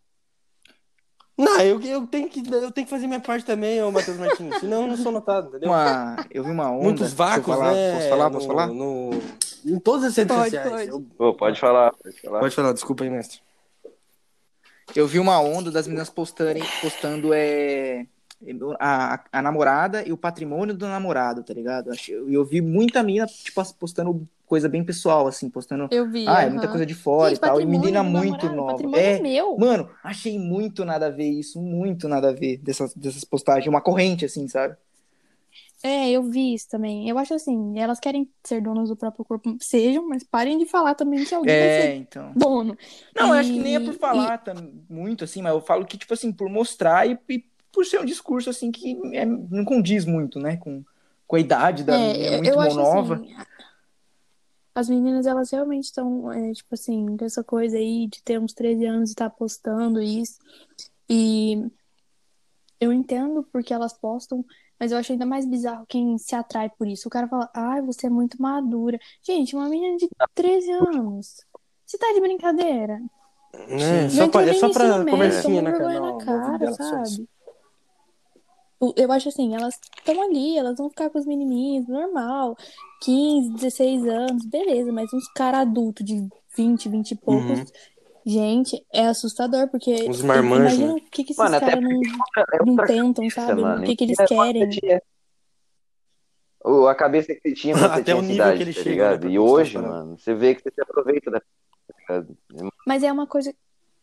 Não, 1.37 1.59
eu, 1.59 1.81
eu, 1.81 2.07
tenho 2.07 2.29
que, 2.29 2.39
eu 2.49 2.71
tenho 2.71 2.87
que 2.87 2.89
fazer 2.89 3.07
minha 3.07 3.19
parte 3.19 3.45
também, 3.45 3.83
ô 3.83 3.91
Matheus 3.91 4.17
Martins. 4.17 4.57
Senão 4.57 4.83
eu 4.83 4.87
não 4.87 4.97
sou 4.97 5.11
notado, 5.11 5.49
entendeu? 5.49 5.69
Uma, 5.69 6.25
eu 6.31 6.43
vi 6.45 6.49
uma 6.49 6.71
onda. 6.71 6.83
Muitos 6.83 7.11
vácuos, 7.13 7.45
falar, 7.57 7.73
né? 7.73 7.93
Posso 7.93 8.09
falar? 8.09 8.31
Posso 8.31 8.47
no- 8.47 8.53
falar? 8.53 8.67
no- 8.67 9.21
em 9.65 9.79
todas 9.79 10.05
as 10.05 10.15
redes 10.15 10.35
Pode, 10.35 10.49
sociais. 10.55 10.69
pode. 10.71 10.89
Eu- 10.89 11.05
Pô, 11.17 11.33
pode 11.33 11.59
falar, 11.59 11.91
pode 12.01 12.21
falar. 12.21 12.39
Pode 12.39 12.55
falar, 12.55 12.73
desculpa 12.73 13.03
aí, 13.03 13.09
mestre. 13.09 13.39
Eu 14.95 15.05
vi 15.07 15.19
uma 15.19 15.39
onda 15.41 15.69
das 15.69 15.87
meninas 15.87 16.09
postarem, 16.09 16.63
postando 16.81 17.33
é, 17.33 18.05
a, 18.79 19.23
a 19.31 19.41
namorada 19.41 20.07
e 20.07 20.11
o 20.11 20.17
patrimônio 20.17 20.75
do 20.75 20.87
namorado, 20.87 21.43
tá 21.43 21.53
ligado? 21.53 21.91
E 21.93 22.11
eu, 22.11 22.29
eu 22.29 22.45
vi 22.45 22.61
muita 22.61 23.01
menina, 23.03 23.25
tipo, 23.27 23.61
postando 23.75 24.27
coisa 24.45 24.69
bem 24.69 24.83
pessoal, 24.83 25.27
assim, 25.27 25.49
postando. 25.49 25.89
Eu 25.89 26.09
vi. 26.09 26.21
Ah, 26.23 26.43
é 26.43 26.49
muita 26.49 26.67
coisa 26.67 26.85
de 26.85 26.93
fora 26.95 27.33
e 27.33 27.37
tal. 27.37 27.59
E 27.61 27.65
menina 27.65 28.03
muito 28.03 28.49
namorado, 28.49 28.49
nova. 28.49 28.89
patrimônio 28.89 28.93
É, 28.93 29.21
meu. 29.21 29.49
mano, 29.55 29.89
achei 30.03 30.37
muito 30.39 30.83
nada 30.85 31.07
a 31.07 31.09
ver 31.09 31.29
isso, 31.29 31.61
muito 31.61 32.07
nada 32.07 32.29
a 32.29 32.33
ver 32.33 32.57
dessas, 32.57 32.93
dessas 32.95 33.23
postagens. 33.23 33.67
Uma 33.67 33.81
corrente, 33.81 34.25
assim, 34.25 34.47
sabe? 34.47 34.75
É, 35.83 36.09
eu 36.11 36.23
vi 36.23 36.53
isso 36.55 36.67
também. 36.69 37.07
Eu 37.09 37.17
acho 37.17 37.33
assim, 37.33 37.77
elas 37.79 37.99
querem 37.99 38.31
ser 38.43 38.61
donas 38.61 38.89
do 38.89 38.97
próprio 38.97 39.23
corpo, 39.25 39.55
sejam, 39.61 40.07
mas 40.07 40.23
parem 40.23 40.57
de 40.57 40.65
falar 40.65 40.95
também 40.95 41.23
que 41.23 41.35
alguém 41.35 41.57
vai 41.57 41.69
É, 41.69 41.85
ser 41.85 41.95
então. 41.95 42.35
dono. 42.35 42.75
Não, 43.15 43.27
eu 43.29 43.33
acho 43.39 43.51
E- 43.51 43.53
que 43.53 43.59
nem 43.59 43.75
é 43.75 43.79
por 43.79 43.93
falar 43.95 44.39
tam- 44.39 44.83
muito, 44.89 45.23
assim, 45.23 45.41
mas 45.41 45.53
eu 45.53 45.61
falo 45.61 45.85
que, 45.85 45.97
tipo 45.97 46.13
assim, 46.13 46.31
por 46.33 46.49
mostrar 46.49 47.07
e, 47.09 47.19
e 47.29 47.45
por 47.75 47.85
ser 47.85 47.99
um 47.99 48.05
discurso, 48.05 48.49
assim, 48.49 48.71
que 48.71 48.97
é- 49.13 49.25
não 49.25 49.65
condiz 49.65 50.05
muito, 50.05 50.39
né, 50.39 50.55
com, 50.55 50.81
com 51.27 51.35
a 51.35 51.39
idade 51.39 51.83
da 51.83 51.93
É, 51.93 52.07
menina, 52.07 52.25
eu- 52.25 52.37
muito 52.37 52.49
eu 52.49 52.59
acho 52.61 52.75
nova. 52.77 53.15
assim, 53.15 53.35
as 54.73 54.89
meninas, 54.89 55.25
elas 55.25 55.51
realmente 55.51 55.85
estão, 55.85 56.31
é, 56.31 56.53
tipo 56.53 56.73
assim, 56.73 57.17
com 57.17 57.25
essa 57.25 57.43
coisa 57.43 57.77
aí 57.77 58.07
de 58.07 58.23
ter 58.23 58.39
uns 58.39 58.53
13 58.53 58.85
anos 58.85 59.09
e 59.09 59.13
estar 59.13 59.29
postando 59.29 60.01
isso. 60.01 60.39
E 61.09 61.69
eu 62.79 62.91
entendo 62.91 63.47
porque 63.51 63.73
elas 63.73 63.93
postam, 63.93 64.43
mas 64.79 64.91
eu 64.91 64.97
acho 64.97 65.11
ainda 65.11 65.25
mais 65.25 65.45
bizarro 65.45 65.85
quem 65.87 66.17
se 66.17 66.35
atrai 66.35 66.69
por 66.69 66.87
isso. 66.87 67.07
O 67.07 67.11
cara 67.11 67.27
fala, 67.27 67.49
ai, 67.53 67.81
você 67.81 68.07
é 68.07 68.09
muito 68.09 68.41
madura. 68.41 68.99
Gente, 69.21 69.55
uma 69.55 69.69
menina 69.69 69.97
de 69.97 70.09
13 70.33 70.71
anos. 70.71 71.45
Você 71.85 71.97
tá 71.97 72.11
de 72.13 72.19
brincadeira? 72.19 73.01
Já 74.09 74.09
Só, 74.09 74.27
pra, 74.27 74.41
é 74.43 74.53
só 74.53 74.69
pra 74.69 75.05
conversinha, 75.05 75.61
né, 75.61 75.71
na 75.71 75.79
Não, 75.79 76.17
no 76.17 76.25
cara, 76.25 76.73
sabe? 76.73 77.29
Eu 78.95 79.11
acho 79.11 79.29
assim, 79.29 79.55
elas 79.55 79.79
estão 79.97 80.21
ali, 80.21 80.57
elas 80.57 80.77
vão 80.77 80.89
ficar 80.89 81.09
com 81.09 81.19
os 81.19 81.25
menininhos, 81.25 81.87
normal. 81.87 82.55
15, 83.01 83.51
16 83.53 84.05
anos, 84.07 84.45
beleza, 84.45 84.91
mas 84.91 85.11
uns 85.13 85.27
caras 85.33 85.61
adultos 85.61 86.05
de 86.05 86.27
20, 86.55 86.89
20 86.89 87.11
e 87.11 87.15
poucos. 87.15 87.59
Uhum. 87.59 87.65
Gente, 88.25 88.83
é 88.91 89.05
assustador, 89.05 89.67
porque 89.69 89.93
Uns 90.09 90.21
marmanjos, 90.23 90.79
imagina 90.79 90.93
né? 90.93 90.99
o 90.99 91.11
que, 91.11 91.23
que 91.23 91.31
esses 91.31 91.37
Mano, 91.37 91.59
caras 91.59 91.83
não, 91.83 91.91
É 92.53 92.65
não 92.65 92.75
tentam, 92.77 93.29
sabe? 93.29 93.61
mano. 93.61 93.81
O 93.83 93.85
que, 93.85 93.95
que 93.95 94.03
eles 94.03 94.17
quando 94.17 94.27
querem. 94.27 94.69
O- 96.63 96.87
A 96.87 96.95
cabeça 96.95 97.35
que 97.35 97.41
você 97.41 97.53
tinha 97.53 97.75
quando 97.75 97.83
você 97.93 98.01
Até 98.01 98.03
tinha 98.03 98.17
o 98.17 98.21
nível 98.21 98.35
idade, 98.35 98.57
que 98.57 98.63
ele 98.63 98.73
tá 98.73 98.81
chega, 98.81 99.17
né, 99.19 99.29
E 99.29 99.37
hoje, 99.37 99.77
mano, 99.77 100.17
você 100.17 100.33
vê 100.33 100.55
que 100.55 100.61
você 100.63 100.71
se 100.71 100.81
aproveita 100.81 101.29
da. 101.29 101.41
Mas 102.87 103.03
é 103.03 103.11
uma 103.11 103.27
coisa. 103.27 103.53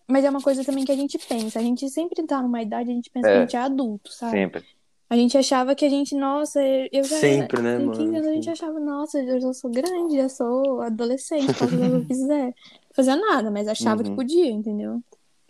Mas 0.09 0.24
é 0.24 0.30
uma 0.30 0.40
coisa 0.40 0.64
também 0.64 0.84
que 0.84 0.92
a 0.92 0.96
gente 0.96 1.18
pensa. 1.18 1.59
A 1.59 1.62
gente 1.62 1.88
sempre 1.88 2.22
tá 2.26 2.42
numa 2.42 2.61
idade, 2.62 2.90
a 2.90 2.94
gente 2.94 3.11
pensa 3.11 3.28
É. 3.28 3.32
que 3.32 3.38
a 3.38 3.40
gente 3.42 3.57
é 3.57 3.61
adulto, 3.61 4.12
sabe? 4.12 4.32
Sempre. 4.32 4.64
A 5.09 5.16
gente 5.16 5.36
achava 5.36 5.74
que 5.74 5.84
a 5.84 5.88
gente, 5.90 6.14
nossa, 6.14 6.59
eu 6.90 7.05
já 7.05 7.16
Sempre, 7.16 7.61
né, 7.61 7.78
com 7.78 7.90
15 7.90 8.05
mano? 8.05 8.16
anos 8.16 8.28
a 8.28 8.32
gente 8.32 8.50
achava, 8.50 8.80
nossa, 8.80 9.18
eu 9.20 9.40
já 9.40 9.53
sou 9.53 9.70
grande, 9.70 10.16
já 10.16 10.28
sou 10.28 10.80
adolescente, 10.80 11.46
posso 11.55 11.70
fazer 11.70 11.86
o 11.86 11.90
que 11.90 11.96
eu 11.96 12.05
quiser. 12.07 12.46
Não 12.46 12.55
fazia 12.94 13.16
nada, 13.16 13.50
mas 13.50 13.68
achava 13.68 14.03
que 14.03 14.09
Uhum. 14.09 14.16
podia, 14.16 14.50
entendeu? 14.50 15.03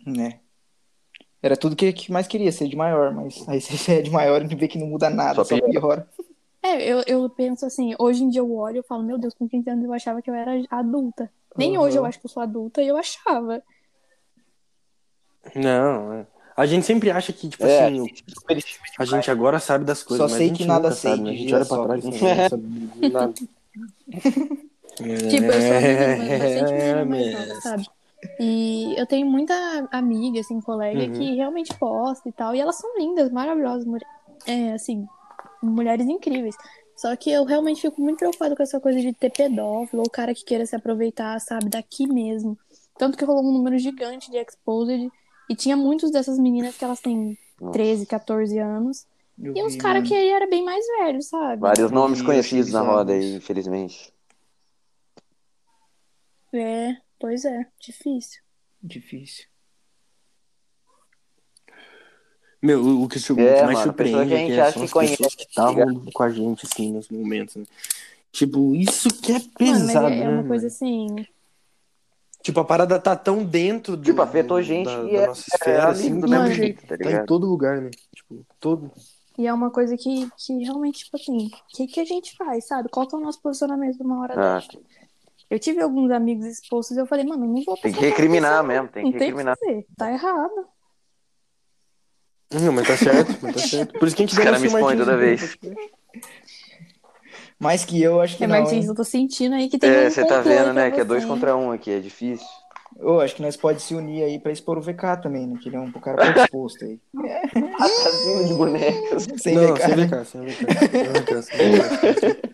Né? 0.05 0.39
Era 1.41 1.57
tudo 1.57 1.75
que, 1.75 1.91
que 1.93 2.11
mais 2.11 2.27
queria, 2.27 2.51
ser 2.51 2.67
de 2.67 2.75
maior, 2.75 3.13
mas 3.13 3.47
aí 3.47 3.59
você 3.61 3.93
é 3.99 4.01
de 4.01 4.09
maior 4.11 4.41
e 4.43 4.55
vê 4.55 4.67
que 4.67 4.77
não 4.77 4.87
muda 4.87 5.09
nada, 5.09 5.35
Só 5.35 5.43
só, 5.43 5.55
piora. 5.57 5.71
piora. 5.71 6.09
É, 6.61 6.81
eu, 6.89 7.03
eu 7.05 7.29
penso 7.29 7.65
assim, 7.65 7.93
hoje 7.99 8.23
em 8.23 8.29
dia 8.29 8.39
eu 8.41 8.51
olho 8.53 8.79
e 8.79 8.83
falo, 8.83 9.03
meu 9.03 9.17
Deus, 9.17 9.33
com 9.33 9.47
15 9.47 9.69
anos 9.69 9.83
eu 9.83 9.93
achava 9.93 10.21
que 10.21 10.29
eu 10.29 10.33
era 10.33 10.61
adulta. 10.69 11.29
Nem 11.57 11.77
Uhum. 11.77 11.83
hoje 11.83 11.97
eu 11.97 12.05
acho 12.05 12.19
que 12.19 12.25
eu 12.25 12.29
sou 12.29 12.41
adulta 12.41 12.81
e 12.81 12.87
eu 12.87 12.97
achava. 12.97 13.61
Não, 15.55 16.13
é. 16.13 16.27
A 16.55 16.65
gente 16.65 16.85
sempre 16.85 17.09
acha 17.11 17.33
que, 17.33 17.49
tipo 17.49 17.65
É, 17.65 17.87
assim, 17.87 17.99
o- 17.99 18.09
a 18.99 19.05
gente 19.05 19.31
agora 19.31 19.59
sabe 19.59 19.85
das 19.85 20.03
coisas, 20.03 20.25
Só 20.25 20.31
mas 20.31 20.37
sei 20.37 20.45
a 20.45 20.49
gente 20.49 20.61
que 20.61 20.67
nada 20.67 20.91
sei 20.91 21.11
sabe, 21.11 21.23
né? 21.23 21.31
A 21.31 21.33
gente 21.33 21.55
olha 21.55 21.65
pra 21.65 21.77
trás 21.79 22.03
e 22.03 22.07
não 22.07 22.43
sabe 22.49 22.63
de 22.67 23.09
nada. 23.11 23.33
Tipo, 25.29 25.51
eu 25.51 25.61
sou 25.61 25.81
bastante 26.37 26.73
menina 26.73 27.05
mais 27.05 27.27
É, 27.27 27.31
nova, 27.31 27.61
sabe? 27.61 27.85
E 28.39 28.95
eu 28.99 29.05
tenho 29.07 29.27
muita 29.27 29.53
amiga, 29.91 30.39
assim, 30.39 30.61
colega, 30.61 30.99
Uhum. 30.99 31.11
que 31.17 31.35
realmente 31.35 31.77
posta 31.77 32.29
e 32.29 32.31
tal. 32.31 32.55
E 32.55 32.59
elas 32.59 32.77
são 32.77 32.89
lindas, 32.97 33.31
maravilhosas, 33.31 33.85
mulher- 33.85 34.07
é, 34.47 34.73
assim, 34.73 35.05
mulheres 35.61 36.05
incríveis. 36.07 36.55
Só 36.95 37.15
que 37.15 37.31
eu 37.31 37.43
realmente 37.43 37.81
fico 37.81 37.99
muito 38.01 38.19
preocupada 38.19 38.55
com 38.55 38.63
essa 38.63 38.79
coisa 38.79 38.99
de 38.99 39.13
ter 39.13 39.31
pedófilo 39.31 40.03
ou 40.03 40.09
cara 40.09 40.33
que 40.33 40.43
queira 40.45 40.65
se 40.65 40.75
aproveitar, 40.75 41.39
sabe, 41.41 41.69
daqui 41.69 42.07
mesmo. 42.07 42.57
Tanto 42.97 43.17
que 43.17 43.25
rolou 43.25 43.43
um 43.43 43.53
número 43.53 43.77
gigante 43.77 44.29
de 44.31 44.37
exposed. 44.37 45.11
E 45.49 45.55
tinha 45.55 45.75
muitos 45.75 46.11
dessas 46.11 46.37
meninas 46.39 46.77
que 46.77 46.83
elas 46.85 46.99
têm 46.99 47.37
13, 47.71 48.05
14 48.05 48.57
anos. 48.57 49.05
Eu 49.41 49.53
E 49.55 49.63
uns 49.63 49.75
caras 49.75 50.03
mano. 50.03 50.07
que 50.07 50.13
aí 50.15 50.29
era 50.29 50.47
bem 50.47 50.63
mais 50.63 50.85
velhos, 50.99 51.27
sabe? 51.27 51.61
Vários 51.61 51.91
nomes 51.91 52.19
Eu 52.19 52.25
conhecidos 52.25 52.71
na 52.71 52.81
roda 52.81 53.13
aí, 53.13 53.35
infelizmente. 53.35 54.13
É, 56.53 56.97
pois 57.19 57.45
é, 57.45 57.65
difícil. 57.79 58.41
Difícil. 58.81 59.45
Meu, 62.61 62.79
o 63.03 63.09
que, 63.09 63.17
É, 63.17 63.55
que 63.55 63.63
mais 63.63 63.79
mano, 63.79 63.83
surpreende 63.83 64.27
que 64.29 64.33
a 64.33 64.37
é 64.37 64.39
gente 64.39 64.53
que 64.53 64.59
acha 64.61 64.71
são 64.71 64.81
que 64.81 64.85
as 64.85 64.93
pessoas 64.93 65.17
conhece, 65.17 65.35
que 65.35 65.43
estavam 65.43 66.05
com 66.13 66.23
a 66.23 66.29
gente, 66.29 66.65
assim, 66.65 66.93
nos 66.93 67.09
momentos, 67.09 67.55
né? 67.57 67.65
Tipo, 68.31 68.73
isso 68.75 69.09
que 69.21 69.31
é 69.33 69.39
Mano, 69.59 69.85
mas 69.85 69.87
pesado, 69.87 70.07
é, 70.07 70.17
é 70.17 70.19
né, 70.19 70.29
uma 70.29 70.35
mano? 70.37 70.47
coisa 70.47 70.67
assim. 70.67 71.27
Tipo, 72.43 72.59
a 72.59 72.65
parada 72.65 72.99
tá 72.99 73.15
tão 73.15 73.43
dentro 73.43 73.95
do, 73.95 74.03
Tipo, 74.03 74.21
afetou 74.21 74.57
do- 74.57 74.63
gente 74.63 74.85
da, 74.85 75.03
e 75.05 75.13
da 75.13 75.19
é, 75.21 75.25
nossa 75.27 75.41
é 75.49 75.55
esfera, 75.55 75.83
amigo 75.85 75.91
assim, 75.91 76.19
do 76.19 76.27
mesmo 76.27 76.51
jeito, 76.51 76.85
tá 76.85 76.97
tá 76.97 77.11
em 77.11 77.25
todo 77.25 77.47
lugar, 77.47 77.81
né? 77.81 77.89
Tipo, 78.13 78.45
todo... 78.59 78.91
E 79.37 79.47
é 79.47 79.53
uma 79.53 79.71
coisa 79.71 79.95
que, 79.97 80.29
que 80.37 80.53
realmente, 80.59 81.05
tipo 81.05 81.15
assim, 81.17 81.47
o 81.47 81.49
que, 81.69 81.87
que 81.87 81.99
a 82.01 82.05
gente 82.05 82.35
faz, 82.35 82.67
sabe? 82.67 82.89
Qual 82.89 83.07
que 83.07 83.15
é 83.15 83.17
o 83.17 83.21
nosso 83.21 83.41
posicionamento 83.41 83.97
numa 84.03 84.19
hora 84.21 84.33
Ah, 84.37 84.59
dessa? 84.59 84.77
Eu 85.49 85.57
tive 85.57 85.81
alguns 85.81 86.11
amigos 86.11 86.45
expostos 86.45 86.97
e 86.97 86.99
eu 86.99 87.07
falei, 87.07 87.25
mano, 87.25 87.45
não 87.47 87.63
vou 87.63 87.77
Tem 87.77 87.93
que 87.93 87.99
recriminar 88.01 88.61
mesmo, 88.63 88.89
tem 88.89 89.05
não 89.05 89.11
que 89.13 89.17
tem 89.17 89.31
o 89.31 89.31
que 89.31 89.43
recriminar. 89.43 89.57
fazer, 89.57 89.87
tá 89.97 90.11
errado. 90.11 90.67
Não, 92.51 92.73
mas 92.73 92.87
tá 92.87 92.97
certo, 92.97 93.37
mas 93.41 93.53
tá 93.55 93.61
certo. 93.61 93.97
Por 93.97 94.07
isso 94.07 94.15
que 94.15 94.21
a 94.21 94.25
gente 94.27 94.37
Os 94.37 94.43
caras 94.43 94.61
me 94.61 94.67
expõem 94.67 94.97
toda 94.97 95.17
vez. 95.17 95.57
Mais 97.63 97.85
que 97.85 98.01
eu, 98.01 98.19
acho 98.19 98.35
que 98.37 98.43
É, 98.43 98.47
não, 98.47 98.57
Martins, 98.57 98.83
hein? 98.83 98.89
eu 98.89 98.95
tô 98.95 99.05
sentindo 99.05 99.55
aí 99.55 99.69
que 99.69 99.79
tem 99.79 99.89
É, 99.89 100.07
um 100.07 100.09
você 100.11 100.25
tá 100.25 100.41
vendo, 100.41 100.73
né? 100.73 100.91
Que 100.91 100.99
é 100.99 101.05
dois 101.05 101.23
contra 101.23 101.55
um 101.55 101.71
aqui, 101.71 101.91
é 101.91 101.99
difícil. 101.99 102.45
Eu 102.99 103.21
acho 103.21 103.35
que 103.35 103.41
nós 103.41 103.55
pode 103.55 103.81
se 103.81 103.95
unir 103.95 104.23
aí 104.23 104.37
pra 104.37 104.51
expor 104.51 104.77
o 104.77 104.81
VK 104.81 105.17
também, 105.21 105.47
né? 105.47 105.57
Que 105.61 105.69
ele 105.69 105.77
é 105.77 105.79
um 105.79 105.89
cara 105.93 106.17
pouco 106.21 106.39
exposto 106.39 106.83
aí. 106.83 106.99
Casinho 108.03 108.45
de 108.45 108.53
bonecas. 108.53 109.27
Sem 109.41 109.55
Não, 109.55 109.75
VK, 109.75 109.81
sem 109.81 109.95
né? 109.95 110.05
VK, 110.05 110.25
sem 110.25 110.41
VK. 110.45 111.41
Sem. 111.41 112.53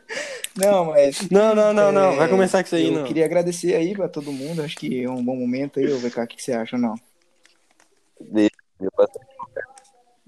Não, 0.55 0.85
mas. 0.85 1.29
Não, 1.29 1.55
não, 1.55 1.73
não, 1.73 1.91
não. 1.91 2.15
Vai 2.15 2.27
é, 2.27 2.29
começar 2.29 2.61
com 2.61 2.65
isso 2.67 2.75
aí, 2.75 2.87
eu 2.87 2.99
não. 2.99 3.03
queria 3.05 3.25
agradecer 3.25 3.75
aí 3.75 3.95
pra 3.95 4.09
todo 4.09 4.31
mundo. 4.31 4.61
Acho 4.61 4.77
que 4.77 5.03
é 5.03 5.09
um 5.09 5.23
bom 5.23 5.35
momento 5.35 5.79
aí, 5.79 5.91
ô 5.91 5.97
VK. 5.97 6.23
O 6.23 6.27
que 6.27 6.35
que 6.35 6.43
você 6.43 6.51
acha, 6.53 6.77
não? 6.77 6.95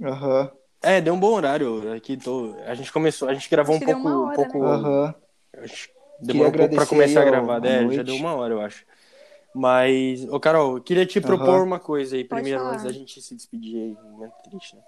Aham. 0.04 0.52
É, 0.82 1.00
deu 1.00 1.14
um 1.14 1.20
bom 1.20 1.34
horário. 1.34 1.94
Aqui 1.94 2.18
tô... 2.18 2.56
A 2.66 2.74
gente 2.74 2.92
começou, 2.92 3.30
a 3.30 3.34
gente 3.34 3.50
gravou 3.50 3.76
Acho 3.76 3.84
um 3.84 3.88
pouco. 3.88 4.02
uma 4.02 4.18
um 4.18 4.26
hora, 4.26 4.36
pouco... 4.36 4.60
né? 4.60 5.16
Demorou 6.20 6.50
um 6.50 6.58
pouco 6.58 6.76
pra 6.76 6.86
começar 6.86 7.22
a 7.22 7.26
gravar, 7.26 7.60
né? 7.60 7.90
Já 7.92 8.04
deu 8.04 8.16
uma 8.16 8.34
hora, 8.36 8.54
eu 8.54 8.62
acho. 8.62 8.86
Mas, 9.54 10.24
ô 10.30 10.40
Carol, 10.40 10.78
eu 10.78 10.82
queria 10.82 11.06
te 11.06 11.20
propor 11.20 11.64
uma 11.64 11.80
coisa 11.80 12.16
aí 12.16 12.24
Pode 12.24 12.42
primeiro, 12.42 12.60
falar. 12.64 12.74
antes 12.74 12.86
da 12.86 12.92
gente 12.92 13.22
se 13.22 13.36
despedir 13.36 13.76
aí, 13.76 13.98
um 14.04 14.12
momento 14.12 14.34
triste, 14.50 14.76
né? 14.76 14.82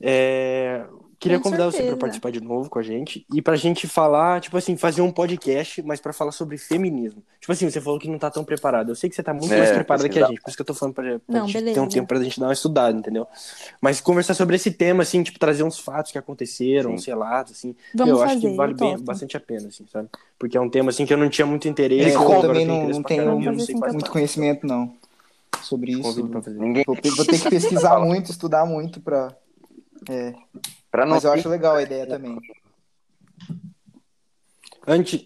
É, 0.00 0.84
Queria 1.22 1.38
Com 1.38 1.44
convidar 1.44 1.66
você 1.66 1.70
pra 1.76 1.82
certeza. 1.82 1.96
participar 2.00 2.32
de 2.32 2.40
novo 2.40 2.68
com 2.68 2.80
a 2.80 2.82
gente 2.82 3.24
e 3.32 3.40
pra 3.40 3.54
gente 3.54 3.86
falar, 3.86 4.40
tipo 4.40 4.56
assim, 4.56 4.76
fazer 4.76 5.02
um 5.02 5.12
podcast, 5.12 5.80
mas 5.82 6.00
pra 6.00 6.12
falar 6.12 6.32
sobre 6.32 6.58
feminismo. 6.58 7.22
Tipo 7.40 7.52
assim, 7.52 7.70
você 7.70 7.80
falou 7.80 7.96
que 8.00 8.08
não 8.08 8.18
tá 8.18 8.28
tão 8.28 8.42
preparado. 8.42 8.88
Eu 8.90 8.96
sei 8.96 9.08
que 9.08 9.14
você 9.14 9.22
tá 9.22 9.32
muito 9.32 9.52
É, 9.54 9.58
mais 9.58 9.70
preparada 9.70 10.08
que 10.08 10.18
a 10.18 10.26
gente, 10.26 10.40
por 10.40 10.48
isso 10.48 10.56
que 10.56 10.62
eu 10.62 10.66
tô 10.66 10.74
falando 10.74 10.94
pra, 10.96 11.04
pra 11.04 11.20
Não, 11.28 11.46
gente 11.46 11.52
beleza. 11.54 11.74
ter 11.74 11.80
um 11.80 11.88
tempo 11.88 12.08
pra 12.08 12.20
gente 12.20 12.40
dar 12.40 12.46
uma 12.48 12.52
estudada, 12.52 12.98
entendeu? 12.98 13.24
Mas 13.80 14.00
conversar 14.00 14.34
sobre 14.34 14.56
esse 14.56 14.72
tema, 14.72 15.04
assim, 15.04 15.22
tipo, 15.22 15.38
trazer 15.38 15.62
uns 15.62 15.78
fatos 15.78 16.10
que 16.10 16.18
aconteceram, 16.18 16.90
Sim. 16.90 16.96
uns 16.96 17.04
relatos, 17.06 17.52
assim. 17.52 17.76
Vamos 17.94 18.14
eu 18.14 18.18
fazer, 18.18 18.32
acho 18.32 18.40
que 18.40 18.56
vale 18.56 18.74
bem, 18.74 18.98
bastante 18.98 19.36
a 19.36 19.40
pena, 19.40 19.68
assim, 19.68 19.86
sabe? 19.92 20.08
Porque 20.36 20.56
é 20.56 20.60
um 20.60 20.68
tema, 20.68 20.90
assim, 20.90 21.06
que 21.06 21.14
eu 21.14 21.18
não 21.18 21.28
tinha 21.30 21.46
muito 21.46 21.68
interesse. 21.68 22.10
É, 22.10 22.16
eu 22.16 22.20
agora 22.20 22.48
também 22.48 22.66
tenho 22.66 22.82
não, 22.82 22.88
não 22.88 23.02
tenho 23.04 23.24
caramba, 23.24 23.44
não 23.52 23.52
assim 23.62 23.74
muito 23.76 24.10
conhecimento, 24.10 24.66
não, 24.66 24.92
sobre 25.62 25.92
isso. 25.92 26.02
Convido 26.02 26.28
pra 26.30 26.42
fazer. 26.42 26.58
Ninguém 26.58 26.82
Vou, 26.84 26.96
vou 26.96 27.24
ter 27.24 27.38
que 27.40 27.48
pesquisar 27.50 28.00
muito, 28.00 28.28
estudar 28.28 28.66
muito 28.66 29.00
pra. 29.00 29.32
É. 30.10 30.34
Pra 30.92 31.04
não 31.06 31.14
Mas 31.14 31.24
eu 31.24 31.32
ter- 31.32 31.38
acho 31.40 31.48
legal 31.48 31.74
a 31.74 31.82
ideia 31.82 32.06
também. 32.06 32.38
Antes. 34.86 35.24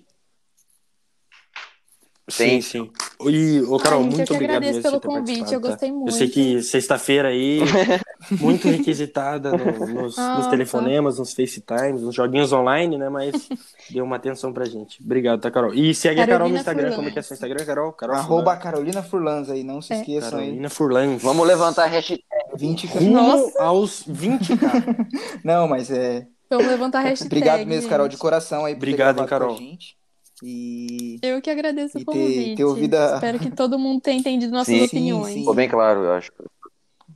Sim, 2.28 2.60
Sim. 2.60 2.90
sim. 3.20 3.30
E, 3.30 3.60
ô, 3.62 3.78
Carol, 3.78 4.00
Ai, 4.00 4.04
gente, 4.06 4.16
muito 4.16 4.34
obrigado 4.34 4.60
mesmo 4.60 4.82
pelo 4.82 5.00
convite, 5.00 5.54
eu 5.54 5.60
gostei 5.60 5.90
tá? 5.90 5.94
muito. 5.94 6.08
Eu 6.08 6.12
sei 6.12 6.28
que 6.28 6.60
sexta-feira 6.60 7.28
aí, 7.28 7.60
muito 8.40 8.66
requisitada 8.66 9.52
no- 9.52 9.86
nos, 10.02 10.18
Ah, 10.18 10.34
nos 10.34 10.44
tá. 10.46 10.50
telefonemas, 10.50 11.18
nos 11.20 11.32
FaceTimes, 11.32 12.02
nos 12.02 12.12
joguinhos 12.16 12.52
online, 12.52 12.98
né? 12.98 13.08
Mas 13.08 13.48
deu 13.90 14.04
uma 14.04 14.16
atenção 14.16 14.52
pra 14.52 14.64
gente. 14.64 15.00
Obrigado, 15.04 15.40
tá, 15.40 15.52
Carol? 15.52 15.72
E 15.72 15.94
segue 15.94 16.20
a 16.20 16.26
Carol 16.26 16.48
no 16.48 16.54
Carolina 16.54 16.58
Instagram. 16.58 16.82
Furlan. 16.88 16.96
Como 16.96 17.08
é 17.08 17.12
que 17.12 17.18
é 17.20 17.22
seu 17.22 17.34
Instagram, 17.34 17.64
Carol? 17.64 17.92
Carol 17.92 18.16
Arroba 18.16 18.42
Furlan. 18.42 18.56
Carolina 18.60 19.02
Furlanz 19.04 19.48
aí, 19.50 19.62
não 19.62 19.80
se 19.80 19.92
É. 19.92 20.00
esqueçam 20.00 20.38
aí. 20.40 20.46
Carolina 20.46 20.68
Furlan. 20.70 21.16
Vamos 21.18 21.46
levantar 21.46 21.84
a 21.84 21.86
hashtag. 21.86 22.24
20 22.56 22.86
Rumo 22.86 23.10
Nossa. 23.12 23.62
aos 23.62 24.04
20k. 24.04 25.06
Não, 25.44 25.68
mas 25.68 25.90
é. 25.90 26.26
Vamos 26.50 26.66
levantar 26.66 27.00
a 27.00 27.02
hashtag. 27.02 27.26
Obrigado 27.28 27.66
mesmo, 27.66 27.88
Carol, 27.90 28.08
de 28.08 28.16
coração 28.16 28.64
aí 28.64 28.74
Obrigado, 28.74 29.20
hein, 29.20 29.26
Carol. 29.26 29.56
gente. 29.56 29.96
E. 30.42 31.18
Eu 31.22 31.40
que 31.40 31.50
agradeço 31.50 31.98
E 31.98 32.02
o 32.02 32.04
ter- 32.04 32.12
convite. 32.12 32.56
ter 32.56 32.64
ouvido 32.64 32.94
a- 32.94 33.14
Espero 33.14 33.38
que 33.38 33.50
todo 33.50 33.78
mundo 33.78 34.00
tenha 34.00 34.18
entendido 34.18 34.52
nossas 34.52 34.74
Sim, 34.74 34.84
opiniões. 34.84 35.32
sim. 35.32 35.38
Ficou 35.40 35.54
bem 35.54 35.68
claro, 35.68 36.04
eu 36.04 36.12
acho. 36.12 36.30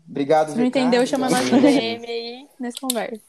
Obrigado, 0.08 0.50
Se 0.52 0.56
não 0.58 0.64
entendeu, 0.64 1.06
chama 1.06 1.28
nós 1.30 1.50
no 1.50 1.60
DM 1.60 2.04
aí 2.06 2.46
nessa 2.58 2.78
conversa. 2.80 3.22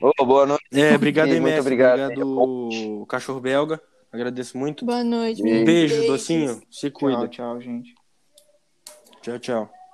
Ô, 0.00 0.26
boa 0.26 0.44
noite. 0.46 0.64
É, 0.72 0.94
obrigado, 0.94 1.28
Muito 1.28 1.38
MS. 1.42 1.60
obrigado. 1.60 2.00
Obrigado, 2.12 3.06
Cachorro 3.08 3.40
Belga. 3.40 3.80
Agradeço 4.12 4.56
muito. 4.58 4.84
Boa 4.84 5.04
noite, 5.04 5.42
Um 5.42 5.46
Um 5.46 5.64
beijo, 5.64 5.94
Beijos. 5.94 6.06
docinho. 6.06 6.60
Se 6.70 6.90
cuida. 6.90 7.28
Tchau, 7.28 7.58
tchau, 7.58 7.60
gente. 7.60 7.94
Tchau, 9.22 9.38
tchau. 9.38 9.75